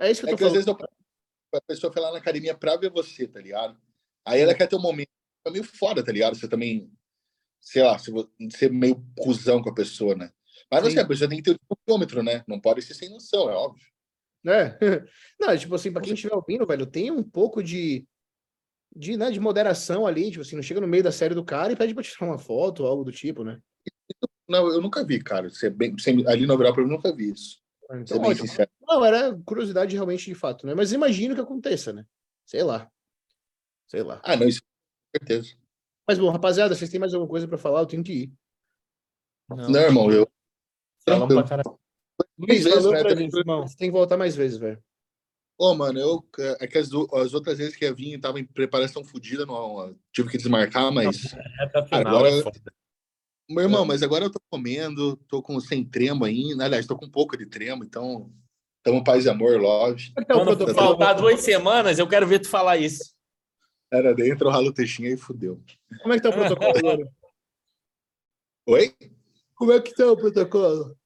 É 0.00 0.10
isso 0.10 0.20
que 0.20 0.26
eu 0.26 0.30
É 0.30 0.32
tô 0.32 0.36
que 0.38 0.44
às 0.44 0.50
falando. 0.64 0.76
vezes 0.76 0.80
eu- 1.52 1.58
a 1.58 1.60
pessoa 1.62 1.92
foi 1.92 2.02
lá 2.02 2.10
na 2.10 2.18
academia 2.18 2.54
pra 2.56 2.76
ver 2.76 2.90
você, 2.90 3.26
tá 3.28 3.40
ligado? 3.40 3.78
Aí 4.26 4.40
ela 4.40 4.54
quer 4.54 4.66
ter 4.66 4.76
um 4.76 4.82
momento. 4.82 5.08
É 5.46 5.50
meio 5.50 5.64
foda, 5.64 6.04
tá 6.04 6.10
ligado? 6.10 6.34
Você 6.36 6.48
também, 6.48 6.90
sei 7.60 7.82
lá, 7.84 7.96
se 7.98 8.10
vo- 8.10 8.28
ser 8.50 8.70
meio 8.72 9.00
cuzão 9.18 9.62
com 9.62 9.70
a 9.70 9.74
pessoa, 9.74 10.14
né? 10.16 10.30
Mas 10.70 10.82
Sim. 10.82 10.88
assim, 10.88 10.98
a 11.00 11.06
pessoa 11.08 11.28
tem 11.28 11.42
que 11.42 11.50
ter 11.52 11.58
o 11.68 11.76
quilômetro, 11.76 12.22
né? 12.22 12.44
Não 12.46 12.60
pode 12.60 12.82
ser 12.82 12.94
sem 12.94 13.08
noção, 13.10 13.50
é 13.50 13.54
óbvio. 13.54 13.84
né? 14.44 14.78
Não, 15.40 15.56
tipo 15.56 15.74
assim, 15.74 15.92
pra 15.92 16.00
quem 16.02 16.14
estiver 16.14 16.34
ouvindo, 16.34 16.66
velho, 16.66 16.86
tem 16.86 17.10
um 17.10 17.22
pouco 17.22 17.62
de, 17.62 18.06
de, 18.94 19.16
né, 19.16 19.30
de 19.30 19.40
moderação 19.40 20.06
ali, 20.06 20.30
tipo 20.30 20.42
assim, 20.42 20.54
não 20.56 20.62
chega 20.62 20.80
no 20.80 20.86
meio 20.86 21.02
da 21.02 21.10
série 21.12 21.34
do 21.34 21.44
cara 21.44 21.72
e 21.72 21.76
pede 21.76 21.92
pra 21.94 22.02
tirar 22.02 22.26
uma 22.26 22.38
foto 22.38 22.84
ou 22.84 22.88
algo 22.88 23.02
do 23.04 23.10
tipo, 23.12 23.42
né? 23.44 23.60
Não, 24.48 24.68
eu 24.68 24.80
nunca 24.80 25.04
vi, 25.04 25.22
cara. 25.22 25.48
Ser 25.50 25.70
bem, 25.70 25.96
sem- 25.98 26.26
ali 26.26 26.46
no 26.46 26.54
overall, 26.54 26.74
eu 26.76 26.86
nunca 26.86 27.14
vi 27.14 27.30
isso. 27.30 27.60
Então, 27.84 28.06
Ser 28.06 28.18
bem 28.20 28.30
ótimo. 28.30 28.46
sincero. 28.48 28.70
Não, 28.80 29.04
era 29.04 29.36
curiosidade 29.44 29.94
realmente 29.94 30.24
de 30.24 30.34
fato, 30.34 30.66
né? 30.66 30.74
Mas 30.74 30.92
imagino 30.92 31.34
que 31.34 31.40
aconteça, 31.40 31.92
né? 31.92 32.04
Sei 32.46 32.62
lá. 32.62 32.88
Sei 33.88 34.02
lá. 34.02 34.20
Ah, 34.24 34.36
não, 34.36 34.46
isso 34.48 34.60
com 34.62 35.18
certeza. 35.18 35.56
Mas 36.06 36.18
bom, 36.18 36.30
rapaziada, 36.30 36.74
vocês 36.74 36.90
têm 36.90 36.98
mais 37.00 37.12
alguma 37.14 37.28
coisa 37.30 37.46
pra 37.46 37.58
falar? 37.58 37.80
Eu 37.80 37.86
tenho 37.86 38.02
que 38.02 38.12
ir. 38.12 38.32
Não, 39.48 39.80
irmão, 39.80 40.10
eu. 40.12 40.30
Falamos 41.14 41.34
pra 41.34 41.42
caralho. 41.44 41.78
Luiz, 42.38 42.64
vezes, 42.64 42.84
valeu 42.84 42.92
né? 42.92 43.02
pra 43.02 43.40
irmão. 43.40 43.66
Você 43.66 43.76
tem 43.76 43.88
que 43.88 43.96
voltar 43.96 44.16
mais 44.16 44.34
vezes, 44.34 44.58
velho. 44.58 44.82
Ô, 45.58 45.74
mano, 45.74 45.98
eu. 45.98 46.24
É 46.58 46.66
que 46.66 46.78
as, 46.78 46.88
as 46.88 47.34
outras 47.34 47.58
vezes 47.58 47.76
que 47.76 47.84
eu 47.84 47.94
vim, 47.94 48.12
eu 48.12 48.20
tava 48.20 48.40
em 48.40 48.44
preparação 48.44 49.04
fodida, 49.04 49.44
não, 49.44 49.94
tive 50.12 50.30
que 50.30 50.38
desmarcar, 50.38 50.90
mas. 50.90 51.32
Reta 51.58 51.84
final 51.84 52.16
Agora- 52.16 52.30
é 52.30 52.42
foda. 52.42 52.60
Meu 53.48 53.64
irmão, 53.64 53.84
mas 53.84 54.02
agora 54.02 54.24
eu 54.24 54.30
tô 54.30 54.38
comendo, 54.48 55.16
tô 55.28 55.42
com 55.42 55.58
sem 55.58 55.84
tremo 55.84 56.24
ainda. 56.24 56.64
Aliás, 56.64 56.86
tô 56.86 56.96
com 56.96 57.06
um 57.06 57.10
pouco 57.10 57.36
de 57.36 57.46
tremo, 57.46 57.84
então. 57.84 58.32
Tamo 58.82 59.04
paz 59.04 59.26
e 59.26 59.28
amor, 59.28 59.60
love. 59.60 60.12
Como 60.14 60.20
é 60.20 60.22
que 60.22 60.28
tá 60.28 60.36
o 60.36 60.44
Quando 60.44 60.74
faltar 60.74 61.14
duas 61.16 61.40
semanas, 61.40 61.98
eu 61.98 62.08
quero 62.08 62.26
ver 62.26 62.38
tu 62.38 62.48
falar 62.48 62.78
isso. 62.78 63.12
Era 63.92 64.14
dentro, 64.14 64.48
o 64.48 64.50
ralo 64.50 64.72
textinha 64.72 65.10
e 65.10 65.16
fudeu. 65.16 65.60
Como 66.00 66.14
é 66.14 66.16
que 66.16 66.22
tá 66.22 66.30
o 66.30 66.32
protocolo 66.32 66.72
agora? 66.78 67.12
Oi? 68.66 68.94
Como 69.56 69.72
é 69.72 69.80
que 69.80 69.94
tá 69.94 70.10
o 70.10 70.16
protocolo? 70.16 70.96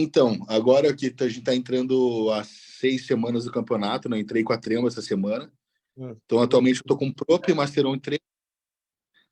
Então, 0.00 0.38
agora 0.46 0.94
que 0.94 1.12
a 1.18 1.28
gente 1.28 1.42
tá 1.42 1.52
entrando 1.52 2.30
há 2.30 2.44
seis 2.44 3.04
semanas 3.04 3.46
do 3.46 3.50
campeonato, 3.50 4.08
né? 4.08 4.16
Entrei 4.16 4.44
com 4.44 4.52
a 4.52 4.56
Trema 4.56 4.86
essa 4.86 5.02
semana. 5.02 5.52
Hum. 5.96 6.16
Então, 6.24 6.40
atualmente 6.40 6.78
eu 6.78 6.84
tô 6.84 6.96
com 6.96 7.12
Prop, 7.12 7.52
Masteron 7.52 7.96
e 7.96 8.00
Trema. 8.00 8.20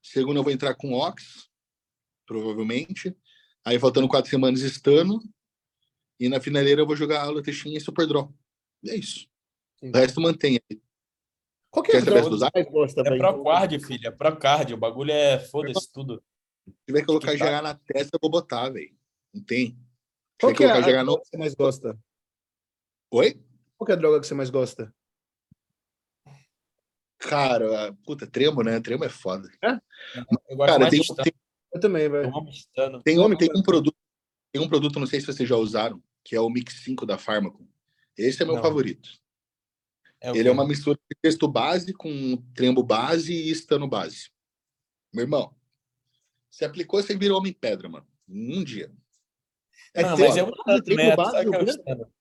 Segundo, 0.02 0.38
eu 0.38 0.43
vou 0.43 0.51
entrar 0.51 0.74
com 0.74 0.93
Ox, 0.93 1.48
provavelmente. 2.26 3.16
Aí, 3.64 3.78
faltando 3.78 4.09
quatro 4.09 4.28
semanas, 4.28 4.60
Stano. 4.62 5.22
E 6.18 6.28
na 6.28 6.40
finaleira 6.40 6.80
eu 6.80 6.86
vou 6.86 6.97
jogar 6.97 7.22
Aula 7.22 7.44
Textinha 7.44 7.78
e 7.78 7.80
Super 7.80 8.09
Draw. 8.09 8.34
E 8.82 8.90
é 8.90 8.97
isso. 8.97 9.28
Sim. 9.78 9.90
O 9.90 9.97
resto 9.97 10.20
mantém. 10.20 10.59
Qual 11.70 11.84
que 11.84 11.93
é 11.93 11.98
a 11.98 11.98
É 12.01 13.10
velho? 13.10 13.18
Procard, 13.18 13.86
filho. 13.86 14.09
É 14.09 14.10
Procard. 14.10 14.74
O 14.74 14.76
bagulho 14.76 15.12
é 15.12 15.38
foda-se 15.38 15.93
tudo. 15.93 16.20
Se 16.66 16.74
tiver 16.86 17.02
que 17.02 17.06
colocar 17.06 17.30
Que 17.30 17.38
tá. 17.38 17.60
GH 17.60 17.62
na 17.62 17.74
testa, 17.74 18.16
eu 18.16 18.20
vou 18.20 18.32
botar, 18.32 18.68
velho. 18.70 18.93
Não 19.32 19.44
tem. 19.44 19.85
Qual 20.40 20.54
que 20.54 20.64
é 20.64 20.70
a 20.70 20.80
droga 20.80 21.04
no... 21.04 21.20
que 21.20 21.28
você 21.28 21.36
mais 21.36 21.54
gosta? 21.54 21.98
Oi? 23.10 23.42
Qual 23.76 23.86
que 23.86 23.92
é 23.92 23.94
a 23.94 23.98
droga 23.98 24.20
que 24.20 24.26
você 24.26 24.34
mais 24.34 24.50
gosta? 24.50 24.94
Cara, 27.18 27.92
puta, 28.04 28.26
tremo, 28.26 28.62
né? 28.62 28.80
Tremo 28.80 29.04
é 29.04 29.08
foda. 29.08 29.50
Eu 29.62 30.56
gosto 30.56 30.72
Cara, 30.72 30.78
mais 30.80 30.90
tem, 30.90 31.16
tem, 31.16 31.32
Eu 31.72 31.80
também, 31.80 32.04
Eu 32.04 32.10
velho. 32.10 32.32
tem 33.02 33.18
um, 33.18 33.36
tem 33.36 33.50
um 33.54 33.62
produto, 33.62 33.96
tem 34.52 34.62
um 34.62 34.68
produto, 34.68 35.00
não 35.00 35.06
sei 35.06 35.20
se 35.20 35.26
vocês 35.26 35.48
já 35.48 35.56
usaram, 35.56 36.02
que 36.22 36.36
é 36.36 36.40
o 36.40 36.50
Mix 36.50 36.74
5 36.84 37.06
da 37.06 37.18
Pharmacon. 37.18 37.66
Esse 38.16 38.42
é 38.42 38.46
meu 38.46 38.56
Não. 38.56 38.62
favorito. 38.62 39.10
É 40.20 40.30
Ele 40.30 40.48
é 40.48 40.52
uma 40.52 40.66
mistura 40.66 40.98
de 41.10 41.16
texto 41.20 41.46
base 41.46 41.92
com 41.92 42.36
trembo 42.54 42.82
base 42.82 43.32
e 43.32 43.50
estano 43.50 43.88
base. 43.88 44.30
Meu 45.12 45.24
irmão, 45.24 45.54
você 46.50 46.64
aplicou, 46.64 47.02
você 47.02 47.16
virou 47.16 47.38
homem 47.38 47.52
pedra, 47.52 47.88
mano. 47.88 48.06
Em 48.28 48.58
um 48.58 48.64
dia. 48.64 48.90
É 49.97 50.02
Não, 50.02 50.14
tremo 50.16 50.28
mas 50.28 50.36
é 50.36 50.44
base, 50.64 50.82
tremo 50.85 51.02
né? 51.02 51.16
Base, 51.16 51.36
é 51.36 51.40
o 51.40 51.48
o 51.48 51.64
quê? 51.64 51.73
Stano. 51.73 52.12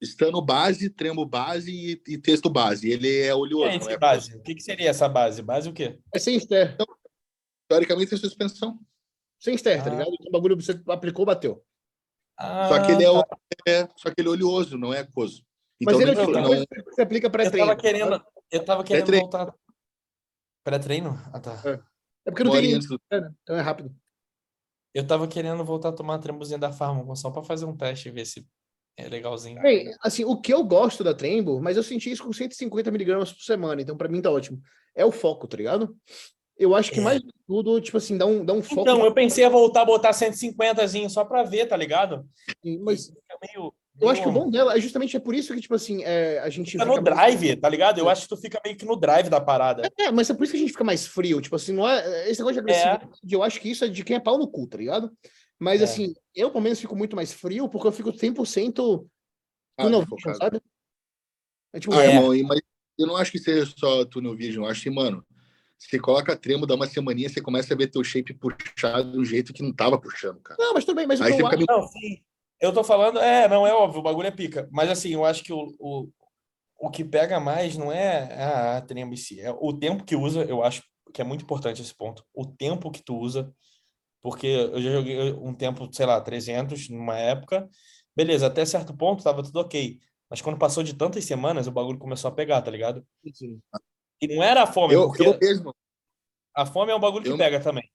Estano 0.00 0.42
base, 0.42 0.90
trembo 0.90 1.24
base 1.24 1.70
e, 1.70 2.02
e 2.14 2.18
texto 2.18 2.50
base. 2.50 2.90
Ele 2.90 3.20
é 3.20 3.32
oleoso, 3.34 3.88
é 3.88 3.92
é 3.92 3.98
base? 3.98 4.34
O 4.36 4.42
que, 4.42 4.54
que 4.56 4.62
seria 4.62 4.90
essa 4.90 5.08
base? 5.08 5.42
Base 5.42 5.68
o 5.68 5.72
quê? 5.72 6.00
É 6.12 6.18
sem 6.18 6.36
ester. 6.36 6.76
Teoricamente 7.68 8.12
é 8.14 8.16
suspensão. 8.16 8.80
Sem 9.38 9.54
ester, 9.54 9.78
tá 9.82 9.88
Ah. 9.88 9.90
ligado? 9.90 10.08
O 10.26 10.30
bagulho 10.30 10.56
você 10.60 10.80
aplicou, 10.88 11.24
bateu. 11.24 11.64
Só 12.40 12.84
que 12.84 12.92
ele 12.92 13.04
é, 13.04 13.06
Ah, 13.06 13.12
o- 13.12 13.22
tá. 13.22 13.36
é- 13.68 13.88
só 13.96 14.10
que 14.10 14.20
ele 14.20 14.28
é 14.28 14.32
oleoso, 14.32 14.76
não 14.76 14.92
é 14.92 15.00
aquoso. 15.00 15.44
Mas 15.80 15.94
Então 15.94 16.00
ele 16.02 16.10
é 16.10 16.14
não, 16.14 16.26
tipo 16.26 16.46
coisa 16.48 16.66
que 16.66 16.82
você 16.82 17.02
aplica 17.02 17.26
Eu 17.26 17.30
pré-treino. 17.30 17.66
tava 17.68 17.80
querendo, 17.80 18.24
eu 18.50 18.64
tava 18.64 18.84
querendo 18.84 19.12
voltar. 19.12 19.54
Pré-treino? 20.64 21.10
Ah, 21.32 21.40
tá. 21.40 21.52
É 22.26 22.30
porque 22.30 22.44
não 22.44 22.52
uma 22.52 22.60
tem 22.60 22.78
do- 22.78 23.00
né? 23.10 23.32
Então 23.42 23.56
é 23.56 23.60
rápido. 23.60 23.94
Eu 24.94 25.06
tava 25.06 25.26
querendo 25.26 25.64
voltar 25.64 25.88
a 25.88 25.92
tomar 25.92 26.16
a 26.16 26.18
trembuzinha 26.18 26.58
da 26.58 26.72
Farma, 26.72 27.16
só 27.16 27.30
pra 27.30 27.42
fazer 27.42 27.64
um 27.64 27.76
teste 27.76 28.08
e 28.08 28.12
ver 28.12 28.26
se 28.26 28.46
é 28.96 29.08
legalzinho. 29.08 29.60
Bem, 29.62 29.94
assim, 30.02 30.24
o 30.24 30.36
que 30.40 30.52
eu 30.52 30.62
gosto 30.64 31.02
da 31.02 31.14
Trembo, 31.14 31.60
mas 31.62 31.76
eu 31.76 31.82
senti 31.82 32.10
isso 32.10 32.22
com 32.24 32.32
150 32.32 32.90
miligramas 32.90 33.32
por 33.32 33.42
semana, 33.42 33.80
então 33.80 33.96
pra 33.96 34.08
mim 34.08 34.20
tá 34.20 34.30
ótimo. 34.30 34.60
É 34.94 35.04
o 35.04 35.10
foco, 35.12 35.48
tá 35.48 35.56
ligado? 35.56 35.96
Eu 36.58 36.74
acho 36.74 36.92
que 36.92 37.00
É. 37.00 37.02
mais 37.02 37.20
de 37.20 37.32
tudo, 37.46 37.80
tipo 37.80 37.96
assim, 37.96 38.18
dá 38.18 38.26
um, 38.26 38.44
dá 38.44 38.52
um 38.52 38.62
foco. 38.62 38.82
Então, 38.82 39.02
eu 39.04 39.14
pensei 39.14 39.44
a 39.44 39.48
voltar 39.48 39.82
a 39.82 39.86
botar 39.86 40.12
150zinho 40.12 41.08
só 41.08 41.24
pra 41.24 41.42
ver, 41.42 41.66
tá 41.66 41.76
ligado? 41.76 42.26
mas 42.84 43.06
Fica 43.06 43.38
meio. 43.54 43.72
Eu 44.00 44.08
acho 44.08 44.22
que 44.22 44.28
o 44.28 44.32
bom 44.32 44.50
dela 44.50 44.76
é 44.76 44.80
justamente 44.80 45.16
é 45.16 45.20
por 45.20 45.34
isso 45.34 45.54
que, 45.54 45.60
tipo 45.60 45.74
assim, 45.74 46.02
é, 46.02 46.38
a 46.40 46.48
gente. 46.50 46.72
Fica 46.72 46.84
no 46.84 46.92
mais- 46.94 47.04
drive, 47.04 47.56
tá 47.56 47.68
ligado? 47.68 47.98
Eu 47.98 48.08
acho 48.08 48.22
que 48.22 48.28
tu 48.28 48.36
fica 48.36 48.60
meio 48.64 48.76
que 48.76 48.84
no 48.84 48.96
drive 48.96 49.28
da 49.28 49.40
parada. 49.40 49.88
É, 49.98 50.10
mas 50.10 50.28
é 50.30 50.34
por 50.34 50.42
isso 50.44 50.52
que 50.52 50.56
a 50.56 50.60
gente 50.60 50.72
fica 50.72 50.84
mais 50.84 51.06
frio. 51.06 51.40
Tipo 51.40 51.56
assim, 51.56 51.72
não 51.72 51.88
é. 51.88 52.28
Esse 52.30 52.40
negócio 52.40 52.54
de 52.54 52.60
agressividade, 52.60 53.08
eu 53.30 53.42
acho 53.42 53.60
que 53.60 53.70
isso 53.70 53.84
é 53.84 53.88
de 53.88 54.02
quem 54.04 54.16
é 54.16 54.20
pau 54.20 54.38
no 54.38 54.48
cu, 54.48 54.66
tá 54.66 54.78
ligado? 54.78 55.10
Mas 55.58 55.80
É. 55.80 55.84
assim, 55.84 56.14
eu 56.34 56.50
pelo 56.50 56.62
menos 56.64 56.80
fico 56.80 56.96
muito 56.96 57.14
mais 57.14 57.32
frio 57.32 57.68
porque 57.68 57.86
eu 57.86 57.92
fico 57.92 58.12
100% 58.12 59.06
Ah, 59.78 59.84
tunnel 59.84 60.00
focado. 60.06 60.16
vision, 60.16 60.34
sabe? 60.34 60.60
É 61.72 61.80
tipo, 61.80 61.94
Ah, 61.94 62.04
É. 62.04 62.08
irmão, 62.08 62.28
mas 62.48 62.60
eu 62.98 63.06
não 63.06 63.16
acho 63.16 63.30
que 63.30 63.38
seja 63.38 63.70
só 63.76 64.04
tunnel 64.04 64.34
vision. 64.34 64.64
Eu 64.64 64.70
acho 64.70 64.82
que, 64.82 64.90
mano, 64.90 65.24
você 65.78 65.98
coloca 65.98 66.36
tremo, 66.36 66.66
dá 66.66 66.74
uma 66.74 66.86
semaninha, 66.86 67.28
você 67.28 67.40
começa 67.40 67.72
a 67.72 67.76
ver 67.76 67.88
teu 67.88 68.02
shape 68.02 68.34
puxado 68.34 69.12
de 69.12 69.18
um 69.18 69.24
jeito 69.24 69.52
que 69.52 69.62
não 69.62 69.72
tava 69.72 70.00
puxando, 70.00 70.40
cara. 70.40 70.56
não, 70.58 70.74
mas 70.74 70.84
tudo 70.84 70.96
bem, 70.96 71.06
mas 71.06 71.20
o 71.20 71.24
Aí 71.24 71.32
você 71.34 71.42
eu 71.42 71.46
acho. 71.46 71.56
meio... 71.56 71.66
Não, 71.68 71.86
sim. 71.88 72.22
Eu 72.62 72.72
tô 72.72 72.84
falando, 72.84 73.18
é, 73.18 73.48
não 73.48 73.66
é 73.66 73.74
óbvio, 73.74 73.98
o 73.98 74.02
bagulho 74.04 74.28
é 74.28 74.30
pica. 74.30 74.68
Mas 74.70 74.88
assim, 74.88 75.10
eu 75.10 75.24
acho 75.24 75.42
que 75.42 75.52
o, 75.52 75.74
o, 75.80 76.08
o 76.78 76.90
que 76.90 77.04
pega 77.04 77.40
mais 77.40 77.76
não 77.76 77.90
é 77.90 78.40
a, 78.76 78.80
tremba 78.80 79.12
em 79.14 79.16
si, 79.16 79.40
é 79.40 79.50
o 79.50 79.72
tempo 79.72 80.04
que 80.04 80.14
usa, 80.14 80.44
eu 80.44 80.62
acho 80.62 80.80
que 81.12 81.20
é 81.20 81.24
muito 81.24 81.42
importante 81.42 81.82
esse 81.82 81.92
ponto. 81.92 82.24
O 82.32 82.46
tempo 82.46 82.92
que 82.92 83.02
tu 83.02 83.18
usa, 83.18 83.52
porque 84.20 84.46
eu 84.46 84.80
já 84.80 84.92
joguei 84.92 85.32
um 85.32 85.52
tempo, 85.52 85.88
sei 85.92 86.06
lá, 86.06 86.20
300 86.20 86.88
numa 86.88 87.18
época, 87.18 87.68
beleza, 88.14 88.46
até 88.46 88.64
certo 88.64 88.96
ponto 88.96 89.24
tava 89.24 89.42
tudo 89.42 89.58
ok. 89.58 89.98
Mas 90.30 90.40
quando 90.40 90.56
passou 90.56 90.84
de 90.84 90.94
tantas 90.94 91.24
semanas, 91.24 91.66
o 91.66 91.72
bagulho 91.72 91.98
começou 91.98 92.28
a 92.28 92.32
pegar, 92.32 92.62
tá 92.62 92.70
ligado? 92.70 93.04
Sim. 93.34 93.60
E 94.20 94.28
não 94.28 94.40
era 94.40 94.62
a 94.62 94.66
fome, 94.68 94.94
Eu, 94.94 95.08
porque 95.08 95.26
eu 95.26 95.36
mesmo, 95.36 95.74
a 96.54 96.64
fome 96.64 96.92
é 96.92 96.94
um 96.94 97.00
bagulho 97.00 97.24
que 97.24 97.30
Eu- 97.30 97.36
pega 97.36 97.58
também. 97.60 97.90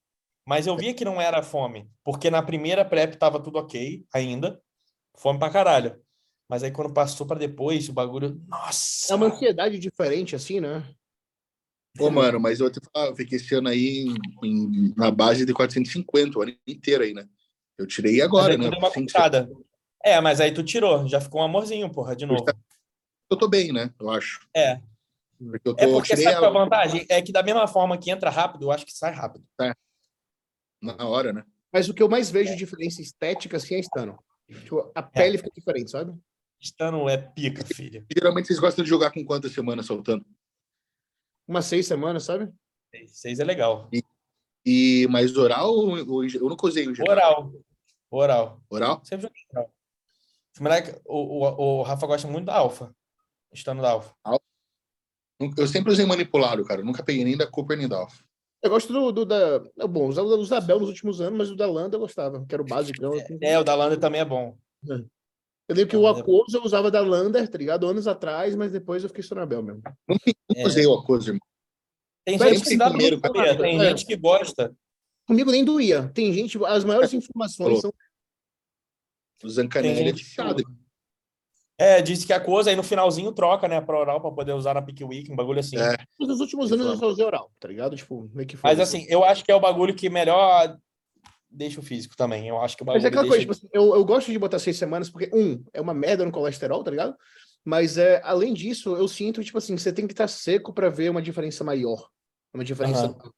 Mas 0.48 0.66
eu 0.66 0.78
via 0.78 0.94
que 0.94 1.04
não 1.04 1.20
era 1.20 1.44
fome, 1.44 1.92
porque 2.06 2.32
na 2.32 2.42
primeira 2.42 2.86
prep 2.86 3.18
tava 3.18 3.38
tudo 3.38 3.60
ok 3.60 4.06
ainda, 4.14 4.62
fome 5.18 5.38
pra 5.38 5.50
caralho. 5.50 6.02
Mas 6.48 6.64
aí 6.64 6.72
quando 6.72 6.94
passou 6.94 7.28
pra 7.28 7.38
depois, 7.38 7.90
o 7.90 7.94
bagulho, 7.94 8.42
nossa. 8.48 9.12
É 9.12 9.16
uma 9.18 9.26
ansiedade 9.26 9.78
diferente, 9.78 10.38
assim, 10.38 10.62
né? 10.62 10.90
Ô, 12.00 12.10
mano, 12.10 12.40
mas 12.40 12.62
eu 12.62 12.72
te 12.72 12.80
falar, 12.94 13.08
eu 13.08 13.16
fiquei 13.18 13.38
esse 13.38 13.54
ano 13.56 13.68
aí 13.68 14.06
em- 14.42 14.48
em- 14.48 14.94
na 14.96 15.12
base 15.12 15.46
de 15.46 15.54
450, 15.54 16.40
o 16.40 16.42
ano 16.44 16.56
inteiro 16.66 17.04
aí, 17.04 17.14
né? 17.14 17.28
Eu 17.78 17.86
tirei 17.86 18.14
Mas 18.20 18.24
agora, 18.24 18.58
né? 18.58 18.70
deu 18.70 18.80
uma 18.80 18.90
cortada. 18.90 19.50
É, 20.02 20.22
mas 20.22 20.40
aí 20.40 20.54
tu 20.54 20.64
tirou, 20.64 21.06
já 21.10 21.20
ficou 21.20 21.42
um 21.42 21.44
amorzinho, 21.44 21.92
porra, 21.92 22.16
de 22.16 22.26
novo. 22.26 22.46
Eu 23.30 23.36
tô 23.36 23.50
bem, 23.50 23.74
né? 23.74 23.94
Eu 24.00 24.10
acho. 24.10 24.48
É. 24.56 24.80
Porque 25.38 25.68
eu 25.68 25.76
tô, 25.76 25.84
É 25.84 25.88
porque 25.88 26.16
sabe 26.16 26.38
qual 26.38 26.46
é 26.46 26.48
a 26.48 26.50
ela 26.52 26.64
vantagem? 26.66 27.06
É 27.10 27.22
que 27.22 27.34
da 27.34 27.44
mesma 27.44 27.68
forma 27.68 27.98
que 27.98 28.10
entra 28.10 28.30
rápido, 28.30 28.64
eu 28.64 28.72
acho 28.72 28.86
que 28.86 28.94
sai 28.94 29.12
rápido. 29.12 29.46
Na 30.82 31.06
hora, 31.08 31.34
né? 31.34 31.44
Mas 31.72 31.90
o 31.90 31.94
que 31.94 32.02
eu 32.02 32.10
mais 32.10 32.30
vejo 32.32 32.52
de 32.52 32.58
diferença 32.58 33.02
estética, 33.02 33.58
assim, 33.58 33.76
é 33.76 33.80
estano. 33.80 34.18
Tipo, 34.48 34.92
a 34.96 35.04
pele 35.04 35.38
fica 35.38 35.52
diferente, 35.54 35.92
sabe? 35.92 36.18
Estando 36.60 37.08
é 37.10 37.18
pica, 37.18 37.64
filho. 37.66 38.06
Geralmente 38.12 38.48
vocês 38.48 38.60
gostam 38.60 38.84
de 38.84 38.90
jogar 38.90 39.12
com 39.12 39.24
quantas 39.24 39.52
semanas 39.52 39.86
soltando? 39.86 40.26
Umas 41.48 41.66
seis 41.66 41.86
semanas, 41.86 42.24
sabe? 42.24 42.52
Seis 43.08 43.40
é 43.40 43.44
legal. 43.44 43.90
E 44.66 45.08
mais 45.10 45.36
oral 45.38 45.70
ou, 45.70 46.26
eu 46.26 46.50
nunca 46.50 46.68
usei 46.68 46.88
o. 46.88 46.94
Oral. 47.08 47.54
Oral. 48.10 48.62
Oral? 48.70 49.02
Sempre 49.06 49.28
joguei 49.28 49.44
oral. 49.52 49.72
Moleque, 50.60 51.00
o, 51.06 51.46
o, 51.46 51.80
o 51.80 51.84
Rafa 51.84 52.08
gosta 52.08 52.28
muito 52.28 52.48
da 52.48 52.56
Alfa. 52.56 52.94
Estando 53.54 53.82
da 53.82 53.92
Alfa. 53.92 54.16
Eu 55.56 55.68
sempre 55.68 55.92
usei 55.92 56.06
manipulado, 56.06 56.66
cara. 56.66 56.82
Eu 56.82 56.86
nunca 56.86 57.04
peguei 57.04 57.24
nem 57.24 57.38
da 57.38 57.46
Cooper 57.46 57.78
nem 57.78 57.88
da 57.88 57.98
Alpha. 57.98 58.24
Eu 58.64 58.70
gosto 58.70 58.92
do, 58.92 59.12
do 59.12 59.26
da. 59.26 59.62
é 59.80 59.88
Bom, 59.88 60.08
usava 60.08 60.28
os 60.30 60.50
da 60.50 60.60
Bell 60.60 60.80
nos 60.80 60.90
últimos 60.90 61.22
anos, 61.22 61.38
mas 61.38 61.52
o 61.52 61.56
da 61.56 61.70
Landa 61.70 61.96
eu 61.96 62.00
gostava, 62.00 62.46
que 62.46 62.54
era 62.56 62.62
o 62.62 62.66
básico. 62.66 63.00
É, 63.42 63.60
o 63.60 63.64
da 63.64 63.76
Lander 63.76 64.00
também 64.00 64.22
é 64.22 64.26
bom. 64.26 64.58
Eu 64.84 65.76
lembro 65.76 65.90
que 65.90 65.98
o 65.98 66.08
é. 66.08 66.12
Aquoso 66.12 66.58
eu 66.58 66.64
usava 66.64 66.90
da 66.90 67.02
Lander, 67.02 67.48
tá 67.50 67.58
ligado? 67.58 67.86
Anos 67.88 68.08
atrás, 68.08 68.56
mas 68.56 68.72
depois 68.72 69.04
eu 69.04 69.10
fiquei 69.10 69.24
só 69.24 69.36
na 69.36 69.46
Bell 69.46 69.62
mesmo. 69.62 69.82
É. 70.56 70.66
usei 70.66 70.86
o 70.86 70.94
Acoso, 70.94 71.30
irmão. 71.30 71.42
Tem 72.26 72.38
Mas 72.38 72.50
gente 72.50 72.64
que 72.64 72.70
se 72.70 72.78
dá 72.78 72.90
primeiro, 72.90 73.20
muito, 73.22 73.34
cara. 73.34 73.58
Tem 73.58 73.80
É. 73.80 73.90
gente 73.90 74.06
que 74.06 74.16
gosta. 74.16 74.76
Comigo 75.26 75.52
nem 75.52 75.64
doía. 75.64 76.10
Tem 76.14 76.34
gente, 76.34 76.58
as 76.66 76.84
maiores 76.84 77.14
informações 77.14 77.82
são. 77.82 77.94
O 79.44 79.50
Zancanelli 79.50 80.10
é 80.10 80.14
viciado. 80.14 80.64
É, 81.78 82.02
disse 82.02 82.26
que 82.26 82.34
a 82.34 82.40
coisa 82.40 82.72
aí 82.72 82.76
no 82.76 82.82
finalzinho 82.82 83.32
troca, 83.32 83.68
né, 83.68 83.80
pra 83.80 84.00
oral 84.00 84.20
pra 84.20 84.32
poder 84.32 84.54
usar 84.54 84.74
na 84.74 84.82
Pick 84.82 85.02
Week, 85.02 85.32
um 85.32 85.36
bagulho 85.36 85.60
assim. 85.60 85.78
É. 85.78 85.96
Nos 86.20 86.40
últimos 86.40 86.72
anos 86.72 86.88
eu 86.88 86.98
só 86.98 87.08
usei 87.08 87.24
oral, 87.24 87.52
tá 87.60 87.68
ligado? 87.68 87.96
Tipo, 87.96 88.28
meio 88.34 88.48
que 88.48 88.56
Mas 88.56 88.78
foda-se. 88.78 88.98
assim, 88.98 89.06
eu 89.10 89.24
acho 89.24 89.46
que 89.46 89.52
é 89.52 89.56
o 89.56 89.60
bagulho 89.60 89.94
que 89.94 90.10
melhor 90.10 90.76
deixa 91.50 91.80
o 91.80 91.84
físico 91.84 92.16
também. 92.18 92.48
Eu 92.48 92.60
acho 92.60 92.76
que 92.76 92.84
o 92.84 92.86
Mas 92.86 92.96
bagulho 92.96 93.06
é 93.06 93.10
aquela 93.10 93.28
coisa, 93.28 93.46
deixa... 93.46 93.62
tipo 93.62 93.68
assim, 93.68 93.70
eu, 93.72 93.96
eu 93.96 94.04
gosto 94.04 94.32
de 94.32 94.40
botar 94.40 94.58
seis 94.58 94.78
semanas, 94.78 95.10
porque, 95.10 95.30
um, 95.32 95.64
é 95.72 95.80
uma 95.80 95.94
merda 95.94 96.26
no 96.26 96.32
colesterol, 96.32 96.84
tá 96.84 96.90
ligado? 96.90 97.16
Mas 97.64 97.98
é, 97.98 98.22
além 98.24 98.54
disso, 98.54 98.96
eu 98.96 99.08
sinto, 99.08 99.44
tipo 99.44 99.58
assim, 99.58 99.78
você 99.78 99.94
tem 99.94 100.08
que 100.08 100.14
estar 100.14 100.28
seco 100.28 100.74
pra 100.74 100.90
ver 100.90 101.12
uma 101.12 101.22
diferença 101.22 101.64
maior. 101.64 102.10
Uma 102.54 102.64
diferença 102.64 103.06
Aham. 103.06 103.32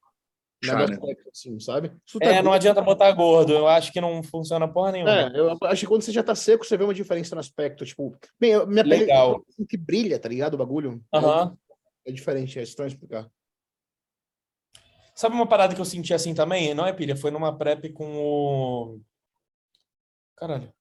Né? 0.61 0.88
técnica, 0.88 1.30
assim, 1.31 1.60
sabe? 1.60 1.90
Tá 1.90 2.26
É, 2.26 2.36
não 2.36 2.44
gordo, 2.44 2.56
adianta 2.56 2.81
botar 2.81 3.11
gordo. 3.14 3.53
Eu 3.53 3.68
acho 3.68 3.94
que 3.94 4.02
não 4.02 4.22
funciona 4.22 4.68
porra 4.68 4.91
nenhuma. 4.91 5.11
É, 5.11 5.40
eu 5.40 5.57
acho 5.64 5.81
que 5.81 5.88
quando 5.88 6.02
você 6.02 6.11
já 6.11 6.22
tá 6.22 6.36
seco, 6.36 6.65
você 6.65 6.76
vê 6.76 6.84
uma 6.84 6.94
diferença 6.94 7.34
no 7.34 7.40
aspecto. 7.40 7.86
Tipo, 7.86 8.15
bem, 8.40 8.65
minha 8.68 8.84
pele 8.84 8.98
Legal. 8.98 9.44
assim, 9.48 9.65
que 9.65 9.77
brilha, 9.77 10.19
tá 10.19 10.27
ligado? 10.27 10.56
O 10.56 10.57
bagulho. 10.57 11.02
Aham. 11.14 11.57
É 12.06 12.11
diferente, 12.11 12.60
é 12.60 12.64
estranho 12.64 12.90
explicar. 12.90 13.30
Sabe 15.15 15.36
uma 15.36 15.48
parada 15.48 15.76
que 15.76 15.81
eu 15.81 15.86
senti 15.86 16.14
assim 16.14 16.34
também? 16.34 16.73
Não 16.73 16.86
é 16.86 16.94
pilha, 16.94 17.15
foi 17.15 17.31
numa 17.31 17.57
prep 17.57 17.90
com 17.94 18.18
o. 18.18 19.02
Caralho. 20.36 20.73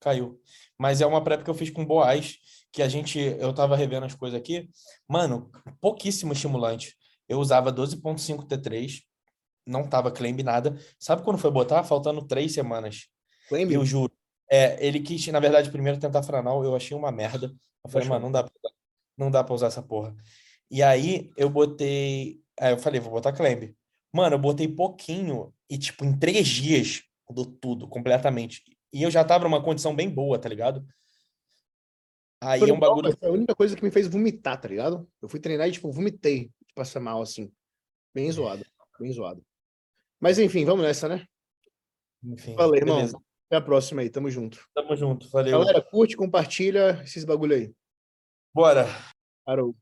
caiu. 0.00 0.40
Mas 0.78 1.00
é 1.00 1.06
uma 1.06 1.22
prep 1.22 1.44
que 1.44 1.50
eu 1.50 1.54
fiz 1.54 1.70
com 1.70 1.84
Boaz, 1.84 2.38
que 2.72 2.82
a 2.82 2.88
gente, 2.88 3.18
eu 3.18 3.54
tava 3.54 3.76
revendo 3.76 4.06
as 4.06 4.14
coisas 4.14 4.38
aqui. 4.38 4.68
Mano, 5.06 5.50
pouquíssimo 5.80 6.32
estimulante. 6.32 6.96
Eu 7.28 7.38
usava 7.38 7.72
12.5 7.72 8.46
T3, 8.46 9.02
não 9.66 9.88
tava 9.88 10.10
claim 10.10 10.34
nada. 10.42 10.78
Sabe 10.98 11.22
quando 11.22 11.38
foi 11.38 11.50
botar? 11.50 11.82
Faltando 11.82 12.26
três 12.26 12.52
semanas. 12.52 13.08
Claim? 13.48 13.70
Eu 13.70 13.84
juro. 13.84 14.12
É, 14.50 14.84
ele 14.84 15.00
quis, 15.00 15.26
na 15.28 15.40
verdade, 15.40 15.70
primeiro 15.70 15.98
tentar 15.98 16.22
franal, 16.22 16.64
eu 16.64 16.76
achei 16.76 16.96
uma 16.96 17.10
merda. 17.10 17.52
Eu 17.84 17.90
falei, 17.90 18.08
mano, 18.08 18.26
não 18.26 18.32
dá, 18.32 18.44
pra, 18.44 18.52
não 19.16 19.30
dá 19.30 19.42
pra 19.42 19.54
usar 19.54 19.66
essa 19.66 19.82
porra. 19.82 20.14
E 20.70 20.82
aí 20.82 21.30
eu 21.36 21.50
botei. 21.50 22.40
Aí 22.60 22.72
eu 22.72 22.78
falei, 22.78 23.00
vou 23.00 23.10
botar 23.10 23.32
Clemb. 23.32 23.74
Mano, 24.12 24.36
eu 24.36 24.38
botei 24.38 24.68
pouquinho 24.68 25.52
e, 25.68 25.76
tipo, 25.76 26.04
em 26.04 26.16
três 26.16 26.46
dias 26.46 27.02
mudou 27.28 27.44
tudo 27.44 27.88
completamente. 27.88 28.62
E 28.92 29.02
eu 29.02 29.10
já 29.10 29.24
tava 29.24 29.44
numa 29.44 29.62
condição 29.62 29.94
bem 29.94 30.08
boa, 30.08 30.38
tá 30.38 30.48
ligado? 30.48 30.86
Aí 32.40 32.60
Foi 32.60 32.70
é 32.70 32.72
um 32.72 32.78
bagulho. 32.78 33.16
foi 33.18 33.28
a 33.28 33.32
única 33.32 33.54
coisa 33.54 33.74
que 33.74 33.82
me 33.82 33.90
fez 33.90 34.06
vomitar, 34.06 34.60
tá 34.60 34.68
ligado? 34.68 35.08
Eu 35.20 35.28
fui 35.28 35.40
treinar 35.40 35.68
e, 35.68 35.72
tipo, 35.72 35.90
vomitei 35.90 36.50
de 36.76 36.82
passar 36.82 37.00
mal, 37.00 37.22
assim. 37.22 37.50
Bem 38.14 38.30
zoado, 38.30 38.64
bem 39.00 39.10
zoado. 39.10 39.42
Mas 40.20 40.38
enfim, 40.38 40.64
vamos 40.64 40.84
nessa, 40.84 41.08
né? 41.08 41.26
Enfim, 42.22 42.54
Valeu, 42.54 42.76
irmão. 42.76 42.96
beleza. 42.96 43.18
Até 43.46 43.56
a 43.56 43.60
próxima 43.60 44.02
aí, 44.02 44.10
tamo 44.10 44.30
junto. 44.30 44.66
Tamo 44.74 44.94
junto. 44.96 45.28
Valeu. 45.30 45.58
Galera, 45.58 45.80
curte, 45.82 46.16
compartilha 46.16 47.00
esses 47.02 47.24
bagulho 47.24 47.54
aí. 47.56 47.74
Bora. 48.54 48.86
Parou. 49.44 49.76